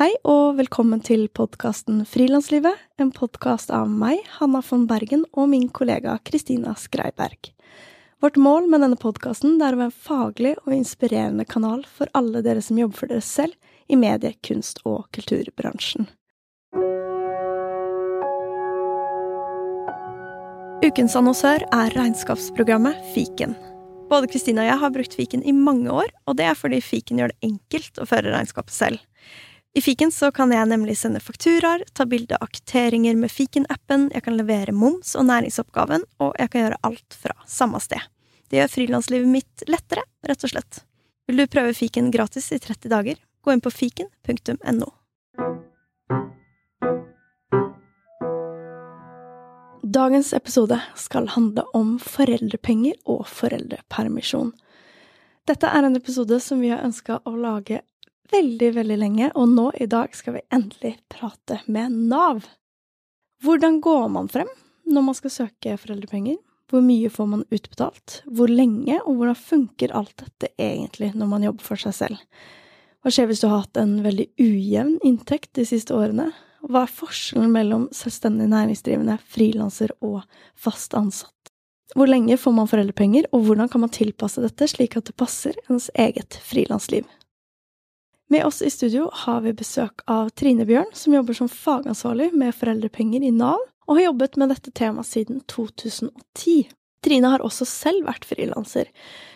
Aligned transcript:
Hei 0.00 0.14
og 0.24 0.54
velkommen 0.56 1.02
til 1.04 1.26
podkasten 1.28 1.98
Frilanslivet, 2.08 2.72
en 2.96 3.10
podkast 3.12 3.68
av 3.68 3.90
meg, 3.92 4.22
Hanna 4.38 4.62
von 4.64 4.86
Bergen, 4.88 5.26
og 5.36 5.50
min 5.52 5.66
kollega 5.76 6.14
Kristina 6.24 6.72
Skreiberg. 6.72 7.50
Vårt 8.24 8.38
mål 8.40 8.70
med 8.72 8.80
denne 8.80 8.96
podkasten 8.96 9.58
er 9.60 9.76
å 9.76 9.80
være 9.82 9.90
en 9.90 9.98
faglig 10.06 10.54
og 10.62 10.72
inspirerende 10.72 11.44
kanal 11.44 11.82
for 11.84 12.08
alle 12.16 12.40
dere 12.46 12.62
som 12.64 12.80
jobber 12.80 12.96
for 12.96 13.12
dere 13.12 13.26
selv 13.26 13.92
i 13.92 13.98
medie-, 14.00 14.38
kunst- 14.40 14.80
og 14.88 15.04
kulturbransjen. 15.12 16.08
Ukens 20.80 21.18
annonsør 21.20 21.68
er 21.76 21.92
regnskapsprogrammet 22.00 23.04
Fiken. 23.12 23.52
Både 24.08 24.32
Kristina 24.32 24.64
og 24.64 24.72
jeg 24.72 24.80
har 24.80 24.96
brukt 24.96 25.20
fiken 25.20 25.44
i 25.44 25.52
mange 25.52 25.92
år, 25.92 26.08
og 26.24 26.40
det 26.40 26.48
er 26.48 26.56
fordi 26.56 26.80
fiken 26.80 27.20
gjør 27.20 27.36
det 27.36 27.52
enkelt 27.52 28.00
å 28.00 28.08
føre 28.08 28.32
regnskapet 28.32 28.78
selv. 28.80 29.06
I 29.72 29.80
fiken 29.80 30.10
så 30.12 30.32
kan 30.34 30.50
jeg 30.50 30.66
nemlig 30.66 30.96
sende 30.98 31.20
fakturaer, 31.22 31.84
ta 31.94 32.02
bilde 32.06 32.34
av 32.42 32.48
kvitteringer 32.50 33.14
med 33.14 33.30
fiken-appen, 33.30 34.08
jeg 34.10 34.24
kan 34.26 34.34
levere 34.34 34.74
moms 34.74 35.12
og 35.14 35.28
næringsoppgaven, 35.28 36.02
og 36.18 36.32
jeg 36.42 36.50
kan 36.50 36.64
gjøre 36.64 36.78
alt 36.88 37.18
fra 37.22 37.36
samme 37.46 37.78
sted. 37.82 38.02
Det 38.50 38.58
gjør 38.58 38.72
frilanslivet 38.72 39.30
mitt 39.30 39.62
lettere, 39.70 40.02
rett 40.26 40.42
og 40.42 40.50
slett. 40.50 40.80
Vil 41.30 41.38
du 41.38 41.46
prøve 41.46 41.76
fiken 41.78 42.10
gratis 42.10 42.50
i 42.50 42.58
30 42.58 42.90
dager? 42.90 43.20
Gå 43.46 43.54
inn 43.54 43.62
på 43.62 43.70
fiken.no. 43.70 44.88
Dagens 49.86 50.32
episode 50.34 50.80
skal 50.98 51.30
handle 51.36 51.62
om 51.78 51.94
foreldrepenger 52.02 52.98
og 53.06 53.22
foreldrepermisjon. 53.30 54.50
Dette 55.46 55.70
er 55.70 55.86
en 55.86 55.98
episode 55.98 56.40
som 56.42 56.58
vi 56.62 56.74
har 56.74 56.82
ønska 56.86 57.20
å 57.22 57.36
lage 57.38 57.80
veldig, 58.32 58.70
veldig 58.76 58.98
lenge, 58.98 59.30
og 59.34 59.48
nå 59.50 59.70
i 59.80 59.88
dag 59.90 60.14
skal 60.16 60.38
vi 60.38 60.46
endelig 60.54 60.96
prate 61.12 61.60
med 61.66 61.94
Nav. 62.10 62.44
Hvordan 63.44 63.80
går 63.80 64.08
man 64.12 64.28
frem 64.28 64.48
når 64.90 65.04
man 65.06 65.16
skal 65.16 65.34
søke 65.34 65.76
foreldrepenger? 65.80 66.38
Hvor 66.70 66.84
mye 66.86 67.10
får 67.10 67.26
man 67.26 67.44
utbetalt? 67.50 68.20
Hvor 68.30 68.50
lenge, 68.50 69.00
og 69.02 69.18
hvordan 69.18 69.38
funker 69.38 69.94
alt 69.96 70.14
dette 70.22 70.52
egentlig 70.54 71.10
når 71.18 71.30
man 71.32 71.46
jobber 71.48 71.66
for 71.66 71.82
seg 71.82 71.96
selv? 71.96 72.20
Hva 73.00 73.10
skjer 73.14 73.30
hvis 73.30 73.40
du 73.42 73.48
har 73.48 73.64
hatt 73.64 73.80
en 73.80 73.96
veldig 74.04 74.28
ujevn 74.38 74.98
inntekt 75.08 75.54
de 75.56 75.64
siste 75.66 75.96
årene? 75.96 76.28
Hva 76.68 76.84
er 76.84 76.92
forskjellen 76.92 77.50
mellom 77.54 77.88
selvstendig 77.96 78.50
næringsdrivende, 78.52 79.16
frilanser 79.24 79.94
og 80.04 80.20
fast 80.54 80.94
ansatt? 80.94 81.34
Hvor 81.96 82.06
lenge 82.06 82.36
får 82.38 82.54
man 82.54 82.68
foreldrepenger, 82.70 83.26
og 83.34 83.48
hvordan 83.48 83.70
kan 83.72 83.82
man 83.82 83.90
tilpasse 83.90 84.44
dette 84.44 84.68
slik 84.70 84.94
at 85.00 85.08
det 85.08 85.16
passer 85.18 85.56
ens 85.72 85.88
eget 85.98 86.38
frilansliv? 86.44 87.08
Med 88.30 88.44
oss 88.46 88.62
i 88.62 88.70
studio 88.70 89.08
har 89.12 89.40
vi 89.42 89.50
besøk 89.58 90.04
av 90.06 90.28
Trine 90.38 90.62
Bjørn, 90.62 90.92
som 90.94 91.14
jobber 91.16 91.34
som 91.34 91.48
fagansvarlig 91.50 92.28
med 92.38 92.54
foreldrepenger 92.54 93.24
i 93.26 93.32
Nav, 93.34 93.64
og 93.88 93.96
har 93.96 94.04
jobbet 94.04 94.36
med 94.38 94.52
dette 94.52 94.70
temaet 94.70 95.08
siden 95.08 95.40
2010. 95.50 96.68
Trine 97.02 97.32
har 97.32 97.42
også 97.42 97.66
selv 97.66 98.06
vært 98.06 98.28
frilanser, 98.30 98.86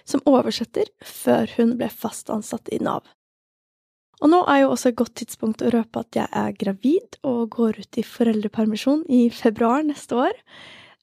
som 0.06 0.23
oversetter, 0.31 0.92
før 1.03 1.51
hun 1.56 1.73
ble 1.81 1.89
fast 1.91 2.31
ansatt 2.31 2.70
i 2.70 2.78
Nav. 2.86 3.03
Og 4.23 4.31
nå 4.31 4.45
er 4.47 4.61
jo 4.62 4.69
også 4.77 4.92
et 4.92 5.01
godt 5.01 5.17
tidspunkt 5.19 5.64
å 5.67 5.73
røpe 5.75 6.05
at 6.05 6.14
jeg 6.20 6.31
er 6.31 6.55
gravid 6.61 7.19
og 7.27 7.48
går 7.56 7.81
ut 7.83 7.98
i 7.98 8.05
foreldrepermisjon 8.06 9.03
i 9.11 9.25
februar 9.34 9.83
neste 9.89 10.20
år. 10.29 10.39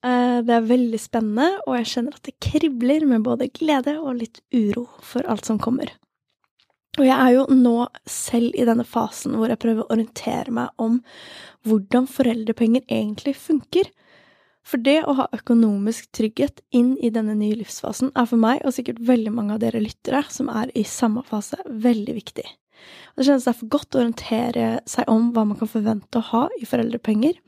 Eh, 0.08 0.38
det 0.48 0.55
er 0.55 0.72
veldig 0.72 1.02
spennende, 1.09 1.50
og 1.67 1.76
jeg 1.81 1.92
kjenner 1.92 2.16
at 2.16 2.23
det 2.23 2.39
kribler 2.39 3.03
med 3.11 3.28
både 3.28 3.52
glede 3.52 3.98
og 4.00 4.16
litt 4.23 4.39
uro 4.55 4.88
for 5.03 5.28
alt 5.28 5.52
som 5.52 5.59
kommer. 5.59 5.92
Og 6.99 7.05
jeg 7.07 7.15
er 7.15 7.31
jo 7.37 7.45
nå 7.55 7.75
selv 8.09 8.55
i 8.59 8.65
denne 8.67 8.83
fasen 8.83 9.37
hvor 9.39 9.52
jeg 9.52 9.61
prøver 9.63 9.85
å 9.85 9.93
orientere 9.95 10.52
meg 10.52 10.81
om 10.81 10.99
hvordan 11.67 12.07
foreldrepenger 12.11 12.83
egentlig 12.91 13.37
funker. 13.39 13.87
For 14.67 14.81
det 14.83 14.99
å 15.07 15.15
ha 15.17 15.29
økonomisk 15.33 16.11
trygghet 16.13 16.59
inn 16.75 16.93
i 17.02 17.09
denne 17.13 17.33
nye 17.37 17.55
livsfasen 17.61 18.11
er 18.13 18.27
for 18.29 18.41
meg, 18.41 18.61
og 18.65 18.75
sikkert 18.75 18.99
veldig 19.07 19.31
mange 19.33 19.55
av 19.55 19.63
dere 19.63 19.81
lyttere 19.81 20.21
som 20.29 20.52
er 20.53 20.69
i 20.77 20.83
samme 20.85 21.23
fase, 21.25 21.57
veldig 21.65 22.17
viktig. 22.19 22.45
Det 23.15 23.25
kjennes 23.25 23.45
derfor 23.45 23.71
godt 23.73 23.95
å 23.95 24.02
orientere 24.02 24.67
seg 24.89 25.09
om 25.11 25.31
hva 25.35 25.45
man 25.47 25.59
kan 25.59 25.69
forvente 25.69 26.19
å 26.19 26.27
ha 26.31 26.43
i 26.59 26.67
foreldrepenger, 26.67 27.39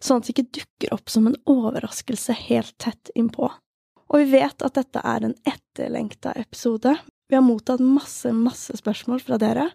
sånn 0.00 0.20
at 0.20 0.28
det 0.28 0.34
ikke 0.34 0.58
dukker 0.60 0.96
opp 0.96 1.12
som 1.12 1.28
en 1.28 1.38
overraskelse 1.50 2.36
helt 2.46 2.74
tett 2.82 3.12
innpå. 3.18 3.50
Og 4.06 4.22
vi 4.22 4.38
vet 4.38 4.62
at 4.62 4.78
dette 4.78 5.02
er 5.02 5.26
en 5.26 5.34
etterlengta 5.46 6.34
episode. 6.38 6.94
Vi 7.28 7.34
har 7.34 7.42
mottatt 7.42 7.80
masse, 7.80 8.32
masse 8.32 8.76
spørsmål 8.78 9.20
fra 9.26 9.38
dere, 9.42 9.70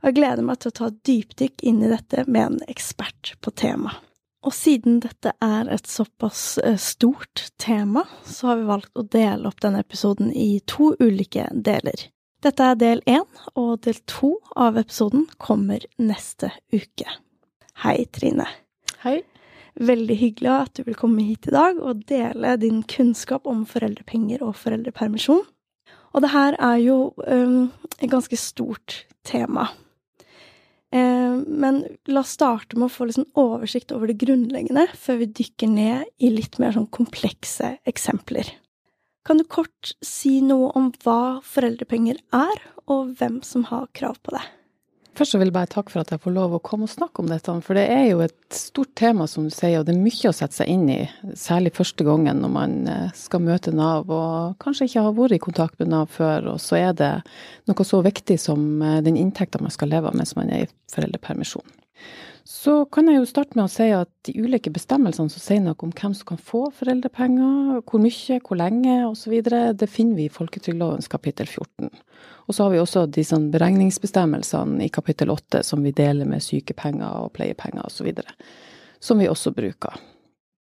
og 0.00 0.10
jeg 0.10 0.18
gleder 0.18 0.46
meg 0.46 0.60
til 0.60 0.70
å 0.70 0.76
ta 0.78 0.88
et 0.90 0.98
dypdykk 1.08 1.64
inn 1.66 1.82
i 1.82 1.90
dette 1.90 2.26
med 2.28 2.42
en 2.44 2.58
ekspert 2.70 3.34
på 3.42 3.52
temaet. 3.56 4.02
Og 4.44 4.52
siden 4.52 4.98
dette 5.00 5.32
er 5.40 5.70
et 5.72 5.86
såpass 5.88 6.58
eh, 6.60 6.76
stort 6.76 7.46
tema, 7.56 8.02
så 8.28 8.50
har 8.50 8.58
vi 8.60 8.66
valgt 8.68 8.92
å 9.00 9.06
dele 9.08 9.48
opp 9.48 9.62
denne 9.64 9.80
episoden 9.80 10.28
i 10.36 10.58
to 10.68 10.90
ulike 11.00 11.46
deler. 11.54 12.10
Dette 12.44 12.66
er 12.68 12.76
del 12.76 13.00
én, 13.08 13.24
og 13.56 13.86
del 13.86 14.02
to 14.04 14.34
av 14.52 14.76
episoden 14.76 15.24
kommer 15.40 15.86
neste 15.96 16.52
uke. 16.74 17.08
Hei, 17.80 18.04
Trine. 18.12 18.44
Hei. 19.00 19.22
Veldig 19.80 20.18
hyggelig 20.20 20.52
at 20.52 20.76
du 20.76 20.84
vil 20.86 20.98
komme 20.98 21.24
hit 21.24 21.48
i 21.48 21.54
dag 21.56 21.80
og 21.80 22.04
dele 22.06 22.52
din 22.60 22.84
kunnskap 22.86 23.48
om 23.50 23.64
foreldrepenger 23.66 24.44
og 24.44 24.54
foreldrepermisjon. 24.60 25.40
Og 26.14 26.22
det 26.22 26.30
her 26.30 26.56
er 26.62 26.78
jo 26.82 26.98
um, 27.26 27.72
et 27.98 28.10
ganske 28.10 28.38
stort 28.38 29.02
tema. 29.26 29.68
Uh, 30.94 31.42
men 31.42 31.82
la 32.06 32.22
oss 32.22 32.36
starte 32.36 32.78
med 32.78 32.86
å 32.86 32.94
få 32.94 33.08
liksom 33.10 33.26
oversikt 33.40 33.94
over 33.94 34.10
det 34.10 34.20
grunnleggende, 34.22 34.86
før 34.94 35.24
vi 35.24 35.32
dykker 35.42 35.72
ned 35.72 36.06
i 36.22 36.30
litt 36.30 36.60
mer 36.62 36.76
sånn 36.76 36.90
komplekse 36.94 37.74
eksempler. 37.90 38.52
Kan 39.24 39.40
du 39.40 39.46
kort 39.48 39.94
si 40.04 40.38
noe 40.44 40.68
om 40.78 40.92
hva 41.02 41.40
foreldrepenger 41.48 42.20
er, 42.36 42.66
og 42.84 43.16
hvem 43.18 43.40
som 43.46 43.64
har 43.70 43.88
krav 43.96 44.20
på 44.22 44.36
det? 44.36 44.44
Først 45.14 45.36
vil 45.36 45.46
jeg 45.46 45.54
bare 45.54 45.70
takke 45.70 45.92
for 45.92 46.02
at 46.02 46.10
jeg 46.10 46.22
får 46.24 46.32
lov 46.34 46.56
å 46.56 46.62
komme 46.64 46.88
og 46.88 46.90
snakke 46.90 47.22
om 47.22 47.28
dette. 47.30 47.52
For 47.62 47.78
det 47.78 47.84
er 47.92 48.08
jo 48.08 48.22
et 48.24 48.34
stort 48.54 48.90
tema, 48.98 49.28
som 49.30 49.46
du 49.46 49.52
sier, 49.54 49.78
og 49.78 49.86
det 49.86 49.94
er 49.94 50.02
mye 50.02 50.30
å 50.30 50.34
sette 50.34 50.58
seg 50.58 50.72
inn 50.72 50.88
i. 50.90 50.98
Særlig 51.38 51.74
første 51.76 52.06
gangen 52.06 52.42
når 52.42 52.52
man 52.56 52.74
eh, 52.90 53.14
skal 53.18 53.44
møte 53.46 53.74
Nav 53.74 54.10
og 54.10 54.58
kanskje 54.64 54.88
ikke 54.88 55.06
har 55.06 55.14
vært 55.14 55.36
i 55.36 55.42
kontakt 55.46 55.78
med 55.78 55.92
Nav 55.94 56.10
før. 56.14 56.50
Og 56.56 56.58
så 56.62 56.80
er 56.80 56.98
det 56.98 57.12
noe 57.70 57.86
så 57.86 58.02
viktig 58.02 58.40
som 58.42 58.82
eh, 58.82 59.00
den 59.06 59.20
inntekta 59.20 59.62
man 59.62 59.74
skal 59.74 59.94
leve 59.94 60.10
av 60.10 60.18
mens 60.18 60.34
man 60.38 60.50
er 60.50 60.66
i 60.66 60.70
foreldrepermisjon. 60.94 61.66
Så 62.44 62.82
kan 62.92 63.06
jeg 63.08 63.16
jo 63.16 63.28
starte 63.28 63.56
med 63.56 63.64
å 63.64 63.72
si 63.72 63.86
at 63.96 64.10
de 64.28 64.34
ulike 64.36 64.68
bestemmelsene 64.72 65.32
som 65.32 65.40
sier 65.40 65.62
noe 65.64 65.78
om 65.80 65.92
hvem 65.96 66.12
som 66.12 66.28
kan 66.28 66.40
få 66.40 66.66
foreldrepenger, 66.76 67.80
hvor 67.88 68.02
mye, 68.04 68.40
hvor 68.44 68.60
lenge 68.60 68.98
osv., 69.08 69.38
det 69.80 69.88
finner 69.88 70.18
vi 70.18 70.26
i 70.28 70.32
folketrygdlovens 70.32 71.08
kapittel 71.08 71.48
14. 71.48 71.88
Og 72.44 72.52
så 72.52 72.66
har 72.66 72.74
vi 72.74 72.82
også 72.82 73.06
de 73.08 73.24
sånn 73.24 73.48
beregningsbestemmelsene 73.54 74.84
i 74.84 74.92
kapittel 74.92 75.32
8 75.32 75.62
som 75.64 75.80
vi 75.84 75.94
deler 75.96 76.28
med 76.28 76.44
sykepenger 76.44 77.24
og 77.24 77.32
pleiepenger 77.38 77.88
osv., 77.88 78.12
som 79.00 79.24
vi 79.24 79.30
også 79.30 79.54
bruker. 79.56 79.96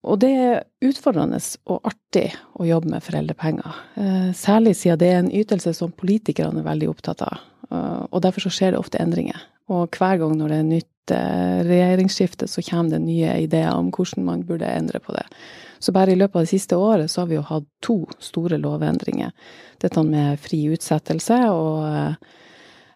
Og 0.04 0.20
det 0.20 0.30
er 0.36 0.62
utfordrende 0.84 1.40
og 1.68 1.88
artig 1.88 2.26
å 2.60 2.68
jobbe 2.68 2.92
med 2.92 3.04
foreldrepenger, 3.04 3.80
eh, 4.00 4.30
særlig 4.36 4.76
siden 4.76 5.00
det 5.00 5.08
er 5.08 5.18
en 5.24 5.32
ytelse 5.32 5.72
som 5.76 5.92
politikerne 5.92 6.60
er 6.60 6.68
veldig 6.68 6.92
opptatt 6.92 7.24
av. 7.24 7.40
Eh, 7.70 8.04
og 8.10 8.20
derfor 8.24 8.44
så 8.44 8.52
skjer 8.52 8.72
det 8.72 8.80
ofte 8.80 9.00
endringer. 9.00 9.40
Og 9.70 9.92
hver 9.96 10.18
gang 10.18 10.32
når 10.36 10.48
det 10.48 10.58
er 10.58 10.70
nytt 10.70 10.89
regjeringsskifte, 11.08 12.48
så 12.48 12.62
kommer 12.62 12.90
det 12.90 12.98
nye 13.06 13.38
ideer 13.46 13.72
om 13.72 13.88
hvordan 13.94 14.24
man 14.26 14.44
burde 14.46 14.68
endre 14.68 15.00
på 15.00 15.14
det. 15.16 15.24
Så 15.80 15.92
bare 15.96 16.12
i 16.12 16.18
løpet 16.20 16.36
av 16.36 16.44
det 16.44 16.52
siste 16.52 16.76
året 16.76 17.10
så 17.10 17.22
har 17.22 17.30
vi 17.30 17.38
jo 17.38 17.46
hatt 17.48 17.64
to 17.80 18.02
store 18.20 18.58
lovendringer. 18.60 19.32
Dette 19.80 20.02
med 20.04 20.36
fri 20.42 20.66
utsettelse 20.74 21.38
og 21.54 21.86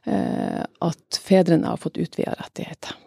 eh, 0.05 0.61
at 0.61 1.21
fedrene 1.25 1.73
har 1.73 1.81
fått 1.81 1.97
utvida 1.97 2.37
rettigheter. 2.37 2.99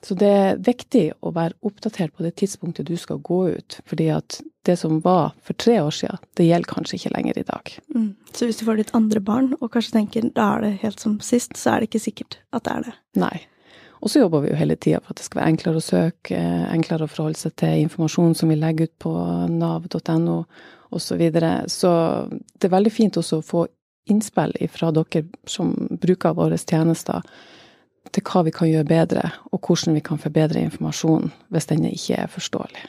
Så 0.00 0.16
det 0.16 0.30
er 0.32 0.60
viktig 0.64 1.02
å 1.20 1.32
være 1.36 1.58
oppdatert 1.66 2.14
på 2.16 2.24
det 2.24 2.32
tidspunktet 2.40 2.88
du 2.88 2.96
skal 2.96 3.20
gå 3.20 3.42
ut. 3.52 3.80
fordi 3.84 4.08
at 4.08 4.40
det 4.64 4.76
som 4.76 5.00
var 5.04 5.34
for 5.42 5.52
tre 5.52 5.80
år 5.80 5.92
siden, 5.92 6.18
det 6.36 6.48
gjelder 6.48 6.72
kanskje 6.72 6.96
ikke 6.96 7.12
lenger 7.14 7.38
i 7.38 7.44
dag. 7.48 7.72
Mm. 7.94 8.16
Så 8.32 8.48
hvis 8.48 8.60
du 8.60 8.64
får 8.64 8.80
ditt 8.80 8.94
andre 8.96 9.20
barn, 9.20 9.54
og 9.60 9.72
kanskje 9.72 9.98
tenker 9.98 10.32
da 10.36 10.56
er 10.56 10.64
det 10.64 10.72
helt 10.82 11.00
som 11.00 11.20
sist, 11.20 11.56
så 11.56 11.74
er 11.74 11.80
det 11.80 11.90
ikke 11.90 12.04
sikkert 12.08 12.38
at 12.52 12.64
det 12.64 12.72
er 12.72 12.88
det. 12.88 12.94
Nei. 13.20 13.36
Og 14.00 14.10
så 14.10 14.22
jobber 14.22 14.44
vi 14.44 14.50
jo 14.52 14.56
hele 14.56 14.76
tida 14.80 15.00
for 15.02 15.12
at 15.12 15.20
det 15.20 15.26
skal 15.26 15.42
være 15.42 15.52
enklere 15.54 15.80
å 15.80 15.84
søke, 15.84 16.40
enklere 16.72 17.04
å 17.04 17.10
forholde 17.10 17.40
seg 17.40 17.56
til 17.60 17.82
informasjon 17.84 18.36
som 18.38 18.52
vi 18.52 18.56
legger 18.56 18.88
ut 18.88 18.96
på 19.04 19.12
nav.no 19.52 20.38
osv. 20.90 21.04
Så, 21.04 21.16
videre. 21.20 21.52
så 21.70 21.90
det 22.30 22.66
er 22.66 22.72
veldig 22.72 22.90
fint 22.90 23.18
også 23.20 23.38
å 23.38 23.46
få 23.46 23.66
innspill 24.10 24.56
fra 24.72 24.90
dere 24.90 25.24
som 25.46 25.74
bruker 26.02 26.34
våre 26.34 26.58
tjenester 26.58 27.22
til 28.10 28.24
hva 28.26 28.42
vi 28.46 28.54
kan 28.54 28.70
gjøre 28.70 28.88
bedre, 28.88 29.26
og 29.52 29.60
hvordan 29.60 29.94
vi 29.94 30.02
kan 30.02 30.18
forbedre 30.18 30.64
informasjonen 30.66 31.30
hvis 31.52 31.68
den 31.70 31.84
ikke 31.92 32.24
er 32.24 32.32
forståelig. 32.32 32.86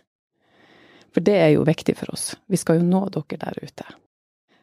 For 1.12 1.28
det 1.28 1.36
er 1.44 1.52
jo 1.54 1.68
viktig 1.68 1.98
for 2.00 2.14
oss. 2.16 2.32
Vi 2.48 2.58
skal 2.58 2.80
jo 2.80 2.88
nå 2.88 3.04
dere 3.14 3.42
der 3.44 3.60
ute. 3.62 3.86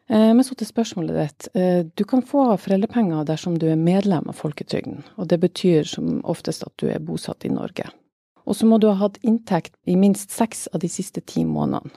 Eh, 0.09 0.33
men 0.33 0.43
så 0.43 0.55
til 0.57 0.67
spørsmålet 0.67 1.17
ditt. 1.17 1.47
Eh, 1.53 1.85
du 1.95 2.03
kan 2.03 2.23
få 2.25 2.47
foreldrepenger 2.57 3.27
dersom 3.29 3.59
du 3.61 3.67
er 3.69 3.77
medlem 3.77 4.29
av 4.29 4.39
folketrygden, 4.39 5.03
og 5.21 5.29
det 5.29 5.37
betyr 5.43 5.85
som 5.85 6.19
oftest 6.25 6.65
at 6.65 6.73
du 6.81 6.87
er 6.89 7.03
bosatt 7.03 7.45
i 7.45 7.53
Norge. 7.53 7.85
Og 8.49 8.57
så 8.57 8.65
må 8.65 8.79
du 8.81 8.87
ha 8.89 8.97
hatt 8.97 9.19
inntekt 9.21 9.75
i 9.85 9.95
minst 9.95 10.33
seks 10.33 10.65
av 10.73 10.81
de 10.81 10.89
siste 10.89 11.21
ti 11.21 11.45
månedene. 11.45 11.93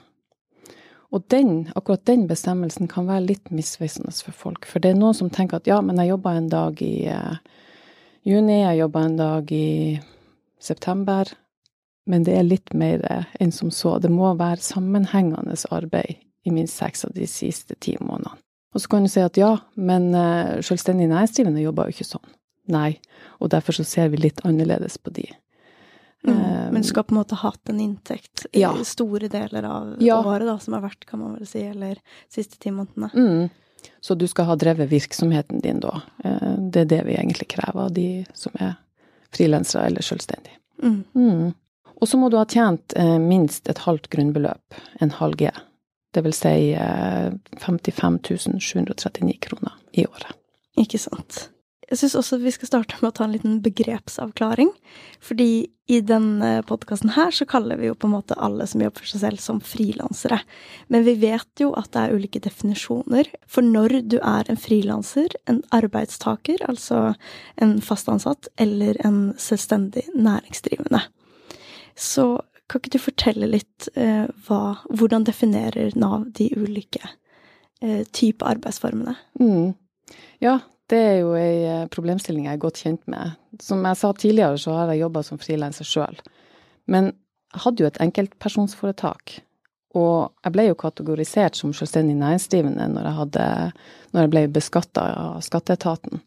Og 1.12 1.24
den, 1.28 1.68
akkurat 1.76 2.06
den 2.08 2.24
bestemmelsen 2.28 2.88
kan 2.88 3.04
være 3.08 3.26
litt 3.26 3.50
misvisende 3.52 4.12
for 4.24 4.32
folk, 4.32 4.64
for 4.64 4.80
det 4.80 4.92
er 4.92 5.00
noen 5.00 5.16
som 5.16 5.28
tenker 5.28 5.60
at 5.60 5.68
ja, 5.68 5.80
men 5.84 6.00
jeg 6.00 6.08
jobba 6.08 6.32
en 6.36 6.48
dag 6.48 6.80
i 6.80 7.04
uh, 7.12 7.36
juni, 8.24 8.62
jeg 8.62 8.78
jobba 8.78 9.02
en 9.04 9.18
dag 9.18 9.52
i 9.52 10.00
september, 10.56 11.28
men 12.08 12.24
det 12.24 12.38
er 12.38 12.48
litt 12.48 12.72
mer 12.72 13.04
enn 13.40 13.52
som 13.52 13.68
så. 13.68 13.98
Det 14.00 14.08
må 14.08 14.32
være 14.40 14.64
sammenhengende 14.64 15.58
arbeid 15.68 16.16
i 16.44 16.52
minst 16.54 16.78
seks 16.80 17.04
av 17.04 17.12
de 17.16 17.26
siste 17.30 17.76
ti 17.80 17.96
månedene. 18.00 18.38
Og 18.72 18.80
så 18.80 18.88
kan 18.88 19.04
du 19.04 19.10
si 19.12 19.20
at 19.20 19.36
ja, 19.36 19.50
men 19.76 20.14
uh, 20.16 20.58
selvstendig 20.64 21.10
næringsdrivende 21.10 21.60
jobber 21.60 21.90
jo 21.90 21.96
ikke 21.96 22.08
sånn. 22.08 22.30
Nei, 22.72 22.94
og 23.42 23.50
derfor 23.52 23.76
så 23.76 23.84
ser 23.84 24.08
vi 24.12 24.22
litt 24.22 24.40
annerledes 24.48 24.96
på 25.02 25.12
de. 25.12 25.26
Mm, 26.22 26.70
men 26.72 26.82
du 26.82 26.86
skal 26.86 27.02
på 27.04 27.12
en 27.14 27.18
måte 27.18 27.34
hatt 27.34 27.68
en 27.68 27.80
inntekt 27.82 28.44
i 28.52 28.62
ja. 28.62 28.70
store 28.86 29.26
deler 29.28 29.66
av 29.66 29.96
ja. 30.00 30.20
året, 30.22 30.46
da, 30.46 30.54
som 30.62 30.76
har 30.76 30.84
vært, 30.84 31.02
kan 31.08 31.18
man 31.18 31.34
vel 31.34 31.48
si, 31.50 31.64
eller 31.66 31.98
siste 32.30 32.60
ti 32.62 32.70
månedene. 32.70 33.10
Mm. 33.12 33.88
Så 34.00 34.14
du 34.14 34.28
skal 34.30 34.46
ha 34.46 34.56
drevet 34.56 34.90
virksomheten 34.92 35.60
din 35.60 35.82
da. 35.82 35.96
Eh, 36.24 36.54
det 36.58 36.84
er 36.84 36.92
det 36.92 37.00
vi 37.08 37.16
egentlig 37.18 37.48
krever 37.56 37.88
av 37.88 37.90
de 37.96 38.06
som 38.38 38.54
er 38.62 38.76
frilansere 39.34 39.88
eller 39.90 40.06
selvstendige. 40.06 40.60
Mm. 40.82 41.02
mm. 41.14 41.50
Og 42.02 42.08
så 42.10 42.18
må 42.18 42.30
du 42.30 42.34
ha 42.34 42.46
tjent 42.50 42.94
eh, 42.98 43.18
minst 43.22 43.68
et 43.70 43.78
halvt 43.84 44.08
grunnbeløp, 44.10 44.78
en 45.00 45.12
halv 45.18 45.38
G. 45.38 45.50
Det 46.12 46.22
vil 46.26 46.36
si 46.36 46.54
55 47.62 48.20
eh, 48.30 48.60
739 48.60 49.38
kroner 49.40 49.76
i 49.92 50.06
året. 50.06 50.36
Ikke 50.80 51.00
sant. 51.00 51.48
Jeg 51.92 51.98
syns 52.00 52.14
også 52.16 52.38
vi 52.40 52.52
skal 52.54 52.70
starte 52.70 52.96
med 53.02 53.10
å 53.10 53.16
ta 53.18 53.26
en 53.26 53.34
liten 53.34 53.58
begrepsavklaring. 53.60 54.70
Fordi 55.20 55.68
i 55.92 55.98
denne 56.08 56.62
podkasten 56.64 57.12
her 57.18 57.34
så 57.36 57.44
kaller 57.48 57.76
vi 57.76 57.90
jo 57.90 57.96
på 57.98 58.08
en 58.08 58.14
måte 58.14 58.38
alle 58.40 58.64
som 58.70 58.80
jobber 58.80 59.04
for 59.04 59.10
seg 59.10 59.20
selv, 59.26 59.42
som 59.44 59.58
frilansere. 59.60 60.38
Men 60.88 61.04
vi 61.04 61.18
vet 61.20 61.60
jo 61.60 61.74
at 61.76 61.90
det 61.92 62.04
er 62.06 62.16
ulike 62.16 62.40
definisjoner. 62.40 63.28
For 63.44 63.66
når 63.66 63.98
du 64.14 64.16
er 64.22 64.48
en 64.48 64.60
frilanser, 64.60 65.36
en 65.44 65.60
arbeidstaker, 65.76 66.64
altså 66.64 67.10
en 67.60 67.76
fast 67.84 68.08
ansatt, 68.08 68.48
eller 68.56 68.96
en 69.04 69.34
selvstendig 69.36 70.06
næringsdrivende. 70.16 71.02
Så 71.92 72.40
kan 72.72 72.80
ikke 72.80 72.96
du 72.96 73.02
fortelle 73.02 73.48
litt 73.50 73.88
eh, 74.00 74.24
hva, 74.46 74.60
hvordan 74.88 75.26
definerer 75.28 75.92
Nav 76.00 76.24
de 76.38 76.48
ulike 76.56 77.02
eh, 77.84 78.02
type 78.16 78.46
arbeidsformene? 78.48 79.14
Mm. 79.40 79.74
Ja, 80.40 80.58
det 80.88 81.00
er 81.00 81.16
jo 81.20 81.34
ei 81.36 81.62
eh, 81.68 81.84
problemstilling 81.92 82.48
jeg 82.48 82.56
er 82.56 82.64
godt 82.64 82.80
kjent 82.80 83.04
med. 83.12 83.36
Som 83.60 83.84
jeg 83.84 84.00
sa 84.00 84.12
tidligere, 84.16 84.60
så 84.60 84.78
har 84.78 84.92
jeg 84.92 85.04
jobba 85.04 85.24
som 85.26 85.40
frilanser 85.42 85.88
sjøl. 85.88 86.20
Men 86.88 87.12
jeg 87.52 87.64
hadde 87.66 87.84
jo 87.84 87.90
et 87.90 88.02
enkeltpersonsforetak. 88.06 89.38
Og 90.00 90.32
jeg 90.40 90.54
ble 90.54 90.70
jo 90.70 90.78
kategorisert 90.80 91.58
som 91.58 91.74
selvstendig 91.76 92.16
næringsdrivende 92.16 92.88
når 92.94 93.08
jeg, 93.08 93.16
hadde, 93.18 93.46
når 94.14 94.24
jeg 94.24 94.32
ble 94.32 94.46
beskatta 94.54 95.04
av 95.20 95.42
skatteetaten. 95.44 96.22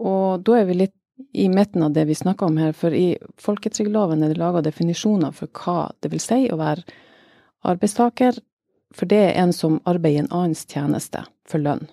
Og 0.00 0.40
da 0.44 0.56
er 0.62 0.70
vi 0.70 0.78
litt 0.80 0.96
i 1.32 1.48
midten 1.48 1.82
av 1.82 1.92
det 1.92 2.04
vi 2.04 2.14
snakker 2.14 2.46
om 2.46 2.56
her, 2.56 2.72
for 2.72 2.94
i 2.94 3.16
folketrygdloven 3.40 4.22
er 4.22 4.32
det 4.32 4.40
laga 4.40 4.62
definisjoner 4.64 5.32
for 5.32 5.48
hva 5.52 5.90
det 6.00 6.10
vil 6.12 6.20
si 6.20 6.46
å 6.52 6.58
være 6.60 6.84
arbeidstaker, 7.66 8.38
for 8.94 9.08
det 9.10 9.22
er 9.24 9.38
en 9.42 9.52
som 9.52 9.80
arbeider 9.84 10.16
i 10.16 10.24
en 10.24 10.32
annens 10.32 10.66
tjeneste 10.68 11.24
for 11.48 11.62
lønn 11.62 11.86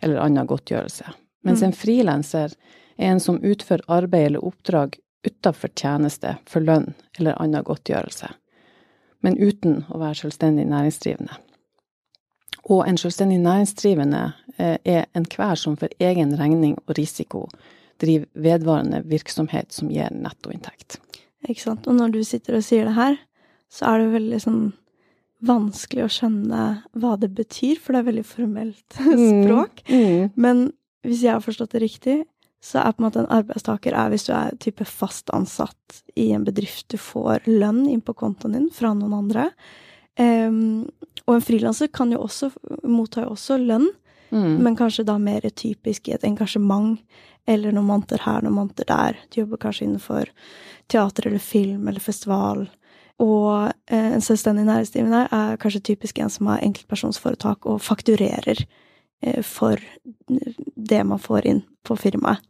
eller 0.00 0.20
annen 0.20 0.48
godtgjørelse. 0.48 1.12
Mens 1.44 1.60
mm. 1.60 1.66
en 1.66 1.76
frilanser 1.76 2.56
er 2.96 3.12
en 3.12 3.20
som 3.20 3.40
utfører 3.44 3.84
arbeid 3.88 4.26
eller 4.26 4.44
oppdrag 4.44 4.98
utafor 5.26 5.72
tjeneste 5.76 6.36
for 6.48 6.64
lønn 6.64 6.92
eller 7.18 7.36
annen 7.40 7.64
godtgjørelse, 7.64 8.32
men 9.20 9.36
uten 9.36 9.84
å 9.88 10.00
være 10.00 10.22
selvstendig 10.22 10.66
næringsdrivende. 10.68 11.36
Og 12.72 12.86
en 12.88 12.98
selvstendig 13.00 13.40
næringsdrivende 13.40 14.22
eh, 14.56 14.76
er 14.84 15.06
enhver 15.16 15.56
som 15.56 15.76
for 15.80 15.92
egen 16.00 16.34
regning 16.36 16.76
og 16.86 16.96
risiko 16.98 17.46
drive 18.00 18.28
vedvarende 18.34 19.02
virksomhet 19.08 19.72
som 19.76 19.90
gir 19.92 20.12
nettoinntekt. 20.14 20.98
Ikke 21.48 21.62
sant. 21.62 21.88
Og 21.88 21.96
når 21.96 22.14
du 22.14 22.20
sitter 22.26 22.58
og 22.58 22.66
sier 22.66 22.88
det 22.88 22.96
her, 22.98 23.16
så 23.70 23.92
er 23.92 24.02
det 24.02 24.14
veldig 24.16 24.40
sånn 24.42 24.62
vanskelig 25.46 26.04
å 26.04 26.12
skjønne 26.12 26.64
hva 27.00 27.14
det 27.20 27.30
betyr, 27.36 27.78
for 27.80 27.94
det 27.94 28.02
er 28.02 28.10
veldig 28.10 28.26
formelt 28.28 28.98
språk. 29.30 29.82
Mm. 29.88 30.02
Mm. 30.02 30.34
Men 30.36 30.66
hvis 31.06 31.24
jeg 31.24 31.36
har 31.36 31.44
forstått 31.44 31.76
det 31.76 31.84
riktig, 31.84 32.18
så 32.60 32.82
er 32.82 32.92
på 32.92 33.00
en 33.00 33.06
måte 33.06 33.22
en 33.22 33.30
arbeidstaker 33.32 33.94
er 33.96 34.10
hvis 34.12 34.26
du 34.28 34.34
er 34.36 34.56
type 34.60 34.84
fast 34.84 35.32
ansatt 35.32 36.02
i 36.20 36.28
en 36.36 36.44
bedrift, 36.44 36.90
du 36.92 37.00
får 37.00 37.48
lønn 37.48 37.86
inn 37.88 38.02
på 38.04 38.12
kontoen 38.20 38.58
din 38.58 38.68
fra 38.74 38.92
noen 38.92 39.16
andre. 39.16 39.48
Um, 40.20 40.90
og 41.24 41.38
en 41.38 41.44
frilanser 41.46 41.88
kan 41.94 42.12
jo 42.12 42.20
også 42.26 42.50
motta 42.84 43.24
jo 43.24 43.32
også 43.32 43.56
lønn, 43.62 43.88
mm. 44.30 44.62
men 44.62 44.76
kanskje 44.78 45.06
da 45.08 45.18
mer 45.18 45.46
typisk 45.50 46.08
i 46.08 46.14
et 46.16 46.24
engasjement 46.26 46.98
eller 47.48 47.72
noen 47.74 47.88
måneder 47.88 48.22
her, 48.24 48.42
noen 48.44 48.58
måneder 48.58 48.88
der. 48.88 49.18
Du 49.30 49.40
jobber 49.42 49.60
kanskje 49.62 49.86
innenfor 49.86 50.30
teater 50.92 51.26
eller 51.30 51.42
film 51.42 51.88
eller 51.88 52.02
festival. 52.02 52.68
Og 53.20 53.72
eh, 53.90 54.12
en 54.14 54.24
selvstendig 54.24 54.64
næringsdrivende 54.68 55.26
er 55.36 55.58
kanskje 55.60 55.82
typisk 55.92 56.18
en 56.18 56.32
som 56.32 56.48
har 56.50 56.62
enkeltpersonsforetak 56.64 57.68
og 57.68 57.82
fakturerer 57.84 58.64
eh, 59.22 59.42
for 59.44 59.80
det 60.28 61.02
man 61.04 61.20
får 61.20 61.50
inn 61.50 61.62
på 61.84 61.96
firmaet, 62.00 62.40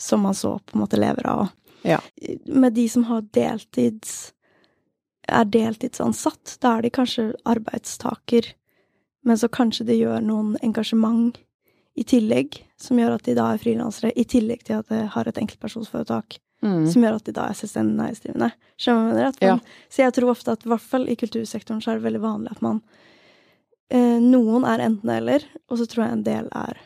som 0.00 0.24
man 0.24 0.36
så 0.36 0.56
på 0.58 0.76
en 0.76 0.84
måte 0.84 1.00
lever 1.00 1.28
av. 1.28 1.50
Ja. 1.86 2.00
Med 2.46 2.74
de 2.76 2.88
som 2.88 3.04
har 3.10 3.26
deltids 3.36 4.32
er 5.26 5.48
deltidsansatt, 5.50 6.56
da 6.62 6.76
er 6.76 6.86
de 6.86 6.92
kanskje 6.94 7.30
arbeidstaker, 7.48 8.52
men 9.26 9.38
så 9.38 9.50
kanskje 9.52 9.88
de 9.88 9.98
gjør 9.98 10.22
noen 10.24 10.54
engasjement 10.64 11.36
i 11.96 12.04
tillegg, 12.06 12.60
som 12.80 12.98
gjør 13.00 13.16
at 13.16 13.24
de 13.26 13.34
da 13.36 13.48
er 13.54 13.60
frilansere, 13.62 14.12
i 14.14 14.26
tillegg 14.28 14.66
til 14.68 14.78
at 14.78 14.90
de 14.92 15.00
har 15.12 15.28
et 15.28 15.40
enkeltpersonsforetak. 15.40 16.38
Mm. 16.64 16.84
Som 16.88 17.04
gjør 17.04 17.18
at 17.18 17.26
de 17.26 17.34
da 17.36 17.48
er 17.50 17.56
selvstendig 17.56 17.96
næringsdrivende. 17.98 18.50
Skjønner 18.80 19.18
rett? 19.26 19.42
Ja. 19.44 19.56
Så 19.92 20.04
jeg 20.04 20.14
tror 20.16 20.32
ofte 20.32 20.54
at 20.56 20.64
i 20.64 20.70
hvert 20.72 20.84
fall 20.84 21.08
i 21.08 21.16
kultursektoren 21.18 21.82
så 21.84 21.92
er 21.92 21.98
det 21.98 22.06
veldig 22.06 22.22
vanlig 22.22 22.54
at 22.54 22.62
man 22.64 22.80
eh, 23.92 24.16
Noen 24.22 24.64
er 24.68 24.84
enten-eller, 24.86 25.44
og 25.70 25.80
så 25.80 25.88
tror 25.90 26.06
jeg 26.06 26.16
en 26.16 26.24
del 26.26 26.48
er 26.56 26.80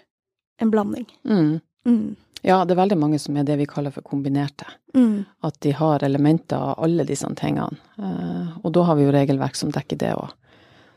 en 0.61 0.73
blanding. 0.73 1.07
Mm. 1.29 1.53
Mm. 1.87 2.17
Ja, 2.43 2.63
det 2.65 2.75
er 2.75 2.81
veldig 2.81 2.99
mange 3.01 3.21
som 3.21 3.37
er 3.37 3.45
det 3.45 3.59
vi 3.61 3.69
kaller 3.69 3.93
for 3.95 4.07
kombinerte. 4.07 4.67
Mm. 4.97 5.25
At 5.45 5.61
de 5.65 5.75
har 5.77 6.05
elementer 6.07 6.57
av 6.57 6.81
alle 6.85 7.05
disse 7.09 7.29
tingene. 7.37 7.79
Eh, 7.99 8.59
og 8.63 8.73
da 8.77 8.87
har 8.89 8.99
vi 8.99 9.07
jo 9.07 9.15
regelverk 9.15 9.59
som 9.59 9.73
dekker 9.75 10.01
det 10.01 10.15
òg. 10.17 10.31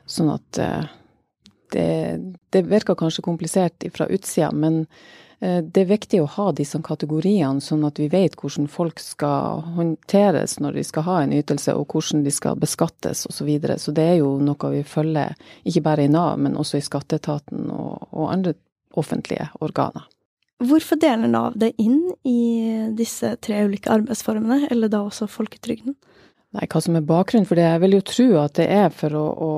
Sånn 0.10 0.32
at 0.34 0.60
eh, 0.60 0.92
det, 1.74 1.90
det 2.54 2.64
virker 2.70 2.98
kanskje 3.00 3.26
komplisert 3.26 3.86
fra 3.94 4.08
utsida, 4.08 4.52
men 4.52 4.86
eh, 5.40 5.60
det 5.64 5.84
er 5.84 5.92
viktig 5.92 6.22
å 6.24 6.30
ha 6.36 6.48
disse 6.56 6.80
kategoriene, 6.86 7.62
sånn 7.62 7.86
at 7.88 8.00
vi 8.02 8.10
vet 8.14 8.38
hvordan 8.40 8.70
folk 8.72 9.02
skal 9.02 9.64
håndteres 9.78 10.60
når 10.64 10.80
de 10.80 10.86
skal 10.88 11.08
ha 11.10 11.20
en 11.24 11.36
ytelse, 11.36 11.76
og 11.76 11.94
hvordan 11.94 12.24
de 12.26 12.34
skal 12.34 12.60
beskattes 12.62 13.26
osv. 13.30 13.38
Så, 13.38 13.48
videre. 13.50 13.80
så 13.80 13.92
det 13.96 14.08
er 14.14 14.18
jo 14.22 14.38
noe 14.42 14.74
vi 14.76 14.84
følger, 14.88 15.36
ikke 15.66 15.86
bare 15.90 16.08
i 16.08 16.14
Nav, 16.14 16.38
men 16.40 16.58
også 16.60 16.80
i 16.80 16.86
skatteetaten 16.86 17.70
og, 17.74 18.10
og 18.12 18.32
andre 18.32 18.58
offentlige 18.94 19.50
organer. 19.60 20.06
Hvorfor 20.64 20.96
deler 21.02 21.28
Nav 21.28 21.58
det 21.60 21.74
inn 21.82 22.06
i 22.24 22.40
disse 22.96 23.34
tre 23.44 23.66
ulike 23.66 23.92
arbeidsformene, 23.92 24.70
eller 24.72 24.92
da 24.92 25.02
også 25.04 25.28
folketrygden? 25.28 25.98
Nei, 26.54 26.68
hva 26.70 26.82
som 26.86 26.98
er 26.98 27.06
bakgrunnen 27.06 27.48
for 27.50 27.58
det? 27.58 27.66
Jeg 27.66 27.82
vil 27.82 27.96
jo 27.98 28.04
tro 28.06 28.28
at 28.44 28.58
det 28.60 28.68
er 28.70 28.92
for 28.94 29.16
å, 29.18 29.24
å, 29.26 29.54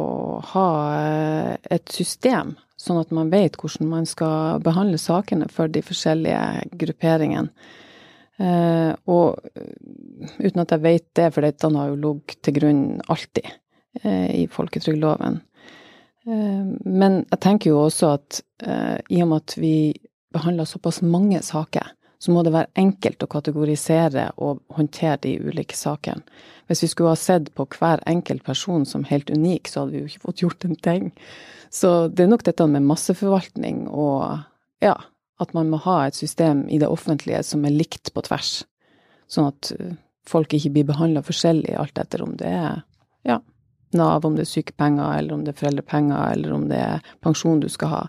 ha 0.53 0.67
eh, 0.95 1.49
et 1.75 1.91
system, 1.91 2.53
sånn 2.79 3.01
at 3.01 3.11
man 3.15 3.31
vet 3.33 3.57
hvordan 3.59 3.89
man 3.91 4.07
skal 4.07 4.61
behandle 4.63 4.99
sakene 5.01 5.49
for 5.51 5.71
de 5.71 5.83
forskjellige 5.83 6.69
grupperingene. 6.79 7.51
Eh, 8.39 8.91
og 9.11 9.43
uten 10.39 10.63
at 10.63 10.71
jeg 10.71 10.83
vet 10.83 11.07
det, 11.19 11.27
for 11.35 11.43
dette 11.43 11.71
har 11.75 11.91
jo 11.91 11.99
ligget 11.99 12.39
til 12.47 12.57
grunn 12.61 12.81
alltid 13.11 13.51
eh, 14.03 14.31
i 14.39 14.47
folketrygdloven. 14.51 15.41
Eh, 16.31 16.63
men 16.87 17.21
jeg 17.25 17.41
tenker 17.43 17.73
jo 17.73 17.83
også 17.89 18.15
at 18.15 18.41
eh, 18.63 18.97
i 19.11 19.19
og 19.23 19.33
med 19.33 19.43
at 19.43 19.57
vi 19.59 19.75
behandler 20.35 20.67
såpass 20.67 21.01
mange 21.03 21.43
saker, 21.43 21.91
så 22.19 22.33
må 22.33 22.43
det 22.45 22.53
være 22.55 22.71
enkelt 22.79 23.23
å 23.23 23.29
kategorisere 23.31 24.29
og 24.41 24.61
håndtere 24.75 25.19
de 25.25 25.35
ulike 25.43 25.77
sakene. 25.77 26.23
Hvis 26.67 26.81
vi 26.81 26.89
skulle 26.89 27.13
ha 27.13 27.19
sett 27.19 27.51
på 27.53 27.67
hver 27.75 28.01
enkelt 28.09 28.43
person 28.45 28.85
som 28.89 29.03
helt 29.05 29.29
unik, 29.29 29.69
så 29.69 29.83
hadde 29.83 29.93
vi 29.93 30.01
jo 30.01 30.09
ikke 30.09 30.25
fått 30.29 30.41
gjort 30.41 30.65
en 30.65 30.79
ting. 30.87 31.11
Så 31.69 32.07
det 32.07 32.25
er 32.25 32.31
nok 32.31 32.45
dette 32.47 32.65
med 32.71 32.87
masseforvaltning 32.87 33.85
og 33.91 34.39
ja, 34.81 34.95
at 35.41 35.53
man 35.53 35.69
må 35.69 35.77
ha 35.83 36.05
et 36.05 36.17
system 36.17 36.65
i 36.71 36.79
det 36.81 36.89
offentlige 36.89 37.43
som 37.45 37.65
er 37.67 37.75
likt 37.75 38.13
på 38.15 38.23
tvers. 38.25 38.63
Sånn 39.29 39.51
at 39.51 39.71
uh, 39.77 39.93
folk 40.25 40.53
ikke 40.55 40.71
blir 40.77 40.87
behandla 40.89 41.21
forskjellig 41.25 41.75
alt 41.77 41.99
etter 42.01 42.23
om 42.25 42.35
det 42.39 42.49
er 42.49 42.81
ja, 43.25 43.39
Nav, 43.95 44.25
om 44.25 44.35
det 44.35 44.43
er 44.43 44.49
sykepenger, 44.49 45.19
eller 45.19 45.35
om 45.35 45.43
det 45.45 45.53
er 45.53 45.59
foreldrepenger, 45.59 46.33
eller 46.33 46.53
om 46.53 46.65
det 46.69 46.79
er 46.81 47.05
pensjon 47.23 47.61
du 47.63 47.69
skal 47.71 47.91
ha, 47.91 48.01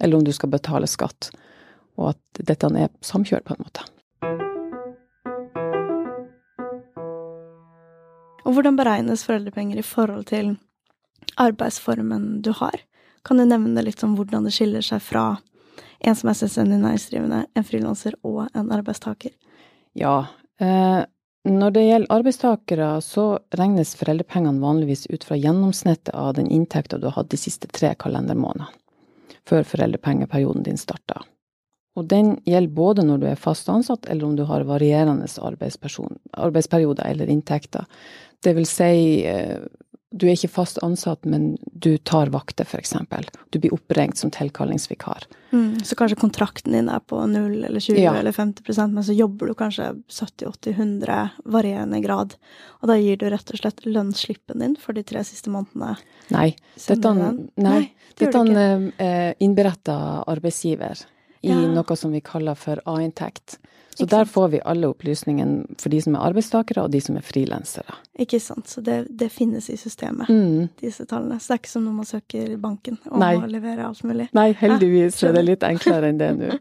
eller 0.00 0.18
om 0.18 0.24
du 0.24 0.32
skal 0.32 0.52
betale 0.54 0.88
skatt. 0.88 1.28
Og 2.00 2.14
at 2.14 2.46
dette 2.46 2.70
er 2.74 2.90
samkjørt, 3.04 3.44
på 3.46 3.54
en 3.54 3.64
måte. 3.64 3.84
Og 8.44 8.52
hvordan 8.52 8.76
beregnes 8.76 9.24
foreldrepenger 9.24 9.80
i 9.80 9.86
forhold 9.86 10.26
til 10.28 10.56
arbeidsformen 11.40 12.42
du 12.44 12.52
har? 12.58 12.76
Kan 13.24 13.40
du 13.40 13.46
nevne 13.48 13.82
litt 13.82 14.02
om 14.04 14.18
hvordan 14.18 14.44
det 14.44 14.52
skiller 14.52 14.84
seg 14.84 15.00
fra 15.02 15.24
en 16.04 16.16
som 16.18 16.28
er 16.28 16.36
selvstendig 16.36 16.78
næringsdrivende, 16.82 17.46
en 17.56 17.64
frilanser 17.64 18.16
og 18.22 18.44
en 18.52 18.70
arbeidstaker? 18.74 19.32
Ja. 19.96 20.26
Eh, 20.60 21.00
når 21.48 21.72
det 21.72 21.84
gjelder 21.86 22.12
arbeidstakere, 22.12 22.88
så 23.04 23.24
regnes 23.56 23.94
foreldrepengene 24.00 24.60
vanligvis 24.60 25.06
ut 25.10 25.24
fra 25.24 25.36
gjennomsnittet 25.40 26.12
av 26.14 26.34
den 26.36 26.50
inntekta 26.52 27.00
du 27.00 27.08
har 27.08 27.18
hatt 27.18 27.32
de 27.32 27.40
siste 27.40 27.68
tre 27.72 27.94
kalendermånedene, 28.00 28.68
før 29.48 29.64
foreldrepengeperioden 29.68 30.64
din 30.68 30.80
starta. 30.80 31.24
Og 31.94 32.08
den 32.10 32.34
gjelder 32.48 32.74
både 32.74 33.06
når 33.06 33.22
du 33.22 33.30
er 33.30 33.40
fast 33.40 33.70
ansatt, 33.70 34.08
eller 34.10 34.26
om 34.26 34.34
du 34.36 34.44
har 34.48 34.66
varierende 34.66 35.28
arbeidsperioder 35.46 37.06
eller 37.06 37.30
inntekter. 37.30 37.86
Det 38.42 38.54
vil 38.56 38.66
si, 38.66 39.22
eh, 39.30 39.62
du 40.10 40.26
er 40.26 40.34
ikke 40.34 40.50
fast 40.56 40.80
ansatt, 40.82 41.24
men 41.26 41.54
du 41.62 41.96
tar 41.98 42.32
vakter, 42.34 42.66
f.eks. 42.66 42.96
Du 43.50 43.60
blir 43.62 43.74
oppringt 43.74 44.18
som 44.18 44.30
tilkallingsvikar. 44.34 45.26
Mm, 45.54 45.84
så 45.86 45.94
kanskje 45.98 46.18
kontrakten 46.18 46.74
din 46.74 46.90
er 46.90 46.98
på 46.98 47.18
0 47.30 47.64
eller 47.64 47.80
20 47.80 48.02
ja. 48.02 48.16
eller 48.18 48.34
50% 48.34 48.90
men 48.90 49.04
så 49.06 49.14
jobber 49.14 49.46
du 49.46 49.54
kanskje 49.54 49.92
70-80-100 50.10 51.46
varierende 51.46 52.02
grad. 52.02 52.34
Og 52.82 52.90
da 52.90 52.98
gir 52.98 53.22
du 53.22 53.28
rett 53.30 53.54
og 53.54 53.62
slett 53.62 53.86
lønnsslippen 53.86 54.66
din 54.66 54.78
for 54.82 54.98
de 54.98 55.06
tre 55.06 55.22
siste 55.26 55.50
månedene? 55.54 55.94
Nei. 56.34 56.50
Dette, 56.74 57.14
nei, 57.14 57.32
nei, 57.62 57.80
det 58.18 58.34
dette 58.34 58.68
eh, 58.98 59.34
innberetter 59.46 60.24
arbeidsgiver 60.30 61.06
i 61.44 61.52
ja. 61.52 61.60
noe 61.76 61.96
som 61.96 62.14
vi 62.14 62.22
kaller 62.24 62.58
for 62.58 62.80
A-inntekt. 62.88 63.58
Så 63.94 64.06
der 64.10 64.24
får 64.24 64.48
vi 64.48 64.60
alle 64.64 64.88
opplysningene 64.90 65.76
for 65.78 65.92
de 65.92 66.00
som 66.02 66.16
er 66.16 66.24
arbeidstakere, 66.26 66.82
og 66.82 66.90
de 66.90 67.00
som 67.00 67.14
er 67.18 67.22
frilansere. 67.22 67.94
Ikke 68.18 68.40
sant. 68.42 68.66
Så 68.68 68.82
det, 68.82 69.04
det 69.10 69.28
finnes 69.30 69.68
i 69.70 69.76
systemet, 69.78 70.28
mm. 70.28 70.72
disse 70.80 71.06
tallene. 71.06 71.38
Så 71.38 71.52
det 71.52 71.54
er 71.54 71.60
ikke 71.62 71.72
som 71.76 71.84
når 71.86 71.94
man 72.00 72.08
søker 72.08 72.56
i 72.56 72.58
banken 72.58 72.98
og 73.10 73.20
Nei. 73.22 73.36
må 73.38 73.50
levere 73.52 73.86
alt 73.86 74.02
mulig. 74.06 74.26
Nei, 74.34 74.48
heldigvis 74.58 75.20
ja, 75.22 75.30
er 75.30 75.38
det 75.38 75.44
litt 75.46 75.66
enklere 75.68 76.10
enn 76.10 76.18
det 76.18 76.32
nå. 76.40 76.58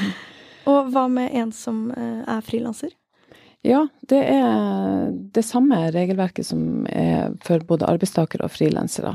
og 0.72 0.90
hva 0.94 1.06
med 1.12 1.30
en 1.38 1.54
som 1.54 1.84
eh, 1.94 2.24
er 2.26 2.42
frilanser? 2.46 2.96
Ja, 3.62 3.84
det 4.10 4.24
er 4.26 5.12
det 5.12 5.44
samme 5.46 5.84
regelverket 5.94 6.48
som 6.48 6.82
er 6.90 7.30
for 7.46 7.62
både 7.66 7.86
arbeidstakere 7.86 8.48
og 8.48 8.56
frilansere. 8.56 9.14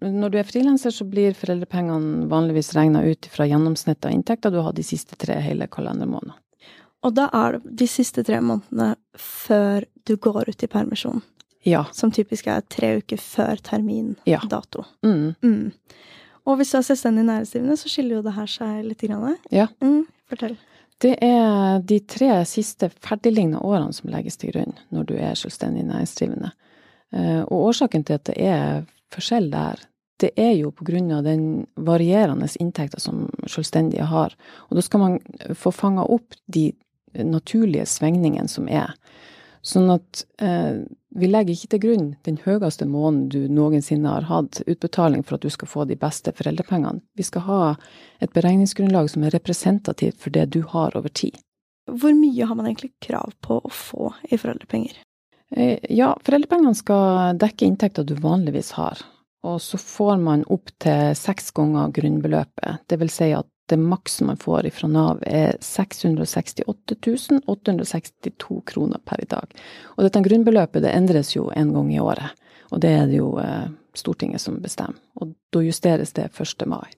Når 0.00 0.30
du 0.32 0.38
er 0.40 0.48
frilanser, 0.48 0.90
så 0.90 1.04
blir 1.08 1.36
foreldrepengene 1.38 2.28
vanligvis 2.30 2.72
regna 2.76 3.02
ut 3.04 3.28
fra 3.30 3.46
gjennomsnittet 3.46 4.08
av 4.08 4.16
inntekta 4.16 4.50
du 4.50 4.58
har 4.64 4.72
de 4.74 4.84
siste 4.86 5.18
tre 5.20 5.36
hele 5.44 5.68
kalendermånedene. 5.70 6.38
Og 7.04 7.12
da 7.12 7.28
er 7.36 7.58
det 7.58 7.74
de 7.84 7.88
siste 7.90 8.24
tre 8.24 8.40
månedene 8.40 8.94
før 9.20 9.84
du 10.08 10.16
går 10.16 10.48
ut 10.48 10.64
i 10.64 10.70
permisjon. 10.72 11.20
Ja. 11.64 11.84
Som 11.92 12.12
typisk 12.12 12.48
er 12.48 12.64
tre 12.68 12.96
uker 13.00 13.20
før 13.20 13.60
termindato. 13.64 14.84
Ja. 15.02 15.10
Mm. 15.10 15.34
Mm. 15.44 15.72
Og 16.44 16.58
hvis 16.60 16.72
du 16.72 16.78
er 16.78 16.84
selvstendig 16.84 17.24
næringsdrivende, 17.24 17.76
så 17.80 17.88
skiller 17.88 18.18
jo 18.18 18.24
det 18.24 18.34
her 18.36 18.48
seg 18.52 18.84
litt. 18.84 19.04
Grann. 19.04 19.36
Ja. 19.52 19.68
Mm, 19.84 20.04
fortell. 20.28 20.56
Det 21.00 21.14
er 21.24 21.80
de 21.84 21.98
tre 22.08 22.30
siste 22.48 22.90
ferdiglignende 23.02 23.64
årene 23.64 23.92
som 23.96 24.12
legges 24.12 24.36
til 24.40 24.52
grunn 24.52 24.76
når 24.94 25.08
du 25.08 25.14
er 25.16 25.36
selvstendig 25.36 25.84
næringsdrivende. 25.88 26.52
Eh, 27.14 27.40
og 27.42 27.70
årsaken 27.70 28.04
til 28.04 28.20
at 28.20 28.28
det 28.28 28.36
er 28.40 28.84
forskjell 29.14 29.50
der, 29.52 29.80
det 30.22 30.30
er 30.38 30.52
jo 30.54 30.70
på 30.70 30.86
grunn 30.86 31.10
av 31.12 31.24
den 31.26 31.66
varierende 31.74 32.48
inntekta 32.60 33.00
som 33.02 33.26
selvstendige 33.50 34.06
har. 34.10 34.34
Og 34.68 34.78
da 34.78 34.84
skal 34.84 35.02
man 35.02 35.16
få 35.58 35.72
fanga 35.74 36.04
opp 36.06 36.36
de 36.46 36.70
naturlige 37.14 37.86
svingningene 37.90 38.50
som 38.50 38.68
er. 38.70 38.94
Sånn 39.64 39.88
at 39.94 40.24
eh, 40.44 40.84
vi 41.16 41.28
legger 41.30 41.54
ikke 41.54 41.70
til 41.72 41.82
grunn 41.84 42.08
den 42.26 42.36
høyeste 42.44 42.84
måneden 42.90 43.30
du 43.32 43.54
noensinne 43.54 44.10
har 44.12 44.26
hatt 44.28 44.60
utbetaling 44.66 45.22
for 45.24 45.38
at 45.38 45.46
du 45.46 45.52
skal 45.52 45.70
få 45.70 45.86
de 45.88 45.96
beste 45.96 46.34
foreldrepengene. 46.36 47.00
Vi 47.16 47.24
skal 47.24 47.46
ha 47.48 47.60
et 48.20 48.34
beregningsgrunnlag 48.36 49.08
som 49.12 49.24
er 49.24 49.32
representativt 49.34 50.20
for 50.20 50.34
det 50.34 50.50
du 50.52 50.60
har 50.74 50.96
over 50.98 51.08
tid. 51.08 51.38
Hvor 51.88 52.12
mye 52.16 52.44
har 52.48 52.56
man 52.58 52.68
egentlig 52.68 52.92
krav 53.04 53.32
på 53.44 53.60
å 53.60 53.72
få 53.72 54.12
i 54.28 54.36
foreldrepenger? 54.40 55.00
Eh, 55.56 55.78
ja, 55.88 56.12
foreldrepengene 56.26 56.74
skal 56.74 57.38
dekke 57.38 57.66
inntekter 57.68 58.06
du 58.06 58.16
vanligvis 58.18 58.72
har. 58.74 58.98
Og 59.44 59.60
så 59.62 59.78
får 59.78 60.16
man 60.18 60.44
opp 60.50 60.72
til 60.82 61.12
seks 61.18 61.52
ganger 61.54 61.92
grunnbeløpet. 61.94 62.86
Det 62.88 62.98
vil 62.98 63.12
si 63.12 63.30
at 63.36 63.46
det 63.70 63.78
maks 63.80 64.18
man 64.20 64.36
får 64.36 64.66
fra 64.76 64.88
Nav 64.88 65.22
er 65.24 65.54
668 65.60 66.64
862 67.46 68.60
kroner 68.66 69.00
per 69.04 69.22
i 69.22 69.28
dag. 69.28 69.54
Og 69.96 70.04
dette 70.04 70.24
grunnbeløpet 70.24 70.84
det 70.84 70.92
endres 70.92 71.32
jo 71.36 71.50
en 71.54 71.72
gang 71.72 71.94
i 71.94 72.00
året. 72.00 72.34
Og 72.72 72.82
det 72.82 72.92
er 72.98 73.06
det 73.08 73.20
jo 73.20 73.30
eh, 73.40 73.70
Stortinget 73.94 74.42
som 74.42 74.58
bestemmer. 74.58 74.98
Og 75.22 75.36
da 75.54 75.62
justeres 75.62 76.12
det 76.16 76.26
1. 76.34 76.66
mai. 76.66 76.90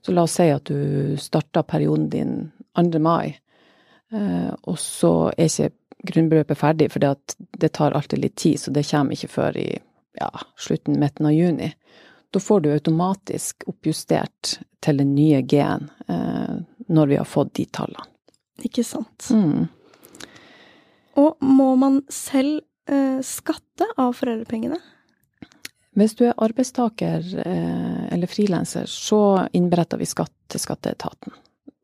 Så 0.00 0.12
la 0.12 0.24
oss 0.24 0.38
si 0.38 0.48
at 0.48 0.64
du 0.64 1.16
starta 1.20 1.62
perioden 1.62 2.08
din 2.08 2.34
2. 2.76 2.98
mai, 2.98 3.36
eh, 4.12 4.50
og 4.62 4.78
så 4.80 5.32
er 5.36 5.50
ikke 5.50 5.70
grunnbeløpet 6.06 6.58
ferdig, 6.58 6.90
for 6.92 7.02
det 7.02 7.72
tar 7.76 7.96
alltid 7.96 8.22
litt 8.22 8.36
tid, 8.40 8.60
så 8.60 8.72
det 8.74 8.86
kommer 8.88 9.16
ikke 9.16 9.32
før 9.32 9.58
i 9.60 9.68
ja, 10.20 10.30
slutten, 10.60 10.98
midten 11.00 11.26
av 11.26 11.34
juni. 11.34 11.72
Da 12.34 12.40
får 12.42 12.60
du 12.60 12.72
automatisk 12.72 13.66
oppjustert 13.70 14.56
til 14.82 14.98
den 15.00 15.14
nye 15.14 15.42
G-en 15.42 15.88
eh, 16.08 16.56
når 16.86 17.12
vi 17.12 17.18
har 17.20 17.28
fått 17.28 17.54
de 17.58 17.66
tallene. 17.70 18.08
Ikke 18.66 18.84
sant. 18.86 19.28
Mm. 19.30 19.66
Og 21.20 21.44
må 21.46 21.74
man 21.78 22.00
selv 22.12 22.60
eh, 22.90 23.20
skatte 23.22 23.86
av 23.96 24.16
foreldrepengene? 24.18 24.80
Hvis 25.94 26.16
du 26.18 26.24
er 26.26 26.38
arbeidstaker 26.42 27.22
eh, 27.44 28.04
eller 28.14 28.30
frilanser, 28.30 28.90
så 28.90 29.46
innberetter 29.54 30.00
vi 30.00 30.10
skatt 30.10 30.34
til 30.50 30.62
skatteetaten. 30.62 31.34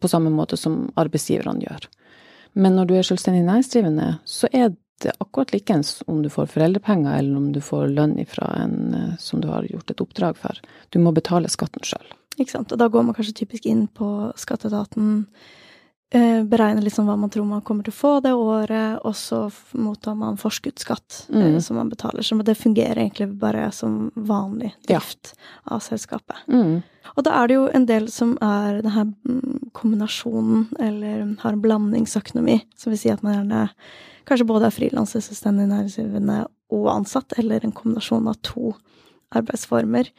På 0.02 0.10
samme 0.10 0.32
måte 0.34 0.58
som 0.58 0.88
arbeidsgiverne 0.98 1.62
gjør. 1.62 1.86
Men 2.52 2.76
når 2.76 2.88
du 2.88 2.94
er 2.98 3.06
selvstendig 3.06 3.42
næringsdrivende, 3.46 4.12
så 4.24 4.50
er 4.52 4.72
det 5.00 5.14
akkurat 5.22 5.52
likeens 5.54 6.02
om 6.10 6.22
du 6.22 6.28
får 6.32 6.50
foreldrepenger 6.52 7.18
eller 7.18 7.36
om 7.36 7.50
du 7.54 7.60
får 7.64 7.92
lønn 7.94 8.18
fra 8.28 8.50
en 8.60 8.94
eh, 8.94 9.12
som 9.18 9.40
du 9.40 9.48
har 9.48 9.68
gjort 9.70 9.90
et 9.90 10.02
oppdrag 10.04 10.36
for. 10.40 10.60
Du 10.90 11.00
må 11.00 11.14
betale 11.16 11.48
skatten 11.48 11.84
sjøl. 11.86 12.12
Ikke 12.36 12.52
sant. 12.52 12.72
Og 12.72 12.80
da 12.80 12.88
går 12.88 13.06
man 13.06 13.16
kanskje 13.16 13.40
typisk 13.42 13.66
inn 13.68 13.86
på 13.88 14.30
skatteetaten, 14.40 15.24
eh, 16.10 16.42
beregner 16.44 16.82
liksom 16.82 17.06
hva 17.08 17.16
man 17.16 17.30
tror 17.30 17.46
man 17.48 17.62
kommer 17.66 17.86
til 17.86 17.94
å 17.94 17.98
få 17.98 18.12
det 18.24 18.32
året, 18.34 19.00
og 19.06 19.16
så 19.16 19.44
mottar 19.78 20.16
man 20.18 20.38
forskuddsskatt 20.40 21.24
eh, 21.30 21.54
mm. 21.54 21.58
som 21.64 21.78
man 21.80 21.90
betaler. 21.92 22.26
Så 22.26 22.38
det 22.46 22.58
fungerer 22.58 23.02
egentlig 23.04 23.30
bare 23.40 23.70
som 23.74 24.10
vanlig 24.14 24.72
drift 24.88 25.34
ja. 25.34 25.40
av 25.76 25.84
selskapet. 25.84 26.44
Mm. 26.50 26.80
Og 27.16 27.26
da 27.26 27.34
er 27.38 27.50
det 27.50 27.58
jo 27.58 27.66
en 27.74 27.88
del 27.88 28.08
som 28.12 28.36
er 28.44 28.82
denne 28.84 29.08
mm, 29.14 29.70
kombinasjonen, 29.76 30.68
eller 30.78 31.26
har 31.42 31.56
en 31.56 31.64
blandingsøkonomi, 31.64 32.60
som 32.78 32.94
vil 32.94 33.02
si 33.02 33.12
at 33.12 33.24
man 33.26 33.38
gjerne 33.38 33.66
kanskje 34.28 34.46
både 34.46 34.68
er 34.68 34.76
frilanser, 34.76 35.24
selvstendig 35.24 35.68
næringsdrivende 35.70 36.44
og 36.70 36.90
ansatt, 36.92 37.34
eller 37.40 37.64
en 37.64 37.74
kombinasjon 37.74 38.28
av 38.30 38.38
to 38.46 38.74
arbeidsformer. 39.34 40.10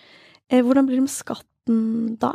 Eh, 0.51 0.63
hvordan 0.63 0.88
blir 0.88 1.00
det 1.00 1.07
med 1.07 1.13
skatten 1.13 2.15
da? 2.19 2.33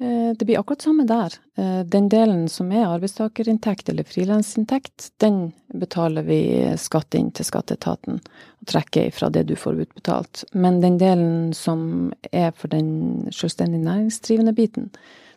Eh, 0.00 0.36
det 0.36 0.44
blir 0.44 0.58
akkurat 0.58 0.82
samme 0.82 1.04
der. 1.06 1.34
Eh, 1.56 1.80
den 1.86 2.08
delen 2.08 2.48
som 2.48 2.72
er 2.72 2.86
arbeidstakerinntekt 2.86 3.88
eller 3.88 4.04
frilansinntekt, 4.04 5.10
den 5.22 5.52
betaler 5.74 6.22
vi 6.22 6.40
skatt 6.78 7.14
inn 7.14 7.30
til 7.30 7.46
skatteetaten 7.46 8.18
og 8.18 8.66
trekker 8.66 9.12
fra 9.14 9.30
det 9.30 9.44
du 9.50 9.54
får 9.56 9.84
utbetalt. 9.86 10.44
Men 10.52 10.80
den 10.82 10.98
delen 10.98 11.54
som 11.54 12.12
er 12.32 12.50
for 12.58 12.74
den 12.74 13.30
selvstendig 13.30 13.84
næringsdrivende 13.86 14.54
biten, 14.54 14.90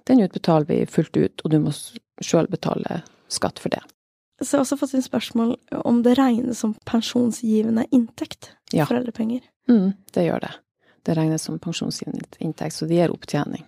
den 0.09 0.23
utbetaler 0.25 0.65
vi 0.65 0.85
fullt 0.89 1.17
ut, 1.17 1.41
og 1.43 1.51
du 1.51 1.59
må 1.61 1.75
sjøl 2.23 2.49
betale 2.49 3.03
skatt 3.29 3.59
for 3.59 3.69
det. 3.69 3.83
Så 4.41 4.53
jeg 4.53 4.59
har 4.59 4.65
også 4.65 4.77
fått 4.77 4.93
inn 4.97 5.05
spørsmål 5.05 5.55
om 5.85 6.03
det 6.05 6.17
regnes 6.17 6.59
som 6.61 6.75
pensjonsgivende 6.85 7.87
inntekt, 7.91 8.51
ja. 8.71 8.85
foreldrepenger. 8.85 9.41
Mm, 9.69 9.93
det 10.13 10.27
gjør 10.27 10.45
det. 10.45 10.53
Det 11.05 11.15
regnes 11.17 11.45
som 11.47 11.57
pensjonsgivende 11.59 12.25
inntekt, 12.39 12.75
så 12.77 12.85
det 12.85 12.99
gir 12.99 13.13
opptjening. 13.13 13.65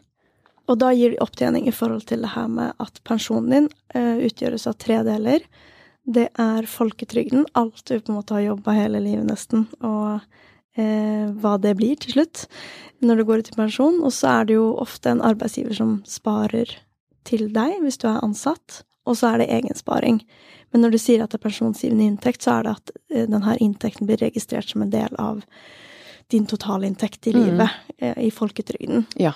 Og 0.70 0.78
da 0.82 0.92
gir 0.94 1.16
de 1.16 1.22
opptjening 1.24 1.68
i 1.68 1.74
forhold 1.74 2.06
til 2.10 2.22
det 2.26 2.34
her 2.36 2.50
med 2.52 2.76
at 2.82 3.02
pensjonen 3.08 3.50
din 3.54 3.70
uh, 3.96 4.20
utgjøres 4.22 4.68
av 4.70 4.78
tre 4.82 5.02
deler. 5.08 5.46
Det 6.06 6.28
er 6.42 6.68
folketrygden, 6.70 7.48
alt 7.58 7.82
du 7.86 7.96
på 7.98 8.12
en 8.14 8.20
måte 8.20 8.38
har 8.38 8.46
jobba 8.46 8.76
hele 8.78 9.02
livet 9.04 9.28
nesten, 9.30 9.66
og 9.82 10.22
uh, 10.22 11.26
hva 11.42 11.56
det 11.62 11.76
blir 11.80 11.98
til 12.02 12.20
slutt 12.20 12.46
når 13.06 13.20
du 13.20 13.26
går 13.28 13.42
ut 13.42 13.52
i 13.52 13.58
pensjon. 13.58 13.98
Og 14.06 14.14
så 14.14 14.36
er 14.40 14.50
det 14.50 14.60
jo 14.60 14.70
ofte 14.82 15.12
en 15.12 15.26
arbeidsgiver 15.26 15.74
som 15.78 15.98
sparer 16.10 16.78
til 17.28 17.50
deg 17.54 17.82
hvis 17.84 18.00
du 18.02 18.08
er 18.10 18.22
ansatt, 18.26 18.84
og 19.10 19.18
så 19.18 19.34
er 19.34 19.42
det 19.42 19.52
egensparing. 19.58 20.22
Men 20.72 20.86
når 20.86 20.94
du 20.94 21.02
sier 21.02 21.24
at 21.24 21.34
det 21.34 21.40
er 21.40 21.48
pensjonsgivende 21.48 22.06
inntekt, 22.06 22.46
så 22.46 22.60
er 22.60 22.68
det 22.68 22.74
at 22.78 22.92
eh, 23.10 23.26
denne 23.26 23.56
inntekten 23.58 24.10
blir 24.10 24.22
registrert 24.22 24.70
som 24.70 24.84
en 24.86 24.94
del 24.94 25.16
av 25.18 25.42
din 26.30 26.46
totalinntekt 26.46 27.28
i 27.28 27.34
Mm. 27.34 27.40
livet 27.42 27.70
eh, 27.98 28.18
i 28.28 28.30
folketrygden. 28.30 29.08
Ja. 29.18 29.34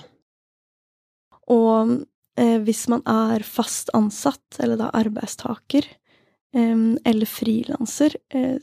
Og 1.52 2.04
eh, 2.38 2.58
hvis 2.64 2.86
man 2.88 3.02
er 3.06 3.42
fast 3.44 3.90
ansatt, 3.94 4.58
eller 4.60 4.76
da 4.80 4.90
arbeidstaker, 4.94 5.84
eh, 6.54 6.76
eller 7.04 7.26
frilanser, 7.26 8.16
eh, 8.34 8.58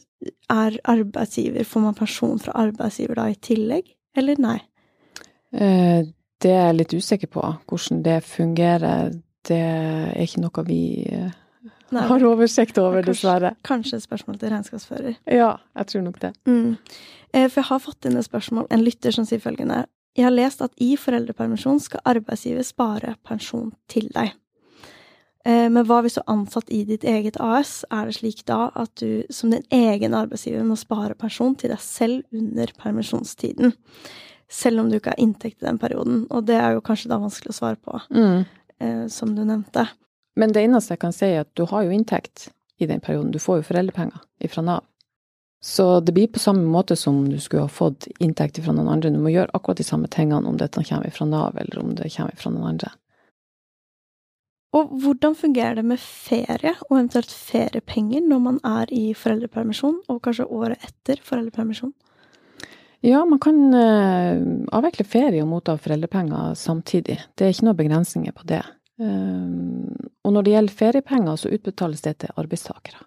er 0.50 0.76
arbeidsgiver 0.86 1.66
Får 1.66 1.82
man 1.82 1.96
pensjon 1.98 2.40
fra 2.40 2.54
arbeidsgiver 2.54 3.16
da 3.18 3.30
i 3.32 3.36
tillegg, 3.42 3.88
eller 4.18 4.36
nei? 4.40 4.60
Eh, 5.54 6.04
Det 6.42 6.50
er 6.50 6.72
jeg 6.72 6.76
litt 6.76 6.94
usikker 6.98 7.28
på. 7.30 7.42
Hvordan 7.70 8.02
det 8.04 8.24
fungerer, 8.26 9.12
det 9.46 9.58
er 9.62 10.16
ikke 10.24 10.42
noe 10.42 10.64
vi 10.66 10.78
eh, 11.06 11.30
nei 11.92 12.06
har 12.08 12.24
oversikt 12.26 12.78
over, 12.82 13.02
Kanskje- 13.04 13.12
dessverre. 13.12 13.52
Kanskje 13.64 13.98
et 14.00 14.04
spørsmål 14.08 14.40
til 14.40 14.50
regnskapsfører. 14.50 15.16
Ja, 15.30 15.58
jeg 15.78 15.88
tror 15.92 16.02
nok 16.06 16.20
det. 16.20 16.32
Mm. 16.48 16.78
Eh, 17.34 17.48
For 17.50 17.62
jeg 17.62 17.68
har 17.70 17.80
fått 17.80 18.06
inn 18.10 18.18
et 18.18 18.26
spørsmål, 18.26 18.66
en 18.72 18.84
lytter 18.84 19.12
som 19.14 19.26
sier 19.26 19.40
følgende. 19.44 19.86
Jeg 20.18 20.26
har 20.28 20.34
lest 20.36 20.62
at 20.62 20.74
i 20.84 20.96
foreldrepermisjon 21.00 21.80
skal 21.80 22.02
arbeidsgiver 22.06 22.66
spare 22.68 23.16
pensjon 23.28 23.72
til 23.88 24.10
deg. 24.14 24.34
Eh, 25.46 25.70
Men 25.70 25.86
hva 25.88 26.02
hvis 26.04 26.18
du 26.18 26.22
er 26.22 26.34
ansatt 26.34 26.70
i 26.70 26.84
ditt 26.86 27.04
eget 27.08 27.38
AS? 27.40 27.86
Er 27.92 28.06
det 28.10 28.16
slik 28.20 28.44
da 28.46 28.72
at 28.76 28.94
du 29.00 29.24
som 29.34 29.50
din 29.54 29.64
egen 29.72 30.14
arbeidsgiver 30.14 30.64
må 30.68 30.76
spare 30.78 31.16
pensjon 31.16 31.56
til 31.58 31.72
deg 31.74 31.80
selv 31.80 32.24
under 32.36 32.68
permisjonstiden? 32.78 33.74
Selv 34.52 34.82
om 34.84 34.90
du 34.92 34.98
ikke 35.00 35.14
har 35.16 35.24
inntekt 35.24 35.64
i 35.64 35.66
den 35.66 35.80
perioden. 35.80 36.26
Og 36.30 36.46
det 36.46 36.58
er 36.60 36.74
jo 36.76 36.82
kanskje 36.84 37.08
da 37.10 37.18
vanskelig 37.18 37.54
å 37.56 37.60
svare 37.60 37.78
på, 37.80 38.02
Mm. 38.12 38.46
eh, 38.82 39.08
som 39.08 39.34
du 39.36 39.46
nevnte. 39.46 39.88
Men 40.36 40.52
det 40.52 40.68
eneste 40.68 40.92
jeg 40.92 41.00
kan 41.00 41.14
si, 41.14 41.26
er 41.26 41.42
at 41.42 41.56
du 41.56 41.66
har 41.66 41.84
jo 41.84 41.90
inntekt 41.92 42.50
i 42.80 42.86
den 42.86 43.00
perioden. 43.00 43.32
Du 43.32 43.40
får 43.40 43.62
jo 43.64 43.74
foreldrepenger 43.74 44.20
fra 44.50 44.62
Nav. 44.62 44.84
Så 45.64 46.00
det 46.00 46.12
blir 46.12 46.28
på 46.28 46.42
samme 46.42 46.66
måte 46.66 46.96
som 46.98 47.30
du 47.30 47.38
skulle 47.40 47.68
ha 47.68 47.70
fått 47.70 48.08
inntekt 48.20 48.58
fra 48.66 48.74
noen 48.74 48.90
andre. 48.90 49.12
Du 49.14 49.20
må 49.22 49.30
gjøre 49.30 49.54
akkurat 49.54 49.78
de 49.78 49.86
samme 49.86 50.10
tingene 50.10 50.50
om 50.50 50.58
dette 50.58 50.82
kommer 50.88 51.14
fra 51.14 51.28
Nav, 51.30 51.58
eller 51.62 51.80
om 51.84 51.94
det 51.96 52.10
kommer 52.16 52.38
fra 52.40 52.50
noen 52.50 52.72
andre. 52.74 52.90
Og 54.72 54.94
hvordan 55.04 55.36
fungerer 55.36 55.76
det 55.78 55.84
med 55.86 56.00
ferie, 56.00 56.74
og 56.88 56.96
eventuelt 56.96 57.34
feriepenger, 57.36 58.24
når 58.24 58.40
man 58.40 58.60
er 58.66 58.94
i 58.96 59.12
foreldrepermisjon, 59.14 60.00
og 60.10 60.22
kanskje 60.24 60.48
året 60.48 60.82
etter 60.88 61.22
foreldrepermisjon? 61.28 61.92
Ja, 63.04 63.26
man 63.26 63.42
kan 63.42 63.74
eh, 63.74 64.42
avvikle 64.78 65.06
ferie 65.10 65.42
og 65.44 65.50
motta 65.52 65.76
foreldrepenger 65.82 66.56
samtidig. 66.58 67.18
Det 67.36 67.46
er 67.46 67.54
ikke 67.54 67.68
noen 67.68 67.80
begrensninger 67.80 68.34
på 68.38 68.48
det. 68.50 68.62
Eh, 69.02 69.48
og 70.22 70.36
når 70.36 70.46
det 70.46 70.54
gjelder 70.56 70.78
feriepenger, 70.84 71.38
så 71.38 71.54
utbetales 71.54 72.06
det 72.06 72.20
til 72.24 72.38
arbeidstakere. 72.38 73.04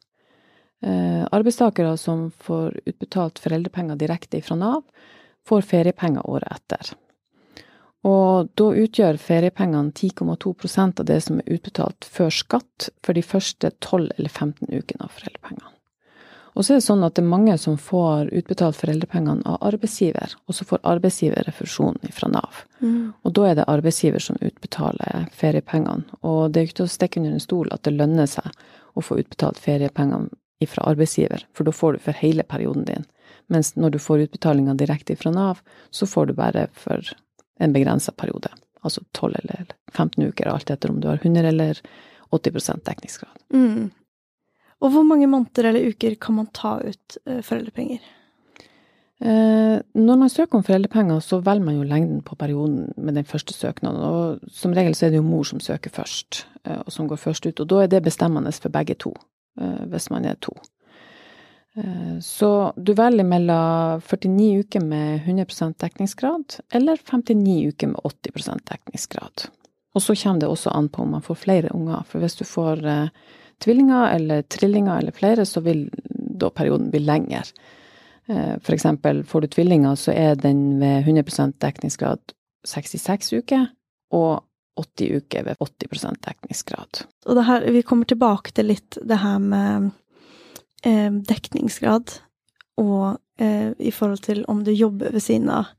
Eh, 0.85 1.27
arbeidstakere 1.31 1.97
som 1.97 2.31
får 2.31 2.81
utbetalt 2.85 3.39
foreldrepenger 3.39 3.97
direkte 3.97 4.43
fra 4.43 4.57
Nav, 4.57 4.83
får 5.49 5.63
feriepenger 5.71 6.27
året 6.29 6.53
etter. 6.53 6.91
Og 8.05 8.51
da 8.61 8.67
utgjør 8.77 9.17
feriepengene 9.17 9.95
10,2% 9.97 11.01
av 11.01 11.07
det 11.09 11.23
som 11.25 11.41
er 11.41 11.57
utbetalt 11.57 12.05
før 12.05 12.35
skatt 12.37 12.91
for 13.01 13.17
de 13.17 13.23
første 13.25 13.71
12 13.79 14.11
eller 14.19 14.29
15 14.29 14.69
ukene 14.69 15.09
av 15.09 15.17
foreldrepengene. 15.17 15.73
Og 16.55 16.63
så 16.63 16.75
er 16.75 16.83
det 16.83 16.87
sånn 16.87 17.03
at 17.03 17.17
det 17.17 17.25
er 17.25 17.33
mange 17.33 17.57
som 17.59 17.81
får 17.81 18.29
utbetalt 18.37 18.77
foreldrepengene 18.79 19.43
av 19.49 19.65
arbeidsgiver, 19.73 20.37
og 20.47 20.55
så 20.55 20.69
får 20.69 20.85
arbeidsgiver 20.87 21.49
refusjon 21.49 21.97
fra 22.13 22.29
Nav. 22.31 22.61
Og 23.25 23.33
da 23.35 23.49
er 23.49 23.57
det 23.59 23.71
arbeidsgiver 23.73 24.23
som 24.23 24.37
utbetaler 24.39 25.27
feriepengene. 25.33 26.05
Og 26.23 26.53
det 26.53 26.61
er 26.61 26.67
jo 26.67 26.71
ikke 26.71 26.81
til 26.83 26.91
å 26.91 26.95
stikke 26.95 27.23
under 27.23 27.35
en 27.35 27.49
stol 27.49 27.73
at 27.73 27.89
det 27.89 27.97
lønner 27.97 28.29
seg 28.31 28.53
å 28.95 29.03
få 29.03 29.19
utbetalt 29.25 29.59
feriepengene 29.59 30.31
fra 30.71 30.87
arbeidsgiver, 30.91 31.47
for 31.55 31.67
da 31.67 31.75
får 31.75 31.97
du 31.97 32.05
for 32.07 32.21
hele 32.21 32.47
perioden 32.47 32.87
din. 32.89 33.07
Mens 33.53 33.75
når 33.77 33.95
du 33.95 33.99
får 34.01 34.27
utbetalinga 34.27 34.75
direkte 34.81 35.17
fra 35.17 35.33
Nav, 35.35 35.61
så 35.91 36.07
får 36.07 36.31
du 36.31 36.37
bare 36.39 36.69
for 36.73 37.15
en 37.61 37.73
begrensa 37.73 38.13
periode. 38.13 38.51
Altså 38.85 39.05
12 39.13 39.37
eller 39.43 39.75
15 39.93 40.25
uker, 40.29 40.49
alt 40.49 40.71
etter 40.71 40.93
om 40.93 41.01
du 41.01 41.09
har 41.09 41.21
100 41.23 41.49
eller 41.49 41.81
80% 42.35 42.85
dekningsgrad. 42.85 43.45
Mm. 43.55 43.91
Og 44.85 44.93
hvor 44.93 45.07
mange 45.07 45.29
måneder 45.31 45.71
eller 45.71 45.89
uker 45.89 46.17
kan 46.21 46.37
man 46.41 46.51
ta 46.53 46.77
ut 46.83 47.19
eh, 47.27 47.41
foreldrepenger? 47.45 48.03
Eh, 49.25 49.77
når 49.95 50.17
man 50.21 50.29
søker 50.29 50.59
om 50.59 50.65
foreldrepenger, 50.67 51.21
så 51.25 51.39
velger 51.41 51.65
man 51.65 51.79
jo 51.79 51.87
lengden 51.89 52.23
på 52.27 52.37
perioden 52.37 52.93
med 52.97 53.15
den 53.15 53.25
første 53.25 53.55
søknaden. 53.55 54.03
Og 54.03 54.51
som 54.53 54.75
regel 54.77 54.97
så 54.97 55.07
er 55.07 55.15
det 55.15 55.23
jo 55.23 55.29
mor 55.29 55.47
som 55.49 55.63
søker 55.63 55.95
først, 55.95 56.45
eh, 56.65 56.81
og 56.81 56.93
som 56.93 57.09
går 57.09 57.23
først 57.23 57.47
ut. 57.47 57.61
Og 57.61 57.71
da 57.71 57.83
er 57.83 57.93
det 57.93 58.03
bestemmende 58.05 58.53
for 58.53 58.75
begge 58.75 58.99
to, 59.01 59.15
hvis 59.55 60.11
man 60.11 60.25
er 60.27 60.35
to. 60.43 60.53
Eh, 61.77 62.19
så 62.21 62.73
du 62.77 62.95
velger 62.95 63.25
mellom 63.25 64.01
49 64.01 64.59
uker 64.59 64.81
med 64.81 65.21
100% 65.21 65.75
dekningsgrad, 65.79 66.55
eller 66.71 66.97
59 66.97 67.69
uker 67.69 67.87
med 67.87 68.01
80% 68.05 68.61
dekningsgrad. 68.71 69.47
Og 69.95 70.03
så 70.03 70.15
kommer 70.15 70.41
det 70.41 70.51
også 70.51 70.71
an 70.71 70.89
på 70.89 71.03
om 71.03 71.11
man 71.11 71.23
får 71.23 71.35
flere 71.35 71.71
unger. 71.75 72.03
For 72.09 72.23
hvis 72.23 72.39
du 72.39 72.45
får 72.45 72.87
eh, 72.87 73.09
tvillinger 73.63 74.15
eller 74.15 74.43
trillinger 74.43 74.99
eller 74.99 75.13
flere, 75.13 75.47
så 75.47 75.61
vil 75.61 75.89
da 76.11 76.51
perioden 76.51 76.91
bli 76.91 77.01
lengre. 77.01 77.45
F.eks. 78.27 78.87
Får 79.29 79.41
du 79.41 79.47
tvillinger, 79.53 79.95
så 80.01 80.13
er 80.17 80.39
den 80.41 80.81
ved 80.81 81.05
100% 81.05 81.59
dekningsgrad 81.61 82.33
66 82.65 83.33
uker, 83.37 83.67
og 84.17 84.41
80 84.81 85.17
uker 85.17 85.45
ved 85.45 85.61
80% 85.63 86.21
dekningsgrad. 86.27 87.05
Og 87.27 87.39
det 87.39 87.47
her, 87.47 87.67
vi 87.73 87.83
kommer 87.87 88.09
tilbake 88.11 88.55
til 88.55 88.71
litt 88.73 88.99
det 89.03 89.21
her 89.23 89.39
med 89.43 89.91
eh, 90.87 91.13
dekningsgrad, 91.31 92.17
og 92.83 93.17
eh, 93.39 93.71
i 93.79 93.93
forhold 93.95 94.25
til 94.27 94.43
om 94.51 94.65
du 94.67 94.73
jobber 94.75 95.15
ved 95.15 95.23
siden 95.23 95.51
av 95.55 95.71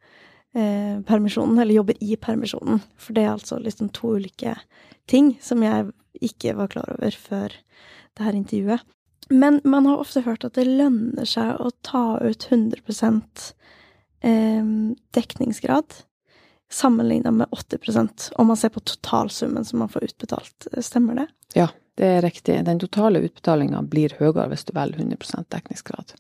eh, 0.56 1.02
permisjonen, 1.08 1.60
eller 1.60 1.76
jobber 1.76 2.00
i 2.00 2.16
permisjonen. 2.16 2.82
For 2.96 3.18
det 3.18 3.26
er 3.26 3.36
altså 3.36 3.60
liksom 3.60 3.92
to 3.96 4.16
ulike 4.16 4.56
ting 5.12 5.36
som 5.44 5.64
jeg 5.66 5.92
ikke 6.24 6.56
var 6.58 6.72
klar 6.72 6.96
over 6.96 7.18
før 7.20 7.54
det 8.16 8.24
her 8.24 8.38
intervjuet. 8.38 8.86
Men 9.30 9.60
man 9.66 9.88
har 9.90 10.00
ofte 10.00 10.22
hørt 10.22 10.46
at 10.46 10.56
det 10.56 10.68
lønner 10.70 11.28
seg 11.28 11.58
å 11.58 11.72
ta 11.84 12.20
ut 12.22 12.48
100 12.52 12.78
eh, 14.22 14.68
dekningsgrad 15.18 16.04
sammenligna 16.72 17.32
med 17.32 17.48
80% 17.52 18.32
om 18.36 18.48
man 18.48 18.58
ser 18.58 18.70
på 18.70 18.80
totalsummen 18.80 19.66
som 19.66 19.80
man 19.80 19.90
får 19.90 20.04
utbetalt. 20.04 20.68
Stemmer 20.82 21.16
det? 21.16 21.28
Ja, 21.54 21.68
det 21.98 22.06
er 22.06 22.22
riktig. 22.26 22.58
Den 22.66 22.80
totale 22.80 23.22
utbetalinga 23.24 23.82
blir 23.88 24.16
høyere 24.20 24.50
hvis 24.52 24.66
du 24.68 24.74
velger 24.76 25.00
100 25.00 25.46
dekningsgrad. 25.50 26.16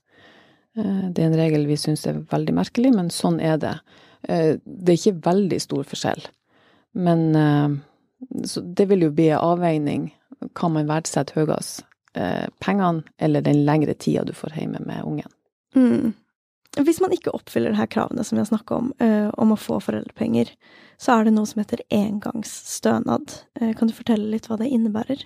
Eh, 0.77 1.09
Det 1.11 1.23
er 1.23 1.27
en 1.31 1.39
regel 1.39 1.65
vi 1.67 1.77
syns 1.77 2.05
er 2.07 2.21
veldig 2.31 2.53
merkelig, 2.53 2.93
men 2.95 3.09
sånn 3.09 3.41
er 3.41 3.57
det. 3.57 3.79
Eh, 4.27 4.55
Det 4.65 4.89
er 4.93 4.99
ikke 4.99 5.21
veldig 5.31 5.61
stor 5.61 5.83
forskjell. 5.83 6.25
Men 6.93 7.35
eh, 7.35 7.69
så 8.45 8.61
det 8.61 8.87
vil 8.89 9.01
jo 9.01 9.11
bli 9.11 9.29
en 9.29 9.39
avveining. 9.43 10.11
Kan 10.55 10.73
man 10.73 10.87
verdsette 10.87 11.33
høyest? 11.35 11.83
Pengene 12.63 13.03
eller 13.19 13.41
den 13.43 13.65
lengre 13.65 13.93
tida 13.93 14.21
du 14.23 14.31
får 14.31 14.53
hjemme 14.55 14.79
med 14.87 15.03
ungen? 15.03 15.31
Mm. 15.75 16.13
Hvis 16.75 16.99
man 16.99 17.13
ikke 17.15 17.31
oppfyller 17.31 17.71
de 17.71 17.79
her 17.79 17.87
kravene 17.87 18.23
som 18.23 18.35
vi 18.35 18.41
har 18.41 18.49
snakka 18.49 18.75
om, 18.75 18.93
eh, 18.99 19.29
om 19.39 19.53
å 19.53 19.59
få 19.59 19.79
foreldrepenger, 19.79 20.49
så 20.99 21.15
er 21.15 21.25
det 21.25 21.33
noe 21.35 21.47
som 21.47 21.61
heter 21.61 21.83
engangsstønad. 21.89 23.35
Eh, 23.61 23.73
kan 23.73 23.87
du 23.87 23.93
fortelle 23.93 24.27
litt 24.31 24.49
hva 24.49 24.57
det 24.59 24.67
innebærer? 24.67 25.23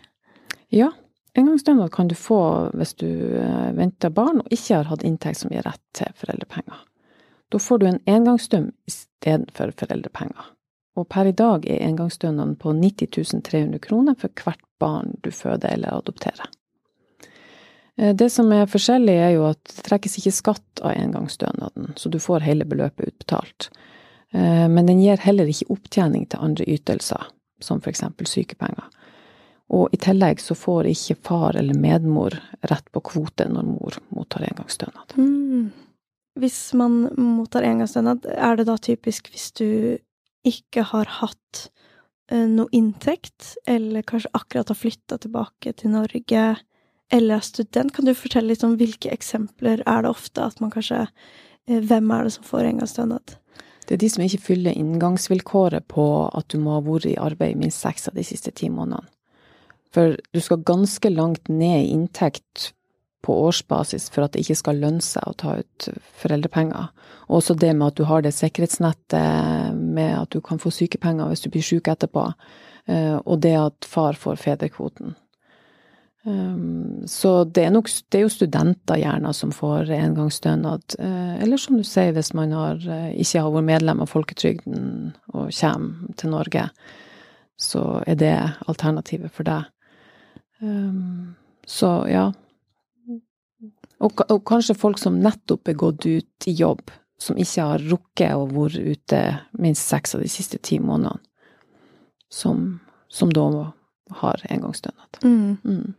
Ja, 0.69 0.91
engangsstønad 1.33 1.91
kan 1.91 2.07
du 2.07 2.15
få 2.15 2.69
hvis 2.77 2.93
du 3.01 3.09
eh, 3.41 3.71
venter 3.73 4.13
barn 4.13 4.43
og 4.43 4.53
ikke 4.53 4.75
har 4.75 4.91
hatt 4.91 5.03
inntekt 5.03 5.41
som 5.41 5.49
gir 5.49 5.65
rett 5.65 5.81
til 5.97 6.13
foreldrepenger. 6.21 6.85
Da 7.49 7.57
får 7.57 7.79
du 7.79 7.87
en 7.89 8.01
engangsstøm 8.05 8.71
istedenfor 8.85 9.73
foreldrepenger. 9.73 10.53
Og 10.99 11.07
per 11.09 11.25
i 11.25 11.33
dag 11.33 11.65
er 11.65 11.81
engangsstønaden 11.87 12.57
på 12.61 12.75
90 12.77 13.41
300 13.41 13.79
kroner 13.81 14.17
for 14.19 14.29
hvert 14.37 14.61
barn 14.79 15.15
du 15.23 15.31
føder 15.31 15.73
eller 15.73 15.97
adopterer. 15.97 16.45
Eh, 17.99 18.15
Det 18.15 18.29
som 18.29 18.51
er 18.51 18.69
forskjellig, 18.69 19.15
er 19.15 19.33
jo 19.35 19.47
at 19.49 19.59
det 19.67 19.83
trekkes 19.87 20.17
ikke 20.21 20.35
skatt 20.35 20.83
av 20.83 20.95
engangsstønaden, 20.95 21.93
så 21.99 22.09
du 22.09 22.19
får 22.19 22.45
hele 22.47 22.65
beløpet 22.65 23.11
utbetalt. 23.11 23.69
Eh, 24.31 24.67
Men 24.67 24.85
den 24.85 25.01
gir 25.01 25.17
heller 25.17 25.45
ikke 25.45 25.73
opptjening 25.75 26.29
til 26.29 26.39
andre 26.39 26.65
ytelser, 26.65 27.27
som 27.59 27.81
eksempel 27.81 28.27
sykepenger. 28.27 28.87
Og 29.69 29.89
i 29.93 29.97
tillegg 29.97 30.39
så 30.41 30.55
får 30.57 30.87
ikke 30.89 31.15
far 31.21 31.55
eller 31.55 31.77
medmor 31.77 32.33
rett 32.65 32.87
på 32.91 33.01
kvote 33.01 33.45
når 33.45 33.63
mor 33.67 33.97
mottar 34.09 34.41
engangsstønad. 34.47 35.13
Mm. 35.17 35.71
Hvis 36.39 36.73
man 36.73 37.11
mottar 37.17 37.67
engangsstønad, 37.67 38.25
er 38.25 38.55
det 38.55 38.65
da 38.65 38.77
typisk 38.77 39.29
hvis 39.29 39.51
du 39.59 39.99
ikke 40.47 40.85
har 40.89 41.05
hatt 41.19 41.69
eh, 42.31 42.47
noe 42.47 42.71
inntekt, 42.71 43.57
eller 43.67 44.01
kanskje 44.01 44.31
akkurat 44.33 44.71
har 44.71 44.79
flytta 44.79 45.19
tilbake 45.21 45.73
til 45.77 45.93
Norge, 45.93 46.55
eller 47.11 47.39
er 47.39 47.45
student? 47.45 47.93
Kan 47.95 48.05
du 48.05 48.13
fortelle 48.17 48.53
litt 48.53 48.65
om 48.65 48.77
hvilke 48.79 49.11
eksempler 49.13 49.83
er 49.85 50.05
det 50.05 50.11
ofte 50.11 50.45
at 50.45 50.59
man 50.63 50.73
kanskje 50.73 51.05
eh, 51.05 51.79
Hvem 51.85 52.11
er 52.13 52.25
det 52.25 52.33
som 52.37 52.47
får 52.47 52.71
engangsstønad? 52.71 53.35
Det 53.85 53.95
er 53.95 54.01
de 54.03 54.09
som 54.13 54.23
ikke 54.25 54.43
fyller 54.45 54.77
inngangsvilkåret 54.77 55.87
på 55.89 56.03
at 56.29 56.49
du 56.53 56.59
må 56.61 56.75
ha 56.77 56.81
vært 56.85 57.09
i 57.09 57.17
arbeid 57.17 57.55
i 57.55 57.61
minst 57.63 57.81
seks 57.81 58.09
av 58.09 58.17
de 58.17 58.25
siste 58.25 58.53
ti 58.53 58.69
månedene. 58.69 59.09
For 59.89 60.19
du 60.33 60.41
skal 60.45 60.61
ganske 60.61 61.09
langt 61.09 61.49
ned 61.49 61.87
i 61.87 61.93
inntekt 61.95 62.71
på 63.25 63.33
årsbasis 63.47 64.07
for 64.13 64.25
at 64.25 64.35
det 64.35 64.43
ikke 64.43 64.59
skal 64.59 64.77
lønne 64.83 65.03
seg 65.03 65.25
å 65.25 65.33
ta 65.37 65.55
ut 65.59 65.87
foreldrepenger. 66.21 66.91
Og 67.27 67.39
også 67.41 67.55
det 67.57 67.71
med 67.75 67.89
at 67.89 67.97
du 67.97 68.05
har 68.09 68.21
det 68.23 68.35
sikkerhetsnettet 68.37 69.73
med 69.77 70.13
at 70.19 70.29
du 70.33 70.39
kan 70.45 70.61
få 70.61 70.71
sykepenger 70.73 71.31
hvis 71.31 71.43
du 71.43 71.49
blir 71.49 71.65
syk 71.65 71.89
etterpå. 71.91 72.29
Eh, 72.89 73.17
og 73.17 73.41
det 73.43 73.55
at 73.57 73.89
far 73.89 74.17
får 74.17 74.39
fedrekvoten. 74.45 75.17
Um, 76.23 77.07
så 77.07 77.43
det 77.47 77.63
er 77.63 77.71
nok 77.71 77.87
det 78.11 78.19
er 78.19 78.25
jo 78.25 78.31
studenter 78.33 78.99
gjerne 78.99 79.31
som 79.33 79.53
får 79.55 79.91
engangsstønad. 79.95 80.97
Eh, 80.99 81.35
eller 81.43 81.57
som 81.61 81.77
du 81.79 81.85
sier, 81.87 82.11
hvis 82.13 82.33
man 82.35 82.51
har, 82.51 82.81
eh, 82.83 83.13
ikke 83.23 83.43
har 83.45 83.53
vært 83.55 83.69
medlem 83.69 84.03
av 84.03 84.11
folketrygden 84.11 85.13
og 85.33 85.53
kommer 85.55 86.15
til 86.19 86.33
Norge, 86.33 86.69
så 87.59 88.03
er 88.07 88.19
det 88.19 88.35
alternativet 88.67 89.31
for 89.31 89.47
deg. 89.47 89.71
Um, 90.61 91.35
så 91.67 92.07
ja. 92.11 92.31
Og, 93.99 94.21
og, 94.29 94.43
kanskje 94.47 94.77
folk 94.79 94.99
som 94.99 95.19
nettopp 95.19 95.67
er 95.67 95.79
gått 95.79 96.05
ut 96.05 96.47
i 96.47 96.55
jobb, 96.55 96.91
som 97.19 97.39
ikke 97.39 97.65
har 97.67 97.83
rukket 97.83 98.35
å 98.35 98.45
være 98.47 98.93
ute 98.95 99.23
minst 99.59 99.87
seks 99.91 100.15
av 100.15 100.23
de 100.23 100.29
siste 100.31 100.59
ti 100.63 100.79
månedene, 100.79 101.19
som, 102.31 102.79
som 103.11 103.31
da 103.35 103.49
har 104.21 104.45
engangsstønad. 104.47 105.19
Mm. 105.23 105.57
Mm. 105.63 105.95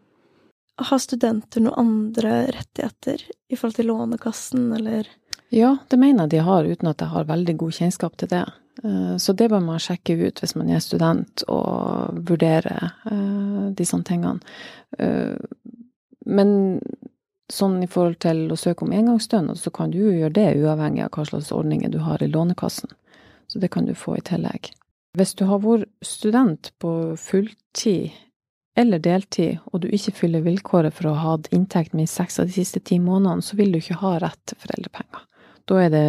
Har 0.80 1.00
studenter 1.02 1.60
noen 1.60 1.76
andre 1.82 2.46
rettigheter 2.56 3.22
i 3.48 3.56
forhold 3.56 3.76
til 3.76 3.90
Lånekassen, 3.90 4.70
eller? 4.72 5.08
Ja, 5.52 5.74
det 5.90 5.98
mener 5.98 6.24
jeg 6.24 6.30
de 6.36 6.42
har, 6.46 6.64
uten 6.64 6.88
at 6.88 7.02
jeg 7.02 7.12
har 7.12 7.28
veldig 7.28 7.56
god 7.60 7.76
kjennskap 7.76 8.16
til 8.20 8.30
det. 8.30 8.44
Eh, 8.84 9.16
så 9.16 9.34
det 9.36 9.48
bør 9.50 9.62
man 9.64 9.82
sjekke 9.82 10.16
ut 10.20 10.40
hvis 10.40 10.54
man 10.56 10.70
er 10.70 10.82
student, 10.84 11.44
og 11.50 12.20
vurdere 12.28 12.76
eh, 13.10 13.66
disse 13.76 13.98
tingene. 14.06 14.38
Eh, 14.98 15.34
men 16.30 16.52
sånn 17.50 17.80
i 17.82 17.90
forhold 17.90 18.20
til 18.22 18.44
å 18.52 18.58
søke 18.58 18.86
om 18.86 18.94
engangsstønad, 18.94 19.58
så 19.58 19.72
kan 19.74 19.90
du 19.90 19.98
jo 19.98 20.14
gjøre 20.14 20.36
det 20.38 20.48
uavhengig 20.62 21.04
av 21.04 21.16
hva 21.16 21.26
slags 21.26 21.50
ordninger 21.52 21.90
du 21.90 21.98
har 22.06 22.22
i 22.22 22.30
Lånekassen. 22.30 22.92
Så 23.50 23.58
det 23.58 23.72
kan 23.74 23.88
du 23.88 23.96
få 23.98 24.20
i 24.20 24.24
tillegg. 24.24 24.70
Hvis 25.18 25.34
du 25.34 25.48
har 25.50 25.58
vært 25.64 25.90
student 26.06 26.70
på 26.78 27.16
fulltid 27.18 28.14
eller 28.78 29.02
deltid, 29.02 29.58
og 29.72 29.82
du 29.82 29.88
ikke 29.90 30.14
fyller 30.14 30.44
vilkåret 30.44 30.94
for 30.94 31.10
å 31.10 31.16
ha 31.16 31.34
hatt 31.34 31.50
inntekt 31.54 31.96
minst 31.96 32.18
seks 32.18 32.38
av 32.40 32.46
de 32.48 32.54
siste 32.54 32.80
ti 32.80 33.00
månedene, 33.02 33.42
så 33.42 33.58
vil 33.58 33.72
du 33.74 33.80
ikke 33.80 33.98
ha 34.02 34.16
rett 34.22 34.40
til 34.48 34.60
foreldrepenger. 34.62 35.26
Da 35.70 35.76
er 35.84 35.90
det 35.92 36.06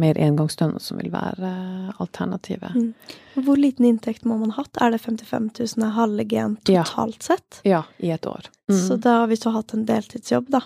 mer 0.00 0.18
engangsstønad 0.18 0.82
som 0.82 0.98
vil 0.98 1.12
være 1.12 1.50
alternativet. 2.02 2.74
Mm. 2.74 3.42
Hvor 3.46 3.60
liten 3.60 3.86
inntekt 3.86 4.24
må 4.26 4.38
man 4.40 4.50
ha 4.56 4.64
hatt? 4.64 4.80
Er 4.82 4.94
det 4.94 5.02
55 5.04 5.50
000 5.76 5.92
halve 5.94 6.24
gen 6.26 6.56
totalt 6.66 7.20
ja. 7.20 7.26
sett? 7.28 7.60
Ja, 7.68 7.82
i 7.98 8.10
et 8.14 8.26
år. 8.26 8.48
Mm. 8.70 8.80
Så 8.80 8.98
da, 9.02 9.20
hvis 9.30 9.44
du 9.44 9.50
har 9.50 9.60
hatt 9.60 9.76
en 9.76 9.86
deltidsjobb, 9.86 10.50
da, 10.50 10.64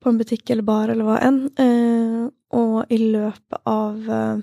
på 0.00 0.08
en 0.08 0.20
butikk 0.20 0.54
eller 0.54 0.64
bar 0.64 0.88
eller 0.92 1.08
hva 1.08 1.18
enn, 1.26 1.42
eh, 1.60 2.24
og 2.56 2.94
i 2.94 2.98
løpet 3.02 3.60
av 3.68 4.08
eh, 4.08 4.40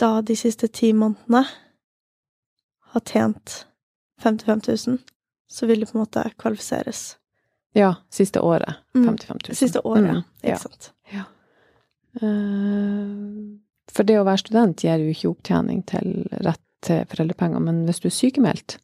da 0.00 0.10
de 0.24 0.36
siste 0.38 0.70
ti 0.72 0.94
månedene 0.96 1.44
har 2.94 3.04
tjent 3.10 3.64
55 4.24 4.88
000, 4.88 4.98
så 5.50 5.68
vil 5.68 5.84
det 5.84 5.90
på 5.90 5.98
en 5.98 6.04
måte 6.04 6.24
kvalifiseres. 6.40 7.04
Ja, 7.76 7.94
siste 8.10 8.40
året. 8.40 8.80
55 8.94 9.38
000. 9.48 9.56
Siste 9.58 9.82
året, 9.86 10.10
mm. 10.10 10.22
ikke 10.42 10.54
ja. 10.54 10.58
sant. 10.62 10.92
Ja. 11.12 11.24
Uh, 12.22 13.58
for 13.94 14.06
det 14.06 14.20
å 14.20 14.26
være 14.26 14.42
student 14.44 14.84
gir 14.86 15.02
jo 15.02 15.12
ikke 15.12 15.32
opptjening 15.32 15.82
til 15.90 16.24
rett 16.46 16.62
til 16.84 17.04
foreldrepenger, 17.08 17.62
men 17.64 17.84
hvis 17.88 18.02
du 18.02 18.08
er 18.10 18.14
sykemeldt, 18.14 18.78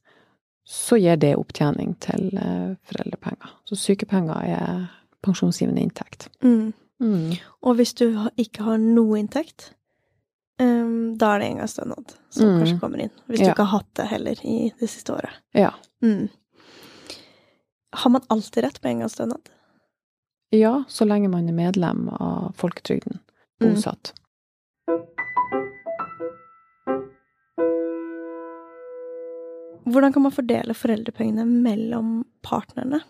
så 0.66 0.96
gir 1.00 1.18
det 1.20 1.34
opptjening 1.38 1.96
til 2.02 2.30
uh, 2.38 2.76
foreldrepenger. 2.88 3.56
Så 3.68 3.78
sykepenger 3.78 4.46
er 4.46 4.86
pensjonsgivende 5.24 5.82
inntekt. 5.84 6.28
Mm. 6.42 6.72
Mm. 7.00 7.36
Og 7.64 7.76
hvis 7.78 7.94
du 7.96 8.06
ikke 8.40 8.64
har 8.66 8.80
noe 8.80 9.20
inntekt, 9.20 9.72
Um, 10.60 11.16
da 11.16 11.34
er 11.34 11.40
det 11.40 11.46
engangsstønad 11.54 12.12
som 12.28 12.48
mm. 12.48 12.58
kanskje 12.60 12.80
kommer 12.82 13.04
inn. 13.06 13.12
Hvis 13.30 13.40
du 13.40 13.46
ikke 13.48 13.64
har 13.64 13.80
hatt 13.80 13.94
det 13.96 14.08
heller 14.10 14.42
i 14.44 14.58
det 14.80 14.90
siste 14.92 15.14
året. 15.16 15.40
Ja. 15.56 15.72
Mm. 16.04 16.28
Har 18.02 18.12
man 18.12 18.26
alltid 18.28 18.66
rett 18.66 18.80
på 18.80 18.90
engangsstønad? 18.92 19.48
Ja, 20.54 20.82
så 20.88 21.06
lenge 21.06 21.30
man 21.32 21.48
er 21.48 21.56
medlem 21.56 22.08
av 22.12 22.52
folketrygden. 22.60 23.22
Mm. 23.62 23.74
Bosatt. 23.74 24.12
Mm. 24.12 24.20
Hvordan 29.90 30.12
kan 30.12 30.22
man 30.22 30.32
fordele 30.32 30.74
foreldrepengene 30.74 31.44
mellom 31.44 32.20
partnerne? 32.46 33.00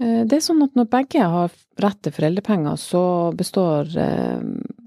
Eh, 0.00 0.24
det 0.26 0.38
er 0.38 0.44
sånn 0.44 0.62
at 0.64 0.76
når 0.78 0.88
begge 0.90 1.26
har 1.34 1.52
rett 1.82 2.00
til 2.04 2.14
foreldrepenger, 2.16 2.78
så 2.80 3.02
består 3.36 3.90
eh, 4.00 4.40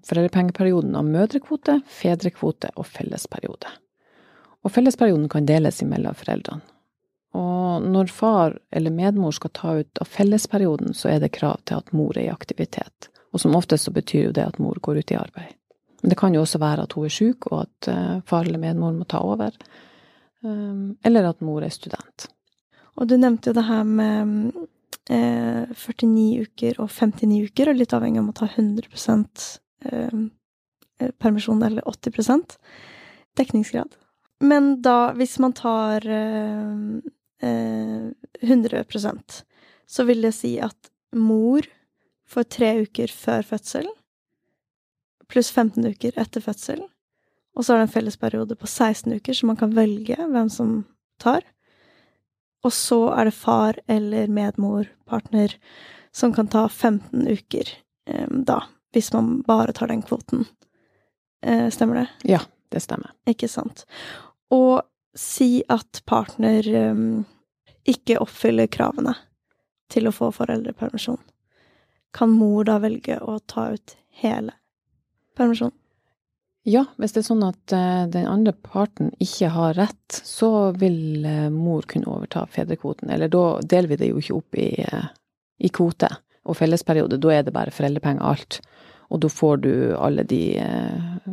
foreldrepengeperioden 0.07 0.95
av 0.99 1.07
mødrekvote, 1.07 1.79
fedrekvote 1.87 2.73
og 2.75 2.87
fellesperiode. 2.87 3.71
Og 4.63 4.71
fellesperioden 4.71 5.29
kan 5.31 5.47
deles 5.47 5.81
imellom 5.83 6.15
foreldrene. 6.15 6.63
Og 7.33 7.85
når 7.89 8.11
far 8.13 8.59
eller 8.71 8.93
medmor 8.93 9.33
skal 9.33 9.51
ta 9.57 9.71
ut 9.79 10.01
av 10.01 10.09
fellesperioden, 10.09 10.93
så 10.93 11.09
er 11.15 11.23
det 11.23 11.33
krav 11.33 11.63
til 11.65 11.79
at 11.81 11.89
mor 11.95 12.13
er 12.13 12.27
i 12.27 12.33
aktivitet. 12.33 13.09
Og 13.33 13.41
som 13.41 13.55
oftest 13.57 13.87
så 13.87 13.93
betyr 13.95 14.27
jo 14.27 14.35
det 14.37 14.45
at 14.45 14.59
mor 14.61 14.77
går 14.77 15.01
ut 15.01 15.13
i 15.15 15.17
arbeid. 15.17 15.55
Men 16.03 16.13
det 16.13 16.19
kan 16.19 16.35
jo 16.35 16.43
også 16.43 16.61
være 16.61 16.85
at 16.85 16.93
hun 16.93 17.07
er 17.07 17.15
syk, 17.15 17.47
og 17.49 17.63
at 17.63 17.89
eh, 17.89 18.19
far 18.29 18.45
eller 18.45 18.61
medmor 18.61 18.93
må 18.93 19.07
ta 19.09 19.23
over. 19.25 19.55
Um, 20.43 20.97
eller 21.07 21.31
at 21.31 21.41
mor 21.41 21.63
er 21.63 21.73
student. 21.73 22.27
Og 22.99 23.07
du 23.09 23.15
nevnte 23.17 23.49
jo 23.49 23.57
det 23.57 23.65
her 23.65 23.87
med 23.87 24.51
49 25.09 26.43
uker 26.45 26.81
og 26.83 26.91
59 26.91 27.47
uker, 27.49 27.71
og 27.71 27.79
litt 27.79 27.95
avhengig 27.95 28.21
av 28.21 28.29
å 28.29 28.37
ta 28.43 28.51
100 28.51 28.91
Eh, 28.91 29.19
eh, 29.19 29.62
permisjon 31.19 31.63
eller 31.63 31.83
80% 31.89 32.57
dekningsgrad. 33.37 33.95
Men 34.43 34.81
da, 34.83 35.13
hvis 35.17 35.39
man 35.39 35.53
tar 35.55 36.05
eh, 36.07 36.99
100% 37.43 39.43
så 39.93 40.05
vil 40.07 40.23
det 40.25 40.33
si 40.35 40.55
at 40.63 40.89
mor 41.13 41.65
får 42.29 42.49
tre 42.55 42.71
uker 42.85 43.11
før 43.13 43.45
fødsel, 43.45 43.87
pluss 45.29 45.51
15 45.53 45.85
uker 45.93 46.17
etter 46.19 46.43
fødsel. 46.43 46.81
Og 47.53 47.65
så 47.65 47.73
er 47.73 47.83
det 47.83 47.87
en 47.87 47.93
fellesperiode 47.93 48.57
på 48.57 48.69
16 48.69 49.13
uker, 49.13 49.37
så 49.37 49.49
man 49.49 49.59
kan 49.59 49.75
velge 49.75 50.17
hvem 50.17 50.49
som 50.49 50.79
tar. 51.21 51.45
Og 52.65 52.73
så 52.73 52.99
er 53.13 53.29
det 53.29 53.37
far 53.37 53.77
eller 53.91 54.31
medmor, 54.31 54.87
partner, 55.05 55.53
som 56.13 56.33
kan 56.33 56.49
ta 56.49 56.65
15 56.69 57.27
uker 57.29 57.69
eh, 58.09 58.29
da 58.29 58.63
hvis 58.93 59.11
man 59.13 59.41
bare 59.47 59.73
tar 59.73 59.89
den 59.91 60.01
kvoten. 60.05 60.45
Eh, 61.43 61.69
stemmer 61.69 61.95
det? 61.95 62.07
Ja, 62.29 62.39
det 62.71 62.83
stemmer. 62.85 63.11
Ikke 63.29 63.49
sant. 63.51 63.85
Og 64.53 64.81
si 65.17 65.63
at 65.69 66.01
partner 66.09 66.65
um, 66.91 67.23
ikke 67.89 68.19
oppfyller 68.23 68.69
kravene 68.71 69.15
til 69.93 70.09
å 70.09 70.15
få 70.15 70.31
foreldrepermisjon. 70.33 71.19
Kan 72.13 72.33
mor 72.33 72.65
da 72.69 72.79
velge 72.81 73.19
å 73.21 73.39
ta 73.49 73.71
ut 73.73 73.95
hele 74.21 74.55
permisjonen? 75.37 75.75
Ja, 76.63 76.85
hvis 76.95 77.11
det 77.11 77.19
er 77.19 77.27
sånn 77.27 77.43
at 77.43 77.73
uh, 77.75 78.05
den 78.07 78.27
andre 78.29 78.53
parten 78.55 79.09
ikke 79.21 79.49
har 79.51 79.73
rett, 79.75 80.21
så 80.23 80.71
vil 80.79 81.25
uh, 81.27 81.49
mor 81.51 81.83
kunne 81.89 82.07
overta 82.07 82.45
fedrekvoten. 82.47 83.11
Eller 83.11 83.27
da 83.27 83.59
deler 83.59 83.91
vi 83.91 83.97
det 83.99 84.13
jo 84.13 84.21
ikke 84.21 84.37
opp 84.37 84.59
i, 84.63 84.69
uh, 84.87 85.09
i 85.59 85.71
kvote 85.73 86.13
og 86.43 86.57
fellesperiode. 86.59 87.19
Da 87.21 87.33
er 87.33 87.45
det 87.47 87.55
bare 87.55 87.73
foreldrepenger 87.73 88.23
alt. 88.23 88.59
Og 89.13 89.21
da 89.23 89.29
får 89.29 89.63
du 89.63 89.73
alle 89.95 90.25
de 90.27 90.41
eh, 90.59 91.31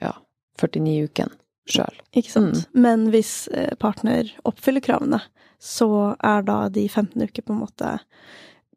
ja, 0.00 0.14
49 0.60 1.08
ukene 1.08 1.34
sjøl. 1.68 1.96
Ikke 2.16 2.32
sant. 2.32 2.62
Mm. 2.72 2.82
Men 2.84 3.08
hvis 3.12 3.32
eh, 3.52 3.74
partner 3.80 4.30
oppfyller 4.48 4.84
kravene, 4.84 5.20
så 5.60 6.14
er 6.24 6.44
da 6.46 6.60
de 6.72 6.86
15 6.88 7.18
uker 7.28 7.44
på 7.44 7.54
en 7.54 7.64
måte 7.64 7.96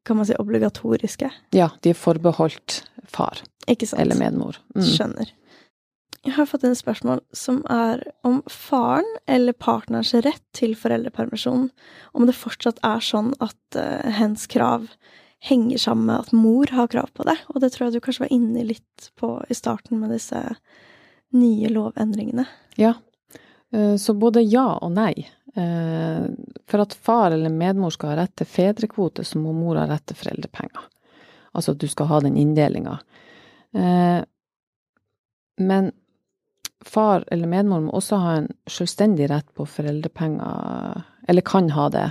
kan 0.04 0.18
man 0.18 0.26
si 0.26 0.34
obligatoriske? 0.34 1.30
Ja, 1.54 1.70
de 1.86 1.92
er 1.94 1.98
forbeholdt 1.98 2.82
far. 3.06 3.44
Ikke 3.70 3.86
sant. 3.86 4.02
Eller 4.02 4.18
medmor. 4.18 4.58
Mm. 4.74 4.86
Skjønner. 4.88 5.30
Jeg 6.22 6.36
har 6.36 6.46
fått 6.46 6.66
en 6.66 6.78
spørsmål 6.78 7.22
som 7.34 7.64
er 7.70 8.04
om 8.26 8.42
faren 8.50 9.08
eller 9.30 9.58
partners 9.58 10.14
rett 10.14 10.44
til 10.58 10.76
foreldrepermisjon, 10.78 11.70
om 12.14 12.28
det 12.30 12.38
fortsatt 12.38 12.82
er 12.86 13.02
sånn 13.02 13.32
at 13.42 13.78
uh, 13.78 14.06
hens 14.20 14.46
krav 14.50 14.86
henger 15.42 15.78
sammen 15.82 16.06
med 16.06 16.20
at 16.20 16.34
mor 16.38 16.70
har 16.72 16.88
krav 16.88 17.10
på 17.18 17.26
det. 17.26 17.38
Og 17.50 17.62
det 17.62 17.72
tror 17.74 17.88
jeg 17.88 17.98
du 17.98 18.04
kanskje 18.06 18.28
var 18.28 18.34
inne 18.36 18.66
litt 18.68 19.12
på 19.18 19.34
i 19.50 19.58
starten 19.58 19.98
med 20.00 20.14
disse 20.14 20.42
nye 21.34 21.70
lovendringene. 21.72 22.46
Ja. 22.78 22.94
Eh, 23.74 23.96
så 23.96 24.14
både 24.14 24.44
ja 24.46 24.68
og 24.78 24.92
nei. 24.94 25.16
Eh, 25.56 26.26
for 26.70 26.84
at 26.84 26.94
far 26.94 27.32
eller 27.32 27.50
medmor 27.50 27.90
skal 27.96 28.14
ha 28.14 28.20
rett 28.22 28.36
til 28.38 28.50
fedrekvote, 28.50 29.26
så 29.26 29.42
må 29.42 29.56
mor 29.56 29.80
ha 29.82 29.88
rett 29.90 30.06
til 30.12 30.20
foreldrepenger. 30.20 30.86
Altså 31.58 31.74
at 31.74 31.82
du 31.82 31.88
skal 31.90 32.12
ha 32.12 32.22
den 32.22 32.38
inndelinga. 32.38 33.00
Eh, 33.74 34.22
men 35.58 35.92
far 36.86 37.26
eller 37.32 37.50
medmor 37.50 37.82
må 37.82 37.98
også 37.98 38.22
ha 38.22 38.38
en 38.38 38.52
selvstendig 38.70 39.30
rett 39.34 39.50
på 39.58 39.66
foreldrepenger, 39.66 41.04
eller 41.30 41.46
kan 41.46 41.70
ha 41.70 41.90
det, 41.94 42.08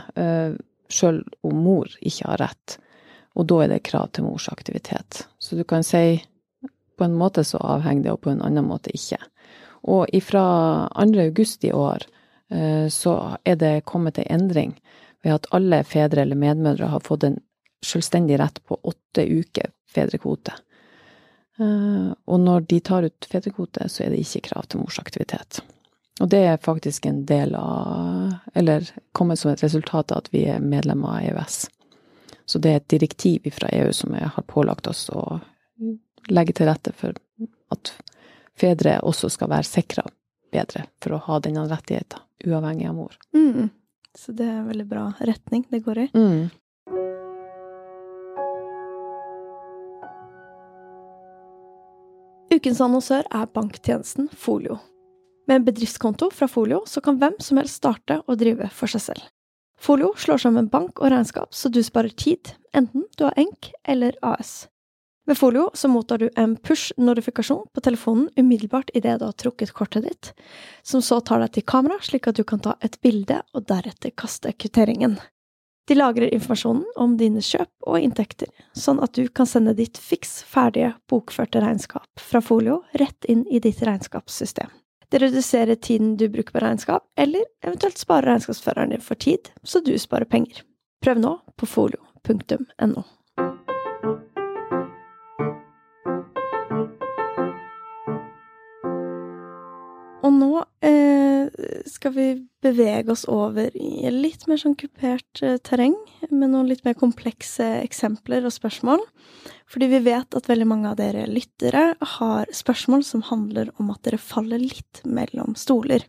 sjøl 0.90 1.18
om 1.42 1.58
mor 1.64 1.90
ikke 2.06 2.28
har 2.28 2.38
rett. 2.44 2.76
Og 3.38 3.46
da 3.46 3.60
er 3.64 3.74
det 3.74 3.84
krav 3.86 4.10
til 4.12 4.26
mors 4.26 4.48
aktivitet. 4.50 5.26
Så 5.38 5.56
du 5.56 5.64
kan 5.64 5.84
si 5.86 6.22
på 6.98 7.04
en 7.04 7.16
måte 7.16 7.44
så 7.44 7.60
avhenger 7.62 8.02
det, 8.04 8.12
og 8.12 8.24
på 8.26 8.32
en 8.32 8.42
annen 8.44 8.66
måte 8.66 8.92
ikke. 8.92 9.20
Og 9.88 10.10
ifra 10.12 10.42
2. 10.92 11.06
august 11.22 11.64
i 11.64 11.72
år 11.72 12.04
eh, 12.50 12.88
så 12.92 13.14
er 13.44 13.56
det 13.56 13.86
kommet 13.88 14.20
ei 14.20 14.26
endring 14.28 14.74
ved 15.24 15.38
at 15.38 15.48
alle 15.56 15.82
fedre 15.84 16.24
eller 16.24 16.36
medmødre 16.36 16.90
har 16.92 17.04
fått 17.04 17.24
en 17.24 17.38
selvstendig 17.86 18.36
rett 18.40 18.60
på 18.68 18.76
åtte 18.82 19.24
uker 19.24 19.72
fedrekvote. 19.94 20.52
Eh, 21.60 22.12
og 22.26 22.40
når 22.40 22.68
de 22.68 22.80
tar 22.84 23.08
ut 23.08 23.28
fedrekvote, 23.32 23.88
så 23.88 24.04
er 24.04 24.12
det 24.12 24.22
ikke 24.24 24.50
krav 24.50 24.68
til 24.68 24.84
mors 24.84 25.00
aktivitet. 25.00 25.62
Og 26.20 26.28
det 26.28 26.42
er 26.44 26.60
faktisk 26.60 27.06
en 27.08 27.22
del 27.24 27.54
av 27.56 28.34
Eller 28.54 28.84
kommet 29.16 29.38
som 29.38 29.50
et 29.50 29.62
resultat 29.62 30.12
av 30.12 30.18
at 30.18 30.32
vi 30.34 30.44
er 30.52 30.60
medlemmer 30.60 31.16
av 31.16 31.30
EØS. 31.30 31.62
Så 32.50 32.58
det 32.58 32.70
er 32.70 32.80
et 32.80 32.88
direktiv 32.90 33.44
fra 33.54 33.68
EU 33.70 33.92
som 33.94 34.14
har 34.18 34.42
pålagt 34.50 34.88
oss 34.90 35.04
å 35.14 35.38
legge 36.26 36.56
til 36.58 36.66
rette 36.66 36.90
for 36.98 37.14
at 37.70 37.92
fedre 38.58 38.96
også 39.06 39.30
skal 39.30 39.52
være 39.52 39.68
sikra 39.68 40.02
bedre 40.50 40.88
for 40.98 41.14
å 41.14 41.20
ha 41.28 41.38
denne 41.44 41.68
rettigheten, 41.70 42.24
uavhengig 42.42 42.88
av 42.90 42.96
mor. 42.98 43.14
Mm. 43.36 43.70
Så 44.18 44.34
det 44.34 44.48
er 44.48 44.58
en 44.58 44.66
veldig 44.66 44.88
bra 44.90 45.04
retning 45.22 45.68
det 45.70 45.84
går 45.86 46.02
i. 46.02 46.08
Mm. 46.18 46.50
Ukens 52.50 52.82
annonsør 52.82 53.30
er 53.30 53.50
banktjenesten 53.54 54.26
Folio. 54.34 54.80
Med 55.46 55.60
en 55.60 55.70
bedriftskonto 55.70 56.32
fra 56.34 56.50
Folio 56.50 56.82
så 56.90 56.98
kan 57.04 57.22
hvem 57.22 57.38
som 57.38 57.62
helst 57.62 57.78
starte 57.78 58.24
og 58.26 58.42
drive 58.42 58.74
for 58.74 58.90
seg 58.90 59.12
selv. 59.12 59.30
Folio 59.80 60.12
slår 60.16 60.42
sammen 60.42 60.68
bank 60.68 61.00
og 61.00 61.08
regnskap 61.08 61.54
så 61.56 61.70
du 61.72 61.80
sparer 61.82 62.12
tid, 62.12 62.52
enten 62.76 63.06
du 63.16 63.24
har 63.24 63.38
ENK 63.40 63.72
eller 63.88 64.18
AS. 64.22 64.68
Med 65.26 65.38
Folio 65.38 65.70
så 65.74 65.88
mottar 65.88 66.18
du 66.18 66.28
en 66.36 66.56
push-notifikasjon 66.56 67.66
på 67.74 67.80
telefonen 67.80 68.28
umiddelbart 68.36 68.90
idet 68.94 69.18
du 69.20 69.24
har 69.24 69.36
trukket 69.38 69.72
kortet 69.72 70.04
ditt, 70.04 70.32
som 70.82 71.02
så 71.02 71.20
tar 71.20 71.40
deg 71.40 71.54
til 71.54 71.64
kamera 71.64 72.00
slik 72.02 72.28
at 72.28 72.36
du 72.36 72.44
kan 72.44 72.60
ta 72.60 72.74
et 72.84 73.00
bilde 73.00 73.38
og 73.54 73.68
deretter 73.70 74.12
kaste 74.12 74.52
kvitteringen. 74.52 75.16
De 75.88 75.96
lagrer 75.96 76.34
informasjonen 76.34 76.84
om 77.00 77.16
dine 77.18 77.40
kjøp 77.42 77.70
og 77.88 78.04
inntekter, 78.04 78.50
sånn 78.76 79.00
at 79.02 79.16
du 79.16 79.28
kan 79.32 79.48
sende 79.48 79.74
ditt 79.78 79.98
fiks 79.98 80.40
ferdige 80.46 80.92
bokførte 81.10 81.62
regnskap 81.64 82.20
fra 82.20 82.42
Folio 82.44 82.82
rett 83.00 83.24
inn 83.32 83.46
i 83.48 83.62
ditt 83.64 83.80
regnskapssystem. 83.86 84.68
Det 85.10 85.18
reduserer 85.18 85.74
tiden 85.74 86.16
du 86.16 86.28
bruker 86.28 86.52
på 86.52 86.60
regnskap, 86.62 87.02
eller 87.18 87.42
eventuelt 87.66 87.98
sparer 87.98 88.30
regnskapsføreren 88.30 88.92
din 88.94 89.02
for 89.02 89.18
tid, 89.18 89.50
så 89.62 89.80
du 89.82 89.96
sparer 89.98 90.24
penger. 90.24 90.62
Prøv 91.02 91.18
nå 91.18 91.32
på 91.58 91.66
folio.no. 91.66 93.02
Og 100.22 100.32
nå 100.36 100.52
eh, 100.86 101.50
skal 101.90 102.14
vi 102.14 102.28
bevege 102.62 103.10
oss 103.10 103.26
over 103.26 103.74
i 103.74 104.06
litt 104.14 104.46
mer 104.46 104.62
sånn 104.62 104.78
kupert 104.78 105.42
eh, 105.42 105.58
terreng, 105.58 105.98
med 106.32 106.52
noen 106.52 106.68
litt 106.70 106.82
mer 106.86 106.96
komplekse 106.98 107.66
eksempler 107.80 108.46
og 108.46 108.54
spørsmål. 108.54 109.02
Fordi 109.70 109.86
vi 109.92 110.00
vet 110.02 110.34
at 110.34 110.48
veldig 110.50 110.66
mange 110.66 110.90
av 110.90 110.96
dere 110.98 111.28
lyttere 111.30 111.82
har 112.16 112.50
spørsmål 112.54 113.04
som 113.06 113.22
handler 113.28 113.70
om 113.78 113.92
at 113.92 114.02
dere 114.06 114.18
faller 114.18 114.58
litt 114.62 115.02
mellom 115.06 115.54
stoler. 115.58 116.04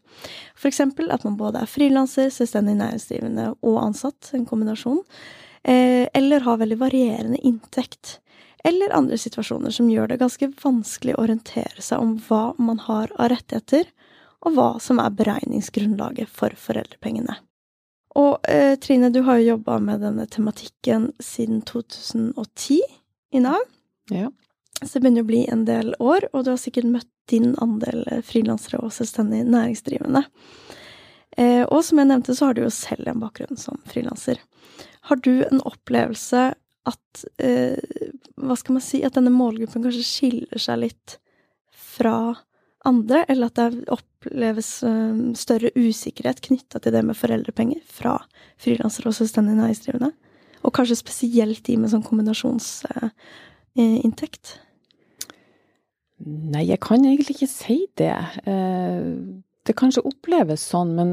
Eksempel 0.65 1.13
at 1.13 1.25
man 1.27 1.37
både 1.39 1.61
er 1.61 1.69
frilanser, 1.69 2.31
selvstendig 2.33 2.77
næringsdrivende 2.79 3.51
og 3.59 3.77
ansatt, 3.83 4.31
en 4.33 4.47
kombinasjon, 4.49 5.03
eh, 5.63 6.07
eller 6.13 6.47
har 6.47 6.61
veldig 6.61 6.79
varierende 6.81 7.41
inntekt. 7.45 8.19
Eller 8.63 8.93
andre 8.93 9.17
situasjoner 9.17 9.73
som 9.73 9.89
gjør 9.89 10.11
det 10.11 10.21
ganske 10.21 10.51
vanskelig 10.61 11.15
å 11.15 11.23
orientere 11.23 11.81
seg 11.81 12.01
om 12.01 12.17
hva 12.27 12.51
man 12.61 12.81
har 12.87 13.13
av 13.17 13.31
rettigheter, 13.33 13.89
og 14.41 14.57
hva 14.57 14.69
som 14.81 14.99
er 15.01 15.13
beregningsgrunnlaget 15.13 16.29
for 16.29 16.53
foreldrepengene. 16.57 17.37
Og 18.19 18.49
eh, 18.49 18.75
Trine, 18.81 19.09
du 19.13 19.21
har 19.27 19.39
jo 19.39 19.53
jobba 19.53 19.77
med 19.79 20.01
denne 20.03 20.25
tematikken 20.27 21.11
siden 21.23 21.61
2010 21.67 22.81
i 23.31 23.43
Nav. 23.43 23.63
Ja. 24.11 24.31
Så 24.81 24.97
det 24.97 25.03
begynner 25.05 25.23
å 25.23 25.29
bli 25.29 25.45
en 25.51 25.63
del 25.67 25.93
år, 26.01 26.25
og 26.33 26.43
du 26.43 26.51
har 26.51 26.59
sikkert 26.59 26.89
møtt 26.89 27.09
din 27.31 27.53
andel 27.61 28.03
eh, 28.11 28.23
frilansere 28.25 28.81
og 28.81 28.91
selvstendig 28.95 29.45
næringsdrivende. 29.47 30.25
Eh, 31.37 31.63
og 31.63 31.83
som 31.87 32.01
jeg 32.01 32.09
nevnte, 32.09 32.35
så 32.35 32.49
har 32.49 32.57
du 32.57 32.65
jo 32.65 32.73
selv 32.73 33.07
en 33.07 33.21
bakgrunn 33.23 33.59
som 33.59 33.79
frilanser. 33.87 34.41
Har 35.07 35.21
du 35.23 35.45
en 35.45 35.63
opplevelse 35.63 36.51
at 36.89 37.23
eh, 37.37 37.77
Hva 38.41 38.55
skal 38.57 38.73
man 38.73 38.81
si 38.81 39.03
At 39.05 39.13
denne 39.13 39.29
målgruppen 39.33 39.83
kanskje 39.83 40.05
skiller 40.05 40.61
seg 40.61 40.79
litt 40.81 41.17
fra 41.93 42.33
andre, 42.87 43.25
eller 43.29 43.45
at 43.51 43.57
det 43.59 43.67
oppleves 43.93 44.69
eh, 44.87 45.15
større 45.37 45.69
usikkerhet 45.77 46.41
knytta 46.45 46.77
til 46.81 46.91
det 46.95 47.03
med 47.05 47.17
foreldrepenger 47.17 47.81
fra 47.85 48.13
frilansere 48.61 49.07
og 49.11 49.17
selvstendig 49.17 49.55
næringsdrivende? 49.59 50.11
Og 50.61 50.71
kanskje 50.77 50.99
spesielt 50.99 51.63
de 51.65 51.73
med 51.81 51.89
sånn 51.93 52.05
kombinasjonsinntekt? 52.05 54.45
Nei, 56.21 56.69
jeg 56.69 56.79
kan 56.83 57.01
egentlig 57.05 57.35
ikke 57.37 57.49
si 57.49 57.79
det. 57.97 58.17
Eh, 58.45 59.05
det 59.65 59.77
kanskje 59.77 60.05
oppleves 60.05 60.61
sånn, 60.73 60.95
men 60.97 61.09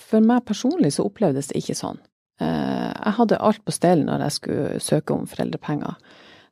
for 0.00 0.20
meg 0.24 0.46
personlig 0.48 0.92
så 0.96 1.06
opplevdes 1.08 1.46
det 1.50 1.58
ikke 1.60 1.76
sånn. 1.78 1.98
Eh, 2.42 2.92
jeg 2.92 3.16
hadde 3.18 3.40
alt 3.40 3.62
på 3.64 3.74
stell 3.74 4.04
når 4.04 4.18
jeg 4.26 4.36
skulle 4.38 4.82
søke 4.82 5.16
om 5.16 5.28
foreldrepenger. 5.30 5.94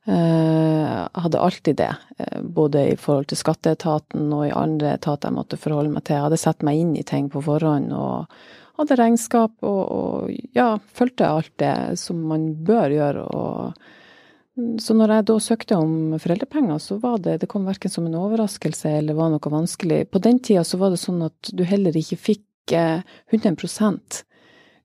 Eh, 0.05 1.07
hadde 1.13 1.39
alltid 1.39 1.77
det, 1.79 1.95
både 2.43 2.81
i 2.91 2.95
forhold 2.99 3.29
til 3.31 3.39
skatteetaten 3.39 4.33
og 4.35 4.49
i 4.49 4.55
andre 4.55 4.97
etater 4.97 5.29
jeg 5.29 5.37
måtte 5.37 5.59
forholde 5.59 5.93
meg 5.93 6.03
til. 6.03 6.17
Jeg 6.17 6.25
hadde 6.27 6.41
satt 6.41 6.65
meg 6.67 6.81
inn 6.81 6.91
i 6.99 7.05
ting 7.07 7.29
på 7.31 7.43
forhånd 7.45 7.93
og 7.95 8.33
hadde 8.81 8.97
regnskap 8.99 9.53
og, 9.63 9.83
og 9.95 10.55
ja, 10.57 10.73
fulgte 10.97 11.29
alt 11.29 11.53
det 11.61 11.75
som 12.01 12.19
man 12.33 12.49
bør 12.67 12.97
gjøre. 12.97 13.27
og 13.31 14.79
så 14.83 14.93
når 14.93 15.15
jeg 15.15 15.25
da 15.29 15.35
søkte 15.41 15.77
om 15.81 15.93
foreldrepenger, 16.21 16.77
så 16.77 16.99
var 17.01 17.17
det 17.23 17.39
Det 17.41 17.49
kom 17.49 17.63
verken 17.65 17.89
som 17.89 18.05
en 18.05 18.19
overraskelse 18.19 18.91
eller 18.99 19.17
var 19.17 19.31
noe 19.33 19.53
vanskelig. 19.55 20.11
På 20.11 20.21
den 20.21 20.43
tida 20.43 20.65
så 20.67 20.77
var 20.77 20.93
det 20.93 21.01
sånn 21.01 21.23
at 21.25 21.53
du 21.53 21.63
heller 21.65 21.95
ikke 21.97 22.19
fikk 22.19 22.43
100 22.73 24.23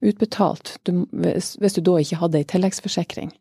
utbetalt 0.01 0.73
du, 0.83 1.05
hvis, 1.11 1.53
hvis 1.59 1.77
du 1.77 1.81
da 1.85 1.99
ikke 2.01 2.19
hadde 2.23 2.41
ei 2.41 2.47
tilleggsforsikring. 2.49 3.31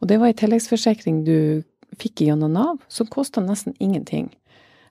Og 0.00 0.10
det 0.10 0.18
var 0.20 0.30
ei 0.30 0.36
tilleggsforsikring 0.36 1.22
du 1.26 1.62
fikk 1.96 2.24
gjennom 2.26 2.52
Nav, 2.52 2.82
som 2.88 3.08
kosta 3.08 3.40
nesten 3.40 3.76
ingenting. 3.78 4.28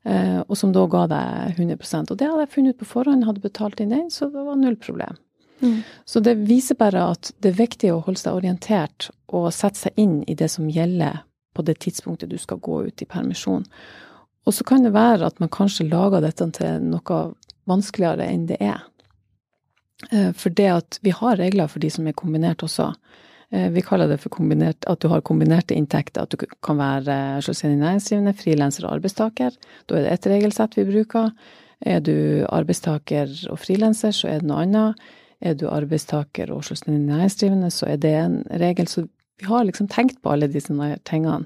Eh, 0.05 0.39
og 0.45 0.57
som 0.57 0.73
da 0.73 0.85
ga 0.85 1.07
deg 1.09 1.59
100% 1.59 2.11
Og 2.13 2.17
det 2.19 2.27
hadde 2.29 2.43
jeg 2.43 2.53
funnet 2.53 2.75
ut 2.75 2.81
på 2.83 2.91
forhånd, 2.91 3.25
hadde 3.25 3.41
betalt 3.41 3.79
inn 3.81 3.93
den, 3.93 4.11
så 4.13 4.29
det 4.29 4.43
var 4.45 4.57
null 4.59 4.77
problem. 4.77 5.17
Mm. 5.63 5.79
Så 6.05 6.19
det 6.19 6.35
viser 6.45 6.77
bare 6.77 7.07
at 7.15 7.31
det 7.41 7.53
er 7.53 7.61
viktig 7.61 7.91
å 7.93 8.01
holde 8.05 8.21
seg 8.21 8.37
orientert 8.37 9.09
og 9.33 9.53
sette 9.55 9.85
seg 9.85 10.01
inn 10.01 10.19
i 10.29 10.35
det 10.37 10.49
som 10.53 10.69
gjelder 10.69 11.23
på 11.55 11.63
det 11.65 11.79
tidspunktet 11.85 12.29
du 12.29 12.37
skal 12.37 12.59
gå 12.61 12.83
ut 12.89 13.01
i 13.01 13.07
permisjon. 13.09 13.63
Og 14.45 14.53
så 14.53 14.65
kan 14.67 14.83
det 14.85 14.93
være 14.93 15.25
at 15.25 15.39
man 15.41 15.49
kanskje 15.49 15.87
lager 15.89 16.21
dette 16.21 16.45
til 16.59 16.83
noe 16.91 17.21
vanskeligere 17.69 18.27
enn 18.29 18.45
det 18.51 18.59
er. 18.61 18.83
Eh, 20.11 20.31
for 20.37 20.53
det 20.53 20.69
at 20.69 20.99
vi 21.01 21.15
har 21.15 21.39
regler 21.39 21.71
for 21.71 21.81
de 21.81 21.89
som 21.89 22.07
er 22.07 22.17
kombinert 22.17 22.63
også. 22.65 22.91
Eh, 23.55 23.69
vi 23.71 23.81
kaller 23.81 24.09
det 24.11 24.17
for 24.19 24.31
at 24.91 24.99
du 24.99 25.07
har 25.07 25.21
kombinerte 25.21 25.75
inntekter. 25.75 26.25
At 26.25 26.33
du 26.33 26.37
kan 26.61 26.77
være 26.77 27.41
selvstendig 27.45 27.79
næringsdrivende, 27.79 28.33
frilanser 28.35 28.87
og 28.87 28.97
arbeidstaker. 28.97 29.55
Da 29.87 29.95
er 29.95 30.03
det 30.03 30.11
ett 30.11 30.27
regelsett 30.27 30.75
vi 30.77 30.87
bruker. 30.89 31.31
Er 31.85 31.99
du 31.99 32.45
arbeidstaker 32.49 33.31
og 33.51 33.59
frilanser, 33.59 34.11
så 34.11 34.27
er 34.27 34.41
det 34.41 34.49
noe 34.49 34.65
annet. 34.65 35.07
Er 35.41 35.55
du 35.55 35.67
arbeidstaker 35.69 36.51
og 36.51 36.65
selvstendig 36.65 37.05
næringsdrivende, 37.05 37.71
så 37.71 37.87
er 37.93 37.97
det 37.97 38.13
en 38.19 38.43
regel. 38.49 38.87
Så 38.87 39.07
vi 39.39 39.47
har 39.47 39.63
liksom 39.63 39.87
tenkt 39.87 40.21
på 40.21 40.31
alle 40.31 40.47
disse 40.47 40.73
tingene. 41.05 41.45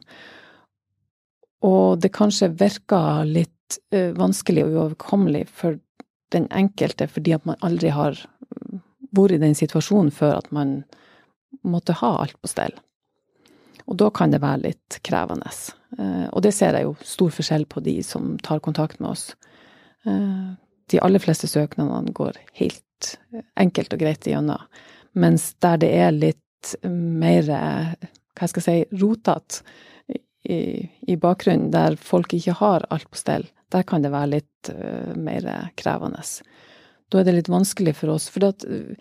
Og 1.61 1.99
det 1.99 2.13
kanskje 2.15 2.53
virker 2.55 3.25
litt 3.27 3.79
uh, 3.93 4.15
vanskelig 4.15 4.63
og 4.63 4.75
uoverkommelig 4.77 5.47
for 5.51 5.75
den 6.31 6.47
enkelte, 6.55 7.09
fordi 7.09 7.33
at 7.35 7.45
man 7.45 7.57
aldri 7.65 7.89
har 7.89 8.15
vært 9.11 9.35
i 9.35 9.41
den 9.41 9.57
situasjonen 9.57 10.13
før 10.13 10.37
at 10.37 10.51
man 10.55 10.83
måtte 11.63 11.95
ha 11.99 12.13
alt 12.21 12.37
på 12.41 12.49
stell. 12.51 12.75
Og 13.89 13.97
da 13.97 14.09
kan 14.13 14.31
det 14.33 14.41
være 14.43 14.67
litt 14.67 14.99
krevende. 15.05 15.49
Uh, 15.97 16.27
og 16.29 16.43
det 16.45 16.53
ser 16.55 16.77
jeg 16.77 16.85
jo 16.85 16.95
stor 17.05 17.33
forskjell 17.33 17.65
på 17.69 17.81
de 17.85 17.95
som 18.05 18.35
tar 18.45 18.61
kontakt 18.65 19.01
med 19.01 19.11
oss. 19.15 19.31
Uh, 20.05 20.53
de 20.89 21.01
aller 21.01 21.21
fleste 21.21 21.49
søknadene 21.49 22.13
går 22.15 22.37
helt 22.61 23.13
enkelt 23.59 23.93
og 23.95 24.01
greit 24.01 24.27
igjennom. 24.27 24.61
Mens 25.17 25.51
der 25.63 25.79
det 25.81 25.89
er 25.97 26.13
litt 26.13 26.75
mer, 26.85 27.47
hva 28.37 28.47
skal 28.49 28.61
jeg 28.61 28.65
si, 28.65 28.97
rotete 28.99 30.17
i, 30.43 30.59
i, 31.07 31.15
bakgrunnen, 31.17 31.69
der 31.73 31.95
folk 32.01 32.33
ikke 32.35 32.57
har 32.59 32.85
alt 32.93 33.07
på 33.09 33.21
stell, 33.21 33.45
der 33.71 33.85
kan 33.87 34.03
det 34.03 34.11
være 34.13 34.33
litt 34.33 34.71
mer 35.17 35.47
krevende. 35.79 36.21
Da 37.09 37.21
er 37.21 37.27
det 37.29 37.35
litt 37.37 37.51
vanskelig 37.51 37.95
for 37.97 38.13
oss, 38.13 38.27
for 38.33 38.49
at, 38.49 38.65
uh, 38.65 38.93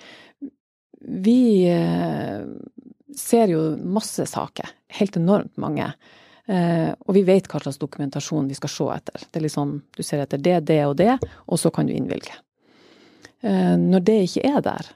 vi 1.00 1.70
eh, 1.70 2.40
ser 3.16 3.52
jo 3.52 3.76
masse 3.76 4.26
saker. 4.26 4.70
Helt 4.98 5.16
enormt 5.16 5.56
mange. 5.56 5.92
Eh, 6.46 6.90
og 7.06 7.14
vi 7.14 7.22
vet 7.28 7.48
hva 7.50 7.61
slags 7.62 7.80
dokumentasjon 7.80 8.48
vi 8.48 8.58
skal 8.58 8.72
se 8.72 8.88
etter. 8.96 9.28
Det 9.30 9.40
er 9.40 9.46
liksom, 9.46 9.78
Du 9.96 10.02
ser 10.02 10.24
etter 10.24 10.42
det, 10.42 10.61
det 10.66 10.82
og 10.87 10.96
det, 10.98 11.14
og 11.46 11.61
så 11.61 11.70
kan 11.74 11.87
du 11.87 11.94
innvilge. 11.94 12.34
Eh, 13.42 13.76
når 13.78 14.04
det 14.04 14.18
ikke 14.26 14.46
er 14.48 14.61
der, 14.64 14.92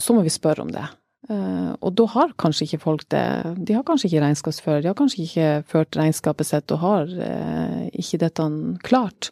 så 0.00 0.16
må 0.16 0.24
vi 0.24 0.32
spørre 0.32 0.64
om 0.66 0.72
det. 0.72 0.88
Og 1.32 1.92
da 1.94 2.04
har 2.10 2.32
kanskje 2.36 2.64
ikke 2.66 2.80
folk 2.82 3.04
det 3.14 3.20
De 3.62 3.76
har 3.76 3.84
kanskje 3.86 4.08
ikke 4.08 4.24
regnskapsfører, 4.24 4.80
de 4.82 4.88
har 4.90 4.96
kanskje 4.98 5.22
ikke 5.22 5.50
ført 5.70 5.94
regnskapet 5.94 6.48
sitt 6.48 6.74
og 6.74 6.80
har 6.82 7.12
ikke 7.94 8.18
dette 8.24 8.46
klart. 8.82 9.30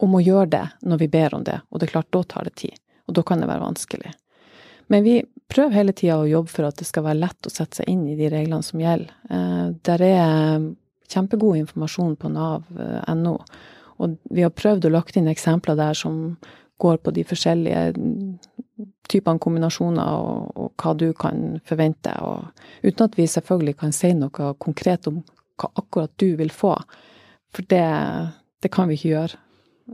Om 0.00 0.16
å 0.16 0.22
gjøre 0.24 0.48
det 0.54 0.62
når 0.80 1.02
vi 1.04 1.10
ber 1.12 1.36
om 1.36 1.44
det, 1.44 1.58
og 1.68 1.78
det 1.78 1.86
er 1.86 1.92
klart, 1.92 2.08
da 2.16 2.24
tar 2.24 2.48
det 2.48 2.54
tid. 2.62 2.80
Og 3.04 3.18
da 3.20 3.22
kan 3.28 3.44
det 3.44 3.50
være 3.52 3.66
vanskelig. 3.66 4.14
Men 4.90 5.04
vi 5.06 5.16
prøver 5.50 5.76
hele 5.76 5.94
tida 5.96 6.18
å 6.20 6.28
jobbe 6.28 6.50
for 6.50 6.66
at 6.68 6.78
det 6.80 6.86
skal 6.88 7.06
være 7.06 7.22
lett 7.22 7.46
å 7.46 7.52
sette 7.52 7.80
seg 7.80 7.90
inn 7.90 8.06
i 8.10 8.16
de 8.18 8.30
reglene 8.32 8.66
som 8.66 8.82
gjelder. 8.82 9.12
Eh, 9.30 9.66
der 9.86 10.06
er 10.06 10.64
kjempegod 11.10 11.60
informasjon 11.60 12.16
på 12.18 12.30
nav.no, 12.30 13.36
og 14.00 14.16
vi 14.30 14.46
har 14.46 14.54
prøvd 14.54 14.86
å 14.86 14.94
lagt 14.94 15.18
inn 15.18 15.30
eksempler 15.30 15.78
der 15.78 15.98
som 15.98 16.36
går 16.80 17.00
på 17.04 17.12
de 17.12 17.24
forskjellige 17.28 17.82
typene 19.10 19.42
kombinasjoner 19.42 20.14
og, 20.16 20.52
og, 20.54 20.70
hva 20.80 20.94
du 20.96 21.10
kan 21.18 21.58
forvente. 21.68 22.14
Og, 22.24 22.64
uten 22.86 23.06
at 23.06 23.18
vi 23.18 23.28
selvfølgelig 23.28 23.76
kan 23.82 23.94
si 23.94 24.14
noe 24.16 24.54
konkret 24.62 25.10
om 25.10 25.20
hva 25.60 25.70
akkurat 25.82 26.14
du 26.22 26.30
vil 26.40 26.52
få. 26.54 26.72
For 27.54 27.66
det, 27.68 27.84
det 28.62 28.72
kan 28.72 28.88
vi 28.88 28.96
ikke 28.96 29.12
gjøre 29.12 29.40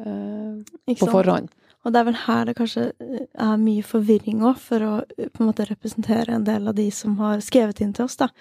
eh, 0.05 0.95
på 0.95 1.11
forhånd. 1.11 1.51
Og 1.87 1.93
det 1.95 2.01
er 2.01 2.07
vel 2.09 2.23
her 2.25 2.49
det 2.49 2.57
kanskje 2.59 2.89
eh, 2.91 3.27
er 3.47 3.61
mye 3.63 3.85
forvirring 3.87 4.43
òg, 4.43 4.57
for 4.59 4.83
å 4.83 4.95
eh, 5.17 5.29
på 5.31 5.43
en 5.43 5.51
måte 5.53 5.69
representere 5.69 6.35
en 6.35 6.47
del 6.47 6.67
av 6.67 6.75
de 6.79 6.89
som 6.95 7.15
har 7.23 7.45
skrevet 7.45 7.83
inn 7.85 7.95
til 7.97 8.09
oss, 8.09 8.19
da. 8.19 8.33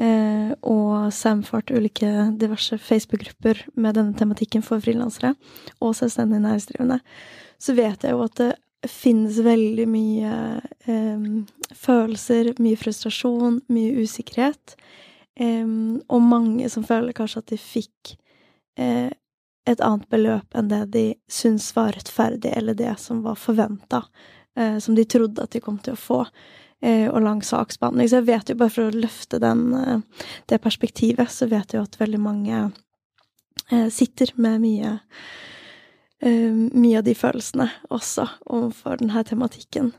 Eh, 0.00 0.50
og 0.66 1.12
Samfart, 1.14 1.70
ulike 1.70 2.08
diverse 2.40 2.78
Facebook-grupper 2.80 3.66
med 3.76 3.98
denne 3.98 4.16
tematikken 4.16 4.64
for 4.64 4.82
frilansere 4.82 5.34
og 5.78 5.94
selvstendig 5.98 6.40
næringsdrivende. 6.40 6.98
Så 7.60 7.76
vet 7.76 8.06
jeg 8.06 8.16
jo 8.16 8.24
at 8.24 8.38
det 8.40 8.50
finnes 8.88 9.36
veldig 9.44 9.86
mye 9.92 10.34
eh, 10.88 11.26
følelser, 11.76 12.54
mye 12.64 12.80
frustrasjon, 12.80 13.60
mye 13.68 14.06
usikkerhet. 14.06 14.74
Eh, 15.38 15.68
og 16.08 16.26
mange 16.26 16.70
som 16.72 16.86
føler 16.86 17.14
kanskje 17.16 17.44
at 17.44 17.52
de 17.52 17.60
fikk 17.60 18.16
eh, 18.80 19.12
et 19.68 19.80
annet 19.84 20.08
beløp 20.08 20.56
enn 20.56 20.70
det 20.70 20.84
de 20.94 21.04
syns 21.30 21.70
var 21.76 21.92
rettferdig, 21.96 22.52
eller 22.56 22.74
det 22.74 22.94
som 23.00 23.22
var 23.22 23.38
forventa, 23.38 24.04
eh, 24.56 24.78
som 24.78 24.94
de 24.94 25.04
trodde 25.04 25.42
at 25.42 25.52
de 25.52 25.60
kom 25.60 25.78
til 25.78 25.96
å 25.96 26.00
få. 26.00 26.24
Eh, 26.82 27.10
og 27.10 27.20
lang 27.20 27.42
saksbehandling. 27.44 28.08
Så 28.08 28.22
jeg 28.22 28.28
vet 28.30 28.50
jo, 28.50 28.56
bare 28.56 28.72
for 28.72 28.88
å 28.88 28.96
løfte 28.96 29.40
den, 29.40 29.74
eh, 29.74 30.24
det 30.48 30.62
perspektivet, 30.64 31.28
så 31.28 31.46
vet 31.46 31.74
jeg 31.74 31.80
jo 31.80 31.84
at 31.84 32.00
veldig 32.00 32.20
mange 32.20 32.70
sitter 33.70 34.32
med 34.34 34.60
mye 34.64 34.88
uh, 36.26 36.52
mye 36.52 36.98
av 36.98 37.04
de 37.06 37.12
følelsene 37.14 37.68
også 37.94 38.24
overfor 38.50 38.98
denne 38.98 39.22
tematikken. 39.22 39.92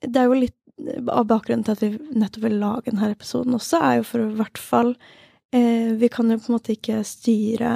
Det 0.00 0.22
er 0.22 0.30
jo 0.30 0.38
litt 0.38 1.10
av 1.12 1.26
bakgrunnen 1.28 1.66
til 1.66 1.74
at 1.74 1.82
vi 1.82 1.90
nettopp 2.16 2.46
vil 2.46 2.56
lage 2.62 2.88
denne 2.88 3.10
episoden 3.12 3.58
også, 3.58 3.82
er 3.82 3.98
jo 3.98 4.06
for 4.08 4.24
å 4.24 4.30
i 4.30 4.38
hvert 4.38 4.62
fall 4.62 4.94
Vi 5.52 6.08
kan 6.10 6.30
jo 6.32 6.38
på 6.40 6.48
en 6.48 6.56
måte 6.56 6.74
ikke 6.74 7.04
styre 7.06 7.74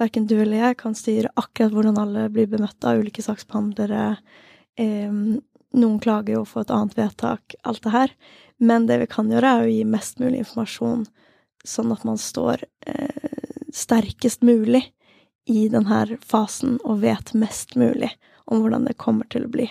Verken 0.00 0.26
du 0.26 0.38
eller 0.40 0.62
jeg 0.64 0.78
kan 0.80 0.96
styre 0.96 1.32
akkurat 1.36 1.74
hvordan 1.74 1.98
alle 2.00 2.28
blir 2.32 2.48
bemøtt 2.48 2.86
av 2.88 3.02
ulike 3.02 3.22
saksbehandlere. 3.24 4.14
Noen 4.80 5.98
klager 6.02 6.38
jo 6.38 6.44
får 6.48 6.64
et 6.64 6.72
annet 6.74 6.96
vedtak, 6.98 7.54
alt 7.62 7.82
det 7.84 7.92
her. 7.94 8.14
Men 8.60 8.86
det 8.88 8.98
vi 9.02 9.10
kan 9.10 9.30
gjøre, 9.30 9.50
er 9.50 9.66
å 9.66 9.70
gi 9.70 9.84
mest 9.88 10.18
mulig 10.20 10.42
informasjon, 10.42 11.04
sånn 11.64 11.92
at 11.94 12.02
man 12.08 12.18
står 12.20 12.64
eh, 12.88 13.44
sterkest 13.72 14.42
mulig 14.44 14.82
i 15.48 15.68
denne 15.72 16.18
fasen 16.26 16.78
og 16.84 17.00
vet 17.04 17.32
mest 17.38 17.76
mulig 17.80 18.10
om 18.50 18.60
hvordan 18.60 18.84
det 18.88 18.98
kommer 19.00 19.28
til 19.30 19.46
å 19.46 19.52
bli. 19.52 19.68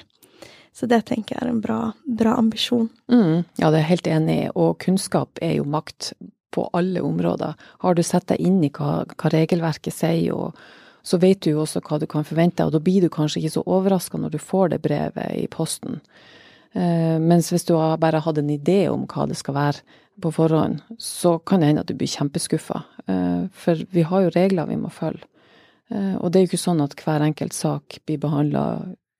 Så 0.73 0.87
det 0.87 1.03
tenker 1.09 1.35
jeg 1.35 1.43
er 1.43 1.51
en 1.51 1.61
bra, 1.61 1.79
bra 2.05 2.37
ambisjon. 2.39 2.87
Mm, 3.11 3.43
ja, 3.59 3.69
det 3.69 3.79
er 3.79 3.81
jeg 3.83 3.91
helt 3.91 4.11
enig 4.15 4.37
i. 4.39 4.49
Og 4.55 4.77
kunnskap 4.81 5.41
er 5.43 5.57
jo 5.57 5.67
makt 5.67 6.13
på 6.51 6.65
alle 6.73 7.01
områder. 7.05 7.55
Har 7.83 7.95
du 7.95 8.03
sett 8.03 8.27
deg 8.31 8.41
inn 8.41 8.61
i 8.63 8.71
hva, 8.73 9.03
hva 9.15 9.31
regelverket 9.33 9.95
sier, 9.95 10.33
og 10.33 10.57
så 11.05 11.19
vet 11.21 11.41
du 11.43 11.53
jo 11.53 11.63
også 11.63 11.81
hva 11.85 11.99
du 12.01 12.07
kan 12.09 12.27
forvente, 12.27 12.65
og 12.65 12.75
da 12.75 12.81
blir 12.83 13.05
du 13.05 13.09
kanskje 13.13 13.43
ikke 13.43 13.55
så 13.57 13.65
overraska 13.65 14.19
når 14.19 14.35
du 14.35 14.41
får 14.41 14.73
det 14.73 14.81
brevet 14.83 15.33
i 15.37 15.47
posten. 15.51 16.01
Eh, 16.73 17.17
mens 17.21 17.49
hvis 17.53 17.65
du 17.65 17.73
har 17.79 17.97
bare 18.01 18.21
hatt 18.21 18.37
en 18.37 18.53
idé 18.53 18.83
om 18.91 19.07
hva 19.09 19.25
det 19.29 19.39
skal 19.39 19.57
være 19.57 19.99
på 20.21 20.31
forhånd, 20.35 20.81
så 20.99 21.37
kan 21.39 21.61
det 21.61 21.71
hende 21.71 21.85
at 21.85 21.89
du 21.89 21.97
blir 21.97 22.11
kjempeskuffa. 22.11 22.83
Eh, 23.07 23.43
for 23.53 23.85
vi 23.95 24.05
har 24.05 24.25
jo 24.25 24.33
regler 24.35 24.69
vi 24.69 24.77
må 24.81 24.91
følge. 24.93 25.25
Eh, 25.89 26.15
og 26.19 26.29
det 26.29 26.39
er 26.39 26.45
jo 26.45 26.51
ikke 26.51 26.61
sånn 26.61 26.83
at 26.83 26.93
hver 26.99 27.25
enkelt 27.25 27.55
sak 27.57 28.01
blir 28.05 28.21
behandla 28.21 28.65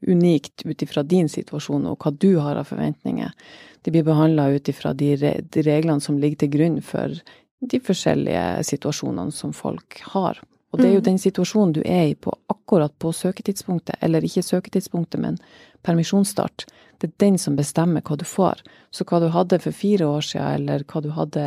unikt 0.08 0.66
ut 0.66 0.82
ifra 0.82 1.04
din 1.04 1.30
situasjon 1.30 1.88
og 1.90 2.00
hva 2.04 2.12
du 2.16 2.38
har 2.40 2.60
av 2.60 2.70
forventninger. 2.70 3.32
Det 3.82 3.92
blir 3.92 4.06
behandla 4.08 4.50
ut 4.56 4.70
ifra 4.72 4.94
de, 4.94 5.16
de, 5.18 5.64
reglene 5.64 6.02
som 6.04 6.20
ligger 6.20 6.44
til 6.44 6.54
grunn 6.56 6.78
for 6.86 7.16
de 7.60 7.80
forskjellige 7.84 8.64
situasjonene 8.68 9.36
som 9.36 9.54
folk 9.56 10.00
har. 10.14 10.40
Og 10.72 10.80
det 10.80 10.88
er 10.88 10.94
jo 10.94 11.02
mm. 11.02 11.08
den 11.10 11.20
situasjonen 11.20 11.74
du 11.76 11.82
er 11.82 12.12
i 12.12 12.16
på 12.16 12.32
akkurat 12.52 12.94
på 13.02 13.12
søketidspunktet, 13.16 13.98
eller 14.06 14.24
ikke 14.24 14.46
søketidspunktet, 14.46 15.20
men 15.20 15.40
permisjonsstart. 15.84 16.68
Det 17.02 17.10
er 17.10 17.20
den 17.26 17.40
som 17.42 17.58
bestemmer 17.58 18.04
hva 18.06 18.20
du 18.20 18.26
får. 18.28 18.62
Så 18.92 19.08
hva 19.10 19.20
du 19.24 19.32
hadde 19.34 19.60
for 19.64 19.76
fire 19.76 20.08
år 20.08 20.28
siden, 20.30 20.60
eller 20.60 20.86
hva 20.86 21.02
du 21.04 21.10
hadde 21.16 21.46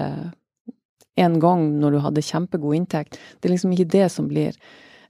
en 1.21 1.37
gang 1.41 1.69
når 1.79 1.93
du 1.93 2.01
hadde 2.03 2.25
kjempegod 2.25 2.77
inntekt, 2.77 3.21
det 3.41 3.49
er 3.49 3.55
liksom 3.55 3.77
ikke 3.77 3.93
det 3.93 4.09
som 4.12 4.29
blir 4.33 4.57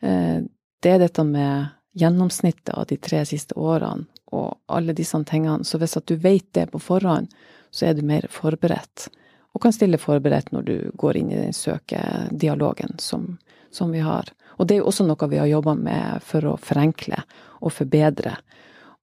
Eh, 0.03 0.43
det 0.83 0.91
er 0.91 1.01
dette 1.03 1.25
med 1.27 1.71
gjennomsnittet 1.93 2.75
av 2.75 2.87
de 2.87 2.97
tre 2.97 3.25
siste 3.29 3.55
årene 3.59 4.07
og 4.33 4.57
alle 4.73 4.95
disse 4.97 5.19
tingene. 5.29 5.65
Så 5.65 5.79
hvis 5.79 5.97
at 5.99 6.09
du 6.09 6.17
vet 6.17 6.47
det 6.57 6.71
på 6.73 6.81
forhånd, 6.81 7.29
så 7.71 7.89
er 7.89 7.97
du 7.97 8.05
mer 8.07 8.27
forberedt. 8.33 9.09
Og 9.53 9.61
kan 9.61 9.75
stille 9.75 10.01
forberedt 10.01 10.53
når 10.53 10.63
du 10.69 10.77
går 10.97 11.19
inn 11.21 11.33
i 11.33 11.41
den 11.41 11.53
søkedialogen 11.57 12.97
som, 12.99 13.37
som 13.71 13.93
vi 13.93 14.01
har. 14.01 14.31
Og 14.57 14.69
det 14.69 14.77
er 14.77 14.83
jo 14.83 14.89
også 14.89 15.05
noe 15.05 15.29
vi 15.29 15.41
har 15.41 15.51
jobba 15.51 15.75
med 15.77 16.25
for 16.25 16.49
å 16.49 16.59
forenkle 16.61 17.21
og 17.61 17.75
forbedre. 17.77 18.39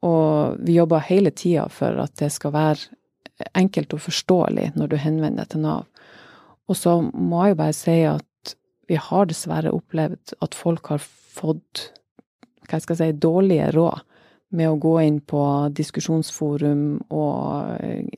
Og 0.06 0.58
vi 0.66 0.80
jobber 0.80 1.06
hele 1.06 1.32
tida 1.36 1.68
for 1.74 1.98
at 2.02 2.16
det 2.22 2.32
skal 2.34 2.56
være 2.56 3.50
enkelt 3.58 3.94
og 3.96 4.04
forståelig 4.08 4.72
når 4.76 4.92
du 4.92 4.98
henvender 5.00 5.46
deg 5.46 5.54
til 5.54 5.64
Nav. 5.66 5.86
Og 6.70 6.78
så 6.78 7.00
må 7.02 7.46
jeg 7.46 7.54
jo 7.54 7.62
bare 7.62 7.78
si 7.78 7.98
at 8.08 8.56
vi 8.90 8.98
har 8.98 9.30
dessverre 9.30 9.74
opplevd 9.74 10.34
at 10.42 10.58
folk 10.58 10.90
har 10.94 11.02
fått 11.04 11.90
hva 12.70 12.80
skal 12.80 12.96
jeg 12.96 13.14
si, 13.16 13.22
dårlige 13.26 13.72
råd 13.76 14.06
med 14.58 14.70
å 14.70 14.80
gå 14.82 14.96
inn 15.06 15.20
på 15.22 15.44
diskusjonsforum 15.78 16.86
og 17.10 18.18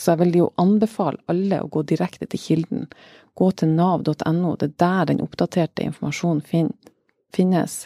Så 0.00 0.14
jeg 0.14 0.20
vil 0.20 0.36
jo 0.38 0.46
anbefale 0.56 1.18
alle 1.28 1.58
å 1.60 1.68
gå 1.68 1.82
direkte 1.84 2.24
til 2.30 2.40
kilden. 2.40 2.84
Gå 3.36 3.50
til 3.58 3.72
nav.no, 3.74 4.54
det 4.56 4.68
er 4.70 4.76
der 4.78 5.08
den 5.10 5.20
oppdaterte 5.20 5.82
informasjonen 5.84 6.40
fin, 6.46 6.70
finnes. 7.34 7.82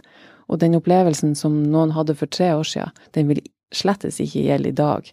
Og 0.46 0.60
den 0.60 0.76
opplevelsen 0.78 1.34
som 1.34 1.56
noen 1.72 1.94
hadde 1.96 2.14
for 2.14 2.30
tre 2.30 2.52
år 2.54 2.68
siden, 2.68 2.92
den 3.16 3.32
vil 3.32 3.40
slettes 3.74 4.20
ikke 4.22 4.44
gjelde 4.46 4.70
i 4.70 4.78
dag. 4.78 5.10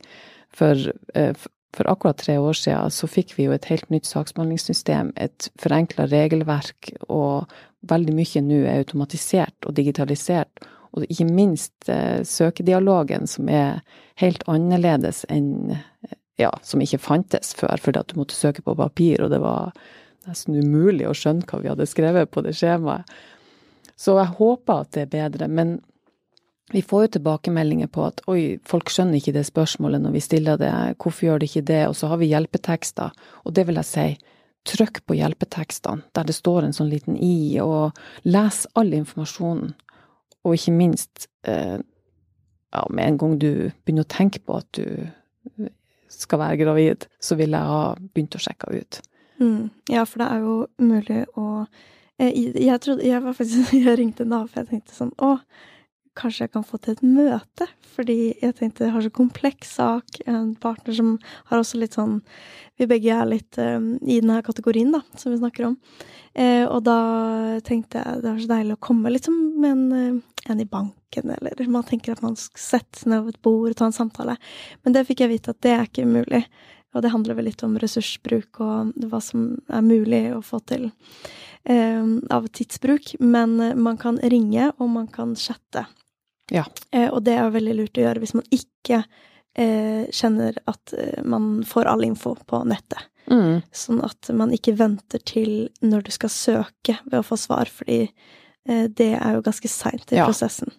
For, 0.53 0.91
eh, 1.15 1.33
for 1.73 1.89
akkurat 1.89 2.17
tre 2.17 2.37
år 2.37 2.53
siden 2.59 2.91
så 2.91 3.07
fikk 3.07 3.37
vi 3.37 3.47
jo 3.47 3.55
et 3.55 3.65
helt 3.71 3.89
nytt 3.89 4.05
saksbehandlingssystem, 4.09 5.13
et 5.15 5.49
forenkla 5.57 6.09
regelverk, 6.11 6.91
og 7.09 7.47
veldig 7.87 8.13
mye 8.13 8.43
nå 8.45 8.61
er 8.65 8.83
automatisert 8.83 9.65
og 9.65 9.75
digitalisert. 9.79 10.67
Og 10.91 11.05
ikke 11.07 11.27
minst 11.29 11.89
eh, 11.89 12.21
søkedialogen, 12.27 13.27
som 13.29 13.49
er 13.49 13.81
helt 14.21 14.43
annerledes 14.51 15.25
enn 15.29 15.77
Ja, 16.39 16.49
som 16.65 16.81
ikke 16.81 16.97
fantes 16.97 17.51
før, 17.53 17.77
fordi 17.77 17.99
at 17.99 18.09
du 18.09 18.15
måtte 18.17 18.33
søke 18.33 18.63
på 18.65 18.73
papir, 18.73 19.21
og 19.21 19.29
det 19.29 19.37
var 19.43 19.75
nesten 20.25 20.55
umulig 20.57 21.05
å 21.05 21.13
skjønne 21.13 21.45
hva 21.45 21.59
vi 21.61 21.69
hadde 21.69 21.85
skrevet 21.85 22.31
på 22.33 22.41
det 22.41 22.55
skjemaet. 22.57 23.05
Så 23.93 24.15
jeg 24.17 24.33
håper 24.39 24.81
at 24.81 24.89
det 24.95 25.03
er 25.03 25.11
bedre. 25.11 25.49
Men 25.51 25.75
vi 26.71 26.81
får 26.81 27.03
jo 27.03 27.11
tilbakemeldinger 27.17 27.91
på 27.91 28.07
at 28.07 28.21
oi, 28.31 28.57
folk 28.65 28.89
skjønner 28.89 29.19
ikke 29.19 29.35
det 29.35 29.45
spørsmålet 29.49 30.01
når 30.01 30.15
vi 30.15 30.23
stiller 30.23 30.59
det, 30.61 30.71
hvorfor 30.97 31.27
gjør 31.27 31.41
de 31.41 31.49
ikke 31.49 31.65
det, 31.67 31.81
og 31.89 31.97
så 31.99 32.09
har 32.09 32.21
vi 32.21 32.31
hjelpetekster, 32.31 33.11
og 33.43 33.55
det 33.57 33.67
vil 33.67 33.81
jeg 33.81 33.89
si, 33.89 34.07
trykk 34.71 35.01
på 35.09 35.17
hjelpetekstene 35.17 36.05
der 36.15 36.27
det 36.29 36.37
står 36.37 36.67
en 36.67 36.75
sånn 36.77 36.91
liten 36.91 37.17
i, 37.17 37.59
og 37.63 37.97
les 38.23 38.63
all 38.77 38.93
informasjonen, 38.95 39.73
og 40.43 40.57
ikke 40.57 40.73
minst, 40.73 41.27
eh, 41.47 41.77
ja, 42.71 42.83
med 42.89 43.07
en 43.07 43.17
gang 43.21 43.37
du 43.41 43.51
begynner 43.83 44.07
å 44.07 44.11
tenke 44.11 44.41
på 44.43 44.57
at 44.57 44.67
du 44.77 45.67
skal 46.11 46.41
være 46.41 46.59
gravid, 46.63 47.07
så 47.21 47.37
vil 47.39 47.55
jeg 47.55 47.71
ha 47.71 47.95
begynt 48.13 48.35
å 48.35 48.41
sjekke 48.41 48.71
ut. 48.75 49.01
Mm, 49.41 49.69
ja, 49.89 50.03
for 50.05 50.21
det 50.21 50.29
er 50.29 50.43
jo 50.43 50.55
mulig 50.77 51.23
å 51.39 51.45
eh, 52.19 52.31
jeg, 52.31 52.77
trodde, 52.83 53.05
jeg 53.07 53.23
faktisk 53.25 53.73
Jeg 53.87 53.97
ringte 53.97 54.27
Nav, 54.27 54.51
for 54.51 54.61
jeg 54.61 54.69
tenkte 54.69 54.93
sånn 54.93 55.13
Å, 55.17 55.31
kanskje 56.17 56.45
jeg 56.45 56.53
kan 56.55 56.65
få 56.67 56.79
til 56.81 56.95
et 56.95 57.03
møte. 57.05 57.67
Fordi 57.95 58.17
jeg 58.41 58.55
tenkte 58.57 58.85
jeg 58.85 58.95
har 58.95 59.03
så 59.05 59.11
kompleks 59.13 59.75
sak. 59.77 60.21
En 60.29 60.53
partner 60.59 60.95
som 60.95 61.13
har 61.49 61.61
også 61.61 61.81
litt 61.81 61.97
sånn 61.97 62.19
Vi 62.79 62.87
begge 62.89 63.13
er 63.13 63.27
litt 63.29 63.59
um, 63.61 63.93
i 64.01 64.17
denne 64.23 64.39
kategorien, 64.41 64.89
da, 64.93 65.03
som 65.19 65.29
vi 65.29 65.37
snakker 65.37 65.67
om. 65.67 65.75
Eh, 66.33 66.63
og 66.65 66.79
da 66.87 66.97
tenkte 67.67 68.01
jeg 68.01 68.23
det 68.23 68.31
var 68.31 68.39
så 68.41 68.49
deilig 68.49 68.77
å 68.77 68.81
komme 68.87 69.11
liksom 69.11 69.35
med 69.61 69.75
en, 69.75 70.21
en 70.49 70.63
i 70.63 70.65
banken, 70.65 71.33
eller 71.35 71.61
man 71.69 71.85
tenker 71.85 72.15
at 72.15 72.23
man 72.25 72.37
skal 72.39 72.63
sette 72.63 73.03
seg 73.03 73.11
ned 73.11 73.27
ved 73.27 73.35
et 73.35 73.43
bord 73.45 73.69
og 73.69 73.77
ta 73.77 73.89
en 73.91 73.93
samtale. 73.99 74.37
Men 74.81 74.95
det 74.95 75.05
fikk 75.09 75.21
jeg 75.21 75.33
vite 75.35 75.53
at 75.53 75.61
det 75.61 75.75
er 75.75 75.85
ikke 75.85 76.07
mulig. 76.09 76.41
Og 76.95 77.05
det 77.05 77.13
handler 77.13 77.37
vel 77.37 77.51
litt 77.51 77.61
om 77.63 77.77
ressursbruk 77.79 78.63
og 78.63 78.91
hva 79.11 79.21
som 79.23 79.53
er 79.71 79.85
mulig 79.85 80.25
å 80.33 80.41
få 80.43 80.59
til 80.67 80.89
eh, 80.89 82.01
av 82.33 82.49
tidsbruk. 82.49 83.13
Men 83.21 83.59
man 83.77 84.01
kan 84.01 84.17
ringe, 84.17 84.71
og 84.79 84.89
man 84.97 85.11
kan 85.11 85.37
chatte. 85.39 85.85
Ja. 86.51 86.65
Eh, 86.91 87.07
og 87.09 87.23
det 87.23 87.37
er 87.39 87.53
veldig 87.53 87.75
lurt 87.79 87.97
å 87.97 88.03
gjøre 88.05 88.19
hvis 88.23 88.33
man 88.35 88.47
ikke 88.51 89.03
eh, 89.55 90.03
kjenner 90.11 90.57
at 90.67 90.93
eh, 90.97 91.21
man 91.23 91.61
får 91.67 91.87
all 91.87 92.03
info 92.03 92.35
på 92.47 92.63
nettet. 92.67 93.07
Mm. 93.31 93.61
Sånn 93.71 94.01
at 94.03 94.27
man 94.35 94.51
ikke 94.55 94.73
venter 94.75 95.21
til 95.23 95.69
når 95.85 96.03
du 96.07 96.11
skal 96.11 96.31
søke 96.33 96.97
ved 97.05 97.19
å 97.21 97.23
få 97.23 97.37
svar, 97.39 97.69
fordi 97.71 98.01
eh, 98.67 98.87
det 98.91 99.13
er 99.15 99.37
jo 99.37 99.43
ganske 99.45 99.71
seint 99.71 100.11
i 100.11 100.19
Ja. 100.19 100.25
prosessen. 100.27 100.73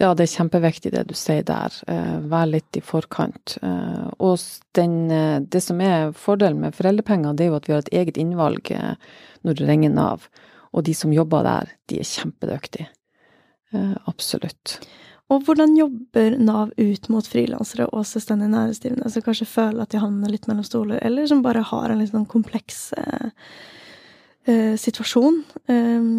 Ja, 0.00 0.08
det 0.18 0.24
er 0.24 0.32
kjempeviktig 0.32 0.90
det 0.90 1.04
du 1.06 1.14
sier 1.14 1.44
der. 1.46 1.70
Eh, 1.86 2.16
Vær 2.26 2.48
litt 2.50 2.74
i 2.74 2.80
forkant. 2.82 3.58
Eh, 3.62 4.08
Og 4.18 4.40
den, 4.74 4.96
det 5.46 5.60
som 5.62 5.78
er 5.84 6.10
fordelen 6.18 6.58
med 6.64 6.74
foreldrepenger, 6.74 7.36
det 7.36 7.44
er 7.46 7.52
jo 7.52 7.60
at 7.60 7.68
vi 7.68 7.76
har 7.76 7.84
et 7.84 7.92
eget 8.00 8.16
innvalg 8.18 8.72
når 9.44 9.54
du 9.60 9.62
ringer 9.68 9.92
Nav. 9.94 10.26
Og 10.74 10.82
de 10.88 10.94
som 10.98 11.12
jobber 11.14 11.44
der, 11.46 11.70
de 11.86 12.00
er 12.00 12.08
kjempedyktige. 12.08 12.88
Eh, 13.74 13.94
Absolutt. 14.10 14.78
Og 15.32 15.46
hvordan 15.46 15.72
jobber 15.78 16.36
Nav 16.36 16.72
ut 16.76 17.06
mot 17.08 17.26
frilansere 17.26 17.86
og 17.96 18.04
selvstendig 18.06 18.50
næringsdrivende 18.52 19.08
som 19.10 19.24
kanskje 19.24 19.48
føler 19.48 19.82
at 19.82 19.94
de 19.94 20.02
havner 20.02 20.30
litt 20.30 20.48
mellom 20.50 20.66
stoler, 20.66 21.00
eller 21.02 21.26
som 21.26 21.42
bare 21.42 21.64
har 21.64 21.90
en 21.90 22.02
litt 22.02 22.12
sånn 22.12 22.28
kompleks 22.28 22.90
eh, 23.00 23.30
eh, 24.50 24.74
situasjon, 24.80 25.40
eh, 25.72 26.10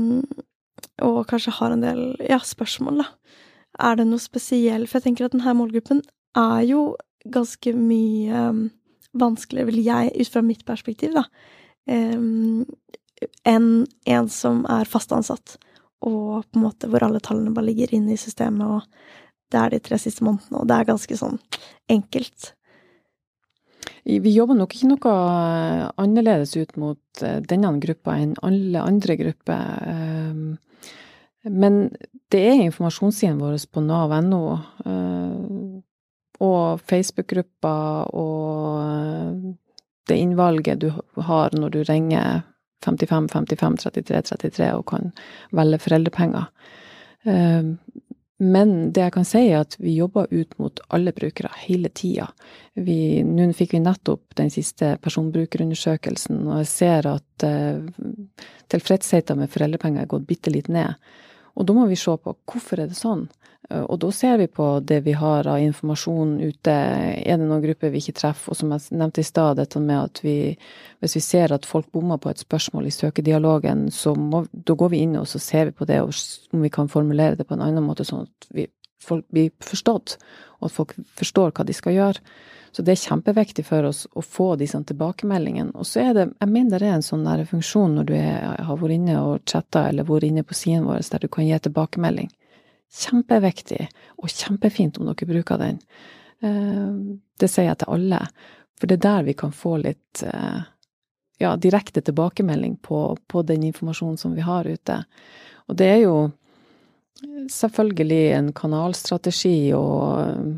og 1.05 1.19
kanskje 1.29 1.53
har 1.59 1.75
en 1.75 1.85
del 1.85 2.01
ja, 2.23 2.39
spørsmål, 2.41 3.03
da. 3.03 3.37
Er 3.85 3.99
det 3.99 4.07
noe 4.07 4.23
spesielt? 4.23 4.89
For 4.89 4.97
jeg 4.97 5.09
tenker 5.09 5.27
at 5.27 5.35
denne 5.35 5.53
målgruppen 5.59 6.01
er 6.39 6.61
jo 6.65 6.95
ganske 7.29 7.75
mye 7.77 8.41
eh, 8.41 8.65
vanskeligere, 9.15 9.69
vil 9.69 9.83
jeg, 9.85 10.15
ut 10.17 10.33
fra 10.33 10.43
mitt 10.43 10.65
perspektiv, 10.67 11.13
da, 11.15 11.27
enn 11.85 13.69
en 14.09 14.27
som 14.33 14.65
er 14.67 14.89
fast 14.89 15.13
ansatt 15.15 15.55
og 16.03 16.43
på 16.49 16.59
en 16.59 16.65
måte 16.65 16.89
hvor 16.91 17.05
alle 17.05 17.21
tallene 17.23 17.53
bare 17.55 17.69
ligger 17.69 17.93
inne 17.95 18.15
i 18.15 18.19
systemet, 18.19 18.67
og 18.67 19.51
det 19.51 19.61
er 19.61 19.73
de 19.73 19.79
tre 19.83 19.99
siste 20.01 20.25
månedene, 20.25 20.59
og 20.59 20.67
det 20.69 20.77
er 20.77 20.89
ganske 20.91 21.17
sånn 21.19 21.39
enkelt. 21.91 22.51
Vi 24.05 24.33
jobber 24.35 24.57
nok 24.57 24.73
ikke 24.75 24.89
noe 24.91 25.13
eh, 25.13 25.85
annerledes 26.01 26.53
ut 26.57 26.75
mot 26.77 27.23
eh, 27.25 27.39
denne 27.41 27.71
gruppa 27.81 28.19
enn 28.21 28.35
alle 28.45 28.83
andre 28.85 29.15
grupper. 29.17 29.81
eh, 29.89 30.91
Men 31.49 31.79
det 32.33 32.41
er 32.41 32.63
informasjonssidene 32.67 33.41
våre 33.41 33.57
på 33.69 33.81
nav.no 33.85 34.41
og 36.45 36.81
Facebook-gruppa 36.83 37.75
og 38.17 39.55
det 40.09 40.17
innvalget 40.19 40.81
du 40.81 40.89
har 41.29 41.53
når 41.55 41.69
du 41.69 41.79
ringer 41.87 42.41
55 42.83 43.29
55 43.31 43.77
33 43.85 44.21
33 44.31 44.71
og 44.75 44.85
kan 44.91 45.13
velge 45.55 45.79
foreldrepenger. 45.85 46.49
Eh, 47.25 47.75
Men 48.37 48.91
det 48.91 48.99
jeg 48.99 49.13
kan 49.15 49.25
si 49.25 49.45
er 49.47 49.61
at 49.61 49.77
vi 49.79 49.93
jobber 49.95 50.27
ut 50.27 50.57
mot 50.59 50.79
alle 50.91 51.13
brukere 51.15 51.47
hele 51.55 51.87
tida. 51.95 52.27
Nå 52.75 53.45
fikk 53.55 53.77
vi 53.77 53.79
nettopp 53.79 54.35
den 54.35 54.51
siste 54.51 54.97
personbrukerundersøkelsen, 54.99 56.41
og 56.49 56.57
jeg 56.59 56.67
ser 56.67 57.07
at 57.13 57.45
eh, 57.47 57.79
tilfredsheten 58.67 59.39
med 59.39 59.53
foreldrepenger 59.53 60.03
er 60.03 60.11
gått 60.11 60.27
bitte 60.27 60.51
litt 60.51 60.67
ned. 60.67 60.99
Og 61.55 61.65
da 61.67 61.73
må 61.75 61.87
vi 61.87 61.97
se 61.99 62.13
på 62.19 62.35
hvorfor 62.45 62.81
er 62.81 62.91
det 62.91 62.99
sånn. 62.99 63.27
Eh, 63.69 63.81
Og 63.81 63.99
da 63.99 64.11
ser 64.11 64.37
vi 64.37 64.47
på 64.47 64.79
det 64.83 65.01
vi 65.05 65.13
har 65.13 65.47
av 65.47 65.59
informasjon 65.59 66.39
ute. 66.41 66.71
Er 66.71 67.37
det 67.37 67.47
noen 67.47 67.63
grupper 67.63 67.89
vi 67.93 68.01
ikke 68.03 68.17
treffer? 68.19 68.51
Og 68.51 68.59
som 68.59 68.71
jeg 68.71 68.91
nevnte 68.91 69.23
i 69.23 69.27
stad, 69.27 69.57
dette 69.57 69.79
med 69.79 69.97
at 70.03 70.21
vi 70.23 70.57
Hvis 71.01 71.15
vi 71.15 71.21
ser 71.21 71.53
at 71.53 71.65
folk 71.65 71.91
bommer 71.91 72.17
på 72.17 72.29
et 72.29 72.39
spørsmål 72.39 72.87
i 72.87 72.89
søkedialogen, 72.89 73.91
så 73.91 74.15
må, 74.15 74.47
da 74.51 74.73
går 74.73 74.89
vi 74.89 75.01
inn 75.03 75.15
og 75.17 75.27
så 75.27 75.39
ser 75.39 75.65
vi 75.65 75.71
på 75.71 75.85
det, 75.85 76.01
og 76.01 76.13
om 76.53 76.61
vi 76.61 76.69
kan 76.69 76.87
formulere 76.89 77.35
det 77.35 77.45
på 77.45 77.53
en 77.53 77.61
annen 77.61 77.83
måte, 77.83 78.03
sånn 78.03 78.23
at 78.25 78.47
vi, 78.49 78.65
folk 78.99 79.25
blir 79.29 79.51
forstått, 79.61 80.17
og 80.59 80.65
at 80.65 80.71
folk 80.71 80.95
forstår 81.13 81.51
hva 81.51 81.65
de 81.65 81.73
skal 81.73 81.93
gjøre. 81.93 82.19
Så 82.75 82.83
det 82.83 82.91
er 82.91 83.03
kjempeviktig 83.05 83.63
for 83.63 83.87
oss 83.87 84.01
å 84.19 84.21
få 84.21 84.49
disse 84.59 84.81
tilbakemeldingene. 84.89 85.71
Og 85.79 85.87
så 85.87 86.01
er 86.09 86.17
det, 86.17 86.25
jeg 86.41 86.51
mener 86.51 86.83
det 86.83 86.89
er 86.89 86.97
en 86.97 87.05
sånn 87.05 87.23
der 87.23 87.45
funksjon 87.47 87.93
når 87.95 88.09
du 88.09 88.13
er, 88.17 88.41
har 88.67 88.81
vært 88.81 88.97
inne 88.97 89.15
og 89.21 89.45
chatta, 89.47 89.85
eller 89.87 90.07
vært 90.09 90.27
inne 90.27 90.43
på 90.43 90.57
siden 90.59 90.83
vår, 90.89 91.05
der 91.13 91.23
du 91.23 91.29
kan 91.31 91.47
gi 91.47 91.59
tilbakemelding. 91.63 92.27
Kjempeviktig, 93.05 93.87
og 94.19 94.33
kjempefint 94.33 94.99
om 94.99 95.07
dere 95.07 95.29
bruker 95.31 95.63
den. 95.63 95.79
Eh, 96.43 96.91
Det 97.39 97.47
sier 97.51 97.69
jeg 97.69 97.79
til 97.79 97.95
alle, 97.95 98.19
for 98.75 98.91
det 98.91 98.99
er 98.99 99.07
der 99.07 99.23
vi 99.29 99.39
kan 99.39 99.55
få 99.55 99.77
litt 99.79 100.23
eh, 100.27 100.61
ja, 101.39 101.55
direkte 101.55 102.03
tilbakemelding 102.03 102.75
på, 102.83 103.17
på 103.27 103.47
den 103.47 103.63
informasjonen 103.71 104.19
som 104.19 104.35
vi 104.35 104.43
har 104.43 104.67
ute. 104.67 104.99
Og 105.71 105.79
det 105.79 105.93
er 105.93 106.01
jo 106.03 106.17
selvfølgelig 107.51 108.23
en 108.35 108.53
kanalstrategi 108.55 109.71
og 109.79 110.19
eh, 110.27 110.55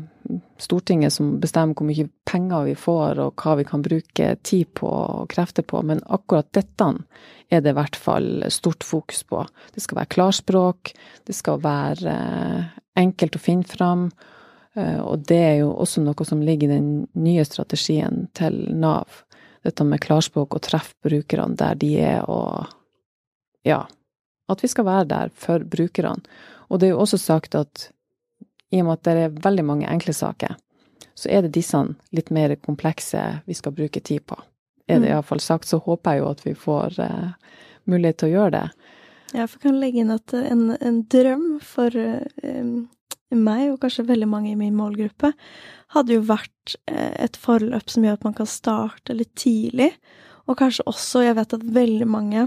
Stortinget 0.58 1.12
som 1.14 1.36
bestemmer 1.40 1.76
hvor 1.78 1.86
mye 1.88 2.08
penger 2.28 2.66
vi 2.68 2.74
får 2.78 3.20
og 3.22 3.42
hva 3.42 3.54
vi 3.58 3.66
kan 3.68 3.82
bruke 3.84 4.30
tid 4.44 4.72
på 4.76 4.88
og 4.88 5.28
krefter 5.32 5.64
på, 5.66 5.80
men 5.86 6.02
akkurat 6.04 6.50
dette 6.56 6.88
er 7.48 7.62
det 7.64 7.72
i 7.72 7.78
hvert 7.78 7.96
fall 7.96 8.44
stort 8.52 8.84
fokus 8.84 9.22
på. 9.28 9.44
Det 9.74 9.84
skal 9.84 10.00
være 10.02 10.12
klarspråk, 10.16 10.92
det 11.26 11.36
skal 11.36 11.62
være 11.64 12.14
eh, 12.14 12.74
enkelt 13.00 13.38
å 13.38 13.42
finne 13.42 13.68
fram, 13.68 14.08
eh, 14.76 15.00
og 15.00 15.24
det 15.30 15.40
er 15.44 15.56
jo 15.62 15.72
også 15.72 16.04
noe 16.04 16.28
som 16.28 16.44
ligger 16.44 16.68
i 16.68 16.78
den 16.78 16.90
nye 17.16 17.46
strategien 17.48 18.26
til 18.36 18.66
Nav. 18.74 19.22
Dette 19.64 19.84
med 19.84 20.02
klarspråk 20.04 20.54
og 20.54 20.64
treffe 20.64 20.94
brukerne 21.08 21.56
der 21.58 21.78
de 21.78 21.94
er, 22.04 22.28
og 22.28 22.68
ja, 23.66 23.82
at 24.48 24.64
vi 24.64 24.70
skal 24.70 24.86
være 24.88 25.08
der 25.10 25.32
for 25.34 25.64
brukerne. 25.64 26.20
Og 26.68 26.80
det 26.80 26.88
er 26.88 26.96
jo 26.96 27.04
også 27.04 27.18
sagt 27.20 27.56
at 27.58 27.88
i 28.70 28.80
og 28.82 28.88
med 28.88 28.98
at 28.98 29.04
det 29.08 29.16
er 29.16 29.40
veldig 29.44 29.64
mange 29.64 29.88
enkle 29.88 30.14
saker, 30.16 30.56
så 31.14 31.30
er 31.32 31.42
det 31.44 31.56
disse 31.56 31.80
litt 32.14 32.30
mer 32.34 32.54
komplekse 32.62 33.22
vi 33.46 33.56
skal 33.56 33.74
bruke 33.74 34.00
tid 34.00 34.26
på. 34.26 34.38
Er 34.88 35.00
det 35.00 35.08
Mm. 35.08 35.14
iallfall 35.16 35.40
sagt, 35.40 35.68
så 35.68 35.78
håper 35.78 36.12
jeg 36.12 36.18
jo 36.22 36.30
at 36.30 36.46
vi 36.46 36.54
får 36.54 37.00
uh, 37.00 37.32
mulighet 37.84 38.18
til 38.18 38.28
å 38.28 38.32
gjøre 38.32 38.50
det. 38.50 38.68
Jeg 39.36 39.50
får 39.50 39.60
kan 39.60 39.80
legge 39.80 40.00
inn 40.00 40.10
at 40.14 40.32
en, 40.32 40.70
en 40.80 41.02
drøm 41.12 41.60
for 41.60 41.92
eh, 41.92 42.70
meg, 43.28 43.64
og 43.72 43.80
kanskje 43.82 44.06
veldig 44.08 44.28
mange 44.30 44.52
i 44.52 44.56
min 44.56 44.76
målgruppe, 44.76 45.34
hadde 45.92 46.16
jo 46.16 46.24
vært 46.24 46.76
eh, 46.88 47.12
et 47.26 47.36
forløp 47.36 47.92
som 47.92 48.06
gjør 48.06 48.16
at 48.16 48.24
man 48.24 48.36
kan 48.38 48.48
starte 48.48 49.16
litt 49.16 49.34
tidlig. 49.36 49.90
Og 50.48 50.56
kanskje 50.56 50.86
også, 50.88 51.26
jeg 51.26 51.36
vet 51.36 51.52
at 51.58 51.68
veldig 51.76 52.08
mange 52.08 52.46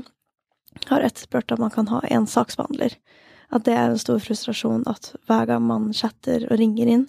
har 0.87 1.05
etterspurt 1.05 1.53
at 1.53 1.61
man 1.61 1.73
kan 1.73 1.91
ha 1.91 2.01
en 2.09 2.25
saksbehandler. 2.29 2.97
At 3.51 3.65
det 3.67 3.75
er 3.75 3.91
en 3.91 3.99
stor 3.99 4.19
frustrasjon 4.23 4.85
at 4.87 5.11
hver 5.27 5.49
gang 5.49 5.63
man 5.67 5.89
chatter 5.95 6.45
og 6.47 6.59
ringer 6.59 6.87
inn, 6.87 7.07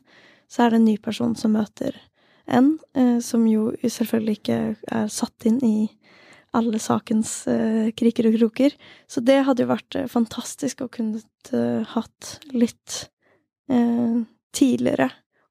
så 0.51 0.65
er 0.65 0.73
det 0.73 0.81
en 0.81 0.89
ny 0.91 0.97
person 1.01 1.37
som 1.39 1.55
møter 1.55 1.97
en, 2.51 2.79
eh, 2.95 3.19
som 3.23 3.47
jo 3.47 3.71
selvfølgelig 3.83 4.39
ikke 4.41 4.59
er 4.91 5.11
satt 5.13 5.47
inn 5.49 5.61
i 5.65 5.77
alle 6.53 6.81
sakens 6.83 7.47
eh, 7.49 7.89
kriker 7.97 8.29
og 8.29 8.37
kroker. 8.37 8.75
Så 9.09 9.23
det 9.25 9.41
hadde 9.47 9.65
jo 9.65 9.71
vært 9.71 9.97
eh, 9.97 10.09
fantastisk 10.11 10.85
å 10.85 10.91
kunne 10.93 11.23
eh, 11.55 11.95
hatt 11.95 12.33
litt 12.53 13.07
eh, 13.73 14.23
tidligere 14.53 15.09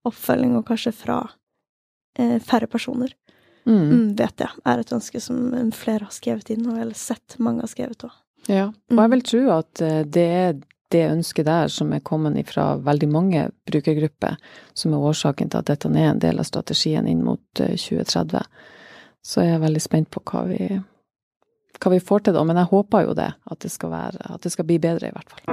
oppfølging, 0.07 0.57
og 0.57 0.67
kanskje 0.67 0.93
fra 0.93 1.19
eh, 2.19 2.37
færre 2.43 2.69
personer. 2.69 3.15
Mm. 3.65 3.77
Mm, 3.77 4.05
vet 4.17 4.41
jeg 4.41 4.61
er 4.65 4.81
et 4.81 4.93
ønske 4.93 5.21
som 5.21 5.71
flere 5.77 6.07
har 6.07 6.13
skrevet 6.13 6.49
inn, 6.53 6.65
og 6.69 6.79
eller 6.81 6.97
sett 6.97 7.37
mange 7.39 7.63
har 7.65 7.71
skrevet 7.71 8.07
òg. 8.09 8.19
Ja, 8.49 8.67
og 8.73 9.01
jeg 9.03 9.11
vil 9.13 9.25
tro 9.29 9.41
at 9.53 9.81
det 10.09 10.23
er 10.25 10.55
det 10.91 11.05
ønsket 11.07 11.47
der 11.47 11.71
som 11.71 11.93
er 11.95 12.03
kommet 12.03 12.49
fra 12.49 12.75
veldig 12.83 13.09
mange 13.11 13.47
brukergrupper, 13.69 14.37
som 14.73 14.93
er 14.93 15.09
årsaken 15.11 15.51
til 15.51 15.61
at 15.61 15.71
dette 15.71 15.89
er 15.89 16.11
en 16.11 16.21
del 16.21 16.39
av 16.39 16.47
strategien 16.47 17.07
inn 17.07 17.23
mot 17.25 17.63
eh, 17.63 17.75
2030. 17.79 18.43
Så 19.21 19.45
jeg 19.45 19.55
er 19.55 19.63
veldig 19.63 19.83
spent 19.83 20.09
på 20.11 20.23
hva 20.31 20.45
vi, 20.49 20.67
hva 21.79 21.93
vi 21.93 22.01
får 22.01 22.25
til 22.25 22.37
da, 22.37 22.43
men 22.47 22.59
jeg 22.59 22.71
håper 22.71 23.05
jo 23.07 23.17
det, 23.17 23.31
at 23.31 23.61
det 23.63 23.71
være, 23.81 24.33
at 24.33 24.41
det 24.43 24.51
skal 24.51 24.67
bli 24.67 24.79
bedre 24.81 25.11
i 25.11 25.15
hvert 25.15 25.35
fall. 25.35 25.45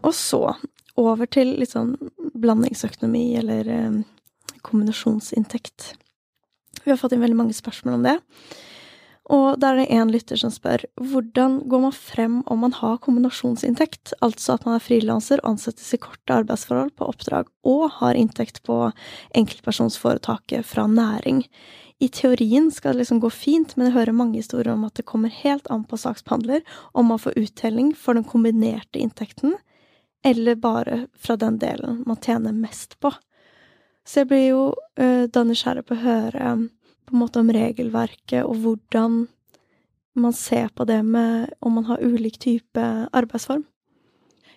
Og 0.00 0.14
så 0.16 0.42
over 0.98 1.28
til 1.30 1.54
litt 1.60 1.70
sånn 1.70 1.94
blandingsøkonomi, 2.40 3.26
eller 3.38 3.68
eh, 3.70 4.00
kombinasjonsinntekt. 4.66 5.94
Vi 6.82 6.90
har 6.90 6.98
fått 6.98 7.14
inn 7.14 7.22
veldig 7.22 7.38
mange 7.38 7.54
spørsmål 7.56 7.98
om 7.98 8.08
det. 8.08 8.16
Og 9.30 9.60
da 9.62 9.70
er 9.70 9.78
det 9.78 9.90
en 9.94 10.10
lytter 10.10 10.38
som 10.40 10.50
spør 10.50 10.82
hvordan 10.98 11.60
går 11.70 11.82
man 11.84 11.94
frem 11.94 12.38
om 12.50 12.64
man 12.64 12.74
har 12.74 12.98
kombinasjonsinntekt, 13.04 14.14
altså 14.26 14.56
at 14.56 14.64
man 14.66 14.74
er 14.76 14.82
frilanser 14.82 15.42
og 15.44 15.52
ansettes 15.52 15.92
i 15.94 16.00
korte 16.02 16.40
arbeidsforhold 16.40 16.90
på 16.98 17.06
oppdrag 17.12 17.50
og 17.68 17.84
har 18.00 18.18
inntekt 18.18 18.62
på 18.66 18.88
enkeltpersonsforetaket 19.38 20.66
fra 20.66 20.88
næring. 20.90 21.44
I 22.02 22.08
teorien 22.08 22.70
skal 22.74 22.96
det 22.96 23.04
liksom 23.04 23.20
gå 23.22 23.30
fint, 23.30 23.76
men 23.76 23.86
jeg 23.90 23.98
hører 24.00 24.16
mange 24.16 24.40
historier 24.40 24.72
om 24.72 24.86
at 24.88 24.96
det 24.98 25.06
kommer 25.06 25.30
helt 25.42 25.68
an 25.70 25.84
på 25.86 26.00
saksbehandler 26.00 26.64
om 26.96 27.12
man 27.12 27.20
får 27.22 27.38
uttelling 27.38 27.92
for 27.94 28.18
den 28.18 28.26
kombinerte 28.26 28.98
inntekten, 28.98 29.54
eller 30.26 30.58
bare 30.58 31.04
fra 31.14 31.36
den 31.38 31.60
delen 31.60 32.02
man 32.08 32.18
tjener 32.18 32.56
mest 32.56 32.98
på. 33.00 33.12
Så 34.02 34.24
jeg 34.24 34.30
blir 34.32 34.46
jo 34.48 34.62
uh, 34.98 35.28
da 35.30 35.44
nysgjerrig 35.46 35.84
på 35.86 35.94
å 35.94 36.02
høre 36.02 36.54
på 37.10 37.18
en 37.18 37.24
måte 37.24 37.42
om 37.42 37.50
regelverket 37.54 38.44
og 38.44 38.62
hvordan 38.62 39.24
man 40.20 40.34
ser 40.34 40.70
på 40.74 40.86
det 40.88 41.00
med 41.06 41.52
om 41.60 41.76
man 41.78 41.86
har 41.90 42.02
ulik 42.02 42.38
type 42.42 42.86
arbeidsform? 43.12 43.64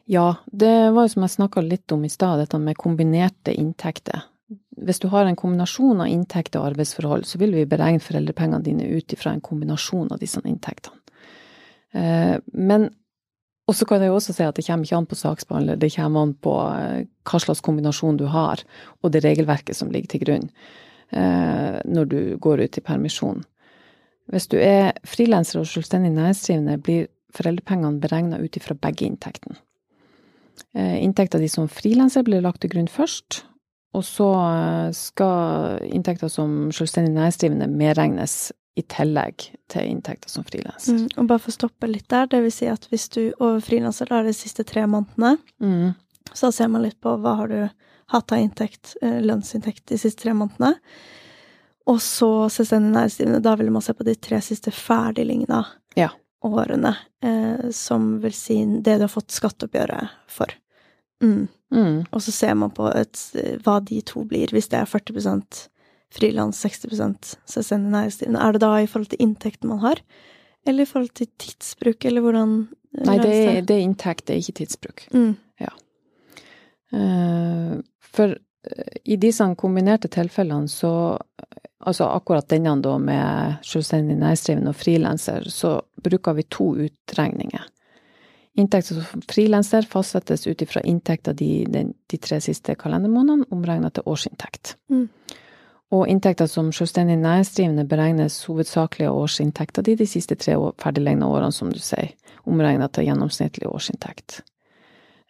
Ja, 0.09 0.35
det 0.51 0.91
var 0.91 1.05
jo 1.05 1.13
som 1.13 1.23
jeg 1.23 1.35
snakka 1.37 1.63
litt 1.63 1.91
om 1.95 2.03
i 2.03 2.11
stad, 2.11 2.41
dette 2.41 2.59
med 2.59 2.79
kombinerte 2.79 3.53
inntekter. 3.55 4.25
Hvis 4.83 4.99
du 4.99 5.07
har 5.13 5.25
en 5.25 5.37
kombinasjon 5.39 6.01
av 6.03 6.09
inntekter 6.11 6.59
og 6.59 6.73
arbeidsforhold, 6.73 7.23
så 7.29 7.39
vil 7.39 7.53
vi 7.55 7.69
beregne 7.69 8.03
foreldrepengene 8.03 8.65
dine 8.65 8.89
ut 8.89 9.15
ifra 9.15 9.31
en 9.31 9.43
kombinasjon 9.43 10.11
av 10.11 10.19
disse 10.19 10.41
inntektene. 10.43 10.99
Eh, 11.93 12.35
men 12.51 12.89
og 13.63 13.77
så 13.79 13.85
kan 13.87 14.01
jeg 14.03 14.11
jo 14.11 14.17
også 14.17 14.33
si 14.35 14.43
at 14.43 14.57
det 14.57 14.65
kommer 14.67 14.83
ikke 14.83 14.97
an 14.97 15.05
på 15.07 15.15
saksbehandler, 15.15 15.77
det 15.79 15.93
kommer 15.95 16.25
an 16.25 16.33
på 16.35 16.53
eh, 16.73 17.05
hva 17.29 17.39
slags 17.39 17.63
kombinasjon 17.63 18.17
du 18.19 18.25
har, 18.27 18.59
og 18.99 19.13
det 19.13 19.23
regelverket 19.23 19.77
som 19.77 19.91
ligger 19.93 20.11
til 20.11 20.23
grunn. 20.25 20.49
Eh, 21.13 21.79
når 21.85 22.05
du 22.09 22.19
går 22.41 22.63
ut 22.63 22.77
i 22.77 22.81
permisjon. 22.81 23.43
Hvis 24.31 24.47
du 24.49 24.57
er 24.57 24.95
frilanser 25.05 25.59
og 25.61 25.67
selvstendig 25.69 26.13
næringsdrivende, 26.15 26.79
blir 26.81 27.09
foreldrepengene 27.35 28.01
beregna 28.01 28.39
ut 28.41 28.57
ifra 28.57 28.73
begge 28.73 29.05
inntektene. 29.05 29.59
Eh, 30.73 31.03
inntekta 31.03 31.37
di 31.41 31.49
som 31.51 31.69
frilanser 31.69 32.25
blir 32.25 32.41
lagt 32.41 32.63
til 32.63 32.71
grunn 32.73 32.89
først, 32.89 33.43
og 33.93 34.05
så 34.07 34.29
eh, 34.47 34.89
skal 34.97 35.85
inntekta 35.85 36.31
som 36.33 36.71
selvstendig 36.73 37.13
næringsdrivende 37.13 37.69
medregnes 37.69 38.51
i 38.73 38.81
tillegg 38.89 39.51
til 39.69 39.85
inntekta 39.85 40.31
som 40.33 40.45
frilanser. 40.47 40.97
Mm, 40.97 41.07
og 41.19 41.29
bare 41.29 41.43
for 41.43 41.53
å 41.53 41.59
stoppe 41.59 41.91
litt 41.91 42.09
der, 42.09 42.25
det 42.31 42.41
vil 42.41 42.55
si 42.55 42.71
at 42.71 42.87
hvis 42.89 43.05
du 43.13 43.21
over 43.37 43.61
frilanser 43.61 44.09
de 44.09 44.33
siste 44.33 44.65
tre 44.65 44.87
månedene, 44.89 45.35
mm. 45.61 46.33
så 46.33 46.49
ser 46.49 46.73
man 46.73 46.87
litt 46.87 46.97
på 47.03 47.19
hva 47.21 47.37
har 47.43 47.53
du 47.53 47.59
hatt 48.13 48.33
av 48.33 48.41
inntekt, 48.41 48.95
eh, 49.01 49.19
lønnsinntekt 49.25 49.85
de 49.91 49.99
siste 50.01 50.23
tre 50.23 50.35
månedene. 50.37 50.75
Og 51.89 51.99
så 51.99 52.47
selvstendig 52.53 52.93
næringsdrivende. 52.93 53.41
Da 53.43 53.55
vil 53.59 53.71
man 53.75 53.83
se 53.83 53.93
på 53.93 54.05
de 54.07 54.15
tre 54.15 54.39
siste 54.41 54.71
ferdigligna 54.71 55.65
ja. 55.99 56.13
årene. 56.45 56.95
Eh, 57.23 57.69
som 57.75 58.21
vil 58.23 58.35
si 58.37 58.61
det 58.63 58.99
du 59.01 59.07
har 59.07 59.11
fått 59.11 59.35
skatteoppgjøret 59.35 60.13
for. 60.31 60.53
Mm. 61.23 61.49
Mm. 61.73 62.03
Og 62.11 62.21
så 62.23 62.31
ser 62.31 62.55
man 62.59 62.71
på 62.71 62.87
et, 62.93 63.19
hva 63.65 63.79
de 63.83 63.99
to 64.05 64.23
blir, 64.29 64.53
hvis 64.53 64.69
det 64.71 64.79
er 64.79 64.89
40% 64.89 65.65
frilans, 66.13 66.59
60% 66.61 67.33
selvstendig 67.49 67.91
næringsdrivende. 67.95 68.43
Er 68.43 68.53
det 68.53 68.61
da 68.61 68.75
i 68.77 68.87
forhold 68.87 69.09
til 69.11 69.23
inntekten 69.23 69.71
man 69.71 69.81
har, 69.83 70.01
eller 70.67 70.85
i 70.85 70.89
forhold 70.89 71.13
til 71.17 71.27
tidsbruk, 71.41 72.05
eller 72.05 72.23
hvordan 72.23 72.53
Nei, 72.93 73.17
det 73.17 73.33
er, 73.33 73.61
det 73.65 73.75
er 73.75 73.81
inntekt, 73.81 74.27
det 74.27 74.35
er 74.35 74.43
ikke 74.43 74.59
tidsbruk. 74.61 75.07
Mm. 75.15 75.33
Uh, 76.93 77.79
for 78.13 78.35
eh, 78.35 78.97
i 79.03 79.17
disse 79.17 79.47
kombinerte 79.57 80.11
tilfellene 80.13 80.69
så 80.69 80.93
Altså 81.83 82.05
akkurat 82.07 82.47
denne 82.47 82.77
da 82.79 82.93
med 82.95 83.57
selvstendig 83.67 84.15
næringsdrivende 84.15 84.71
og 84.71 84.75
frilanser, 84.79 85.49
så 85.51 85.81
bruker 85.99 86.37
vi 86.37 86.45
to 86.47 86.69
utregninger. 86.85 87.65
Inntekter 88.55 89.01
som 89.01 89.23
frilanser 89.27 89.87
fastsettes 89.89 90.47
ut 90.47 90.61
ifra 90.61 90.81
inntekta 90.81 91.33
de, 91.33 91.65
de, 91.67 91.81
de, 91.91 92.19
tre 92.21 92.39
siste 92.41 92.75
kalendermånedene, 92.79 93.49
omregna 93.51 93.89
til 93.89 94.07
årsinntekt. 94.07 94.75
Mm. 94.93 95.09
Og 95.93 96.07
inntekter 96.07 96.47
som 96.47 96.71
selvstendig 96.71 97.17
næringsdrivende 97.19 97.87
beregnes 97.89 98.39
hovedsakelig 98.47 99.09
av 99.09 99.19
årsinntekta 99.25 99.83
di 99.83 99.97
de 99.99 100.07
siste 100.07 100.37
tre 100.39 100.55
ferdiglegne 100.81 101.27
årene, 101.27 101.51
som 101.51 101.73
du 101.73 101.81
sier, 101.81 102.13
omregna 102.45 102.87
til 102.87 103.09
gjennomsnittlig 103.09 103.67
årsinntekt. 103.67 104.39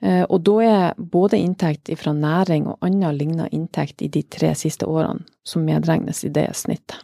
Eh, 0.03 0.25
og 0.27 0.41
da 0.43 0.57
er 0.67 0.97
både 0.97 1.39
inntekt 1.39 1.91
fra 1.99 2.11
næring 2.13 2.67
og 2.67 2.83
annen 2.83 3.15
lignende 3.15 3.47
inntekt 3.55 4.03
i 4.03 4.11
de 4.11 4.25
tre 4.27 4.51
siste 4.59 4.87
årene 4.89 5.23
som 5.47 5.63
medregnes 5.63 6.25
i 6.27 6.31
det 6.33 6.49
snittet. 6.59 6.99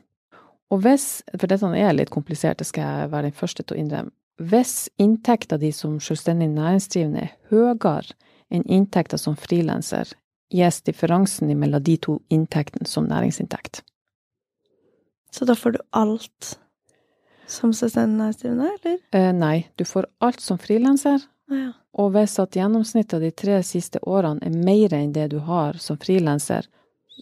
Og 0.69 0.83
hvis, 0.83 1.23
for 1.33 1.49
dette 1.49 1.69
er 1.79 1.95
litt 1.95 2.11
komplisert, 2.13 2.59
det 2.59 2.67
skal 2.69 2.85
jeg 2.85 3.11
være 3.13 3.29
den 3.29 3.37
første 3.39 3.63
til 3.63 3.77
å 3.77 3.79
innrømme, 3.81 4.13
hvis 4.39 4.89
inntekta 5.01 5.57
di 5.59 5.71
som 5.75 5.97
selvstendig 5.99 6.47
næringsdrivende 6.53 7.23
er 7.25 7.31
høyere 7.49 8.13
enn 8.53 8.63
inntekta 8.67 9.17
som 9.19 9.35
frilanser, 9.35 10.13
gis 10.53 10.79
differansen 10.85 11.51
mellom 11.59 11.83
de 11.83 11.97
to 11.97 12.19
inntektene 12.33 12.87
som 12.87 13.09
næringsinntekt. 13.09 13.81
Så 15.31 15.45
da 15.45 15.55
får 15.57 15.75
du 15.75 15.81
alt 15.91 16.53
som 17.49 17.73
selvstendig 17.73 18.21
næringsdrivende, 18.21 18.71
eller? 18.77 19.01
Eh, 19.17 19.33
nei, 19.35 19.67
du 19.75 19.85
får 19.85 20.07
alt 20.21 20.41
som 20.41 20.61
frilanser, 20.61 21.25
ja. 21.49 21.71
Og 21.99 22.11
hvis 22.13 22.37
at 22.41 22.55
gjennomsnittet 22.55 23.17
av 23.17 23.23
de 23.25 23.31
tre 23.33 23.61
siste 23.65 24.01
årene 24.07 24.45
er 24.45 24.55
mer 24.55 24.93
enn 24.95 25.15
det 25.15 25.29
du 25.33 25.39
har 25.45 25.79
som 25.81 25.97
frilanser, 25.99 26.67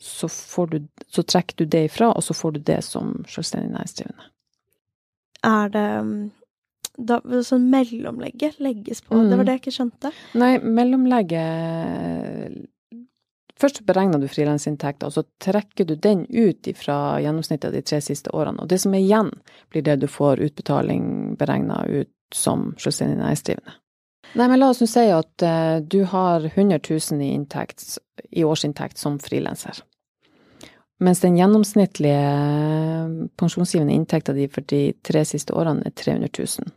så, 0.01 0.29
så, 0.29 1.23
trekker 1.23 1.57
du 1.57 1.65
det 1.65 1.85
ifra, 1.87 2.11
og 2.11 2.23
så 2.23 2.35
får 2.37 2.57
du 2.57 2.59
det 2.67 2.81
som 2.85 3.15
selvstendig 3.29 3.71
næringsdrivende. 3.73 4.27
Er 5.47 5.71
det 5.73 5.85
mm, 6.05 6.19
da, 7.09 7.19
sånn 7.45 7.65
mellomlegget 7.71 8.59
legges 8.61 9.01
på? 9.05 9.17
Mm. 9.17 9.29
Det 9.29 9.39
var 9.39 9.47
det 9.47 9.55
jeg 9.55 9.63
ikke 9.63 9.77
skjønte. 9.79 10.11
Nei, 10.37 10.57
mellomlegget 10.61 12.65
Først 13.57 13.79
beregner 13.89 14.21
du 14.21 14.27
frilansinntekt, 14.29 15.01
og 15.01 15.15
så 15.15 15.23
trekker 15.41 15.87
du 15.89 15.95
den 15.97 16.27
ut 16.29 16.67
fra 16.77 17.17
gjennomsnittet 17.23 17.71
av 17.71 17.73
de 17.73 17.81
tre 17.81 17.97
siste 18.05 18.29
årene. 18.29 18.61
Og 18.61 18.69
det 18.69 18.77
som 18.83 18.93
er 18.93 19.01
igjen, 19.01 19.31
blir 19.73 19.81
det 19.81 19.95
du 20.03 20.05
får 20.05 20.43
utbetaling 20.45 21.33
beregna 21.39 21.79
ut 21.89 22.11
som 22.29 22.75
selvstendig 22.77 23.17
næringsdrivende. 23.17 23.73
Nei, 24.33 24.47
men 24.47 24.59
la 24.59 24.69
oss 24.69 24.81
nå 24.83 24.87
si 24.89 25.05
at 25.13 25.45
uh, 25.45 25.77
du 25.81 26.03
har 26.11 26.45
100 26.49 26.79
000 26.89 27.21
i, 27.21 27.31
inntekt, 27.33 27.97
i 28.29 28.43
årsinntekt 28.43 28.97
som 28.97 29.19
frilanser. 29.19 29.79
Mens 30.99 31.21
den 31.21 31.37
gjennomsnittlige 31.37 32.21
eh, 32.25 33.09
pensjonsgivende 33.37 33.93
inntekta 33.93 34.33
di 34.33 34.47
for 34.49 34.65
de 34.65 34.95
tre 35.05 35.21
siste 35.29 35.53
årene 35.53 35.85
er 35.85 35.93
300 35.93 36.29
000. 36.33 36.71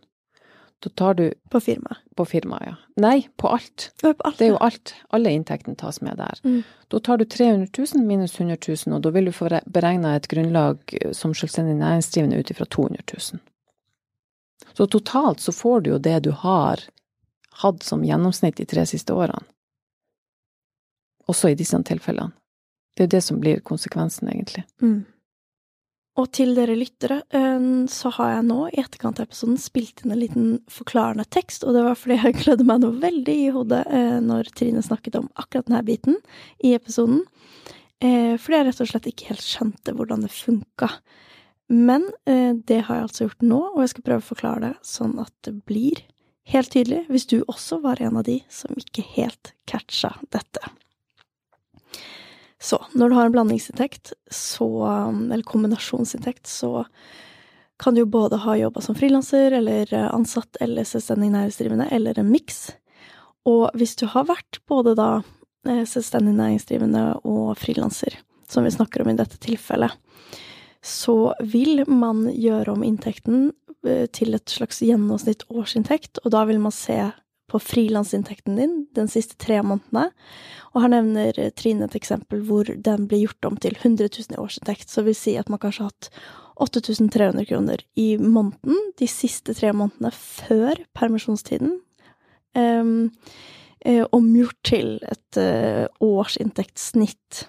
Da 0.80 0.90
tar 0.96 1.14
du 1.14 1.32
På 1.50 1.60
firmaet? 1.60 1.98
På 2.16 2.24
firmaet, 2.24 2.66
ja. 2.66 2.74
Nei, 2.96 3.28
på 3.36 3.48
alt. 3.48 3.92
på 4.00 4.12
alt. 4.24 4.38
Det 4.38 4.44
er 4.44 4.52
jo 4.52 4.60
alt. 4.60 4.94
Alle 5.08 5.32
inntektene 5.32 5.76
tas 5.76 6.00
med 6.00 6.16
der. 6.16 6.40
Mm. 6.44 6.62
Da 6.88 7.00
tar 7.00 7.16
du 7.16 7.24
300 7.24 7.68
000 7.78 8.04
minus 8.06 8.40
100 8.40 8.56
000, 8.68 8.94
og 8.96 9.02
da 9.02 9.10
vil 9.10 9.28
du 9.28 9.32
få 9.32 9.48
beregna 9.66 10.14
et 10.16 10.28
grunnlag 10.28 10.80
eh, 11.00 11.12
som 11.12 11.34
selvstendig 11.34 11.76
næringsdrivende 11.80 12.40
ut 12.40 12.50
ifra 12.50 12.64
200 12.64 13.02
000. 13.12 13.40
Så 14.76 14.86
totalt 14.86 15.40
så 15.40 15.52
får 15.52 15.80
du 15.80 15.90
jo 15.90 15.98
det 15.98 16.20
du 16.24 16.30
har 16.30 16.80
hatt 17.62 17.82
som 17.82 18.04
gjennomsnitt 18.04 18.56
de 18.60 18.66
tre 18.68 18.86
siste 18.86 19.14
årene. 19.14 19.42
Også 21.30 21.50
i 21.50 21.58
disse 21.58 21.78
tilfellene. 21.86 22.32
Det 22.96 23.06
er 23.06 23.14
det 23.14 23.22
som 23.24 23.38
blir 23.40 23.62
konsekvensen, 23.64 24.28
egentlig. 24.28 24.64
Mm. 24.82 25.04
Og 26.18 26.26
til 26.34 26.56
dere 26.56 26.74
lyttere, 26.76 27.20
eh, 27.30 27.66
så 27.88 28.10
har 28.16 28.34
jeg 28.34 28.46
nå 28.48 28.58
i 28.68 28.80
etterkant 28.82 29.20
av 29.20 29.28
episoden 29.28 29.58
spilt 29.62 30.02
inn 30.02 30.12
en 30.14 30.20
liten 30.20 30.48
forklarende 30.70 31.24
tekst, 31.30 31.64
og 31.64 31.76
det 31.76 31.84
var 31.86 31.98
fordi 31.98 32.18
jeg 32.18 32.38
klødde 32.42 32.66
meg 32.68 32.82
noe 32.82 32.98
veldig 33.00 33.36
i 33.46 33.50
hodet 33.54 33.84
eh, 33.86 34.18
når 34.24 34.50
Trine 34.58 34.82
snakket 34.84 35.20
om 35.20 35.30
akkurat 35.40 35.70
denne 35.70 35.84
biten 35.86 36.18
i 36.58 36.74
episoden. 36.76 37.22
Eh, 38.02 38.34
fordi 38.40 38.58
jeg 38.58 38.68
rett 38.68 38.82
og 38.82 38.90
slett 38.90 39.10
ikke 39.12 39.30
helt 39.30 39.46
skjønte 39.46 39.94
hvordan 39.96 40.26
det 40.26 40.32
funka. 40.34 40.92
Men 41.70 42.08
det 42.26 42.80
har 42.88 42.96
jeg 42.96 43.04
altså 43.06 43.26
gjort 43.28 43.44
nå, 43.46 43.58
og 43.76 43.76
jeg 43.78 43.90
skal 43.92 44.04
prøve 44.08 44.24
å 44.24 44.26
forklare 44.26 44.60
det 44.64 44.88
sånn 44.90 45.12
at 45.22 45.30
det 45.46 45.52
blir 45.70 46.00
helt 46.48 46.72
tydelig 46.72 47.04
hvis 47.10 47.26
du 47.30 47.40
også 47.42 47.80
var 47.84 48.00
en 48.02 48.18
av 48.20 48.26
de 48.26 48.40
som 48.52 48.76
ikke 48.78 49.04
helt 49.16 49.52
catcha 49.70 50.14
dette. 50.34 50.62
Så 52.60 52.76
når 52.92 53.08
du 53.08 53.16
har 53.16 53.28
en 53.28 53.32
blandingsinntekt, 53.32 54.12
så, 54.30 54.68
eller 55.08 55.44
kombinasjonsinntekt, 55.48 56.46
så 56.46 56.84
kan 57.80 57.96
du 57.96 58.02
jo 58.02 58.10
både 58.12 58.42
ha 58.42 58.56
jobba 58.58 58.82
som 58.84 58.96
frilanser 58.98 59.56
eller 59.56 59.94
ansatt 60.10 60.58
eller 60.60 60.84
selvstendig 60.84 61.30
næringsdrivende, 61.32 61.88
eller 61.90 62.18
en 62.20 62.28
miks. 62.28 62.74
Og 63.48 63.70
hvis 63.80 63.96
du 63.96 64.04
har 64.12 64.28
vært 64.28 64.60
både 64.68 64.92
da 64.98 65.08
eh, 65.64 65.86
selvstendig 65.88 66.34
næringsdrivende 66.36 67.04
og 67.24 67.54
frilanser, 67.56 68.18
som 68.50 68.68
vi 68.68 68.74
snakker 68.74 69.06
om 69.06 69.14
i 69.14 69.16
dette 69.16 69.40
tilfellet, 69.40 69.96
så 70.84 71.32
vil 71.40 71.86
man 71.88 72.26
gjøre 72.28 72.74
om 72.74 72.84
inntekten 72.84 73.48
Eh, 73.50 73.59
til 73.82 74.36
et 74.36 74.52
slags 74.52 74.82
gjennomsnitt 74.84 75.46
årsinntekt, 75.48 76.20
og 76.24 76.34
da 76.34 76.44
vil 76.48 76.60
man 76.60 76.74
se 76.74 76.98
på 77.50 77.58
frilansinntekten 77.58 78.58
din 78.58 78.74
den 78.94 79.08
siste 79.10 79.38
tre 79.40 79.58
månedene. 79.66 80.10
Og 80.74 80.84
her 80.84 80.92
nevner 80.92 81.40
Trine 81.58 81.88
et 81.88 81.96
eksempel 81.98 82.44
hvor 82.46 82.68
den 82.70 83.08
blir 83.10 83.24
gjort 83.24 83.48
om 83.48 83.58
til 83.60 83.74
100 83.78 84.06
000 84.06 84.36
i 84.36 84.40
årsinntekt, 84.40 84.90
så 84.90 85.04
vil 85.06 85.18
si 85.18 85.34
at 85.40 85.50
man 85.50 85.62
kanskje 85.62 85.86
har 85.86 85.94
hatt 85.94 86.10
8300 86.60 87.46
kroner 87.48 87.82
i 87.98 88.14
måneden 88.20 88.92
de 89.00 89.08
siste 89.10 89.54
tre 89.56 89.72
månedene 89.72 90.12
før 90.14 90.82
permisjonstiden. 90.96 91.78
Um, 92.54 93.10
omgjort 94.12 94.58
til 94.66 94.98
et 95.08 95.38
uh, 95.40 95.86
årsinntektssnitt. 96.04 97.46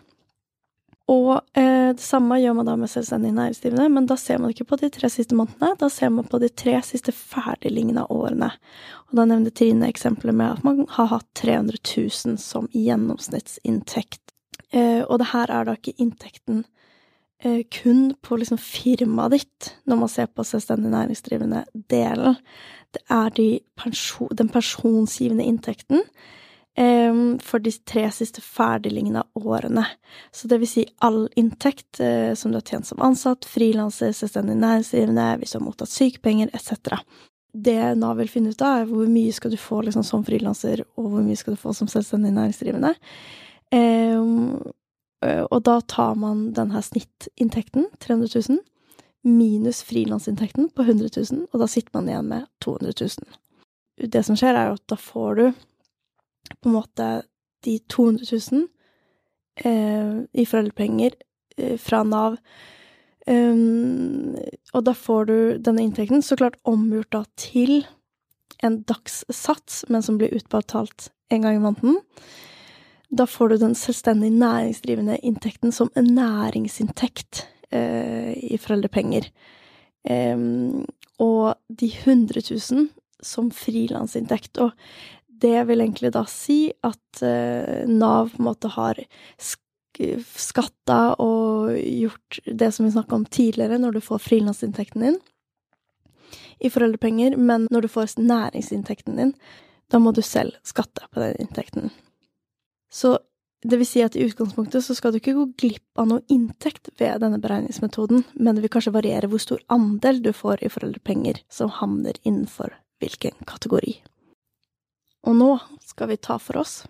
Og 1.12 1.42
eh, 1.60 1.92
det 1.92 2.04
samme 2.04 2.38
gjør 2.40 2.56
man 2.56 2.68
da 2.70 2.78
med 2.80 2.92
selvstendig 2.92 3.34
næringsdrivende, 3.36 3.90
men 3.92 4.08
da 4.08 4.16
ser 4.20 4.40
man 4.40 4.54
ikke 4.54 4.70
på 4.70 4.78
de 4.80 4.90
tre 4.94 5.10
siste 5.12 5.36
månedene, 5.36 5.76
da 5.80 5.90
ser 5.92 6.12
man 6.14 6.28
på 6.30 6.40
de 6.40 6.48
tre 6.48 6.78
siste 6.88 7.12
ferdiglignende 7.16 8.06
årene. 8.14 8.52
Og 9.10 9.18
da 9.20 9.26
nevnte 9.28 9.52
Trine 9.60 9.90
eksempelet 9.92 10.38
med 10.40 10.56
at 10.56 10.68
man 10.68 10.86
har 10.96 11.12
hatt 11.12 11.28
300 11.42 11.82
000 11.84 12.40
som 12.40 12.70
gjennomsnittsinntekt. 12.72 14.22
Eh, 14.72 15.02
og 15.04 15.20
det 15.20 15.32
her 15.34 15.52
er 15.52 15.68
da 15.68 15.76
ikke 15.76 15.98
inntekten 16.00 16.64
eh, 17.44 17.66
kun 17.68 18.14
på 18.24 18.40
liksom 18.40 18.62
firmaet 18.62 19.36
ditt, 19.36 19.74
når 19.84 20.06
man 20.06 20.14
ser 20.14 20.32
på 20.32 20.48
selvstendig 20.48 20.94
næringsdrivende-delen. 20.94 22.40
Det 22.96 23.04
er 23.12 23.36
de 23.36 23.50
pensjon, 23.80 24.32
den 24.38 24.52
pensjonsgivende 24.52 25.44
inntekten 25.44 26.06
for 27.44 27.60
de 27.60 27.72
tre 27.72 28.06
siste 28.16 28.42
ferdiglignende 28.42 29.24
årene. 29.36 29.84
Så 30.32 30.48
det 30.48 30.62
vil 30.62 30.70
si 30.70 30.86
all 31.04 31.26
inntekt 31.36 32.00
uh, 32.00 32.34
som 32.34 32.52
du 32.52 32.58
har 32.58 32.66
tjent 32.66 32.88
som 32.88 33.02
ansatt, 33.04 33.46
frilanser, 33.46 34.14
selvstendig 34.16 34.56
næringsdrivende, 34.56 35.28
hvis 35.42 35.52
du 35.52 35.60
har 35.60 35.66
mottatt 35.66 35.92
sykepenger, 35.92 36.52
etc. 36.56 37.02
Det 37.52 37.78
Nav 38.00 38.18
vil 38.22 38.32
finne 38.32 38.54
ut 38.54 38.64
av, 38.64 38.86
er 38.86 38.92
hvor 38.92 39.10
mye 39.12 39.36
skal 39.36 39.52
du 39.52 39.60
få 39.60 39.82
liksom, 39.84 40.06
som 40.08 40.24
frilanser, 40.28 40.86
og 40.96 41.10
hvor 41.12 41.26
mye 41.26 41.40
skal 41.40 41.58
du 41.58 41.62
få 41.62 41.76
som 41.76 41.92
selvstendig 41.92 42.32
næringsdrivende. 42.38 42.94
Um, 43.76 44.72
og 45.22 45.60
da 45.68 45.76
tar 45.86 46.16
man 46.18 46.48
denne 46.56 46.82
snittinntekten, 46.82 47.92
300 48.00 48.42
000, 48.50 48.62
minus 49.28 49.84
frilansinntekten 49.86 50.72
på 50.74 50.82
100 50.82 51.12
000, 51.18 51.46
og 51.52 51.62
da 51.62 51.68
sitter 51.70 51.94
man 51.94 52.10
igjen 52.10 52.32
med 52.32 52.48
200 52.66 52.96
000. 53.02 54.08
Det 54.10 54.24
som 54.26 54.40
skjer, 54.40 54.58
er 54.58 54.74
at 54.74 54.82
da 54.90 54.98
får 54.98 55.36
du 55.38 55.44
på 56.60 56.70
en 56.70 56.78
måte 56.80 57.10
de 57.66 57.78
200 57.92 58.26
000 58.52 58.68
eh, 59.56 60.14
i 60.34 60.46
foreldrepenger 60.46 61.16
eh, 61.58 61.78
fra 61.78 62.04
Nav. 62.04 62.38
Um, 63.28 64.34
og 64.74 64.86
da 64.88 64.94
får 64.98 65.28
du 65.30 65.36
denne 65.62 65.84
inntekten 65.86 66.24
så 66.26 66.36
klart 66.40 66.58
omgjort 66.66 67.12
da 67.14 67.22
til 67.38 67.84
en 68.66 68.80
dagssats, 68.90 69.84
men 69.90 70.02
som 70.06 70.18
blir 70.18 70.34
utbetalt 70.34 71.12
en 71.30 71.46
gang 71.46 71.60
i 71.60 71.62
måneden. 71.62 72.00
Da 73.12 73.28
får 73.28 73.50
du 73.50 73.58
den 73.62 73.76
selvstendig 73.76 74.32
næringsdrivende 74.40 75.20
inntekten 75.22 75.74
som 75.76 75.92
en 76.00 76.14
næringsinntekt 76.16 77.46
eh, 77.70 78.34
i 78.38 78.58
foreldrepenger. 78.62 79.28
Um, 80.10 80.88
og 81.22 81.60
de 81.70 81.92
100 81.94 82.42
000 82.50 82.88
som 83.22 83.52
frilansinntekt. 83.54 84.58
Og 84.58 84.72
det 85.42 85.58
vil 85.70 85.84
egentlig 85.84 86.14
da 86.16 86.24
si 86.30 86.72
at 86.86 87.24
eh, 87.26 87.84
Nav 87.90 88.32
på 88.36 88.42
en 88.42 88.50
måte 88.52 88.72
har 88.76 89.02
skatta 90.02 91.00
og 91.22 91.74
gjort 91.76 92.40
det 92.46 92.72
som 92.74 92.88
vi 92.88 92.94
snakka 92.94 93.18
om 93.18 93.26
tidligere, 93.26 93.78
når 93.82 93.98
du 93.98 94.02
får 94.02 94.24
frilansinntekten 94.24 95.04
din 95.06 95.20
i 96.62 96.70
foreldrepenger, 96.70 97.36
men 97.38 97.66
når 97.74 97.86
du 97.86 97.90
får 97.90 98.16
næringsinntekten 98.22 99.18
din, 99.18 99.34
da 99.92 100.00
må 100.00 100.14
du 100.14 100.22
selv 100.22 100.56
skatte 100.64 101.08
på 101.12 101.22
den 101.24 101.36
inntekten. 101.42 101.90
Så 102.92 103.18
det 103.66 103.78
vil 103.78 103.88
si 103.90 104.02
at 104.06 104.16
i 104.18 104.26
utgangspunktet 104.26 104.86
så 104.86 104.96
skal 104.98 105.14
du 105.14 105.20
ikke 105.20 105.36
gå 105.38 105.48
glipp 105.62 106.02
av 106.02 106.08
noe 106.10 106.24
inntekt 106.34 106.90
ved 107.02 107.22
denne 107.22 107.42
beregningsmetoden, 107.42 108.24
men 108.34 108.58
det 108.58 108.66
vil 108.66 108.74
kanskje 108.74 108.94
variere 108.96 109.30
hvor 109.30 109.42
stor 109.42 109.62
andel 109.74 110.22
du 110.26 110.32
får 110.34 110.64
i 110.66 110.72
foreldrepenger 110.72 111.44
som 111.50 111.74
havner 111.82 112.18
innenfor 112.22 112.74
hvilken 113.02 113.38
kategori. 113.50 114.00
Og 115.28 115.38
nå 115.38 115.52
skal 115.86 116.12
vi 116.12 116.18
ta 116.18 116.40
for 116.42 116.62
oss 116.64 116.82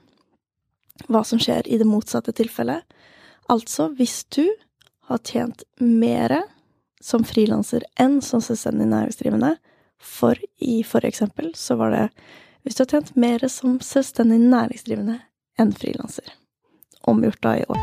hva 1.10 1.24
som 1.26 1.40
skjer 1.42 1.68
i 1.68 1.80
det 1.82 1.88
motsatte 1.90 2.34
tilfellet. 2.36 2.86
Altså, 3.52 3.90
hvis 3.98 4.24
du 4.32 4.46
har 5.10 5.22
tjent 5.26 5.64
mere 5.82 6.44
som 7.02 7.26
frilanser 7.26 7.84
enn 8.00 8.20
som 8.24 8.44
selvstendig 8.44 8.88
næringsdrivende, 8.92 9.56
for 10.02 10.38
i 10.62 10.82
forrige 10.86 11.16
eksempel 11.16 11.52
så 11.58 11.78
var 11.78 11.94
det 11.94 12.06
hvis 12.62 12.78
du 12.78 12.84
har 12.84 12.92
tjent 12.94 13.16
mer 13.18 13.48
som 13.50 13.80
selvstendig 13.82 14.40
næringsdrivende 14.44 15.18
enn 15.62 15.74
frilanser. 15.74 16.28
Omgjort 17.10 17.42
da 17.42 17.56
i 17.58 17.66
år. 17.70 17.82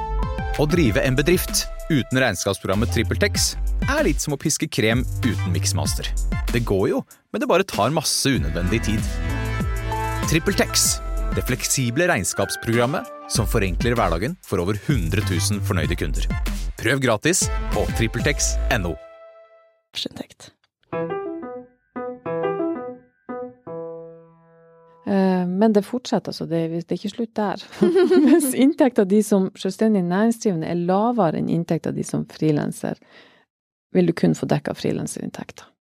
Å 0.58 0.66
drive 0.70 1.02
en 1.06 1.18
bedrift 1.18 1.66
uten 1.90 2.18
regnskapsprogrammet 2.18 2.90
TrippelTex 2.94 3.52
er 3.86 4.06
litt 4.06 4.22
som 4.22 4.34
å 4.34 4.40
piske 4.40 4.70
krem 4.70 5.04
uten 5.26 5.52
miksmaster. 5.54 6.10
Det 6.50 6.64
går 6.66 6.86
jo, 6.94 7.02
men 7.30 7.42
det 7.42 7.50
bare 7.50 7.66
tar 7.66 7.94
masse 7.94 8.30
unødvendig 8.38 8.82
tid. 8.90 9.37
TrippelTex, 10.28 10.70
det 11.36 11.42
fleksible 11.48 12.04
regnskapsprogrammet 12.08 13.06
som 13.32 13.46
forenkler 13.48 13.94
hverdagen 13.96 14.34
for 14.44 14.60
over 14.60 14.76
100 14.76 15.22
000 15.24 15.62
fornøyde 15.64 15.96
kunder. 15.96 16.26
Prøv 16.76 17.00
gratis 17.00 17.46
på 17.72 17.84
trippeltex.no. 17.96 18.92
Eh, 25.08 25.46
men 25.48 25.72
det 25.72 25.86
fortsetter, 25.88 26.34
altså. 26.34 26.44
Det, 26.44 26.60
det 26.76 26.84
er 26.92 27.00
ikke 27.00 27.14
slutt 27.14 27.34
der. 27.40 27.66
Mens 28.28 28.52
inntekta 28.52 29.08
de 29.08 29.24
som 29.24 29.48
selvstendig 29.56 30.04
næringsdrivende 30.12 30.68
er 30.68 30.86
lavere 30.92 31.40
enn 31.40 31.48
inntekta 31.56 31.96
de 31.96 32.04
som 32.04 32.28
frilanser, 32.28 33.00
vil 33.96 34.12
du 34.12 34.12
kun 34.12 34.36
få 34.36 34.52
dekka 34.52 34.76
frilanserinntekter. 34.76 35.72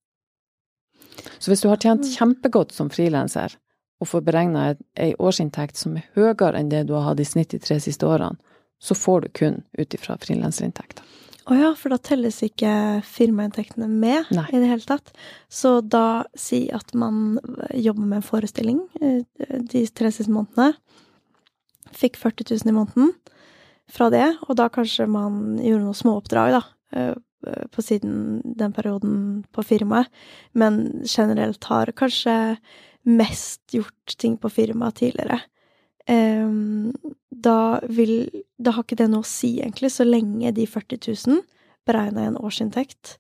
Så 1.35 1.51
hvis 1.51 1.67
du 1.67 1.67
har 1.67 1.83
tjent 1.83 2.07
mm. 2.07 2.13
kjempegodt 2.15 2.71
som 2.71 2.87
frilanser, 2.87 3.59
og 3.99 4.09
får 4.11 4.25
beregna 4.27 4.67
ei 4.99 5.13
årsinntekt 5.17 5.79
som 5.79 5.97
er 5.97 6.05
høyere 6.17 6.57
enn 6.59 6.69
det 6.73 6.85
du 6.87 6.95
har 6.97 7.09
hatt 7.09 7.21
i 7.21 7.27
snitt 7.27 7.53
de 7.53 7.61
tre 7.61 7.79
siste 7.81 8.05
årene, 8.05 8.37
så 8.79 8.93
får 8.97 9.25
du 9.25 9.29
kun 9.39 9.61
ut 9.77 9.93
ifra 9.97 10.17
frilanserinntekter. 10.21 11.05
Å 11.47 11.55
ja, 11.55 11.69
for 11.79 11.93
da 11.93 11.97
telles 12.03 12.41
ikke 12.43 12.69
firmainntektene 13.07 13.87
med 13.87 14.27
Nei. 14.35 14.49
i 14.51 14.59
det 14.59 14.67
hele 14.67 14.83
tatt. 14.83 15.13
Så 15.47 15.77
da 15.79 16.25
si 16.35 16.65
at 16.75 16.91
man 16.91 17.37
jobber 17.71 18.03
med 18.03 18.19
en 18.19 18.25
forestilling 18.25 18.81
eh, 18.99 19.21
de 19.71 19.85
tre 19.87 20.11
siste 20.11 20.33
månedene. 20.33 20.75
Fikk 21.95 22.19
40 22.19 22.51
000 22.51 22.67
i 22.67 22.75
måneden 22.75 23.13
fra 23.87 24.09
det, 24.11 24.25
og 24.49 24.57
da 24.59 24.67
kanskje 24.67 25.07
man 25.07 25.55
gjorde 25.63 25.85
noen 25.85 25.95
småoppdrag, 25.95 26.57
da, 26.57 26.61
eh, 26.91 27.15
på 27.71 27.85
siden 27.85 28.41
den 28.43 28.75
perioden 28.75 29.45
på 29.55 29.63
firmaet, 29.63 30.11
men 30.51 31.05
generelt 31.07 31.63
har 31.71 31.93
kanskje 31.95 32.57
mest 33.07 33.61
gjort 33.73 34.17
ting 34.19 34.35
på 34.41 34.51
firmaet 34.51 34.99
tidligere. 35.01 35.39
Um, 36.07 36.93
da 37.29 37.79
vil 37.83 38.29
Da 38.57 38.71
har 38.73 38.85
ikke 38.85 38.97
det 38.97 39.09
noe 39.11 39.25
å 39.25 39.27
si, 39.27 39.57
egentlig, 39.59 39.91
så 39.93 40.05
lenge 40.07 40.53
de 40.55 40.65
40 40.65 41.01
000, 41.27 41.41
beregna 41.87 42.23
i 42.23 42.29
en 42.31 42.39
årsinntekt, 42.39 43.17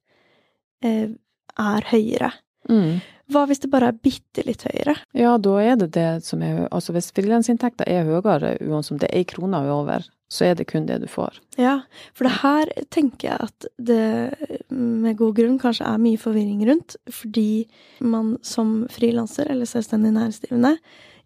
uh, 0.85 1.11
er 1.57 1.89
høyere. 1.91 2.31
Mm. 2.69 2.99
Hva 3.31 3.43
hvis 3.47 3.61
det 3.63 3.69
bare 3.71 3.91
er 3.91 3.99
bitte 4.03 4.43
litt 4.47 4.63
høyere? 4.67 4.95
Ja, 5.17 5.35
da 5.37 5.55
er 5.61 5.75
det 5.79 5.89
det 5.97 6.09
som 6.25 6.43
er 6.43 6.65
Altså 6.71 6.93
hvis 6.95 7.11
frilansinntekta 7.15 7.87
er 7.87 8.07
høyere, 8.07 8.55
uansett 8.63 8.95
om 8.95 9.01
det 9.01 9.11
er 9.11 9.19
ei 9.19 9.27
krone 9.27 9.59
over, 9.71 10.07
så 10.31 10.49
er 10.49 10.57
det 10.59 10.67
kun 10.71 10.87
det 10.87 11.01
du 11.03 11.07
får. 11.11 11.39
Ja, 11.59 11.81
for 12.15 12.27
det 12.27 12.39
her 12.41 12.71
tenker 12.93 13.29
jeg 13.29 13.49
at 13.49 13.67
det 13.77 14.56
med 14.77 15.17
god 15.17 15.35
grunn 15.37 15.59
kanskje 15.61 15.87
er 15.89 16.01
mye 16.01 16.19
forvirring 16.21 16.61
rundt, 16.69 16.97
fordi 17.11 17.65
man 17.99 18.35
som 18.45 18.79
frilanser 18.93 19.49
eller 19.51 19.69
selvstendig 19.69 20.13
næringsdrivende 20.15 20.75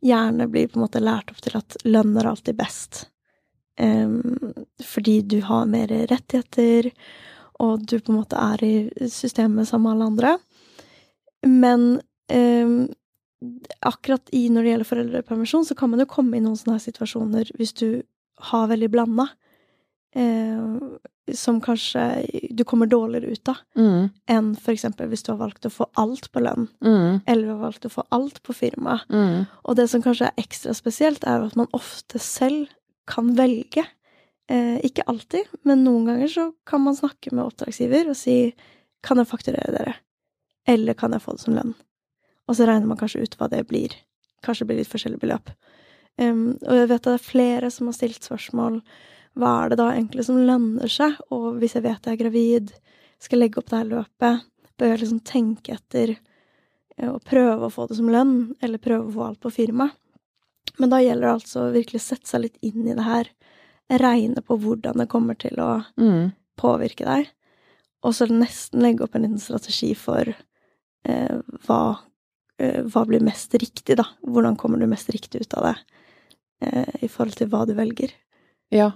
gjerne 0.02 0.48
blir 0.50 0.70
på 0.70 0.80
en 0.80 0.86
måte 0.86 1.02
lært 1.04 1.34
opp 1.34 1.42
til 1.44 1.58
at 1.60 1.78
lønn 1.86 2.16
er 2.18 2.30
alltid 2.32 2.58
best. 2.58 3.04
Um, 3.82 4.56
fordi 4.84 5.20
du 5.22 5.40
har 5.46 5.70
mer 5.70 5.92
rettigheter, 6.10 6.92
og 7.62 7.86
du 7.86 8.00
på 8.00 8.14
en 8.14 8.22
måte 8.22 8.40
er 8.40 8.64
i 8.66 8.74
systemet 9.12 9.70
sammen 9.70 9.90
med 9.90 9.94
alle 9.94 10.10
andre. 10.12 10.34
Men 11.46 11.86
um, 12.34 12.90
akkurat 13.82 14.34
i 14.34 14.48
når 14.50 14.64
det 14.64 14.74
gjelder 14.74 14.90
foreldrepermisjon, 14.90 15.68
så 15.68 15.78
kan 15.78 15.92
man 15.92 16.02
jo 16.04 16.10
komme 16.10 16.38
i 16.38 16.44
noen 16.44 16.58
sånne 16.60 16.82
situasjoner 16.82 17.54
hvis 17.58 17.74
du 17.78 17.88
har 18.52 18.70
veldig 18.72 18.90
blanda. 18.94 19.28
Eh, 20.16 20.60
som 21.34 21.62
kanskje 21.62 22.04
du 22.50 22.64
kommer 22.68 22.90
dårligere 22.90 23.36
ut 23.36 23.50
av 23.52 23.60
mm. 23.78 24.10
enn 24.32 24.52
eksempel 24.74 25.10
hvis 25.12 25.24
du 25.24 25.32
har 25.34 25.40
valgt 25.42 25.68
å 25.68 25.74
få 25.74 25.86
alt 26.02 26.32
på 26.34 26.42
lønn, 26.44 26.68
mm. 26.84 27.22
eller 27.26 27.44
du 27.46 27.54
har 27.54 27.62
valgt 27.62 27.86
å 27.86 27.94
få 27.94 28.06
alt 28.10 28.42
på 28.44 28.56
firma. 28.58 29.00
Mm. 29.10 29.46
Og 29.64 29.78
det 29.78 29.88
som 29.92 30.04
kanskje 30.04 30.32
er 30.32 30.42
ekstra 30.42 30.74
spesielt, 30.78 31.26
er 31.28 31.46
at 31.46 31.58
man 31.60 31.70
ofte 31.78 32.20
selv 32.22 32.72
kan 33.10 33.34
velge. 33.38 33.86
Eh, 34.52 34.80
ikke 34.88 35.06
alltid, 35.08 35.48
men 35.68 35.86
noen 35.86 36.10
ganger 36.10 36.32
så 36.32 36.48
kan 36.68 36.84
man 36.84 36.98
snakke 36.98 37.34
med 37.34 37.46
oppdragsgiver 37.46 38.10
og 38.12 38.18
si 38.20 38.54
kan 39.06 39.22
jeg 39.22 39.30
fakturere 39.30 39.74
dere, 39.74 39.94
eller 40.70 40.98
kan 40.98 41.14
jeg 41.16 41.24
få 41.24 41.38
det 41.38 41.46
som 41.46 41.56
lønn? 41.56 41.76
Og 42.50 42.58
så 42.58 42.68
regner 42.68 42.90
man 42.90 43.00
kanskje 43.00 43.24
ut 43.24 43.38
hva 43.40 43.48
det 43.52 43.64
blir. 43.70 43.94
Kanskje 44.44 44.66
det 44.66 44.72
blir 44.72 44.82
litt 44.82 44.92
forskjellig 44.92 45.22
beløp. 45.22 45.54
Um, 46.20 46.58
og 46.68 46.76
jeg 46.76 46.90
vet 46.92 47.00
at 47.00 47.08
det 47.08 47.16
er 47.16 47.24
flere 47.24 47.70
som 47.72 47.88
har 47.88 47.96
stilt 47.96 48.28
spørsmål 48.28 48.82
hva 49.40 49.52
er 49.64 49.70
det 49.72 49.78
da 49.80 49.90
egentlig 49.94 50.26
som 50.28 50.40
lønner 50.44 50.92
seg, 50.92 51.16
og 51.32 51.60
hvis 51.62 51.76
jeg 51.78 51.86
vet 51.86 52.06
jeg 52.06 52.18
er 52.18 52.24
gravid, 52.24 52.74
skal 53.22 53.40
legge 53.40 53.62
opp 53.62 53.70
det 53.72 53.78
her 53.80 53.90
løpet, 53.92 54.46
bør 54.82 54.92
jeg 54.92 55.00
liksom 55.04 55.22
tenke 55.28 55.76
etter 55.78 56.16
eh, 56.98 57.10
og 57.10 57.22
prøve 57.28 57.68
å 57.68 57.74
få 57.74 57.88
det 57.88 57.98
som 58.00 58.10
lønn, 58.12 58.56
eller 58.62 58.82
prøve 58.82 59.08
å 59.08 59.16
få 59.16 59.28
alt 59.30 59.40
på 59.44 59.54
firma. 59.54 59.90
Men 60.80 60.92
da 60.94 61.00
gjelder 61.02 61.28
det 61.28 61.36
altså 61.40 61.66
å 61.68 61.74
virkelig 61.74 62.02
sette 62.04 62.28
seg 62.30 62.46
litt 62.46 62.58
inn 62.66 62.88
i 62.88 62.96
det 62.98 63.06
her, 63.06 63.30
regne 64.02 64.40
på 64.46 64.56
hvordan 64.62 65.02
det 65.02 65.10
kommer 65.12 65.36
til 65.36 65.58
å 65.60 65.84
Mm. 66.00 66.32
påvirke 66.58 67.06
deg, 67.06 67.28
og 68.04 68.14
så 68.14 68.28
nesten 68.30 68.82
legge 68.82 69.04
opp 69.04 69.16
en 69.16 69.24
liten 69.26 69.40
strategi 69.42 69.94
for 69.96 70.30
eh, 71.06 71.38
hva, 71.66 72.00
eh, 72.60 72.82
hva 72.84 73.06
blir 73.08 73.22
mest 73.26 73.54
riktig, 73.54 73.98
da. 73.98 74.06
Hvordan 74.26 74.56
kommer 74.58 74.80
du 74.80 74.86
mest 74.88 75.10
riktig 75.10 75.42
ut 75.42 75.54
av 75.58 75.64
det 75.64 75.76
eh, 76.62 77.04
i 77.04 77.08
forhold 77.10 77.36
til 77.36 77.50
hva 77.50 77.66
du 77.68 77.74
velger. 77.74 78.12
Ja. 78.72 78.92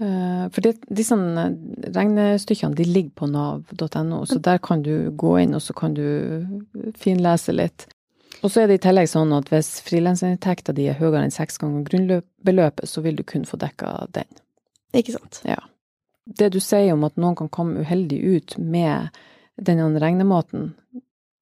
Eh, 0.00 0.44
For 0.48 0.64
det, 0.64 0.78
disse 0.88 1.14
eh, 1.14 1.56
regnestykkene 1.92 2.76
de 2.76 2.86
ligger 2.88 3.14
på 3.20 3.28
nav.no, 3.28 4.24
så 4.26 4.38
der 4.40 4.60
kan 4.64 4.82
du 4.82 5.10
gå 5.12 5.34
inn 5.42 5.56
og 5.56 5.62
så 5.62 5.76
kan 5.76 5.94
du 5.94 6.04
finlese 6.96 7.52
litt. 7.52 7.88
Og 8.40 8.48
så 8.48 8.62
er 8.62 8.70
det 8.70 8.78
i 8.78 8.84
tillegg 8.86 9.10
sånn 9.10 9.34
at 9.36 9.50
hvis 9.52 9.82
frilansinntekta 9.84 10.72
di 10.72 10.86
er 10.88 10.96
høyere 10.96 11.26
enn 11.26 11.34
seks 11.34 11.60
ganger 11.60 11.84
grunnbeløpet, 11.90 12.88
så 12.88 13.04
vil 13.04 13.18
du 13.18 13.24
kun 13.28 13.44
få 13.44 13.60
dekka 13.60 14.06
den. 14.16 14.28
Ikke 14.96 15.18
sant? 15.18 15.42
Ja. 15.44 15.60
Det 16.24 16.48
du 16.54 16.60
sier 16.64 16.94
om 16.94 17.04
at 17.04 17.20
noen 17.20 17.36
kan 17.36 17.52
komme 17.52 17.84
uheldig 17.84 18.20
ut 18.24 18.56
med 18.56 19.12
denne 19.60 19.90
regnemåten, 20.00 20.70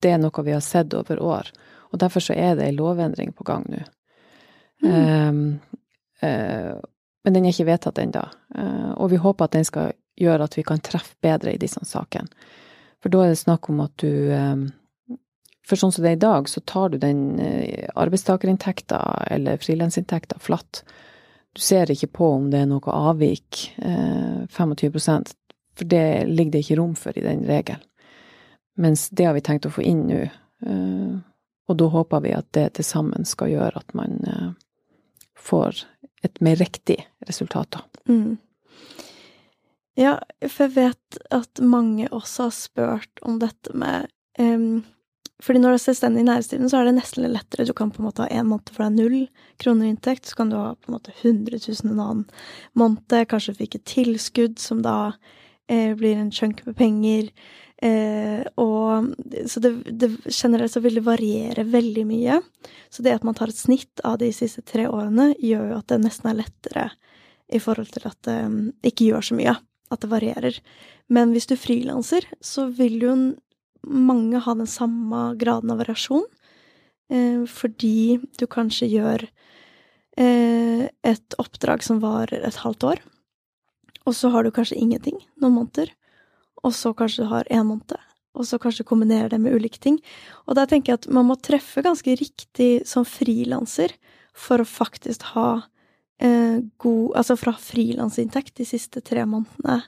det 0.02 0.14
er 0.14 0.18
noe 0.18 0.42
vi 0.42 0.56
har 0.56 0.64
sett 0.64 0.94
over 0.98 1.22
år. 1.22 1.52
Og 1.92 2.02
derfor 2.02 2.24
så 2.24 2.34
er 2.34 2.58
det 2.58 2.66
ei 2.66 2.74
lovendring 2.74 3.30
på 3.36 3.46
gang 3.46 3.66
nå. 3.70 3.84
Mm. 4.82 4.90
Um, 4.90 5.38
eh, 6.22 6.74
men 7.28 7.34
den 7.36 7.44
er 7.44 7.52
ikke 7.52 7.68
vedtatt 7.68 7.98
ennå. 8.00 8.22
Eh, 8.56 8.92
og 8.96 9.10
vi 9.12 9.18
håper 9.20 9.44
at 9.44 9.52
den 9.52 9.66
skal 9.68 9.90
gjøre 10.16 10.46
at 10.48 10.54
vi 10.56 10.62
kan 10.64 10.80
treffe 10.80 11.12
bedre 11.20 11.52
i 11.52 11.60
disse 11.60 11.82
sakene. 11.84 12.30
For 13.02 13.12
da 13.12 13.26
er 13.26 13.34
det 13.34 13.40
snakk 13.42 13.68
om 13.68 13.82
at 13.84 13.92
du 14.00 14.32
eh, 14.32 14.62
For 15.68 15.76
sånn 15.76 15.92
som 15.92 16.00
det 16.00 16.14
er 16.14 16.16
i 16.16 16.22
dag, 16.22 16.46
så 16.48 16.62
tar 16.64 16.88
du 16.88 16.96
den 16.96 17.36
eh, 17.44 17.84
arbeidstakerinntekta 17.92 19.02
eller 19.28 19.60
frilansinntekta 19.60 20.38
flatt. 20.40 20.80
Du 21.52 21.60
ser 21.60 21.92
ikke 21.92 22.08
på 22.16 22.30
om 22.38 22.46
det 22.48 22.62
er 22.62 22.70
noe 22.70 22.94
avvik, 22.96 23.66
eh, 23.76 24.46
25% 24.48 25.34
for 25.76 25.92
det 25.92 26.24
ligger 26.24 26.54
det 26.54 26.62
ikke 26.64 26.78
rom 26.80 26.96
for 26.96 27.12
i 27.12 27.26
den 27.26 27.44
regelen. 27.44 27.84
Mens 28.80 29.10
det 29.12 29.28
har 29.28 29.36
vi 29.36 29.44
tenkt 29.44 29.68
å 29.68 29.74
få 29.74 29.84
inn 29.84 30.06
nå. 30.08 30.22
Og 31.68 31.76
da 31.76 31.86
håper 31.92 32.22
vi 32.24 32.32
at 32.32 32.48
det 32.56 32.64
til 32.78 32.86
sammen 32.86 33.26
skal 33.28 33.52
gjøre 33.52 33.82
at 33.82 33.94
man 33.94 34.16
får 35.38 35.82
et 36.26 36.40
mer 36.42 36.58
riktig 36.58 36.98
resultat, 37.28 37.78
da. 37.78 38.12
Mm. 38.12 38.36
Ja, 39.98 40.14
for 40.46 40.68
jeg 40.68 40.76
vet 40.76 41.18
at 41.34 41.58
mange 41.64 42.06
også 42.14 42.46
har 42.46 42.54
spurt 42.54 43.22
om 43.26 43.40
dette 43.42 43.74
med 43.74 44.06
um, 44.38 44.84
Fordi 45.42 45.58
når 45.62 45.74
du 45.74 45.78
er 45.78 45.82
selvstendig 45.82 46.22
næringsdrivende, 46.26 46.70
så 46.70 46.80
er 46.80 46.88
det 46.88 46.94
nesten 46.96 47.22
litt 47.24 47.34
lettere. 47.34 47.66
Du 47.66 47.74
kan 47.74 47.90
på 47.94 48.02
en 48.02 48.08
måte 48.08 48.24
ha 48.24 48.30
én 48.30 48.46
måned 48.46 48.70
for 48.74 48.84
deg 48.84 48.96
null 48.96 49.28
kroner 49.62 49.86
i 49.86 49.92
inntekt, 49.94 50.26
så 50.26 50.38
kan 50.38 50.50
du 50.50 50.56
ha 50.58 50.72
på 50.74 50.90
en 50.90 50.96
måte 50.96 51.14
100 51.14 51.60
000 51.62 51.92
en 51.92 52.02
annen 52.02 52.24
måned. 52.78 53.14
Kanskje 53.30 53.54
du 53.54 53.60
fikk 53.60 53.78
et 53.78 53.86
tilskudd 53.90 54.58
som 54.58 54.82
da 54.82 55.12
eh, 55.70 55.94
blir 55.98 56.18
en 56.18 56.32
chunk 56.34 56.64
med 56.66 56.74
penger. 56.78 57.30
Eh, 57.78 58.42
og 58.58 59.12
så 59.46 59.62
det, 59.62 59.72
det 59.94 60.10
generelt 60.26 60.74
så 60.74 60.82
vil 60.82 60.98
det 60.98 61.06
variere 61.06 61.66
veldig 61.70 62.06
mye. 62.06 62.40
Så 62.90 63.06
det 63.06 63.14
at 63.14 63.26
man 63.26 63.38
tar 63.38 63.54
et 63.54 63.62
snitt 63.62 64.02
av 64.06 64.18
de 64.22 64.32
siste 64.34 64.66
tre 64.66 64.88
årene, 64.90 65.32
gjør 65.38 65.70
jo 65.72 65.78
at 65.78 65.94
det 65.94 66.02
nesten 66.02 66.32
er 66.32 66.40
lettere 66.42 66.88
i 67.48 67.60
forhold 67.62 67.92
til 67.94 68.06
at 68.08 68.18
det 68.28 68.38
um, 68.46 68.58
ikke 68.84 69.10
gjør 69.10 69.28
så 69.30 69.38
mye. 69.38 69.56
At 69.88 70.02
det 70.04 70.10
varierer. 70.12 70.58
Men 71.08 71.32
hvis 71.32 71.48
du 71.48 71.56
frilanser, 71.56 72.26
så 72.44 72.66
vil 72.68 72.98
jo 73.00 73.14
mange 73.88 74.40
ha 74.44 74.54
den 74.54 74.68
samme 74.68 75.32
graden 75.40 75.72
av 75.72 75.80
variasjon. 75.80 76.26
Eh, 77.08 77.44
fordi 77.48 78.18
du 78.36 78.44
kanskje 78.50 78.90
gjør 78.92 79.24
eh, 80.20 80.88
et 81.08 81.38
oppdrag 81.40 81.84
som 81.84 82.02
varer 82.02 82.44
et 82.44 82.60
halvt 82.64 82.84
år, 82.90 83.00
og 84.04 84.16
så 84.16 84.32
har 84.32 84.44
du 84.44 84.52
kanskje 84.52 84.78
ingenting 84.80 85.16
noen 85.40 85.56
måneder. 85.56 85.94
Og 86.66 86.74
så 86.74 86.92
kanskje 86.96 87.24
du 87.24 87.30
har 87.30 87.48
én 87.54 87.64
måned, 87.64 87.96
og 88.36 88.44
så 88.44 88.58
kanskje 88.60 88.86
kombinerer 88.88 89.30
det 89.32 89.40
med 89.40 89.54
ulike 89.54 89.80
ting. 89.80 90.00
Og 90.46 90.58
der 90.58 90.68
tenker 90.68 90.92
jeg 90.92 91.00
at 91.00 91.10
man 91.14 91.28
må 91.30 91.38
treffe 91.40 91.84
ganske 91.86 92.16
riktig 92.18 92.82
som 92.88 93.06
frilanser 93.08 93.94
for 94.36 94.60
å 94.60 94.68
faktisk 94.68 95.30
ha 95.34 95.48
eh, 96.22 96.60
god 96.76 97.16
Altså 97.16 97.36
fra 97.38 97.54
frilansinntekt 97.58 98.56
de 98.58 98.66
siste 98.68 99.02
tre 99.04 99.24
månedene. 99.26 99.82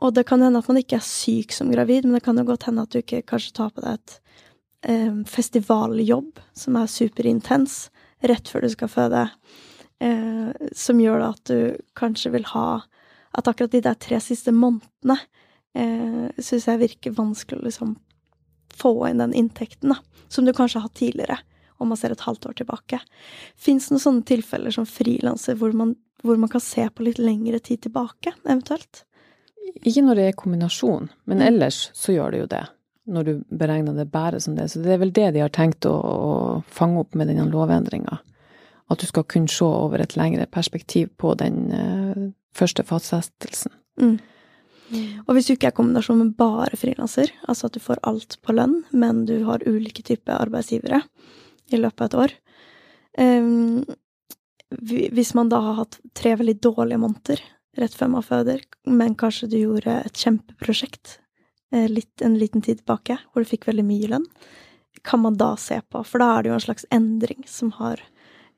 Og 0.00 0.14
det 0.16 0.24
kan 0.28 0.40
hende 0.40 0.60
at 0.62 0.68
man 0.68 0.80
ikke 0.80 0.96
er 0.96 1.04
syk 1.04 1.52
som 1.52 1.70
gravid, 1.72 2.06
men 2.06 2.16
det 2.16 2.24
kan 2.24 2.38
jo 2.40 2.46
godt 2.48 2.68
hende 2.68 2.86
at 2.86 2.92
du 2.92 3.02
ikke 3.02 3.22
kanskje 3.28 3.56
tar 3.58 3.72
på 3.74 3.84
deg 3.84 3.98
et 3.98 4.14
eh, 4.88 5.18
festivaljobb 5.28 6.40
som 6.56 6.78
er 6.80 6.88
superintens 6.88 7.90
rett 8.24 8.48
før 8.48 8.64
du 8.64 8.70
skal 8.72 8.92
føde, 8.92 9.26
eh, 10.00 10.70
som 10.76 11.00
gjør 11.00 11.26
at 11.30 11.42
du 11.52 11.76
kanskje 11.98 12.32
vil 12.36 12.48
ha 12.54 12.82
At 13.30 13.46
akkurat 13.46 13.70
de 13.70 13.78
der 13.78 13.94
tre 13.94 14.18
siste 14.18 14.50
månedene 14.50 15.14
eh, 15.78 16.32
syns 16.42 16.64
jeg 16.66 16.80
virker 16.80 17.12
vanskelig 17.14 17.60
å 17.60 17.66
liksom 17.68 17.92
få 18.74 18.90
inn 19.06 19.22
den 19.22 19.36
inntekten, 19.38 19.92
da, 19.92 20.00
som 20.26 20.44
du 20.44 20.50
kanskje 20.50 20.80
har 20.80 20.88
hatt 20.88 20.98
tidligere, 20.98 21.36
om 21.80 21.88
man 21.92 21.98
ser 22.00 22.12
et 22.14 22.20
halvt 22.26 22.46
år 22.50 22.56
tilbake. 22.60 23.00
Fins 23.56 23.88
det 23.88 23.94
noen 23.96 24.04
sånne 24.04 24.24
tilfeller 24.28 24.74
som 24.74 24.86
frilanser 24.88 25.56
hvor, 25.60 25.72
man- 25.74 25.96
hvor 26.22 26.36
man 26.38 26.48
kan 26.52 26.60
se 26.60 26.84
på 26.90 27.04
litt 27.06 27.18
lengre 27.18 27.58
tid 27.60 27.82
tilbake, 27.86 28.34
eventuelt? 28.44 29.04
Ikke 29.86 30.02
når 30.04 30.16
det 30.18 30.24
er 30.28 30.32
kombinasjon, 30.40 31.08
men 31.26 31.38
Mm. 31.38 31.46
ellers 31.46 31.90
så 31.94 32.12
gjør 32.12 32.30
det 32.32 32.40
jo 32.40 32.46
det. 32.46 32.64
Når 33.08 33.24
du 33.24 33.44
beregner 33.56 33.94
det 33.96 34.10
bare 34.12 34.40
som 34.40 34.54
det. 34.54 34.68
Så 34.70 34.82
det 34.82 34.92
er 34.92 34.98
vel 34.98 35.10
det 35.10 35.32
de 35.34 35.40
har 35.40 35.48
tenkt 35.48 35.86
å, 35.88 35.94
å 35.98 36.64
fange 36.66 36.98
opp 37.00 37.14
med 37.14 37.28
denne 37.28 37.48
lovendringa. 37.50 38.18
At 38.90 38.98
du 38.98 39.06
skal 39.06 39.22
kunne 39.24 39.48
se 39.48 39.64
over 39.64 40.00
et 40.02 40.16
lengre 40.16 40.46
perspektiv 40.50 41.08
på 41.16 41.36
den 41.38 41.70
uh, 41.72 42.30
første 42.52 42.82
fastsettelsen. 42.84 43.70
Mm. 44.00 44.18
Og 45.28 45.34
hvis 45.36 45.46
du 45.46 45.52
ikke 45.54 45.68
er 45.70 45.76
kombinasjon 45.76 46.18
med 46.18 46.32
bare 46.36 46.74
frilanser, 46.78 47.30
altså 47.48 47.66
at 47.68 47.76
du 47.76 47.80
får 47.82 48.00
alt 48.02 48.36
på 48.42 48.52
lønn, 48.56 48.80
men 48.92 49.24
du 49.24 49.44
har 49.46 49.62
ulike 49.66 50.02
typer 50.02 50.34
arbeidsgivere 50.42 51.02
i 51.70 51.80
løpet 51.80 52.02
av 52.02 52.08
et 52.10 52.18
år 52.24 52.36
Um, 53.18 53.84
Hvis 54.70 55.34
man 55.34 55.48
da 55.50 55.58
har 55.60 55.80
hatt 55.80 55.98
tre 56.14 56.36
veldig 56.38 56.60
dårlige 56.62 57.00
måneder 57.02 57.40
rett 57.78 57.94
før 57.94 58.12
man 58.12 58.22
føder, 58.22 58.60
men 58.86 59.16
kanskje 59.18 59.48
du 59.50 59.56
gjorde 59.58 59.96
et 60.04 60.18
kjempeprosjekt 60.18 61.16
eh, 61.74 61.88
litt, 61.90 62.22
en 62.22 62.36
liten 62.38 62.62
tid 62.62 62.80
tilbake, 62.80 63.16
hvor 63.30 63.42
du 63.42 63.50
fikk 63.50 63.66
veldig 63.66 63.84
mye 63.86 64.10
lønn, 64.12 64.26
kan 65.06 65.22
man 65.22 65.38
da 65.40 65.56
se 65.58 65.80
på? 65.82 66.04
For 66.06 66.22
da 66.22 66.28
er 66.36 66.42
det 66.42 66.50
jo 66.50 66.56
en 66.58 66.64
slags 66.66 66.86
endring 66.94 67.42
som 67.50 67.72
har, 67.78 68.02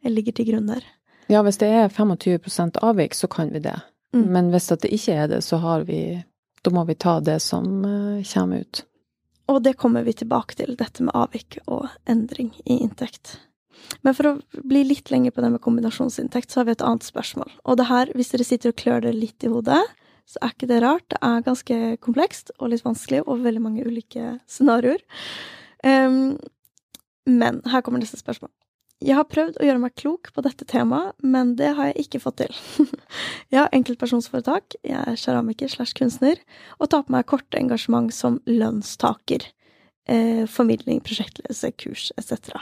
ligger 0.05 0.37
til 0.37 0.51
grunn 0.51 0.69
der. 0.69 0.85
Ja, 1.33 1.41
hvis 1.45 1.61
det 1.61 1.71
er 1.73 1.93
25% 1.93 2.81
avvik, 2.85 3.17
så 3.17 3.29
kan 3.33 3.53
vi 3.53 3.65
det. 3.65 3.79
Mm. 4.13 4.27
Men 4.37 4.53
hvis 4.53 4.69
det 4.73 4.93
ikke 4.93 5.17
er 5.17 5.33
det, 5.33 5.43
så 5.45 5.61
har 5.65 5.89
vi 5.89 6.23
Da 6.63 6.71
må 6.71 6.85
vi 6.87 6.95
ta 6.95 7.17
det 7.21 7.41
som 7.43 7.85
eh, 7.85 8.25
kommer 8.35 8.63
ut. 8.63 8.85
Og 9.51 9.63
det 9.65 9.77
kommer 9.81 10.05
vi 10.07 10.15
tilbake 10.17 10.57
til, 10.59 10.77
dette 10.79 11.03
med 11.03 11.15
avvik 11.19 11.59
og 11.67 11.89
endring 12.11 12.53
i 12.65 12.79
inntekt. 12.85 13.39
Men 14.07 14.15
for 14.15 14.29
å 14.29 14.63
bli 14.69 14.85
litt 14.87 15.11
lenger 15.11 15.35
på 15.35 15.43
det 15.43 15.51
med 15.55 15.63
kombinasjonsinntekt, 15.65 16.53
så 16.53 16.61
har 16.61 16.69
vi 16.69 16.77
et 16.77 16.85
annet 16.87 17.07
spørsmål. 17.07 17.51
Og 17.67 17.79
det 17.81 17.89
her, 17.89 18.13
hvis 18.17 18.31
dere 18.33 18.47
sitter 18.47 18.73
og 18.73 18.79
klør 18.79 19.05
dere 19.05 19.19
litt 19.19 19.45
i 19.45 19.51
hodet, 19.51 19.83
så 20.31 20.39
er 20.41 20.55
ikke 20.55 20.71
det 20.71 20.81
rart. 20.85 21.09
Det 21.11 21.19
er 21.27 21.45
ganske 21.45 21.79
komplekst 22.05 22.55
og 22.59 22.71
litt 22.73 22.87
vanskelig, 22.87 23.25
og 23.27 23.43
veldig 23.45 23.65
mange 23.65 23.87
ulike 23.87 24.37
scenarioer. 24.51 25.03
Um, 25.83 26.39
men 27.27 27.61
her 27.71 27.83
kommer 27.83 28.03
neste 28.03 28.21
spørsmål. 28.21 28.53
Jeg 29.03 29.17
har 29.19 29.27
prøvd 29.27 29.57
å 29.59 29.67
gjøre 29.67 29.83
meg 29.83 29.97
klok 29.99 30.31
på 30.35 30.45
dette 30.47 30.67
temaet, 30.69 31.17
men 31.19 31.57
det 31.59 31.73
har 31.77 31.91
jeg 31.91 32.05
ikke 32.05 32.21
fått 32.23 32.39
til. 32.45 32.53
jeg 33.53 33.59
har 33.59 33.73
enkeltpersonsforetak, 33.75 34.77
jeg 34.87 34.99
er 34.99 35.19
keramiker 35.19 35.73
slash 35.73 35.97
kunstner, 35.99 36.39
og 36.79 36.93
tar 36.93 37.03
på 37.07 37.15
meg 37.15 37.27
korte 37.31 37.59
engasjement 37.59 38.13
som 38.15 38.39
lønnstaker. 38.47 39.49
Eh, 40.07 40.45
formidling, 40.51 41.01
prosjektledelse, 41.03 41.73
kurs 41.83 42.11
etc. 42.19 42.55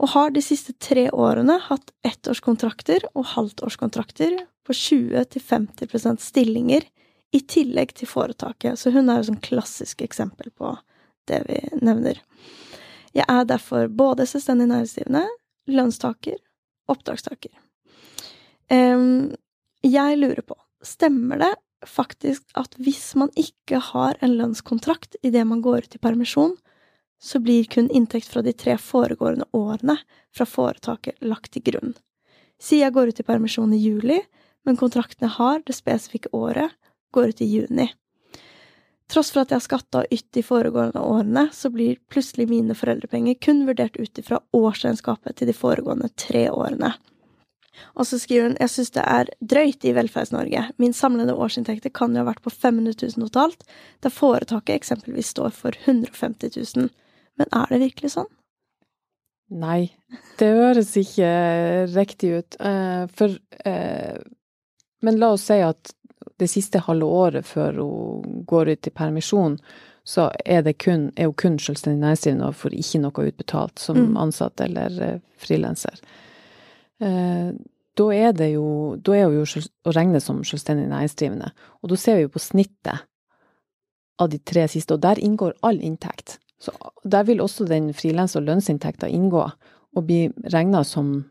Og 0.00 0.14
har 0.14 0.32
de 0.32 0.42
siste 0.44 0.72
tre 0.80 1.08
årene 1.12 1.58
hatt 1.66 1.92
ettårskontrakter 2.08 3.04
og 3.12 3.28
halvtårskontrakter 3.34 4.38
på 4.64 4.76
20-50% 4.76 6.24
stillinger, 6.24 6.88
i 7.30 7.40
tillegg 7.46 7.92
til 7.94 8.08
foretaket. 8.10 8.78
Så 8.78 8.90
hun 8.90 9.06
er 9.06 9.20
jo 9.20 9.28
sånn 9.28 9.44
klassisk 9.44 10.02
eksempel 10.02 10.50
på 10.58 10.72
det 11.30 11.44
vi 11.46 11.60
nevner. 11.78 12.18
Jeg 13.14 13.26
er 13.26 13.46
derfor 13.46 13.86
både 13.86 14.26
selvstendig 14.26 14.66
næringsdrivende, 14.70 15.22
lønnstaker, 15.68 16.38
oppdragstaker. 16.90 17.52
Jeg 18.70 20.18
lurer 20.20 20.42
på, 20.46 20.56
stemmer 20.86 21.40
det 21.42 21.54
faktisk 21.86 22.44
at 22.60 22.74
hvis 22.80 23.14
man 23.18 23.30
ikke 23.38 23.80
har 23.90 24.18
en 24.20 24.36
lønnskontrakt 24.36 25.16
idet 25.24 25.46
man 25.48 25.62
går 25.64 25.86
ut 25.86 25.96
i 25.96 26.02
permisjon, 26.02 26.56
så 27.20 27.40
blir 27.40 27.68
kun 27.68 27.90
inntekt 27.92 28.28
fra 28.28 28.42
de 28.44 28.52
tre 28.56 28.76
foregående 28.80 29.46
årene 29.56 29.98
fra 30.36 30.46
foretaket 30.48 31.20
lagt 31.20 31.52
til 31.52 31.64
grunn. 31.66 31.94
Si 32.60 32.80
jeg 32.80 32.92
går 32.92 33.12
ut 33.12 33.20
i 33.20 33.26
permisjon 33.26 33.72
i 33.76 33.80
juli, 33.80 34.20
men 34.64 34.76
kontrakten 34.80 35.26
jeg 35.28 35.36
har, 35.36 35.60
det 35.64 35.76
spesifikke 35.76 36.32
året, 36.36 36.72
går 37.12 37.32
ut 37.32 37.40
i 37.40 37.48
juni. 37.48 37.88
Tross 39.10 39.32
for 39.34 39.42
at 39.42 39.50
jeg 39.50 39.58
har 39.58 39.66
skatta 39.66 40.02
og 40.04 40.12
ytt 40.14 40.28
de 40.36 40.42
foregående 40.46 41.02
årene, 41.02 41.48
så 41.52 41.70
blir 41.74 41.98
plutselig 42.12 42.46
mine 42.50 42.76
foreldrepenger 42.78 43.40
kun 43.42 43.64
vurdert 43.66 43.98
ut 43.98 44.20
ifra 44.22 44.38
årsregnskapet 44.54 45.40
til 45.40 45.50
de 45.50 45.56
foregående 45.56 46.12
tre 46.14 46.46
årene. 46.52 46.92
Og 47.98 48.06
så 48.06 48.18
skriver 48.20 48.48
hun 48.48 48.58
jeg 48.60 48.70
synes 48.70 48.92
det 48.94 49.04
er 49.06 49.30
drøyt 49.52 49.86
i 49.88 49.94
Velferds-Norge. 49.96 50.64
Min 50.82 50.94
samlede 50.96 51.34
årsinntekter 51.34 51.92
kan 51.94 52.14
jo 52.14 52.22
ha 52.22 52.28
vært 52.28 52.42
på 52.44 52.52
500 52.52 52.94
000 53.02 53.26
totalt, 53.26 53.64
der 54.04 54.14
foretaket 54.14 54.76
eksempelvis 54.76 55.32
står 55.34 55.54
for 55.56 55.76
150 55.86 56.54
000. 56.76 56.90
Men 57.40 57.54
er 57.56 57.72
det 57.72 57.82
virkelig 57.86 58.14
sånn? 58.14 58.30
Nei, 59.50 59.90
det 60.38 60.50
høres 60.54 60.92
ikke 60.98 61.30
riktig 61.96 62.36
ut. 62.38 62.58
Eh, 62.62 63.06
for 63.10 63.34
eh, 63.66 64.20
Men 65.02 65.16
la 65.18 65.32
oss 65.34 65.48
si 65.48 65.56
at 65.64 65.94
det 66.40 66.48
siste 66.50 66.80
halve 66.86 67.06
året 67.06 67.46
før 67.46 67.78
hun 67.82 68.44
går 68.48 68.72
ut 68.72 68.88
i 68.88 68.92
permisjon, 68.96 69.58
så 70.04 70.30
er, 70.46 70.62
det 70.66 70.78
kun, 70.80 71.10
er 71.16 71.28
hun 71.28 71.36
kun 71.38 71.58
selvstendig 71.60 72.00
næringsdrivende 72.00 72.48
og 72.48 72.56
får 72.56 72.74
ikke 72.80 73.00
noe 73.04 73.26
utbetalt 73.30 73.78
som 73.78 73.96
Mm. 74.00 74.16
ansatt 74.16 74.60
eller 74.64 74.96
eh, 75.02 75.20
frilanser. 75.38 76.00
Eh, 77.00 77.52
Da 77.98 78.06
er 78.14 78.32
det 78.32 78.52
jo 78.54 78.96
Da 78.96 79.12
er 79.12 79.24
hun 79.26 79.34
jo 79.44 79.62
å 79.84 79.92
regne 79.92 80.20
som 80.22 80.42
selvstendig 80.46 80.86
næringsdrivende. 80.88 81.50
Og 81.82 81.90
da 81.90 81.96
ser 81.96 82.16
vi 82.16 82.22
jo 82.22 82.28
på 82.28 82.38
snittet 82.40 83.00
av 84.20 84.28
de 84.30 84.38
tre 84.38 84.66
siste, 84.68 84.94
og 84.94 85.00
der 85.00 85.16
inngår 85.20 85.52
all 85.62 85.80
inntekt. 85.80 86.38
Så 86.60 86.72
der 87.04 87.24
vil 87.24 87.40
også 87.40 87.66
den 87.68 87.92
frilans- 87.92 88.36
og 88.36 88.42
lønnsinntekta 88.46 89.08
inngå, 89.08 89.50
og 89.96 90.06
bli 90.06 90.28
regna 90.52 90.84
som 90.84 91.24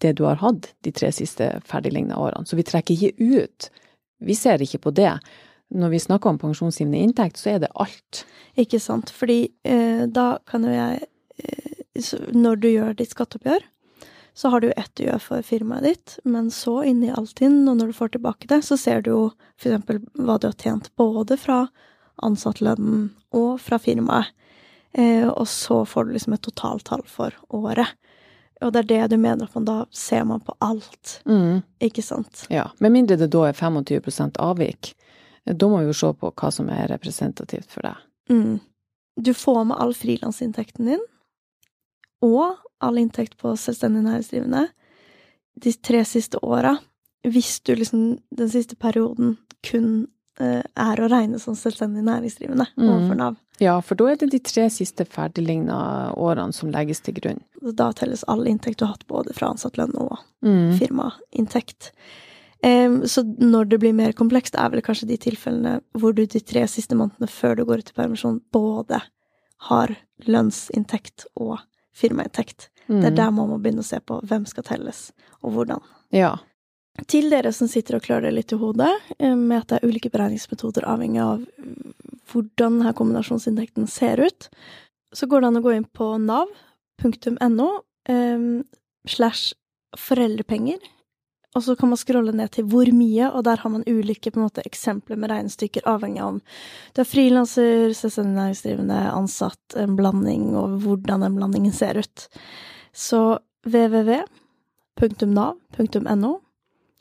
det 0.00 0.16
du 0.16 0.24
har 0.24 0.36
hatt 0.36 0.72
de 0.84 0.90
tre 0.92 1.10
siste 1.12 1.60
ferdigligna 1.64 2.16
årene. 2.16 2.46
Så 2.46 2.56
vi 2.56 2.62
trekker 2.62 2.94
ikke 2.94 3.14
ut. 3.42 3.70
Vi 4.24 4.36
ser 4.38 4.62
ikke 4.62 4.82
på 4.86 4.94
det. 4.94 5.12
Når 5.74 5.92
vi 5.94 6.02
snakker 6.02 6.30
om 6.30 6.40
pensjonsgivende 6.40 7.00
inntekt, 7.02 7.40
så 7.40 7.54
er 7.54 7.62
det 7.64 7.72
alt. 7.74 8.24
Ikke 8.60 8.80
sant? 8.82 9.10
Fordi 9.14 9.48
eh, 9.66 10.04
da 10.06 10.38
kan 10.48 10.66
jo 10.66 10.74
jeg 10.74 11.06
eh, 11.42 12.10
Når 12.34 12.60
du 12.62 12.68
gjør 12.68 12.96
ditt 12.98 13.14
skatteoppgjør, 13.14 13.62
så 14.34 14.50
har 14.50 14.60
du 14.60 14.66
jo 14.66 14.76
ett 14.76 14.98
gjør 14.98 15.20
for 15.22 15.46
firmaet 15.46 15.86
ditt, 15.86 16.14
men 16.26 16.48
så 16.50 16.80
inni 16.82 17.12
Altinn, 17.14 17.68
og 17.70 17.78
når 17.78 17.92
du 17.92 17.98
får 18.00 18.16
tilbake 18.16 18.48
det, 18.50 18.64
så 18.66 18.74
ser 18.76 19.04
du 19.04 19.12
jo 19.12 19.20
eksempel 19.60 20.00
hva 20.18 20.40
du 20.42 20.48
har 20.48 20.56
tjent 20.58 20.90
både 20.98 21.38
fra 21.38 21.60
ansattlønnen 22.26 23.12
og 23.34 23.60
fra 23.62 23.78
firmaet. 23.78 24.34
Eh, 24.94 25.26
og 25.26 25.46
så 25.50 25.80
får 25.86 26.06
du 26.06 26.14
liksom 26.14 26.34
et 26.34 26.44
totaltall 26.46 27.02
for 27.10 27.34
året. 27.54 27.94
Og 28.62 28.72
det 28.72 28.84
er 28.84 28.88
det 28.90 29.10
du 29.10 29.16
mener 29.20 29.44
at 29.48 29.54
man 29.54 29.64
da 29.66 29.78
ser 29.90 30.24
man 30.24 30.40
på 30.40 30.54
alt, 30.60 31.20
ikke 31.82 32.02
sant? 32.02 32.46
Ja. 32.50 32.68
Med 32.78 32.92
mindre 32.94 33.16
det 33.16 33.30
da 33.34 33.48
er 33.48 33.52
25% 33.58 34.38
avvik. 34.38 34.94
Da 35.44 35.68
må 35.68 35.80
vi 35.82 35.90
jo 35.90 35.96
se 35.96 36.12
på 36.14 36.30
hva 36.32 36.50
som 36.54 36.68
er 36.72 36.86
representativt 36.88 37.70
for 37.74 37.82
deg. 37.82 37.96
Mm. 38.30 38.60
Du 39.20 39.32
får 39.34 39.64
med 39.68 39.76
all 39.78 39.92
frilansinntekten 39.94 40.86
din, 40.86 41.02
og 42.24 42.56
all 42.80 42.98
inntekt 42.98 43.36
på 43.38 43.52
selvstendig 43.58 44.02
næringsdrivende, 44.06 44.68
de 45.60 45.72
tre 45.72 46.00
siste 46.08 46.40
åra, 46.42 46.78
hvis 47.28 47.60
du 47.64 47.74
liksom 47.74 48.18
den 48.34 48.48
siste 48.50 48.76
perioden 48.76 49.36
kun 49.64 50.06
eh, 50.40 50.62
er 50.64 51.00
å 51.00 51.08
regne 51.08 51.38
som 51.38 51.54
selvstendig 51.54 52.02
næringsdrivende 52.04 52.66
Mm. 52.76 52.88
overfor 52.88 53.14
Nav. 53.20 53.36
Ja, 53.62 53.76
for 53.82 53.94
da 53.94 54.08
er 54.10 54.16
det 54.18 54.30
de 54.32 54.38
tre 54.42 54.64
siste 54.70 55.04
ferdigligna 55.06 56.12
årene 56.18 56.52
som 56.52 56.72
legges 56.74 57.00
til 57.06 57.14
grunn. 57.14 57.40
Da 57.78 57.92
telles 57.92 58.24
all 58.26 58.42
inntekt 58.50 58.78
du 58.80 58.84
har 58.86 58.94
hatt 58.96 59.06
både 59.06 59.34
fra 59.36 59.52
ansatt 59.52 59.76
lønn 59.78 59.94
og 60.00 60.18
Mm. 60.44 60.76
firmainntekt. 60.78 61.92
Um, 62.64 63.02
så 63.06 63.22
når 63.38 63.68
det 63.68 63.78
blir 63.80 63.94
mer 63.94 64.12
komplekst, 64.12 64.54
er 64.58 64.70
vel 64.70 64.82
kanskje 64.82 65.06
de 65.08 65.16
tilfellene 65.16 65.80
hvor 65.96 66.14
du 66.14 66.24
de 66.26 66.40
tre 66.40 66.66
siste 66.66 66.96
månedene 66.96 67.28
før 67.28 67.56
du 67.56 67.64
går 67.64 67.78
ut 67.78 67.90
i 67.90 67.96
permisjon, 67.96 68.40
både 68.52 69.00
har 69.70 69.96
lønnsinntekt 70.26 71.26
og 71.36 71.58
firmainntekt. 71.94 72.68
Det 72.88 73.04
er 73.04 73.10
Mm. 73.10 73.16
der 73.16 73.30
man 73.30 73.48
må 73.48 73.58
begynne 73.62 73.80
å 73.80 73.84
se 73.84 73.98
på 74.00 74.20
hvem 74.22 74.46
skal 74.46 74.62
telles, 74.64 75.12
og 75.42 75.52
hvordan. 75.52 75.80
Ja. 76.12 76.36
Til 77.10 77.26
dere 77.32 77.50
som 77.52 77.66
sitter 77.70 77.98
og 77.98 78.04
klør 78.04 78.22
det 78.22 78.34
litt 78.36 78.52
i 78.54 78.58
hodet, 78.60 78.92
eh, 79.18 79.34
med 79.34 79.64
at 79.64 79.68
det 79.72 79.78
er 79.80 79.88
ulike 79.90 80.12
beregningsmetoder 80.14 80.86
avhengig 80.86 81.22
av 81.24 81.42
hvordan 82.30 82.78
denne 82.78 82.94
kombinasjonsinntekten 82.96 83.86
ser 83.90 84.22
ut, 84.22 84.48
så 85.14 85.26
går 85.26 85.42
det 85.42 85.48
an 85.50 85.60
å 85.60 85.64
gå 85.64 85.72
inn 85.74 85.88
på 85.90 86.18
nav.no 86.22 87.68
eh, 88.08 88.62
slash 89.10 89.54
foreldrepenger, 89.98 90.78
og 91.54 91.62
så 91.62 91.76
kan 91.78 91.88
man 91.90 91.98
scrolle 91.98 92.32
ned 92.34 92.50
til 92.54 92.64
hvor 92.70 92.88
mye, 92.90 93.28
og 93.30 93.44
der 93.46 93.60
har 93.62 93.70
man 93.70 93.86
ulike 93.86 94.30
måte, 94.34 94.62
eksempler 94.66 95.16
med 95.18 95.30
regnestykker, 95.30 95.86
avhengig 95.86 96.22
av 96.22 96.28
om 96.32 96.40
du 96.94 97.00
er 97.02 97.06
frilanser, 97.06 97.94
selvstendig 97.94 98.34
næringsdrivende, 98.38 98.98
ansatt, 99.14 99.62
en 99.78 99.94
blanding, 99.98 100.56
og 100.58 100.82
hvordan 100.82 101.22
den 101.22 101.36
blandingen 101.38 101.74
ser 101.74 101.94
ut. 102.02 102.28
Så 102.90 103.38
www.nav.no 103.70 104.24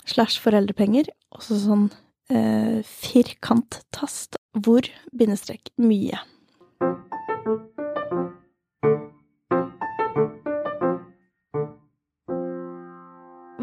slash 0.10 0.42
foreldrepenger, 0.44 1.10
og 1.34 1.46
så 1.46 1.58
sånn 1.60 1.88
eh, 2.34 2.84
firkanttast 2.88 4.40
hvor 4.64 4.88
bindestrek 5.16 5.74
mye. 5.82 6.22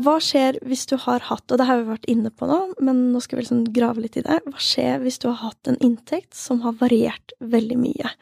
Hva 0.01 0.15
skjer 0.25 0.57
hvis 0.65 0.87
du 0.89 0.95
har 1.03 1.27
hatt, 1.29 1.45
og 1.53 1.59
det 1.61 1.67
har 1.69 1.81
vi 1.83 1.91
vært 1.91 2.07
inne 2.09 2.31
på 2.33 2.47
nå, 2.49 2.59
men 2.81 3.11
nå 3.13 3.21
skal 3.21 3.37
vi 3.37 3.45
liksom 3.45 3.67
grave 3.77 4.01
litt 4.01 4.17
i 4.17 4.25
det, 4.25 4.39
hva 4.49 4.63
skjer 4.63 5.03
hvis 5.03 5.21
du 5.21 5.29
har 5.29 5.43
hatt 5.43 5.69
en 5.69 5.77
inntekt 5.85 6.33
som 6.39 6.63
har 6.65 6.79
variert 6.81 7.35
veldig 7.45 7.77
mye? 7.83 8.13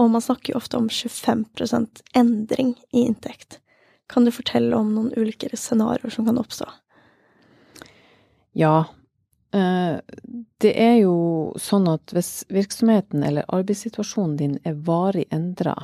Og 0.00 0.10
man 0.14 0.24
snakker 0.24 0.54
jo 0.54 0.60
ofte 0.60 0.80
om 0.80 0.88
25% 0.88 2.02
endring 2.16 2.74
i 2.92 3.04
inntekt. 3.04 3.60
Kan 4.08 4.24
du 4.24 4.32
fortelle 4.32 4.76
om 4.76 4.94
noen 4.94 5.12
ulike 5.16 5.50
scenarioer 5.52 6.14
som 6.14 6.28
kan 6.28 6.40
oppstå? 6.40 6.68
Ja. 8.56 8.84
Eh, 9.52 10.00
Det 10.58 10.72
er 10.80 10.94
jo 11.02 11.52
sånn 11.60 11.84
at 11.92 12.12
hvis 12.16 12.46
virksomheten 12.48 13.20
eller 13.22 13.44
arbeidssituasjonen 13.52 14.36
din 14.40 14.54
er 14.64 14.78
varig 14.86 15.26
endra, 15.30 15.74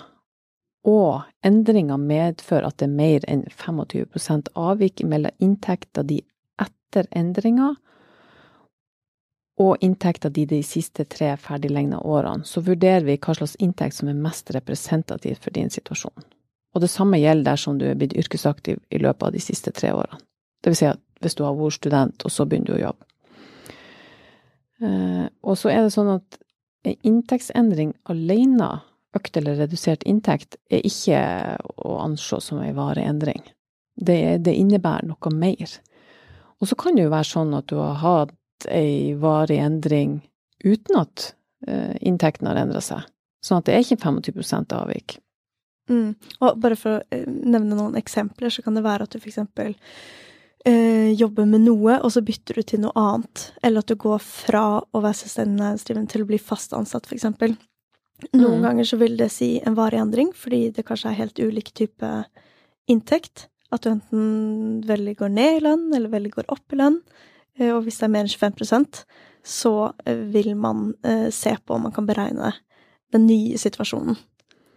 og 0.88 1.22
endringa 1.44 1.98
medfører 2.00 2.70
at 2.70 2.78
det 2.80 2.88
er 2.88 2.94
mer 2.96 3.26
enn 3.28 3.44
25% 3.52 4.48
avvik 4.56 5.04
mellom 5.04 5.36
inntekta 5.38 6.02
di 6.02 6.22
etter 6.64 7.06
endringa 7.12 7.74
og 9.60 9.84
inntekta 9.84 10.32
di 10.32 10.46
de 10.48 10.62
siste 10.64 11.04
tre 11.04 11.36
ferdiglegna 11.36 12.00
årene, 12.00 12.48
så 12.48 12.64
vurderer 12.64 13.04
vi 13.04 13.20
hva 13.20 13.36
slags 13.36 13.54
inntekt 13.60 14.00
som 14.00 14.08
er 14.08 14.18
mest 14.18 14.50
representativt 14.56 15.44
for 15.44 15.52
din 15.52 15.70
situasjon. 15.70 16.24
Og 16.74 16.80
det 16.80 16.90
samme 16.90 17.20
gjelder 17.20 17.52
dersom 17.52 17.78
du 17.78 17.86
er 17.90 18.00
blitt 18.00 18.16
yrkesaktiv 18.16 18.80
i 18.88 18.98
løpet 18.98 19.28
av 19.28 19.36
de 19.36 19.44
siste 19.44 19.70
tre 19.76 19.92
årene. 19.92 20.18
Det 20.64 20.72
vil 20.72 20.80
si 20.80 20.88
at 20.88 21.00
hvis 21.22 21.36
du 21.38 21.44
har 21.46 21.56
vært 21.58 21.78
student, 21.78 22.24
og 22.26 22.34
så 22.34 22.46
begynner 22.48 22.72
du 22.72 22.76
å 22.78 22.84
jobbe. 22.86 23.08
Eh, 24.82 25.26
og 25.42 25.58
så 25.58 25.70
er 25.72 25.84
det 25.84 25.94
sånn 25.94 26.10
at 26.16 26.38
en 26.88 26.98
inntektsendring 27.06 27.94
alene, 28.10 28.70
økt 29.16 29.36
eller 29.38 29.60
redusert 29.60 30.04
inntekt, 30.08 30.56
er 30.72 30.84
ikke 30.88 31.22
å 31.84 31.98
anse 32.02 32.40
som 32.42 32.62
en 32.62 32.76
varig 32.76 33.04
endring. 33.06 33.42
Det, 33.94 34.38
det 34.42 34.54
innebærer 34.56 35.06
noe 35.10 35.34
mer. 35.36 35.76
Og 36.62 36.70
så 36.70 36.78
kan 36.78 36.96
det 36.96 37.06
jo 37.06 37.12
være 37.12 37.28
sånn 37.28 37.52
at 37.58 37.68
du 37.70 37.76
har 37.78 37.98
hatt 38.00 38.68
ei 38.70 39.12
varig 39.18 39.58
endring 39.60 40.20
uten 40.64 41.00
at 41.02 41.32
eh, 41.66 41.94
inntekten 42.00 42.48
har 42.48 42.60
endra 42.62 42.80
seg. 42.82 43.04
Sånn 43.42 43.60
at 43.60 43.68
det 43.68 43.76
er 43.76 43.84
ikke 43.84 44.00
25 44.04 44.74
avvik. 44.78 45.18
Mm. 45.90 46.14
Og 46.40 46.60
bare 46.62 46.78
for 46.78 46.98
å 47.00 47.02
eh, 47.12 47.26
nevne 47.26 47.76
noen 47.76 47.98
eksempler, 47.98 48.52
så 48.54 48.62
kan 48.64 48.78
det 48.78 48.84
være 48.86 49.08
at 49.08 49.14
du 49.14 49.18
eksempel 49.18 49.74
eh, 50.64 51.12
jobber 51.18 51.46
med 51.48 51.64
noe, 51.66 51.98
og 52.02 52.12
så 52.14 52.22
bytter 52.24 52.54
du 52.54 52.62
til 52.62 52.80
noe 52.84 52.92
annet. 52.98 53.52
Eller 53.62 53.82
at 53.82 53.90
du 53.90 53.96
går 53.96 54.18
fra 54.22 54.64
å 54.82 55.02
være 55.02 55.20
selvstendig 55.22 55.58
næringsdrivende 55.60 56.08
til 56.12 56.22
å 56.24 56.28
bli 56.30 56.38
fast 56.38 56.72
ansatt, 56.76 57.10
eksempel. 57.12 57.56
Noen 58.32 58.60
Mm. 58.60 58.62
ganger 58.62 58.84
så 58.84 58.98
vil 58.98 59.16
det 59.16 59.30
si 59.34 59.60
en 59.66 59.74
varig 59.74 59.98
endring, 59.98 60.32
fordi 60.32 60.72
det 60.72 60.84
kanskje 60.86 61.10
er 61.10 61.18
helt 61.18 61.38
ulik 61.42 61.72
type 61.74 62.24
inntekt. 62.88 63.48
At 63.72 63.82
du 63.82 63.90
enten 63.90 64.82
veldig 64.86 65.16
går 65.16 65.30
ned 65.32 65.56
i 65.56 65.64
lønn, 65.64 65.94
eller 65.94 66.08
veldig 66.12 66.30
går 66.36 66.44
opp 66.48 66.72
i 66.72 66.76
lønn. 66.76 67.00
Eh, 67.58 67.70
Og 67.74 67.84
hvis 67.84 67.98
det 67.98 68.04
er 68.04 68.08
mer 68.08 68.24
enn 68.24 68.28
25 68.28 69.04
så 69.44 69.92
eh, 70.06 70.14
vil 70.30 70.54
man 70.54 70.94
eh, 71.02 71.30
se 71.30 71.56
på 71.66 71.74
om 71.74 71.82
man 71.82 71.92
kan 71.92 72.06
beregne 72.06 72.52
den 73.12 73.26
nye 73.26 73.58
situasjonen 73.58 74.16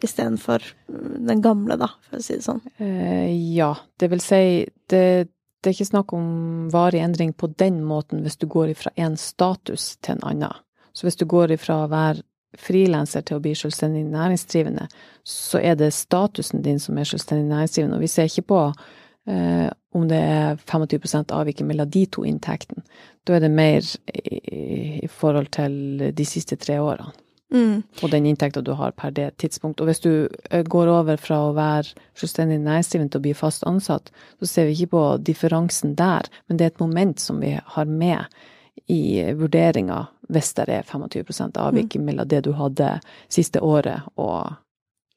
istedenfor 0.01 0.61
mm, 0.89 1.25
den 1.27 1.41
gamle, 1.41 1.77
da, 1.77 1.87
for 2.09 2.17
å 2.17 2.21
si 2.23 2.33
det 2.35 2.43
sånn. 2.43 2.61
Eh, 2.79 3.29
ja, 3.55 3.75
det 3.99 4.09
vil 4.11 4.19
si 4.21 4.65
det, 4.89 5.29
det 5.65 5.71
er 5.71 5.79
ikke 5.79 5.89
snakk 5.89 6.13
om 6.13 6.25
varig 6.69 7.01
endring 7.01 7.33
på 7.33 7.49
den 7.57 7.79
måten 7.83 8.21
hvis 8.21 8.37
du 8.37 8.45
går 8.45 8.75
ifra 8.75 8.91
en 9.01 9.17
status 9.17 9.95
til 10.05 10.15
en 10.15 10.27
annen. 10.29 10.61
Så 10.93 11.07
hvis 11.07 11.17
du 11.17 11.25
går 11.25 11.55
ifra 11.55 11.81
å 11.83 11.91
være 11.91 12.21
frilanser 12.61 13.25
til 13.25 13.39
å 13.39 13.43
bli 13.43 13.55
selvstendig 13.57 14.05
næringsdrivende, 14.07 14.85
så 15.27 15.59
er 15.59 15.75
det 15.79 15.89
statusen 15.97 16.61
din 16.63 16.79
som 16.79 16.97
er 17.01 17.09
selvstendig 17.09 17.49
næringsdrivende. 17.49 17.97
Og 17.97 18.05
vi 18.05 18.11
ser 18.13 18.29
ikke 18.29 18.45
på 18.53 18.61
eh, 18.69 19.67
om 19.97 20.07
det 20.07 20.21
er 20.21 20.61
25 20.61 21.33
avvik 21.35 21.65
mellom 21.65 21.89
de 21.91 22.05
to 22.05 22.23
inntektene. 22.29 22.85
Da 23.25 23.35
er 23.35 23.43
det 23.43 23.51
mer 23.51 23.89
i, 24.13 25.01
i 25.03 25.09
forhold 25.11 25.49
til 25.57 26.11
de 26.15 26.29
siste 26.29 26.61
tre 26.61 26.77
årene. 26.79 27.11
Mm. 27.53 27.83
og 28.01 28.09
den 28.09 28.25
inntekta 28.25 28.61
du 28.65 28.71
har 28.73 28.91
per 28.97 29.11
det 29.13 29.37
tidspunkt. 29.37 29.79
Og 29.79 29.87
hvis 29.87 30.01
du 30.03 30.27
eh, 30.49 30.63
går 30.63 30.89
over 30.89 31.17
fra 31.21 31.37
å 31.45 31.53
være 31.55 31.93
selvstendig 32.17 32.57
næringsdrivende 32.63 33.13
til 33.13 33.21
å 33.21 33.25
bli 33.27 33.35
fast 33.37 33.63
ansatt, 33.69 34.11
så 34.41 34.49
ser 34.49 34.67
vi 34.67 34.73
ikke 34.75 34.95
på 34.95 35.03
differansen 35.29 35.95
der, 35.95 36.27
men 36.47 36.57
det 36.57 36.65
er 36.65 36.73
et 36.73 36.83
moment 36.83 37.21
som 37.21 37.39
vi 37.43 37.53
har 37.61 37.85
med 37.85 38.25
i 38.91 39.23
vurderinga 39.37 40.01
hvis 40.33 40.53
det 40.57 40.65
er 40.73 40.83
25% 40.89 41.57
avvik 41.61 41.95
mellom 42.01 42.27
det 42.27 42.41
du 42.47 42.51
hadde 42.57 42.95
siste 43.31 43.61
året 43.63 44.07
og 44.19 44.55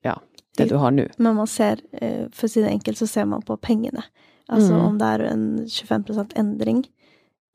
ja, 0.05 0.14
det 0.57 0.68
du 0.70 0.76
har 0.76 0.93
nå. 0.95 1.09
Men 1.16 1.39
man 1.41 1.49
ser, 1.51 1.81
eh, 1.93 2.26
for 2.33 2.47
å 2.47 2.53
si 2.53 2.62
det 2.62 2.70
enkelt, 2.70 3.01
så 3.01 3.09
ser 3.09 3.29
man 3.31 3.43
på 3.43 3.57
pengene. 3.57 4.05
Altså 4.49 4.74
mm. 4.74 4.85
om 4.85 4.99
det 5.01 5.09
er 5.14 5.24
en 5.29 5.47
25 5.68 6.37
endring 6.39 6.85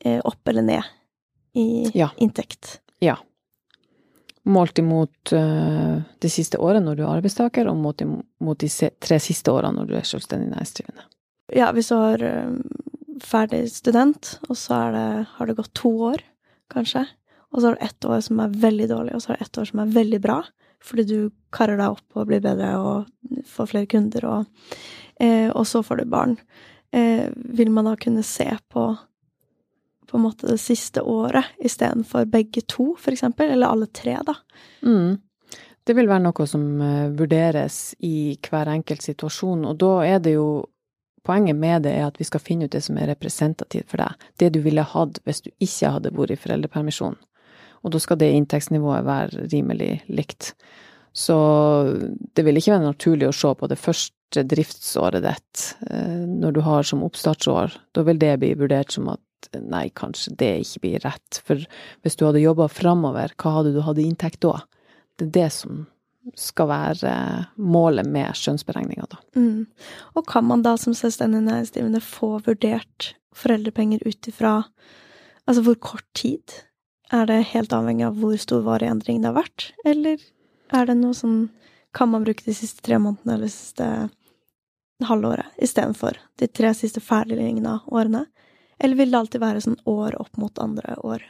eh, 0.05 0.19
opp 0.23 0.47
eller 0.47 0.65
ned 0.65 0.83
i 1.53 1.91
Ja. 1.93 2.09
inntekt. 2.17 2.79
Ja. 2.99 3.17
Målt 4.43 4.79
imot 4.81 5.31
eh, 5.31 6.01
det 6.19 6.31
siste 6.31 6.59
året 6.59 6.83
når 6.83 6.97
du 6.99 7.03
er 7.05 7.13
arbeidstaker, 7.13 7.69
og 7.71 7.79
målt 7.79 8.03
imot 8.03 8.59
de 8.59 8.69
tre 8.99 9.19
siste 9.23 9.51
årene 9.53 9.79
når 9.79 9.91
du 9.91 9.93
er 9.95 10.07
selvstendig 10.07 10.51
næringsdrivende. 10.51 11.05
Ja, 11.55 11.69
hvis 11.75 11.91
du 11.91 11.95
har 11.95 12.23
eh, 12.27 12.57
ferdig 13.23 13.65
student, 13.71 14.37
og 14.49 14.59
så 14.59 14.79
det, 14.91 15.07
har 15.37 15.47
det 15.47 15.57
gått 15.59 15.73
to 15.79 15.93
år, 16.11 16.25
kanskje, 16.73 17.05
og 17.53 17.61
så 17.61 17.69
har 17.69 17.77
du 17.77 17.85
ett 17.85 18.09
år 18.09 18.19
som 18.25 18.41
er 18.43 18.59
veldig 18.65 18.89
dårlig, 18.91 19.15
og 19.15 19.23
så 19.23 19.31
har 19.31 19.39
du 19.39 19.45
ett 19.45 19.61
år 19.61 19.69
som 19.69 19.83
er 19.83 19.95
veldig 19.95 20.21
bra, 20.23 20.41
fordi 20.83 21.07
du 21.07 21.17
karer 21.53 21.79
deg 21.79 21.95
opp 21.95 22.19
og 22.19 22.27
blir 22.27 22.43
bedre 22.43 22.73
og 22.81 23.39
får 23.47 23.71
flere 23.71 23.89
kunder, 23.91 24.27
og, 24.27 24.77
eh, 25.23 25.49
og 25.51 25.67
så 25.69 25.83
får 25.85 26.01
du 26.01 26.11
barn. 26.11 26.37
Eh, 26.91 27.29
vil 27.33 27.71
man 27.71 27.87
da 27.87 27.95
kunne 27.95 28.25
se 28.27 28.49
på 28.73 28.89
på 30.13 30.19
en 30.19 30.27
måte 30.27 30.45
det 30.51 30.59
siste 30.61 31.01
året 31.01 31.55
istedenfor 31.57 32.27
begge 32.29 32.61
to, 32.69 32.91
for 33.01 33.15
eksempel, 33.15 33.49
eller 33.49 33.73
alle 33.73 33.87
tre, 33.89 34.19
da? 34.21 34.35
Mm. 34.85 35.17
Det 35.83 35.95
vil 35.97 36.07
være 36.07 36.21
noe 36.27 36.45
som 36.47 36.67
eh, 36.85 37.07
vurderes 37.17 37.79
i 38.05 38.37
hver 38.45 38.69
enkelt 38.75 39.01
situasjon, 39.01 39.65
og 39.71 39.81
da 39.81 39.95
er 40.05 40.21
det 40.23 40.37
jo 40.37 40.47
Poenget 41.23 41.55
med 41.55 41.85
det 41.85 41.93
er 41.95 42.09
at 42.09 42.17
vi 42.19 42.25
skal 42.27 42.41
finne 42.43 42.67
ut 42.67 42.73
det 42.73 42.81
som 42.83 42.97
er 42.99 43.07
representativt 43.07 43.87
for 43.87 44.01
deg. 44.01 44.23
Det 44.35 44.49
du 44.51 44.57
ville 44.59 44.83
hatt 44.83 45.21
hvis 45.23 45.37
du 45.45 45.53
ikke 45.63 45.93
hadde 45.95 46.11
vært 46.11 46.33
i 46.35 46.39
foreldrepermisjon. 46.41 47.15
Og 47.79 47.93
da 47.95 48.01
skal 48.03 48.19
det 48.19 48.33
inntektsnivået 48.35 49.05
være 49.07 49.45
rimelig 49.53 50.01
likt. 50.11 50.49
Så 51.15 51.37
det 52.35 52.43
vil 52.43 52.59
ikke 52.59 52.73
være 52.73 52.89
naturlig 52.89 53.29
å 53.29 53.37
se 53.39 53.53
på 53.55 53.69
det 53.71 53.79
første 53.79 54.43
driftsåret 54.51 55.23
ditt 55.23 55.63
eh, 55.87 56.27
når 56.27 56.57
du 56.57 56.61
har 56.67 56.83
som 56.91 57.07
oppstartsår. 57.07 57.79
Da 57.95 58.03
vil 58.03 58.19
det 58.19 58.35
bli 58.41 58.51
vurdert 58.59 58.91
som 58.91 59.07
at 59.15 59.23
nei, 59.59 59.87
kanskje 59.95 60.35
det 60.39 60.51
ikke 60.63 60.83
blir 60.85 61.03
rett. 61.05 61.39
For 61.45 61.63
hvis 62.03 62.19
du 62.19 62.25
hadde 62.27 62.43
jobba 62.43 62.69
framover, 62.71 63.33
hva 63.37 63.57
hadde 63.59 63.73
du 63.75 63.81
hatt 63.85 64.01
i 64.01 64.07
inntekt 64.07 64.41
da? 64.45 64.59
Det 65.19 65.29
er 65.29 65.35
det 65.39 65.49
som 65.55 65.83
skal 66.39 66.69
være 66.69 67.13
målet 67.59 68.07
med 68.07 68.31
skjønnsberegninga, 68.39 69.07
da. 69.11 69.19
Mm. 69.35 69.65
Og 70.15 70.27
kan 70.29 70.45
man 70.47 70.63
da 70.63 70.77
som 70.79 70.95
selvstendig 70.95 71.43
næringsdrivende 71.43 71.99
få 72.03 72.37
vurdert 72.45 73.13
foreldrepenger 73.35 74.05
ut 74.05 74.29
ifra 74.29 74.61
altså 75.49 75.63
hvor 75.65 75.79
kort 75.83 76.07
tid? 76.15 76.61
Er 77.13 77.27
det 77.29 77.51
helt 77.51 77.73
avhengig 77.75 78.07
av 78.07 78.17
hvor 78.21 78.37
stor 78.41 78.63
varig 78.65 78.89
endring 78.89 79.21
det 79.21 79.31
har 79.31 79.41
vært, 79.41 79.71
eller 79.85 80.21
er 80.73 80.89
det 80.89 80.97
noe 81.01 81.17
sånn 81.17 81.51
Kan 81.93 82.09
man 82.09 82.23
bruke 82.25 82.41
de 82.41 82.55
siste 82.57 82.81
tre 82.81 82.97
månedene 82.97 83.35
eller 83.35 83.49
siste 83.53 83.85
halvåret 85.05 85.59
istedenfor 85.61 86.17
de 86.41 86.47
tre 86.49 86.71
siste 86.73 87.03
ferdigliggende 87.05 87.75
årene? 87.85 88.23
Eller 88.79 88.99
vil 88.99 89.11
det 89.11 89.19
alltid 89.19 89.43
være 89.43 89.61
sånn 89.63 89.79
år 89.89 90.17
opp 90.21 90.37
mot 90.41 90.59
andre 90.59 90.95
år? 91.03 91.23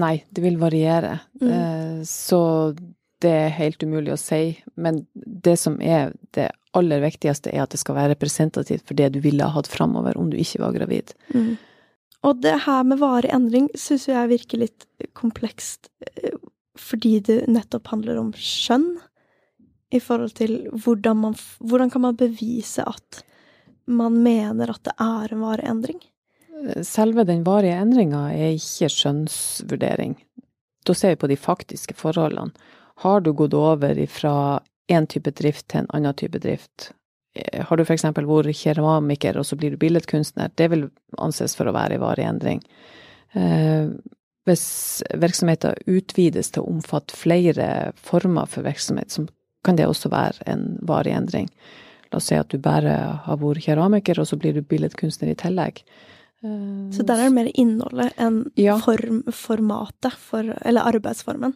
Nei, 0.00 0.24
det 0.30 0.42
vil 0.44 0.58
variere. 0.60 1.20
Mm. 1.40 1.50
Eh, 1.52 2.02
Så 2.08 2.74
det 3.22 3.30
er 3.30 3.54
helt 3.54 3.82
umulig 3.82 4.14
å 4.14 4.20
si. 4.20 4.58
Men 4.74 5.06
det 5.14 5.58
som 5.60 5.78
er 5.80 6.12
det 6.34 6.50
aller 6.74 7.02
viktigste, 7.04 7.52
er 7.52 7.64
at 7.64 7.74
det 7.74 7.80
skal 7.82 7.98
være 7.98 8.14
representativt 8.14 8.86
for 8.88 8.98
det 8.98 9.12
du 9.14 9.20
ville 9.20 9.44
ha 9.44 9.54
hatt 9.54 9.68
framover 9.70 10.16
om 10.18 10.30
du 10.32 10.38
ikke 10.40 10.62
var 10.64 10.74
gravid. 10.76 11.12
Mm. 11.34 11.56
Og 12.22 12.40
det 12.42 12.54
her 12.64 12.84
med 12.86 13.00
varig 13.02 13.32
endring 13.34 13.68
syns 13.78 14.06
jeg 14.08 14.30
virker 14.30 14.62
litt 14.62 14.86
komplekst, 15.18 15.90
eh, 16.22 16.38
fordi 16.78 17.18
det 17.20 17.46
nettopp 17.50 17.92
handler 17.92 18.20
om 18.20 18.32
skjønn. 18.32 18.96
I 19.92 20.00
forhold 20.00 20.32
til 20.38 20.70
hvordan 20.72 21.18
man 21.20 21.34
Hvordan 21.60 21.90
kan 21.92 22.00
man 22.00 22.16
bevise 22.16 22.80
at 22.80 23.22
man 23.86 24.22
mener 24.22 24.70
at 24.70 24.82
det 24.84 24.94
er 24.98 25.34
en 25.34 25.42
varig 25.44 25.68
endring? 25.68 26.00
Selve 26.86 27.24
den 27.26 27.42
varige 27.46 27.78
endringa 27.80 28.28
er 28.34 28.54
ikke 28.56 28.90
skjønnsvurdering. 28.92 30.16
Da 30.86 30.94
ser 30.94 31.14
vi 31.14 31.20
på 31.22 31.30
de 31.30 31.38
faktiske 31.38 31.94
forholdene. 31.98 32.54
Har 33.02 33.20
du 33.20 33.32
gått 33.34 33.54
over 33.54 33.98
fra 34.06 34.60
én 34.90 35.06
type 35.10 35.30
drift 35.34 35.68
til 35.68 35.82
en 35.82 35.92
annen 35.96 36.14
type 36.14 36.38
drift? 36.42 36.92
Eh, 37.34 37.64
Har 37.66 37.76
du 37.76 37.82
f.eks. 37.82 38.04
vært 38.04 38.56
keramiker, 38.58 39.38
og 39.38 39.46
så 39.46 39.56
blir 39.56 39.72
du 39.74 39.80
billedkunstner? 39.80 40.52
Det 40.54 40.68
vil 40.70 40.88
anses 41.18 41.56
for 41.56 41.66
å 41.66 41.74
være 41.74 41.96
en 41.96 42.04
varig 42.04 42.26
endring. 42.28 42.62
Eh, 43.34 43.88
Hvis 44.42 45.02
virksomheten 45.14 45.78
utvides 45.86 46.50
til 46.50 46.64
å 46.64 46.70
omfatte 46.72 47.14
flere 47.14 47.92
former 47.94 48.46
for 48.50 48.66
virksomhet, 48.66 49.10
så 49.14 49.28
kan 49.62 49.76
det 49.78 49.86
også 49.86 50.10
være 50.10 50.42
en 50.50 50.78
varig 50.82 51.14
endring. 51.14 51.46
La 52.10 52.18
oss 52.18 52.26
si 52.26 52.34
at 52.34 52.50
du 52.50 52.58
bare 52.58 53.22
har 53.22 53.38
vært 53.38 53.62
keramiker, 53.62 54.18
og 54.18 54.26
så 54.26 54.36
blir 54.36 54.52
du 54.52 54.62
billedkunstner 54.66 55.30
i 55.30 55.38
tillegg. 55.38 55.84
Eh, 56.42 56.90
Så 56.96 57.04
der 57.06 57.20
er 57.20 57.28
det 57.30 57.34
mer 57.34 57.50
innholdet 57.54 58.12
enn 58.18 58.50
Ja. 58.56 58.78
form, 58.78 59.22
formatet, 59.30 60.12
for, 60.18 60.42
eller 60.64 60.82
arbeidsformen. 60.92 61.54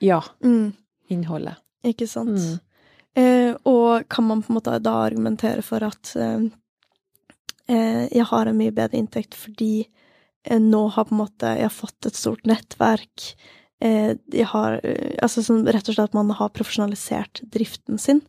Ja, 0.00 0.22
Mm, 0.42 0.72
innholdet. 1.10 1.56
ikke 1.84 2.06
sant? 2.08 2.38
Mm. 2.38 2.60
Eh, 3.16 3.54
og 3.66 4.08
kan 4.08 4.24
man 4.24 4.42
på 4.42 4.50
en 4.50 4.56
måte 4.60 4.80
da 4.82 4.92
argumentere 5.10 5.62
for 5.62 5.82
at 5.82 6.14
eh, 6.16 6.48
eh, 7.68 8.08
jeg 8.12 8.24
har 8.30 8.46
en 8.46 8.56
mye 8.58 8.72
bedre 8.72 8.98
inntekt 8.98 9.34
fordi 9.34 9.86
eh, 10.44 10.58
nå 10.60 10.88
har 10.94 11.04
på 11.08 11.12
en 11.16 11.22
måte 11.26 11.58
jeg 11.58 11.70
fått 11.74 12.06
et 12.06 12.14
stort 12.18 12.44
nettverk. 12.46 13.34
Eh, 13.82 14.14
jeg 14.32 14.46
har 14.46 14.80
Altså 15.22 15.42
sånn 15.42 15.66
rett 15.66 15.88
og 15.88 15.94
slett 15.96 16.10
at 16.10 16.14
man 16.14 16.30
har 16.30 16.48
profesjonalisert 16.50 17.42
driften 17.50 17.98
sin. 17.98 18.22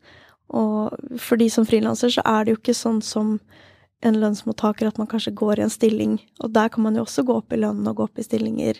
Og 0.49 0.91
for 1.19 1.37
de 1.37 1.47
som 1.49 1.65
frilanser 1.65 2.09
så 2.11 2.21
er 2.25 2.43
det 2.45 2.51
jo 2.55 2.59
ikke 2.59 2.75
sånn 2.75 3.01
som 3.03 3.39
en 4.01 4.19
lønnsmottaker 4.21 4.89
at 4.89 4.99
man 5.01 5.09
kanskje 5.09 5.33
går 5.37 5.59
i 5.59 5.65
en 5.65 5.73
stilling, 5.73 6.19
og 6.41 6.53
der 6.55 6.71
kan 6.73 6.85
man 6.85 6.97
jo 6.97 7.05
også 7.05 7.25
gå 7.27 7.35
opp 7.41 7.53
i 7.53 7.59
lønn 7.61 7.85
og 7.87 7.97
gå 7.99 8.07
opp 8.09 8.21
i 8.21 8.25
stillinger. 8.25 8.79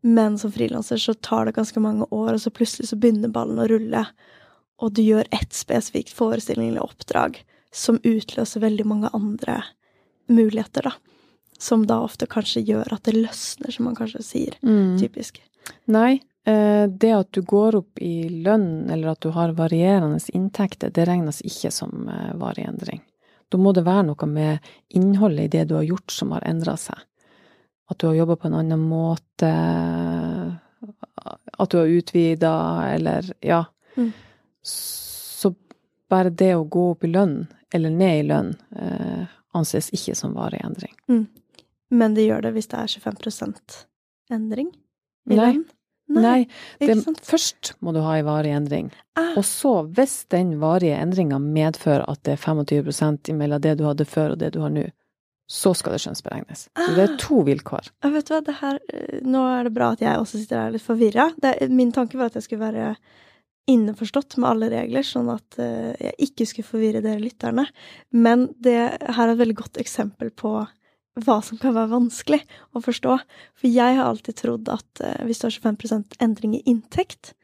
Men 0.00 0.38
som 0.40 0.52
frilanser 0.52 1.00
så 1.00 1.14
tar 1.14 1.48
det 1.48 1.56
ganske 1.58 1.80
mange 1.80 2.06
år, 2.10 2.34
og 2.34 2.42
så 2.44 2.52
plutselig 2.52 2.90
så 2.90 2.98
begynner 3.00 3.32
ballen 3.32 3.60
å 3.60 3.68
rulle, 3.70 4.04
og 4.80 4.94
du 4.96 5.02
gjør 5.04 5.28
ett 5.36 5.52
spesifikt 5.52 6.12
forestilling 6.16 6.70
eller 6.72 6.86
oppdrag 6.86 7.42
som 7.72 8.00
utløser 8.02 8.64
veldig 8.64 8.86
mange 8.88 9.10
andre 9.12 9.60
muligheter, 10.30 10.88
da. 10.88 10.92
Som 11.60 11.84
da 11.86 12.00
ofte 12.00 12.26
kanskje 12.30 12.62
gjør 12.64 12.94
at 12.96 13.04
det 13.04 13.18
løsner, 13.18 13.72
som 13.74 13.86
man 13.90 13.98
kanskje 13.98 14.24
sier. 14.24 14.56
Mm. 14.64 14.96
Typisk. 15.00 15.42
Nei, 15.92 16.22
eh, 16.48 16.86
det 16.88 17.12
at 17.12 17.32
du 17.36 17.42
går 17.44 17.76
opp 17.82 18.00
i 18.00 18.30
lønn, 18.32 18.88
eller 18.90 19.12
at 19.12 19.20
du 19.20 19.28
har 19.36 19.52
varierende 19.58 20.18
inntekter, 20.32 20.90
det 20.90 21.04
regnes 21.08 21.42
ikke 21.44 21.72
som 21.74 22.08
eh, 22.08 22.32
varig 22.40 22.64
endring. 22.64 23.04
Da 23.50 23.58
må 23.58 23.72
det 23.74 23.82
være 23.86 24.06
noe 24.10 24.28
med 24.30 24.72
innholdet 24.94 25.48
i 25.48 25.52
det 25.58 25.64
du 25.70 25.76
har 25.80 25.86
gjort 25.88 26.14
som 26.14 26.34
har 26.36 26.46
endra 26.46 26.76
seg. 26.78 26.98
At 27.90 27.98
du 27.98 28.06
har 28.06 28.20
jobba 28.20 28.36
på 28.38 28.46
en 28.46 28.58
annen 28.60 28.82
måte, 28.86 29.50
at 31.58 31.70
du 31.72 31.78
har 31.78 31.90
utvida, 31.90 32.52
eller 32.94 33.32
ja. 33.42 33.64
Mm. 33.96 34.12
Så 34.62 35.50
bare 36.10 36.30
det 36.30 36.52
å 36.54 36.68
gå 36.70 36.84
opp 36.92 37.04
i 37.04 37.10
lønn, 37.10 37.42
eller 37.74 37.90
ned 37.90 38.20
i 38.20 38.28
lønn, 38.28 38.54
eh, 38.78 39.26
anses 39.58 39.90
ikke 39.96 40.14
som 40.14 40.36
varig 40.38 40.62
endring. 40.62 40.94
Men 41.90 42.14
det 42.14 42.28
gjør 42.28 42.46
det 42.46 42.54
hvis 42.54 42.70
det 42.70 42.78
er 42.78 42.94
25% 42.94 43.80
endring 44.30 44.70
i 45.26 45.34
Nei. 45.34 45.42
lønn? 45.42 45.64
Nei, 46.10 46.46
det, 46.80 46.96
først 47.22 47.74
må 47.80 47.92
du 47.94 48.00
ha 48.02 48.16
en 48.18 48.26
varig 48.26 48.50
endring. 48.56 48.88
Ah, 49.16 49.32
Og 49.38 49.44
så, 49.46 49.72
hvis 49.94 50.24
den 50.34 50.56
varige 50.60 50.96
endringa 50.98 51.38
medfører 51.38 52.02
at 52.10 52.22
det 52.26 52.34
er 52.34 52.42
25% 52.42 53.30
mellom 53.38 53.60
det 53.62 53.76
du 53.78 53.84
hadde 53.86 54.04
før 54.10 54.32
og 54.34 54.38
det 54.42 54.52
du 54.56 54.60
har 54.64 54.70
nå, 54.74 54.88
så 55.50 55.72
skal 55.74 55.94
det 55.96 56.00
skjønnsberegnes. 56.04 56.68
Så 56.78 56.90
det 56.94 57.02
er 57.08 57.12
Ah. 57.14 57.16
to 57.18 57.40
vilkår. 57.46 57.88
Ja, 58.04 58.10
vet 58.14 58.26
du 58.28 58.34
hva, 58.34 58.40
det 58.46 58.54
her 58.60 58.78
eh, 58.92 59.20
Nå 59.26 59.40
er 59.50 59.64
det 59.66 59.72
bra 59.74 59.92
at 59.96 60.00
jeg 60.04 60.18
også 60.18 60.38
sitter 60.38 60.60
her 60.64 60.70
litt 60.76 60.82
forvirra. 60.86 61.28
Min 61.70 61.90
tanke 61.92 62.18
var 62.18 62.26
at 62.30 62.34
jeg 62.38 62.44
skulle 62.46 62.66
være 62.70 62.92
innforstått 63.70 64.36
med 64.40 64.48
alle 64.50 64.68
regler, 64.72 65.02
sånn 65.06 65.30
at 65.32 65.58
eh, 65.62 65.94
jeg 66.00 66.14
ikke 66.30 66.46
skulle 66.48 66.68
forvirre 66.70 67.02
dere 67.04 67.22
lytterne. 67.22 67.66
Men 68.12 68.48
det 68.62 68.76
her 68.98 69.26
er 69.28 69.34
et 69.34 69.38
veldig 69.42 69.58
godt 69.60 69.78
eksempel 69.82 70.30
på 70.34 70.54
hva 71.18 71.40
som 71.42 71.58
kan 71.58 71.74
være 71.74 71.92
vanskelig 71.92 72.40
å 72.76 72.82
forstå. 72.84 73.16
For 73.58 73.70
jeg 73.70 73.98
har 73.98 74.06
alltid 74.06 74.38
trodd 74.38 74.70
at 74.72 75.02
eh, 75.04 75.22
hvis 75.26 75.42
du 75.42 75.48
har 75.48 75.56
25 75.56 76.20
endring 76.22 76.56
i 76.58 76.62
inntekt, 76.70 77.34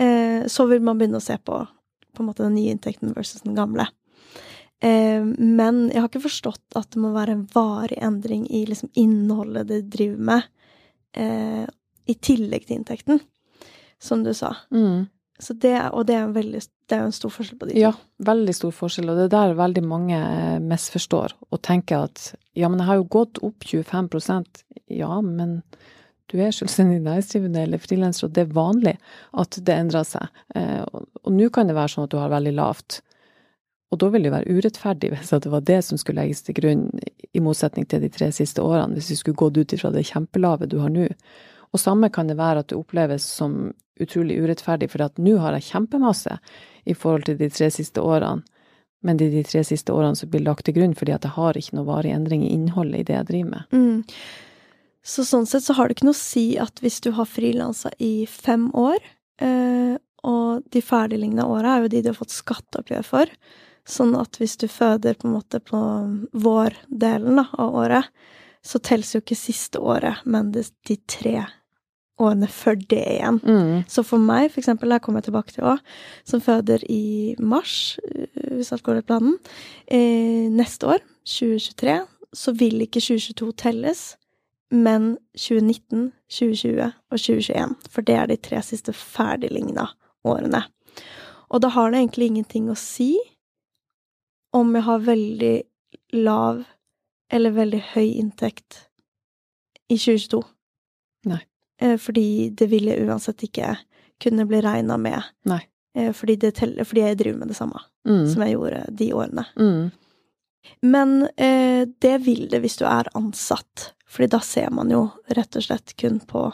eh, 0.00 0.46
så 0.50 0.66
vil 0.70 0.82
man 0.84 0.98
begynne 0.98 1.20
å 1.20 1.24
se 1.24 1.38
på 1.38 1.62
på 2.10 2.24
måte 2.26 2.42
den 2.42 2.56
nye 2.58 2.72
inntekten 2.74 3.12
versus 3.14 3.44
den 3.44 3.54
gamle. 3.54 3.86
Eh, 4.82 5.22
men 5.22 5.84
jeg 5.92 6.00
har 6.00 6.08
ikke 6.08 6.24
forstått 6.24 6.78
at 6.78 6.90
det 6.94 7.02
må 7.02 7.12
være 7.14 7.36
en 7.36 7.44
varig 7.52 8.00
endring 8.02 8.46
i 8.50 8.64
liksom 8.68 8.90
innholdet 8.98 9.68
det 9.68 9.84
driver 9.92 10.24
med, 10.30 10.48
eh, 11.14 11.66
i 12.10 12.16
tillegg 12.18 12.66
til 12.66 12.80
inntekten. 12.80 13.22
som 14.02 14.22
du 14.24 14.32
sa. 14.34 14.56
Mm. 14.72 15.10
Det, 15.40 15.74
og 15.96 16.06
det 16.08 16.16
er, 16.16 16.26
en 16.26 16.34
veldig, 16.36 16.60
det 16.90 16.96
er 16.96 17.06
en 17.06 17.14
stor 17.14 17.32
forskjell 17.32 17.58
på 17.60 17.68
de 17.68 17.74
to. 17.74 17.80
Ja, 17.80 17.92
veldig 18.26 18.54
stor 18.56 18.74
forskjell, 18.76 19.08
og 19.10 19.18
det 19.18 19.28
er 19.28 19.34
der 19.34 19.56
veldig 19.58 19.82
mange 19.88 20.18
eh, 20.18 20.58
misforstår 20.62 21.34
og 21.48 21.62
tenker 21.66 22.10
at 22.10 22.32
ja, 22.58 22.68
men 22.68 22.82
jeg 22.82 22.90
har 22.90 23.00
jo 23.00 23.08
gått 23.16 23.40
opp 23.46 23.64
25% 23.64 24.64
Ja, 24.92 25.20
men 25.24 25.60
du 26.30 26.38
er 26.38 26.54
selvstendig 26.54 27.00
næringsdrivende 27.02 27.64
eller 27.66 27.82
frilanser, 27.82 28.28
og 28.28 28.34
det 28.36 28.44
er 28.44 28.54
vanlig 28.54 28.96
at 29.42 29.58
det 29.66 29.74
endrer 29.74 30.06
seg. 30.06 30.42
Eh, 30.54 30.82
og 30.86 31.32
nå 31.34 31.48
kan 31.54 31.70
det 31.70 31.78
være 31.78 31.94
sånn 31.94 32.06
at 32.06 32.12
du 32.12 32.20
har 32.20 32.30
veldig 32.30 32.52
lavt. 32.58 33.00
Og 33.90 33.98
da 33.98 34.10
vil 34.14 34.26
det 34.26 34.34
være 34.34 34.54
urettferdig 34.54 35.10
hvis 35.14 35.32
det 35.34 35.52
var 35.52 35.64
det 35.66 35.80
som 35.86 35.98
skulle 35.98 36.22
legges 36.22 36.44
til 36.46 36.58
grunn, 36.60 36.84
i 37.30 37.42
motsetning 37.42 37.86
til 37.86 38.02
de 38.04 38.10
tre 38.12 38.30
siste 38.34 38.62
årene, 38.62 38.96
hvis 38.98 39.10
vi 39.14 39.18
skulle 39.20 39.40
gått 39.40 39.58
ut 39.58 39.74
ifra 39.76 39.92
det 39.94 40.06
kjempelave 40.10 40.70
du 40.70 40.80
har 40.82 40.92
nå. 40.92 41.08
Og 41.70 41.80
samme 41.80 42.10
kan 42.12 42.30
det 42.30 42.38
være 42.38 42.64
at 42.64 42.70
det 42.72 42.78
oppleves 42.78 43.24
som 43.24 43.72
utrolig 44.00 44.40
urettferdig, 44.40 44.88
for 44.90 45.04
at 45.04 45.20
nå 45.20 45.36
har 45.42 45.54
jeg 45.58 45.68
kjempemasse 45.70 46.38
i 46.88 46.96
forhold 46.96 47.28
til 47.28 47.38
de 47.40 47.50
tre 47.52 47.68
siste 47.72 48.02
årene, 48.02 48.42
men 49.04 49.16
det 49.16 49.30
er 49.30 49.38
de 49.38 49.48
tre 49.48 49.62
siste 49.64 49.94
årene 49.96 50.18
som 50.18 50.28
blir 50.28 50.44
lagt 50.44 50.66
til 50.66 50.76
grunn 50.76 50.92
fordi 50.96 51.14
at 51.14 51.24
jeg 51.24 51.32
har 51.32 51.56
ikke 51.56 51.76
noe 51.78 51.88
varig 51.88 52.10
endring 52.12 52.42
i 52.44 52.50
innholdet 52.52 53.00
i 53.00 53.06
det 53.08 53.14
jeg 53.16 53.28
driver 53.30 53.50
med. 53.54 53.70
Mm. 53.72 54.26
Så 55.00 55.24
sånn 55.24 55.48
sett 55.48 55.64
så 55.64 55.76
har 55.78 55.88
det 55.88 55.96
ikke 55.96 56.10
noe 56.10 56.18
å 56.18 56.20
si 56.20 56.44
at 56.60 56.82
hvis 56.84 57.00
du 57.04 57.08
har 57.16 57.28
frilansa 57.28 57.92
i 57.96 58.26
fem 58.28 58.68
år, 58.76 59.00
eh, 59.40 59.94
og 60.20 60.66
de 60.68 60.82
ferdiglignende 60.84 61.48
åra 61.48 61.78
er 61.78 61.86
jo 61.86 61.92
de 61.94 62.02
du 62.04 62.10
har 62.10 62.18
fått 62.18 62.36
skatteoppgjør 62.36 63.06
for, 63.08 63.32
sånn 63.88 64.12
at 64.20 64.36
hvis 64.36 64.58
du 64.60 64.66
føder 64.68 65.16
på 65.16 65.28
en 65.28 65.36
måte 65.38 65.62
på 65.64 65.80
vårdelen 66.36 67.40
av 67.40 67.80
året, 67.80 68.12
så 68.60 68.76
telles 68.84 69.14
jo 69.14 69.22
ikke 69.22 69.38
siste 69.38 69.80
året, 69.80 70.20
men 70.28 70.52
de 70.52 70.98
tre 71.08 71.38
årene 72.20 72.48
før 72.50 72.78
det 72.90 73.02
igjen. 73.16 73.40
Mm. 73.42 73.82
Så 73.90 74.04
for 74.06 74.22
meg, 74.22 74.50
for 74.52 74.62
eksempel, 74.62 74.92
der 74.92 75.02
kommer 75.02 75.20
jeg 75.20 75.30
tilbake 75.30 75.54
til 75.56 75.66
òg, 75.72 75.82
som 76.28 76.42
føder 76.44 76.84
i 76.90 77.34
mars, 77.38 77.98
øh, 78.04 78.56
hvis 78.56 78.72
alt 78.72 78.84
går 78.86 79.00
etter 79.00 79.08
planen, 79.10 79.38
eh, 79.86 80.48
neste 80.52 80.86
år, 80.86 81.04
2023, 81.24 82.00
så 82.36 82.54
vil 82.56 82.84
ikke 82.84 83.02
2022 83.02 83.52
telles, 83.58 84.02
men 84.70 85.16
2019, 85.34 86.12
2020 86.30 86.92
og 87.10 87.18
2021. 87.18 87.74
For 87.90 88.06
det 88.06 88.14
er 88.14 88.30
de 88.30 88.36
tre 88.36 88.62
siste 88.62 88.94
ferdigligna 88.94 89.88
årene. 90.24 90.62
Og 91.50 91.62
da 91.64 91.72
har 91.74 91.90
det 91.90 91.98
egentlig 91.98 92.30
ingenting 92.30 92.70
å 92.70 92.78
si 92.78 93.16
om 94.54 94.74
jeg 94.74 94.86
har 94.86 95.06
veldig 95.06 95.56
lav 96.12 96.64
eller 97.30 97.54
veldig 97.54 97.82
høy 97.94 98.06
inntekt 98.18 98.86
i 99.90 99.98
2022. 99.98 100.42
Nei. 101.30 101.42
Eh, 101.80 101.96
Fordi 101.96 102.50
det 102.54 102.66
ville 102.70 102.96
uansett 103.06 103.42
ikke 103.46 103.76
kunne 104.20 104.44
bli 104.46 104.60
regna 104.60 104.96
med. 105.00 105.22
Nei. 105.48 105.62
Eh, 105.96 106.12
Fordi, 106.12 106.36
det 106.36 106.54
teller, 106.54 106.84
fordi 106.84 107.00
jeg 107.00 107.18
driver 107.18 107.38
med 107.38 107.48
det 107.48 107.56
samme 107.56 107.80
Mm. 108.06 108.26
som 108.32 108.42
jeg 108.42 108.54
gjorde 108.54 108.84
de 108.96 109.12
årene. 109.12 109.44
Mm. 109.58 109.90
Men 110.82 111.28
eh, 111.36 111.86
det 112.00 112.18
vil 112.24 112.46
det 112.48 112.60
hvis 112.62 112.76
du 112.78 112.84
er 112.88 113.08
ansatt, 113.14 113.90
fordi 114.08 114.28
da 114.30 114.38
ser 114.40 114.70
man 114.70 114.88
jo 114.90 115.10
rett 115.28 115.56
og 115.56 115.62
slett 115.62 115.92
kun 116.00 116.20
på 116.20 116.46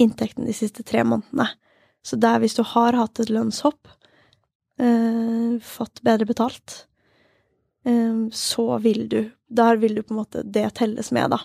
inntekten 0.00 0.44
de 0.44 0.52
siste 0.52 0.82
tre 0.84 1.04
månedene. 1.04 1.46
Så 2.04 2.18
det 2.20 2.28
er 2.28 2.40
hvis 2.42 2.56
du 2.58 2.62
har 2.62 2.92
hatt 2.92 3.20
et 3.20 3.30
lønnshopp, 3.32 3.88
eh, 4.78 5.58
fått 5.64 6.02
bedre 6.04 6.26
betalt, 6.28 6.86
eh, 7.86 8.28
så 8.32 8.78
vil 8.82 9.08
du 9.08 9.30
Der 9.54 9.76
vil 9.76 9.94
du 9.94 10.02
på 10.02 10.10
en 10.14 10.18
måte 10.24 10.42
det 10.50 10.74
telles 10.74 11.12
med, 11.12 11.30
da. 11.30 11.38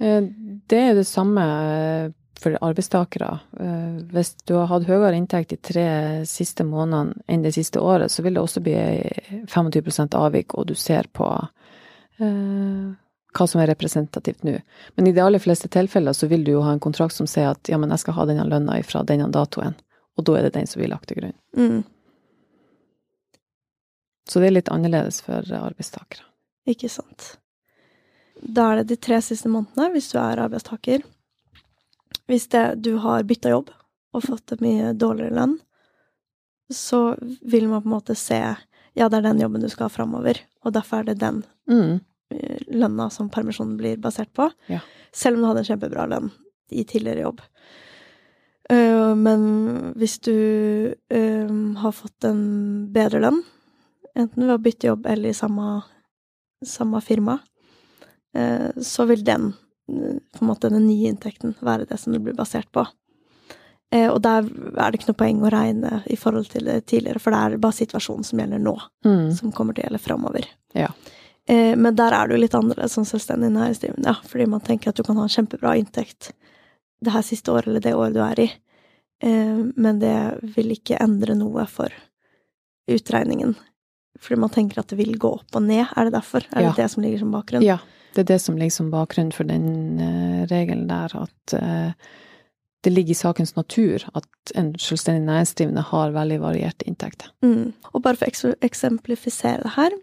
Eh, 0.00 0.20
Det 0.66 0.78
er 0.78 0.94
det 0.94 1.06
samme 1.06 2.12
for 2.40 2.56
arbeidstakere. 2.64 3.28
Eh, 3.60 4.00
Hvis 4.14 4.34
du 4.48 4.54
har 4.56 4.66
hatt 4.70 4.86
høyere 4.88 5.14
inntekt 5.18 5.50
de 5.52 5.56
tre 5.60 5.84
siste 6.26 6.64
månedene 6.64 7.20
enn 7.28 7.42
det 7.44 7.52
siste 7.56 7.80
året, 7.80 8.10
så 8.10 8.22
vil 8.24 8.34
det 8.34 8.42
også 8.42 8.62
bli 8.64 8.74
25% 9.46 10.16
avvik, 10.18 10.54
og 10.58 10.66
du 10.70 10.74
ser 10.74 11.08
på 11.12 11.28
eh, 12.20 12.90
hva 13.36 13.46
som 13.46 13.60
er 13.62 13.70
representativt 13.70 14.42
nå. 14.44 14.56
Men 14.96 15.06
i 15.06 15.12
de 15.14 15.20
aller 15.22 15.38
fleste 15.38 15.68
tilfeller 15.70 16.12
så 16.16 16.26
vil 16.26 16.42
du 16.44 16.52
jo 16.56 16.64
ha 16.66 16.72
en 16.74 16.80
kontrakt 16.82 17.14
som 17.14 17.28
sier 17.30 17.52
at 17.52 17.68
ja, 17.70 17.78
men 17.78 17.90
jeg 17.94 18.02
skal 18.02 18.16
ha 18.18 18.26
denne 18.26 18.48
lønna 18.48 18.80
fra 18.82 19.04
denne 19.06 19.28
datoen, 19.30 19.76
og 20.18 20.24
da 20.26 20.38
er 20.40 20.48
det 20.48 20.54
den 20.56 20.66
som 20.66 20.80
blir 20.82 20.90
lagt 20.90 21.08
til 21.12 21.20
grunn. 21.20 21.36
Mm, 21.56 21.82
Så 24.30 24.38
det 24.40 24.46
er 24.50 24.54
litt 24.58 24.68
annerledes 24.70 25.20
for 25.26 25.42
arbeidstakere. 25.42 26.22
ikke 26.66 26.88
sant. 26.88 27.36
Da 28.40 28.70
er 28.72 28.76
det 28.80 28.88
de 28.88 28.96
tre 28.96 29.18
siste 29.22 29.48
månedene, 29.50 29.90
hvis 29.92 30.10
du 30.12 30.18
er 30.18 30.38
arbeidstaker. 30.38 31.02
Hvis 32.30 32.46
det, 32.52 32.64
du 32.84 32.94
har 33.02 33.26
bytta 33.26 33.50
jobb 33.50 33.72
og 34.14 34.22
fått 34.24 34.54
en 34.54 34.62
mye 34.62 34.92
dårligere 34.94 35.34
lønn, 35.34 35.56
så 36.70 37.16
vil 37.42 37.66
man 37.66 37.82
på 37.82 37.88
en 37.90 37.96
måte 37.96 38.14
se 38.18 38.38
ja, 38.94 39.06
det 39.08 39.20
er 39.20 39.24
den 39.28 39.40
jobben 39.42 39.62
du 39.62 39.68
skal 39.70 39.88
ha 39.88 39.92
framover, 39.94 40.38
og 40.66 40.72
derfor 40.74 41.00
er 41.02 41.10
det 41.10 41.20
den 41.22 41.42
Mm. 41.70 42.00
eh, 42.30 42.58
lønna 42.74 43.08
som 43.10 43.28
permisjonen 43.30 43.76
blir 43.78 43.96
basert 44.02 44.32
på. 44.34 44.48
Ja. 44.66 44.80
Selv 45.12 45.36
om 45.36 45.42
du 45.42 45.46
hadde 45.48 45.62
en 45.62 45.68
kjempebra 45.68 46.06
lønn 46.10 46.30
i 46.70 46.82
tidligere 46.84 47.22
jobb. 47.26 47.40
Eh, 48.70 49.14
men 49.14 49.92
hvis 49.98 50.18
du 50.22 50.94
eh, 51.10 51.52
har 51.82 51.92
fått 51.92 52.24
en 52.26 52.90
bedre 52.92 53.20
lønn, 53.22 53.42
enten 54.14 54.46
ved 54.46 54.54
å 54.56 54.62
bytte 54.62 54.86
jobb 54.90 55.06
eller 55.06 55.30
i 55.30 55.34
samme, 55.38 55.82
samme 56.66 57.00
firma, 57.00 57.38
så 58.78 59.06
vil 59.10 59.24
den, 59.26 59.48
på 60.32 60.42
en 60.44 60.48
måte 60.48 60.70
den 60.70 60.86
nye 60.86 61.08
inntekten, 61.10 61.54
være 61.60 61.86
det 61.90 61.98
som 62.00 62.12
det 62.14 62.22
blir 62.24 62.34
basert 62.38 62.70
på. 62.72 62.86
Eh, 63.92 64.06
og 64.10 64.20
der 64.22 64.44
er 64.46 64.90
det 64.92 65.00
ikke 65.00 65.08
noe 65.10 65.18
poeng 65.18 65.40
å 65.42 65.50
regne 65.50 66.02
i 66.06 66.16
forhold 66.16 66.48
til 66.52 66.64
det 66.68 66.84
tidligere, 66.86 67.18
for 67.20 67.34
det 67.34 67.40
er 67.42 67.56
bare 67.58 67.74
situasjonen 67.74 68.24
som 68.24 68.38
gjelder 68.38 68.60
nå 68.62 68.76
Mm. 69.04 69.32
som 69.34 69.50
kommer 69.52 69.74
til 69.74 69.82
å 69.82 69.88
gjelde 69.88 70.04
framover. 70.04 70.46
Ja. 70.74 70.88
Eh, 71.48 71.74
men 71.76 71.96
der 71.96 72.12
er 72.14 72.28
det 72.28 72.36
jo 72.36 72.42
litt 72.44 72.54
annerledes 72.54 72.92
som 72.92 73.04
selvstendig 73.04 73.50
næringsdrivende, 73.50 74.06
ja, 74.06 74.14
fordi 74.24 74.46
man 74.46 74.60
tenker 74.60 74.88
at 74.90 74.94
du 74.96 75.02
kan 75.02 75.16
ha 75.16 75.22
en 75.26 75.28
kjempebra 75.28 75.74
inntekt 75.76 76.32
det 77.02 77.10
her 77.12 77.22
siste 77.22 77.50
året 77.50 77.66
eller 77.66 77.80
det 77.80 77.94
året 77.96 78.14
du 78.14 78.20
er 78.20 78.40
i, 78.44 78.52
eh, 79.22 79.62
men 79.76 79.98
det 79.98 80.38
vil 80.54 80.70
ikke 80.76 81.00
endre 81.00 81.34
noe 81.34 81.66
for 81.66 81.88
utregningen. 82.88 83.56
Fordi 84.20 84.38
man 84.40 84.50
tenker 84.50 84.78
at 84.82 84.88
det 84.88 84.98
vil 84.98 85.16
gå 85.18 85.30
opp 85.40 85.56
og 85.56 85.62
ned, 85.64 85.86
er 85.96 86.04
det 86.04 86.12
derfor? 86.12 86.44
Er 86.52 86.62
Ja. 86.62 86.68
det 86.72 86.76
det 86.84 86.90
som 86.90 87.02
ligger 87.02 87.18
som 87.18 87.32
bakgrunn? 87.32 87.62
Ja, 87.62 87.78
det 88.14 88.24
er 88.24 88.32
det 88.32 88.40
som 88.42 88.58
ligger 88.58 88.74
som 88.74 88.90
bakgrunn 88.92 89.32
for 89.34 89.48
den 89.48 90.00
eh, 90.02 90.42
regelen 90.50 90.88
der, 90.90 91.14
at 91.14 91.54
eh, 91.56 92.10
det 92.84 92.92
ligger 92.92 93.12
i 93.12 93.18
sakens 93.18 93.54
natur 93.56 94.06
at 94.16 94.54
en 94.56 94.72
selvstendig 94.80 95.26
næringsdrivende 95.26 95.84
har 95.90 96.14
veldig 96.16 96.40
varierte 96.40 96.88
inntekter. 96.88 97.32
Mm. 97.44 97.72
Og 97.92 98.02
bare 98.02 98.16
for 98.16 98.52
å 98.52 98.58
eksemplifisere 98.64 99.62
det 99.62 99.74
her, 99.76 99.96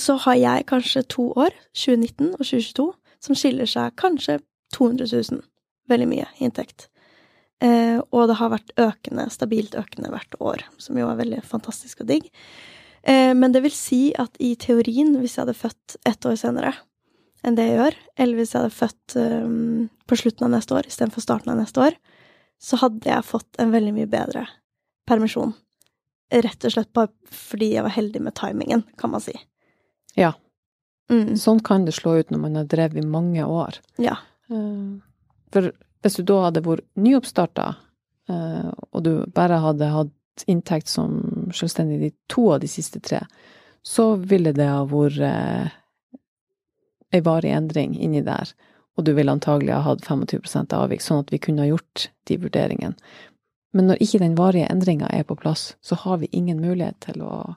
så 0.00 0.16
har 0.24 0.38
jeg 0.38 0.68
kanskje 0.70 1.02
to 1.12 1.28
år, 1.36 1.52
2019 1.76 2.30
og 2.38 2.44
2022, 2.44 2.86
som 3.24 3.36
skiller 3.36 3.68
seg 3.68 3.96
kanskje 4.00 4.38
200 4.76 5.10
000. 5.12 5.42
Veldig 5.90 6.06
mye 6.08 6.28
inntekt. 6.40 6.88
Eh, 7.64 7.98
og 8.10 8.30
det 8.30 8.38
har 8.38 8.54
vært 8.54 8.72
økende, 8.80 9.26
stabilt 9.32 9.76
økende 9.78 10.10
hvert 10.14 10.38
år, 10.40 10.64
som 10.80 10.96
jo 10.98 11.10
er 11.10 11.20
veldig 11.20 11.42
fantastisk 11.46 12.00
og 12.04 12.08
digg. 12.08 12.30
Eh, 13.04 13.34
men 13.36 13.52
det 13.52 13.64
vil 13.66 13.74
si 13.74 14.02
at 14.18 14.36
i 14.40 14.54
teorien, 14.60 15.12
hvis 15.20 15.36
jeg 15.36 15.44
hadde 15.44 15.58
født 15.58 15.98
ett 16.08 16.28
år 16.28 16.38
senere 16.40 16.72
enn 17.44 17.56
det 17.58 17.66
jeg 17.68 17.78
gjør, 17.78 17.96
eller 18.24 18.38
hvis 18.38 18.54
jeg 18.54 18.62
hadde 18.62 18.74
født 18.78 19.16
um, 19.20 19.88
på 20.08 20.16
slutten 20.20 20.46
av 20.46 20.52
neste 20.54 20.74
år 20.78 20.88
istedenfor 20.88 21.24
starten 21.24 21.52
av 21.52 21.58
neste 21.60 21.82
år, 21.84 21.96
så 22.62 22.78
hadde 22.80 23.10
jeg 23.10 23.26
fått 23.28 23.58
en 23.60 23.72
veldig 23.74 23.92
mye 23.96 24.08
bedre 24.10 24.46
permisjon. 25.08 25.52
Rett 26.32 26.64
og 26.64 26.72
slett 26.72 26.92
bare 26.96 27.12
fordi 27.30 27.72
jeg 27.74 27.84
var 27.84 27.92
heldig 27.94 28.22
med 28.24 28.34
timingen, 28.38 28.84
kan 28.98 29.12
man 29.12 29.20
si. 29.22 29.34
Ja. 30.16 30.32
Mm, 31.12 31.34
Sånn 31.36 31.60
kan 31.60 31.84
det 31.84 31.92
slå 31.98 32.16
ut 32.22 32.30
når 32.32 32.40
man 32.46 32.56
har 32.56 32.64
drevet 32.70 33.02
i 33.02 33.06
mange 33.06 33.44
år. 33.44 33.80
ja. 34.00 34.16
Eh, 34.50 35.00
For 35.52 35.70
hvis 36.02 36.16
du 36.18 36.22
da 36.26 36.40
hadde 36.46 36.64
vært 36.64 36.84
nyoppstarta, 36.96 37.66
eh, 38.28 38.70
og 38.92 39.02
du 39.04 39.12
bare 39.36 39.60
hadde 39.62 39.92
hatt 39.92 40.44
inntekt 40.50 40.88
som 40.90 41.50
selvstendig 41.54 42.00
de 42.00 42.10
to 42.28 42.48
av 42.56 42.60
de 42.64 42.68
siste 42.68 43.00
tre, 43.00 43.20
så 43.84 44.14
ville 44.16 44.52
det 44.56 44.66
ha 44.66 44.82
vært 44.88 45.20
ei 47.14 47.22
varig 47.24 47.52
endring 47.54 47.94
inni 47.96 48.24
der, 48.26 48.50
og 48.98 49.06
du 49.06 49.12
ville 49.14 49.32
antagelig 49.32 49.72
ha 49.74 49.84
hatt 49.86 50.04
25% 50.06 50.74
avvik, 50.76 51.02
sånn 51.02 51.22
at 51.24 51.32
vi 51.32 51.40
kunne 51.42 51.64
ha 51.64 51.70
gjort 51.70 52.08
de 52.30 52.38
vurderingene. 52.42 52.98
Men 53.74 53.88
når 53.90 54.02
ikke 54.04 54.20
den 54.22 54.36
varige 54.38 54.68
endringa 54.70 55.08
er 55.10 55.24
på 55.26 55.34
plass, 55.38 55.72
så 55.82 55.98
har 55.98 56.20
vi 56.22 56.28
ingen 56.32 56.60
mulighet 56.62 57.00
til 57.08 57.22
å 57.26 57.54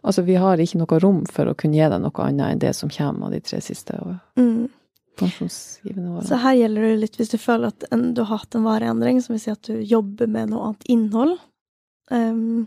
Altså, 0.00 0.22
vi 0.24 0.38
har 0.40 0.56
ikke 0.56 0.78
noe 0.80 0.98
rom 1.04 1.26
for 1.28 1.44
å 1.50 1.52
kunne 1.52 1.76
gi 1.76 1.84
deg 1.92 2.00
noe 2.00 2.22
annet 2.24 2.54
enn 2.54 2.60
det 2.62 2.70
som 2.72 2.88
kommer 2.88 3.26
av 3.26 3.34
de 3.34 3.40
tre 3.44 3.58
siste 3.60 3.92
Mm. 4.34 4.70
pensjonsgivende 5.20 6.14
årene. 6.14 6.26
Så 6.26 6.38
her 6.40 6.54
gjelder 6.56 6.82
det 6.82 7.00
litt 7.02 7.16
hvis 7.18 7.28
du 7.28 7.36
føler 7.36 7.66
at 7.68 7.84
en, 7.92 8.14
du 8.14 8.22
har 8.24 8.38
hatt 8.38 8.54
en 8.54 8.64
varig 8.64 8.88
endring, 8.88 9.20
som 9.20 9.34
vil 9.34 9.40
si 9.40 9.50
at 9.50 9.60
du 9.68 9.74
jobber 9.84 10.26
med 10.26 10.48
noe 10.48 10.70
annet 10.70 10.84
innhold. 10.88 11.36
Eh, 12.10 12.64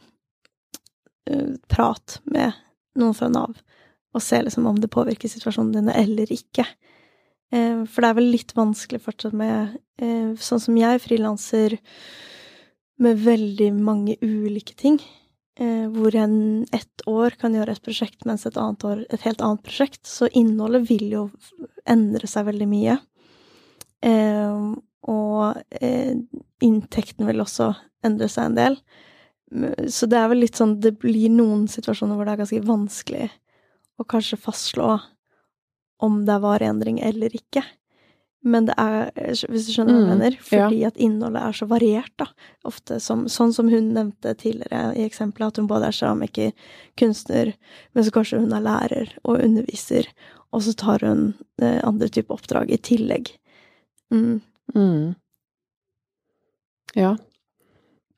prat 1.74 2.20
med 2.26 2.54
noen 3.00 3.18
fra 3.18 3.30
Nav, 3.34 3.58
og 4.14 4.22
se 4.22 4.40
liksom 4.42 4.68
om 4.70 4.80
det 4.80 4.92
påvirker 4.94 5.32
situasjonen 5.32 5.74
din 5.74 5.90
eller 5.94 6.32
ikke. 6.34 6.66
Ehm, 7.54 7.86
for 7.88 8.04
det 8.04 8.12
er 8.12 8.20
vel 8.20 8.32
litt 8.34 8.54
vanskelig 8.58 9.02
fortsatt 9.06 9.36
med 9.38 9.76
eh, 10.02 10.32
Sånn 10.42 10.62
som 10.62 10.78
jeg, 10.78 11.02
frilanser 11.04 11.78
med 13.04 13.20
veldig 13.26 13.70
mange 13.78 14.18
ulike 14.22 14.78
ting. 14.80 15.00
Eh, 15.60 15.86
hvor 15.94 16.16
en 16.18 16.66
ett 16.74 17.06
år 17.10 17.36
kan 17.38 17.54
gjøre 17.54 17.76
et 17.76 17.86
prosjekt, 17.86 18.24
mens 18.26 18.48
et 18.48 18.58
annet 18.58 18.86
år 18.90 19.04
et 19.14 19.26
helt 19.28 19.42
annet 19.42 19.62
prosjekt. 19.66 20.02
Så 20.10 20.30
innholdet 20.34 20.88
vil 20.90 21.06
jo 21.12 21.24
endre 21.90 22.30
seg 22.30 22.48
veldig 22.50 22.70
mye. 22.70 22.98
Eh, 24.04 24.74
og 25.14 25.80
eh, 25.82 26.16
inntekten 26.64 27.28
vil 27.28 27.44
også 27.44 27.74
endre 28.04 28.30
seg 28.32 28.50
en 28.50 28.60
del. 28.60 28.80
Så 29.92 30.08
det 30.10 30.18
er 30.18 30.30
vel 30.32 30.40
litt 30.42 30.58
sånn 30.58 30.80
Det 30.82 30.96
blir 30.98 31.30
noen 31.30 31.68
situasjoner 31.70 32.18
hvor 32.18 32.26
det 32.26 32.32
er 32.34 32.40
ganske 32.40 32.62
vanskelig 32.66 33.28
å 34.00 34.06
kanskje 34.10 34.40
fastslå 34.42 34.98
om 36.04 36.26
det 36.28 36.40
varig 36.44 36.68
endring 36.68 37.00
eller 37.00 37.34
ikke. 37.36 37.64
Men 38.44 38.66
det 38.68 38.74
er, 38.76 39.12
hvis 39.16 39.70
du 39.70 39.72
skjønner 39.72 39.94
hva 39.94 40.00
jeg 40.02 40.04
Mm, 40.04 40.10
mener, 40.12 40.34
fordi 40.44 40.80
ja. 40.82 40.88
at 40.90 40.98
innholdet 41.00 41.44
er 41.48 41.54
så 41.56 41.66
variert, 41.70 42.12
da. 42.20 42.26
Ofte 42.68 43.00
som, 43.00 43.22
sånn 43.32 43.54
som 43.56 43.70
hun 43.72 43.94
nevnte 43.96 44.34
tidligere 44.36 44.90
i 45.00 45.06
eksempelet, 45.06 45.54
at 45.54 45.62
hun 45.62 45.70
både 45.70 45.88
er 45.88 45.96
keramiker, 45.96 46.52
kunstner, 47.00 47.54
men 47.96 48.04
så 48.04 48.12
kanskje 48.12 48.42
hun 48.44 48.52
er 48.52 48.66
lærer 48.66 49.14
og 49.24 49.40
underviser, 49.40 50.10
og 50.52 50.66
så 50.66 50.74
tar 50.76 51.06
hun 51.08 51.24
eh, 51.62 51.80
andre 51.88 52.10
typer 52.12 52.36
oppdrag 52.36 52.74
i 52.76 52.82
tillegg. 52.84 53.32
Mm. 54.12 54.42
Mm. 54.76 55.16
Ja. 57.00 57.16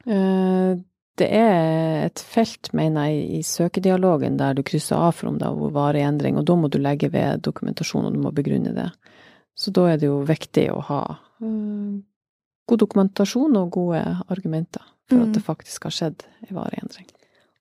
Eh, 0.09 0.73
det 1.19 1.27
er 1.31 2.05
et 2.05 2.19
felt, 2.19 2.71
mener 2.75 3.09
jeg, 3.09 3.27
i 3.39 3.43
søkedialogen 3.47 4.39
der 4.39 4.57
du 4.57 4.63
krysser 4.67 4.99
av 4.99 5.15
for 5.17 5.31
om 5.31 5.37
det 5.39 5.47
har 5.47 5.55
vært 5.59 5.75
varig 5.77 6.03
endring, 6.05 6.39
og 6.39 6.47
da 6.47 6.57
må 6.59 6.71
du 6.71 6.79
legge 6.81 7.11
ved 7.13 7.43
dokumentasjon, 7.45 8.09
og 8.09 8.15
du 8.15 8.19
må 8.23 8.33
begrunne 8.35 8.73
det. 8.75 8.89
Så 9.55 9.71
da 9.71 9.87
er 9.91 10.01
det 10.01 10.09
jo 10.09 10.19
viktig 10.27 10.67
å 10.73 10.81
ha 10.89 11.01
eh, 11.15 11.95
god 12.67 12.81
dokumentasjon 12.83 13.55
og 13.61 13.71
gode 13.77 14.03
argumenter 14.27 14.83
for 15.07 15.19
Mm. 15.19 15.27
at 15.27 15.33
det 15.35 15.43
faktisk 15.45 15.83
har 15.85 15.93
skjedd 15.93 16.23
en 16.47 16.55
varig 16.55 16.79
endring. 16.81 17.05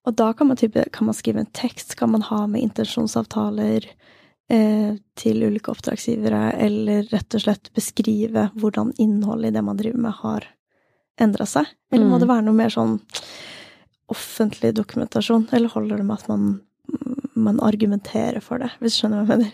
Og 0.04 0.14
da 0.16 0.32
kan 0.32 0.48
man, 0.48 0.56
type, 0.56 0.84
kan 0.92 1.06
man 1.06 1.16
skrive 1.16 1.40
en 1.40 1.52
tekst, 1.52 1.94
kan 1.96 2.10
man 2.10 2.22
ha 2.22 2.46
med 2.46 2.62
intensjonsavtaler 2.62 3.86
eh, 4.48 4.96
til 5.16 5.44
ulike 5.44 5.72
oppdragsgivere, 5.72 6.54
eller 6.60 7.08
rett 7.12 7.36
og 7.36 7.44
slett 7.44 7.70
beskrive 7.76 8.50
hvordan 8.56 8.92
innholdet 9.00 9.52
i 9.52 9.56
det 9.56 9.64
man 9.64 9.80
driver 9.80 10.04
med, 10.06 10.16
har 10.20 10.48
endra 11.20 11.46
seg? 11.46 11.66
Eller 11.92 12.06
må 12.06 12.16
Mm. 12.16 12.20
det 12.20 12.28
være 12.28 12.44
noe 12.44 12.54
mer 12.58 12.68
sånn 12.74 13.00
offentlig 14.08 14.74
dokumentasjon, 14.76 15.48
eller 15.52 15.68
holder 15.72 15.96
det 15.96 16.04
med 16.06 16.18
at 16.20 16.28
man, 16.28 16.60
man 17.34 17.60
argumenterer 17.64 18.40
for 18.44 18.58
det, 18.58 18.70
hvis 18.80 18.96
du 18.98 19.02
skjønner 19.06 19.24
hva 19.24 19.38
jeg 19.38 19.38
mener? 19.38 19.52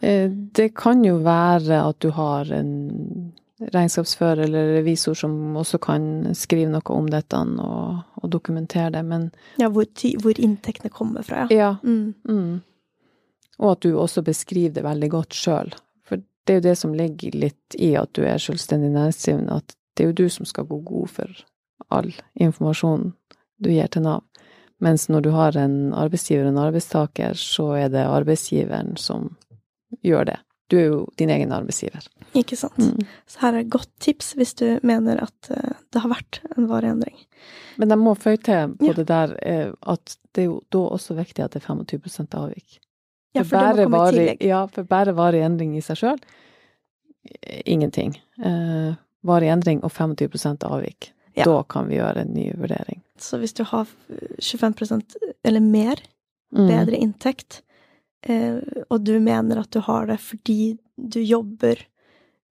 Eh, 0.00 0.28
Det 0.52 0.74
kan 0.74 1.02
jo 1.04 1.18
være 1.24 1.80
at 1.88 1.98
du 2.00 2.10
har 2.10 2.50
en 2.52 3.32
regnskapsfører 3.60 4.44
eller 4.46 4.70
revisor 4.78 5.14
som 5.14 5.34
også 5.60 5.78
kan 5.82 6.34
skrive 6.34 6.70
noe 6.72 6.94
om 6.94 7.08
dette 7.12 7.36
og, 7.36 8.04
og 8.22 8.30
dokumentere 8.32 8.92
det, 8.92 9.04
men 9.04 9.30
Ja, 9.60 9.68
hvor, 9.68 9.84
hvor 10.22 10.38
inntektene 10.40 10.90
kommer 10.90 11.22
fra, 11.26 11.46
ja. 11.50 11.56
ja. 11.56 11.76
Mm. 11.82 12.14
Mm. 12.28 12.60
Og 13.60 13.72
at 13.72 13.80
du 13.84 13.90
også 14.00 14.22
beskriver 14.24 14.72
det 14.78 14.84
veldig 14.84 15.10
godt 15.12 15.34
sjøl. 15.36 15.74
For 16.08 16.16
det 16.46 16.54
er 16.54 16.60
jo 16.60 16.68
det 16.70 16.78
som 16.78 16.94
ligger 16.96 17.34
litt 17.36 17.76
i 17.76 17.90
at 18.00 18.12
du 18.16 18.22
er 18.24 18.38
selvstendig 18.40 18.88
næringsdrivende, 18.94 19.56
at 19.60 19.76
det 20.00 20.06
er 20.06 20.12
jo 20.14 20.16
du 20.24 20.28
som 20.32 20.46
skal 20.48 20.64
gå 20.64 20.78
god 20.88 21.10
for 21.12 21.40
all 21.92 22.08
informasjon 22.40 23.10
du 23.60 23.68
gir 23.68 23.90
til 23.92 24.06
Nav. 24.06 24.22
Mens 24.80 25.10
når 25.12 25.26
du 25.26 25.30
har 25.34 25.56
en 25.60 25.90
arbeidsgiver 25.92 26.46
og 26.48 26.54
en 26.54 26.60
arbeidstaker, 26.62 27.34
så 27.36 27.66
er 27.76 27.90
det 27.92 28.06
arbeidsgiveren 28.08 28.94
som 28.96 29.34
gjør 30.00 30.24
det. 30.30 30.38
Du 30.72 30.78
er 30.78 30.86
jo 30.86 31.00
din 31.20 31.28
egen 31.34 31.52
arbeidsgiver. 31.52 32.06
Ikke 32.32 32.56
sant. 32.56 32.78
Mm. 32.80 33.04
Så 33.28 33.42
her 33.42 33.52
er 33.58 33.64
et 33.66 33.72
godt 33.74 33.90
tips 34.00 34.30
hvis 34.38 34.54
du 34.56 34.64
mener 34.86 35.20
at 35.26 35.50
eh, 35.52 35.74
det 35.92 36.00
har 36.00 36.12
vært 36.14 36.40
en 36.56 36.70
varig 36.70 36.94
endring. 36.94 37.18
Men 37.76 37.92
jeg 37.92 38.00
må 38.00 38.14
føye 38.16 38.40
til 38.40 38.72
på 38.80 38.88
Ja. 38.88 38.96
det 38.96 39.06
der 39.10 39.36
eh, 39.44 39.72
at 39.82 40.16
det 40.32 40.46
er 40.46 40.48
jo 40.48 40.60
da 40.72 40.78
også 40.96 41.18
viktig 41.18 41.44
at 41.44 41.52
det 41.58 41.60
er 41.60 41.68
25% 41.74 42.38
avvik. 42.40 42.78
Ja, 43.36 43.42
for 43.44 43.76
det 43.76 43.84
må 43.90 43.98
komme 44.00 44.08
i 44.08 44.16
tillegg. 44.16 44.46
ja, 44.48 44.64
for 44.66 44.88
bare 44.88 45.12
varig 45.18 45.44
endring 45.44 45.76
i 45.76 45.84
seg 45.84 46.00
sjøl, 46.00 46.22
ingenting. 47.66 48.16
Eh, 48.42 48.94
varig 49.26 49.50
endring 49.52 49.82
og 49.84 49.90
25% 49.92 50.64
avvik. 50.64 51.10
Ja. 51.36 51.44
Da 51.44 51.62
kan 51.62 51.88
vi 51.88 51.96
gjøre 51.98 52.24
en 52.24 52.34
ny 52.34 52.52
vurdering. 52.58 53.02
Så 53.20 53.38
hvis 53.38 53.52
du 53.54 53.62
har 53.64 53.86
25% 54.40 55.16
eller 55.44 55.60
mer 55.60 55.96
Mm. 56.52 56.66
bedre 56.66 56.96
inntekt, 56.98 57.60
eh, 58.26 58.58
og 58.90 59.04
du 59.04 59.20
mener 59.20 59.60
at 59.60 59.70
du 59.70 59.78
har 59.80 60.06
det 60.06 60.16
fordi 60.18 60.78
du 60.98 61.20
jobber 61.22 61.76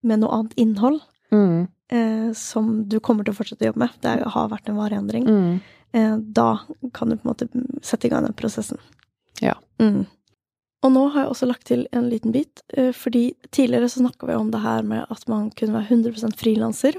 med 0.02 0.20
noe 0.20 0.30
annet 0.32 0.54
innhold, 0.56 1.00
Mm. 1.30 1.68
eh, 1.90 2.32
som 2.32 2.84
du 2.88 2.98
kommer 3.00 3.24
til 3.24 3.34
å 3.34 3.36
fortsette 3.36 3.60
å 3.60 3.66
jobbe 3.74 3.76
med, 3.78 3.90
det 4.00 4.24
har 4.26 4.48
vært 4.48 4.68
en 4.70 4.76
varig 4.76 4.96
endring, 4.96 5.26
Mm. 5.26 5.60
eh, 5.92 6.16
da 6.32 6.60
kan 6.94 7.10
du 7.10 7.16
på 7.16 7.26
en 7.28 7.34
måte 7.34 7.82
sette 7.82 8.06
i 8.06 8.08
gang 8.08 8.24
den 8.24 8.32
prosessen. 8.32 8.78
Ja. 9.42 9.54
Mm. 9.78 10.06
Og 10.80 10.92
nå 10.94 11.02
har 11.12 11.24
jeg 11.24 11.32
også 11.34 11.48
lagt 11.48 11.66
til 11.68 11.84
en 11.92 12.08
liten 12.08 12.32
bit, 12.32 12.62
eh, 12.72 12.92
fordi 12.96 13.34
tidligere 13.52 13.88
så 13.88 14.00
snakka 14.00 14.26
vi 14.26 14.34
om 14.34 14.50
det 14.50 14.62
her 14.64 14.82
med 14.82 15.10
at 15.12 15.26
man 15.28 15.50
kunne 15.50 15.76
være 15.76 15.90
100% 15.92 16.36
frilanser, 16.40 16.96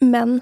men 0.00 0.40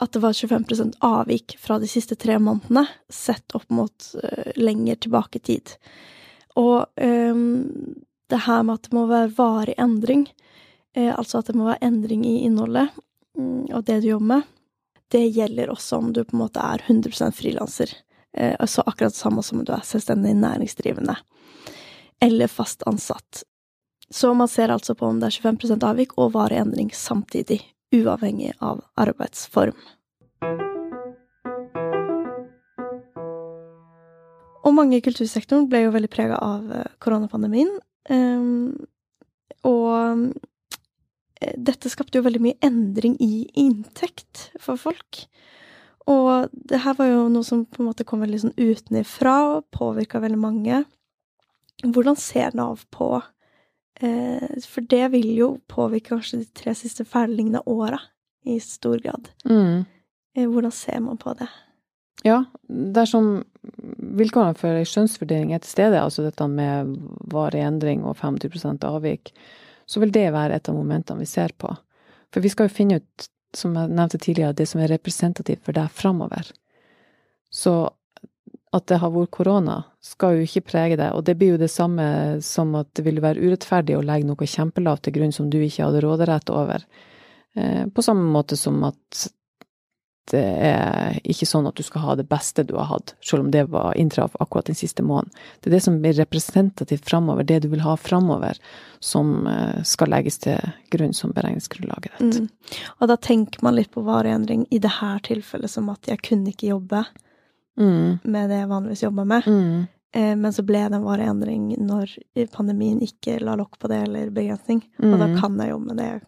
at 0.00 0.12
det 0.12 0.22
var 0.22 0.32
25% 0.32 0.94
avvik 1.04 1.56
fra 1.60 1.78
de 1.82 1.88
siste 1.90 2.14
tre 2.16 2.38
månedene, 2.38 2.86
sett 3.08 3.56
opp 3.58 3.66
mot 3.70 4.12
eh, 4.22 4.52
lenger 4.56 5.02
tilbake 5.02 5.40
i 5.40 5.46
tid. 5.50 5.74
Og 6.58 6.86
um, 6.96 7.66
det 8.30 8.40
her 8.46 8.62
med 8.62 8.78
at 8.78 8.86
det 8.86 8.94
må 8.94 9.04
være 9.10 9.34
varig 9.34 9.74
endring, 9.78 10.28
eh, 10.94 11.10
altså 11.10 11.40
at 11.40 11.50
det 11.50 11.58
må 11.58 11.66
være 11.66 11.82
endring 11.82 12.24
i 12.26 12.44
innholdet 12.46 12.94
mm, 13.38 13.74
og 13.74 13.84
det 13.86 14.00
du 14.00 14.08
jobber 14.12 14.30
med, 14.36 14.48
det 15.10 15.24
gjelder 15.34 15.74
også 15.74 15.98
om 15.98 16.14
du 16.14 16.22
på 16.22 16.36
en 16.36 16.44
måte 16.44 16.62
er 16.62 16.86
100% 16.86 17.34
frilanser. 17.34 17.90
Altså 18.38 18.84
akkurat 18.86 19.10
det 19.10 19.18
samme 19.18 19.42
som 19.42 19.58
om 19.58 19.64
du 19.66 19.72
er 19.74 19.82
selvstendig 19.82 20.36
næringsdrivende. 20.38 21.16
Eller 22.20 22.46
fast 22.46 22.82
ansatt. 22.86 23.44
Så 24.10 24.34
man 24.34 24.48
ser 24.48 24.68
altså 24.68 24.94
på 24.94 25.06
om 25.06 25.20
det 25.20 25.30
er 25.30 25.38
25% 25.38 25.86
avvik 25.86 26.16
og 26.18 26.34
varig 26.34 26.58
endring 26.60 26.90
samtidig, 26.94 27.60
uavhengig 27.94 28.52
av 28.58 28.82
arbeidsform. 29.00 29.76
Og 34.60 34.74
mange 34.76 34.98
i 34.98 35.04
kultursektoren 35.04 35.68
ble 35.70 35.84
jo 35.86 35.94
veldig 35.94 36.10
prega 36.12 36.36
av 36.44 36.68
eh, 36.74 36.90
koronapandemien. 37.02 37.70
Ehm, 38.12 38.74
og 39.66 39.88
eh, 41.40 41.54
dette 41.56 41.90
skapte 41.90 42.20
jo 42.20 42.26
veldig 42.26 42.42
mye 42.44 42.58
endring 42.66 43.16
i 43.24 43.46
inntekt 43.58 44.50
for 44.60 44.80
folk. 44.80 45.24
Og 46.10 46.50
det 46.52 46.82
her 46.84 46.96
var 46.98 47.08
jo 47.08 47.26
noe 47.32 47.46
som 47.46 47.64
på 47.64 47.82
en 47.82 47.90
måte 47.90 48.06
kom 48.08 48.22
veldig 48.24 48.42
sånn 48.44 48.56
utenifra 48.58 49.36
og 49.54 49.68
påvirka 49.74 50.20
veldig 50.22 50.40
mange. 50.40 50.84
Hvordan 51.82 52.16
ser 52.18 52.52
Nav 52.58 52.82
på 52.92 53.22
eh, 54.00 54.60
For 54.66 54.84
det 54.84 55.06
vil 55.14 55.30
jo 55.36 55.50
påvirke 55.70 56.14
kanskje 56.14 56.42
de 56.42 56.50
tre 56.56 56.74
siste 56.76 57.06
ferdiglignende 57.08 57.62
åra 57.66 58.00
i 58.44 58.58
stor 58.60 59.00
grad. 59.04 59.30
Mm. 59.48 59.84
Eh, 60.36 60.48
hvordan 60.48 60.72
ser 60.72 61.00
man 61.04 61.20
på 61.20 61.34
det? 61.38 61.48
Ja, 62.24 62.42
dersom 62.68 63.44
vilkårene 63.96 64.56
for 64.58 64.76
ei 64.76 64.84
skjønnsvurdering 64.88 65.54
er 65.56 65.62
til 65.64 65.72
stede, 65.72 66.00
altså 66.00 66.24
dette 66.26 66.46
med 66.52 66.92
varig 67.32 67.62
endring 67.64 68.04
og 68.04 68.18
50 68.20 68.84
avvik, 68.84 69.32
så 69.88 70.02
vil 70.02 70.12
det 70.12 70.28
være 70.34 70.58
et 70.58 70.68
av 70.68 70.76
momentene 70.76 71.22
vi 71.22 71.28
ser 71.28 71.54
på. 71.56 71.72
For 72.30 72.44
vi 72.44 72.52
skal 72.52 72.68
jo 72.68 72.76
finne 72.76 73.00
ut, 73.00 73.30
som 73.56 73.74
jeg 73.74 73.90
nevnte 73.90 74.20
tidligere, 74.20 74.54
det 74.54 74.68
som 74.68 74.82
er 74.82 74.92
representativt 74.92 75.64
for 75.64 75.74
deg 75.74 75.88
framover. 75.90 76.52
Så 77.50 77.72
at 78.70 78.86
det 78.86 79.00
har 79.02 79.10
vært 79.10 79.32
korona, 79.34 79.80
skal 80.04 80.38
jo 80.38 80.46
ikke 80.46 80.68
prege 80.68 80.98
det. 81.00 81.10
Og 81.16 81.24
det 81.26 81.34
blir 81.38 81.56
jo 81.56 81.60
det 81.60 81.72
samme 81.72 82.04
som 82.44 82.76
at 82.78 82.92
det 82.94 83.02
ville 83.06 83.22
være 83.24 83.42
urettferdig 83.42 83.96
å 83.98 84.04
legge 84.06 84.28
noe 84.28 84.46
kjempelavt 84.46 85.06
til 85.06 85.16
grunn 85.18 85.34
som 85.34 85.50
du 85.50 85.58
ikke 85.58 85.88
hadde 85.88 86.02
råderett 86.04 86.52
over. 86.54 86.86
Eh, 87.58 87.86
på 87.90 88.04
samme 88.06 88.30
måte 88.30 88.58
som 88.58 88.78
at 88.86 89.26
det 90.30 90.42
er 90.62 91.16
ikke 91.26 91.48
sånn 91.48 91.66
at 91.66 91.74
du 91.74 91.82
skal 91.82 92.04
ha 92.04 92.14
det 92.18 92.28
beste 92.30 92.62
du 92.62 92.76
har 92.76 92.86
hatt, 92.92 93.14
selv 93.24 93.42
om 93.42 93.48
det 93.50 93.64
var 93.72 93.96
inntraff 93.98 94.36
akkurat 94.38 94.68
den 94.70 94.78
siste 94.78 95.02
måneden. 95.02 95.32
Det 95.58 95.70
er 95.70 95.74
det 95.74 95.82
som 95.82 95.96
blir 96.02 96.14
representativt 96.20 97.08
framover, 97.08 97.46
det 97.48 97.64
du 97.64 97.68
vil 97.72 97.82
ha 97.82 97.96
framover, 97.98 98.60
som 99.02 99.48
eh, 99.50 99.80
skal 99.82 100.12
legges 100.14 100.38
til 100.44 100.60
grunn 100.94 101.16
som 101.16 101.34
beregningsgrunnlaget 101.34 102.20
ditt. 102.20 102.38
Mm. 102.38 102.78
Og 103.00 103.10
da 103.10 103.18
tenker 103.18 103.66
man 103.66 103.74
litt 103.80 103.90
på 103.96 104.04
vareendring 104.06 104.68
i 104.70 104.78
det 104.78 105.00
her 105.00 105.18
tilfellet 105.26 105.74
som 105.74 105.90
at 105.90 106.06
jeg 106.06 106.22
kunne 106.30 106.54
ikke 106.54 106.70
jobbe 106.70 107.02
Mm. 107.80 108.18
med 108.24 108.50
det 108.50 108.58
jeg 108.60 108.68
vanligvis 108.68 109.02
jobber 109.02 109.24
med. 109.24 109.46
Mm. 109.46 109.86
Eh, 110.14 110.34
men 110.36 110.52
så 110.52 110.62
ble 110.66 110.82
det 110.88 110.98
en 110.98 111.04
varig 111.06 111.26
endring 111.30 111.68
når 111.78 112.16
pandemien 112.52 113.00
ikke 113.00 113.38
la 113.40 113.54
lokk 113.56 113.78
på 113.78 113.88
det, 113.88 114.02
eller 114.08 114.30
begrensning. 114.30 114.82
Og 114.98 115.18
da 115.18 115.26
Mm. 115.28 115.40
kan 115.40 115.58
jeg 115.58 115.70
jobbe 115.70 115.86
med 115.86 115.96
det 115.96 116.08
jeg 116.10 116.20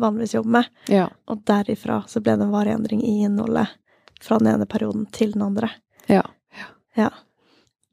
vanligvis 0.00 0.34
jobber 0.34 0.50
med. 0.50 0.64
Ja. 0.88 1.08
Og 1.28 1.44
derifra 1.44 2.02
så 2.08 2.20
ble 2.22 2.36
det 2.36 2.46
en 2.46 2.50
varig 2.54 2.72
endring 2.74 3.02
i 3.04 3.22
innholdet 3.26 3.68
fra 4.20 4.38
den 4.38 4.48
ene 4.54 4.66
perioden 4.66 5.06
til 5.12 5.32
den 5.32 5.42
andre. 5.42 5.70
ja. 6.08 6.22
Ja. 6.96 7.10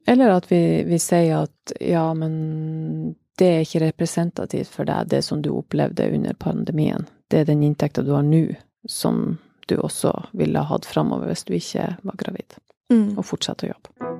Eller 0.06 0.28
at 0.30 0.46
vi, 0.50 0.82
vi 0.84 0.98
sier 0.98 1.42
at 1.42 1.72
ja, 1.80 2.14
men 2.14 3.14
det 3.38 3.46
er 3.46 3.60
ikke 3.64 3.80
representativt 3.86 4.68
for 4.68 4.84
deg, 4.84 5.08
det 5.08 5.22
som 5.24 5.42
du 5.42 5.50
opplevde 5.52 6.06
under 6.14 6.34
pandemien. 6.34 7.06
Det 7.30 7.40
er 7.40 7.44
den 7.44 7.62
inntekta 7.62 8.02
du 8.04 8.12
har 8.12 8.22
nå, 8.22 8.54
som 8.88 9.38
du 9.68 9.76
også 9.76 10.12
ville 10.32 10.60
hatt 10.60 10.84
framover 10.86 11.26
hvis 11.32 11.44
du 11.48 11.54
ikke 11.56 11.96
var 12.02 12.16
gravid, 12.20 12.56
Mm. 12.94 13.18
og 13.18 13.26
fortsette 13.26 13.66
å 13.66 13.74
jobbe. 13.74 14.14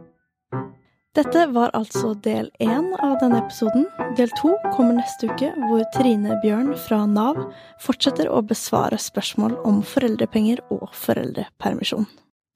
Dette 1.14 1.44
var 1.54 1.70
altså 1.78 2.10
del 2.18 2.48
én 2.58 2.88
av 2.98 3.20
denne 3.20 3.38
episoden. 3.44 3.84
Del 4.18 4.32
to 4.34 4.56
kommer 4.74 4.96
neste 4.96 5.28
uke, 5.30 5.52
hvor 5.68 5.84
Trine 5.94 6.40
Bjørn 6.42 6.72
fra 6.88 7.04
Nav 7.06 7.38
fortsetter 7.84 8.26
å 8.26 8.42
besvare 8.42 8.98
spørsmål 8.98 9.54
om 9.62 9.78
foreldrepenger 9.86 10.64
og 10.74 10.88
foreldrepermisjon. 10.98 12.08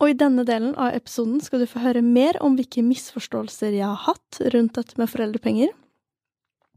Og 0.02 0.10
i 0.10 0.18
denne 0.18 0.42
delen 0.46 0.74
av 0.74 0.94
episoden 0.98 1.38
skal 1.42 1.62
du 1.62 1.68
få 1.70 1.84
høre 1.84 2.02
mer 2.02 2.40
om 2.42 2.58
hvilke 2.58 2.82
misforståelser 2.86 3.78
jeg 3.78 3.86
har 3.86 4.04
hatt 4.08 4.42
rundt 4.54 4.74
dette 4.78 4.98
med 4.98 5.10
foreldrepenger, 5.10 5.70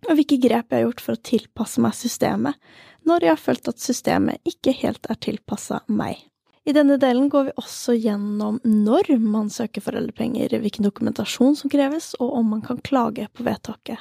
og 0.09 0.17
hvilke 0.17 0.37
grep 0.41 0.69
jeg 0.69 0.79
har 0.81 0.87
gjort 0.87 1.03
for 1.05 1.17
å 1.17 1.23
tilpasse 1.29 1.81
meg 1.81 1.97
systemet, 1.97 2.57
når 3.05 3.25
jeg 3.25 3.33
har 3.33 3.41
følt 3.41 3.69
at 3.73 3.81
systemet 3.81 4.53
ikke 4.53 4.73
helt 4.83 5.09
er 5.09 5.17
tilpassa 5.21 5.81
meg. 5.89 6.17
I 6.61 6.75
denne 6.77 6.99
delen 7.01 7.29
går 7.31 7.47
vi 7.47 7.53
også 7.57 7.95
gjennom 7.97 8.59
når 8.61 9.15
man 9.17 9.49
søker 9.49 9.81
foreldrepenger, 9.81 10.53
hvilken 10.61 10.85
dokumentasjon 10.85 11.55
som 11.57 11.71
kreves, 11.73 12.11
og 12.21 12.35
om 12.37 12.51
man 12.53 12.61
kan 12.61 12.81
klage 12.85 13.25
på 13.33 13.45
vedtaket. 13.47 13.97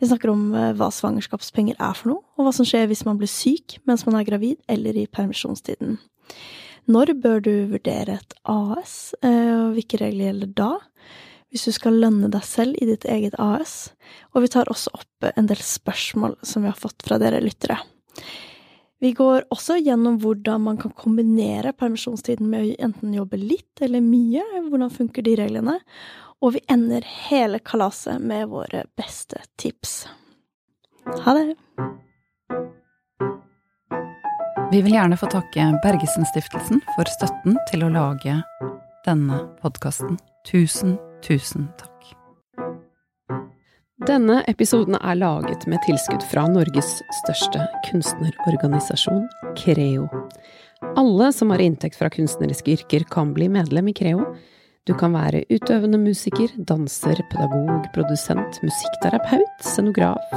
Vi 0.00 0.10
snakker 0.10 0.32
om 0.32 0.50
eh, 0.58 0.72
hva 0.76 0.90
svangerskapspenger 0.92 1.78
er 1.78 1.96
for 1.96 2.12
noe, 2.12 2.24
og 2.36 2.44
hva 2.44 2.52
som 2.52 2.66
skjer 2.68 2.90
hvis 2.90 3.06
man 3.08 3.16
blir 3.20 3.30
syk 3.30 3.78
mens 3.88 4.04
man 4.04 4.18
er 4.18 4.26
gravid 4.28 4.58
eller 4.68 4.98
i 5.00 5.06
permisjonstiden. 5.08 5.96
Når 6.90 7.14
bør 7.22 7.40
du 7.40 7.52
vurdere 7.70 8.18
et 8.18 8.34
AS, 8.52 9.14
eh, 9.24 9.54
og 9.54 9.78
hvilke 9.78 10.02
regler 10.02 10.28
gjelder 10.28 10.50
da? 10.60 10.72
Hvis 11.54 11.68
du 11.70 11.72
skal 11.72 11.96
lønne 12.02 12.28
deg 12.34 12.44
selv 12.44 12.76
i 12.82 12.88
ditt 12.88 13.06
eget 13.08 13.36
AS. 13.40 13.94
Og 14.34 14.42
vi 14.42 14.50
tar 14.50 14.68
også 14.68 14.90
opp 14.98 15.28
en 15.30 15.48
del 15.48 15.62
spørsmål 15.62 16.34
som 16.42 16.66
vi 16.66 16.72
har 16.72 16.76
fått 16.76 17.06
fra 17.06 17.16
dere 17.22 17.40
lyttere. 17.40 17.78
Vi 19.04 19.10
går 19.12 19.42
også 19.52 19.74
gjennom 19.84 20.14
hvordan 20.22 20.62
man 20.64 20.78
kan 20.80 20.92
kombinere 20.96 21.74
permisjonstiden 21.76 22.48
med 22.48 22.62
å 22.64 22.76
enten 22.86 23.12
jobbe 23.12 23.36
litt 23.36 23.82
eller 23.84 24.00
mye, 24.00 24.40
hvordan 24.70 24.92
funker 24.94 25.26
de 25.26 25.34
reglene, 25.42 25.74
og 26.40 26.54
vi 26.56 26.62
ender 26.72 27.04
hele 27.26 27.60
kalaset 27.60 28.16
med 28.24 28.48
våre 28.48 28.86
beste 28.96 29.42
tips. 29.60 30.06
Ha 31.26 31.36
det! 31.36 31.52
Vi 34.72 34.80
vil 34.80 34.96
gjerne 34.96 35.20
få 35.20 35.28
takke 35.36 35.68
Bergesen-stiftelsen 35.84 36.80
for 36.96 37.16
støtten 37.20 37.60
til 37.68 37.84
å 37.84 37.92
lage 37.92 38.40
denne 39.04 39.44
podkasten. 39.60 40.16
Tusen, 40.48 40.96
tusen 41.20 41.68
takk. 41.76 41.93
Denne 44.02 44.40
episoden 44.50 44.96
er 44.98 45.14
laget 45.14 45.68
med 45.70 45.78
tilskudd 45.86 46.24
fra 46.26 46.48
Norges 46.50 46.96
største 47.20 47.62
kunstnerorganisasjon, 47.86 49.28
Creo. 49.54 50.08
Alle 50.98 51.28
som 51.32 51.52
har 51.54 51.62
inntekt 51.62 52.00
fra 52.00 52.10
kunstneriske 52.10 52.74
yrker, 52.74 53.04
kan 53.06 53.30
bli 53.36 53.46
medlem 53.48 53.92
i 53.92 53.94
Creo. 53.94 54.26
Du 54.90 54.96
kan 54.98 55.14
være 55.14 55.44
utøvende 55.46 56.02
musiker, 56.02 56.50
danser, 56.58 57.22
pedagog, 57.30 57.86
produsent, 57.94 58.58
musikkterapeut, 58.66 59.62
scenograf 59.62 60.36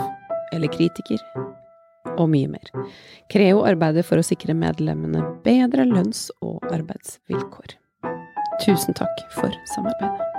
eller 0.53 0.69
kritiker, 0.77 1.25
og 2.13 2.29
mye 2.29 2.53
mer. 2.53 2.71
Creo 3.33 3.65
arbeider 3.65 4.05
for 4.05 4.21
å 4.21 4.29
sikre 4.29 4.53
medlemmene 4.53 5.25
bedre 5.41 5.89
lønns- 5.89 6.29
og 6.45 6.61
arbeidsvilkår. 6.69 7.79
Tusen 8.61 8.93
takk 9.01 9.29
for 9.33 9.49
samarbeidet. 9.73 10.36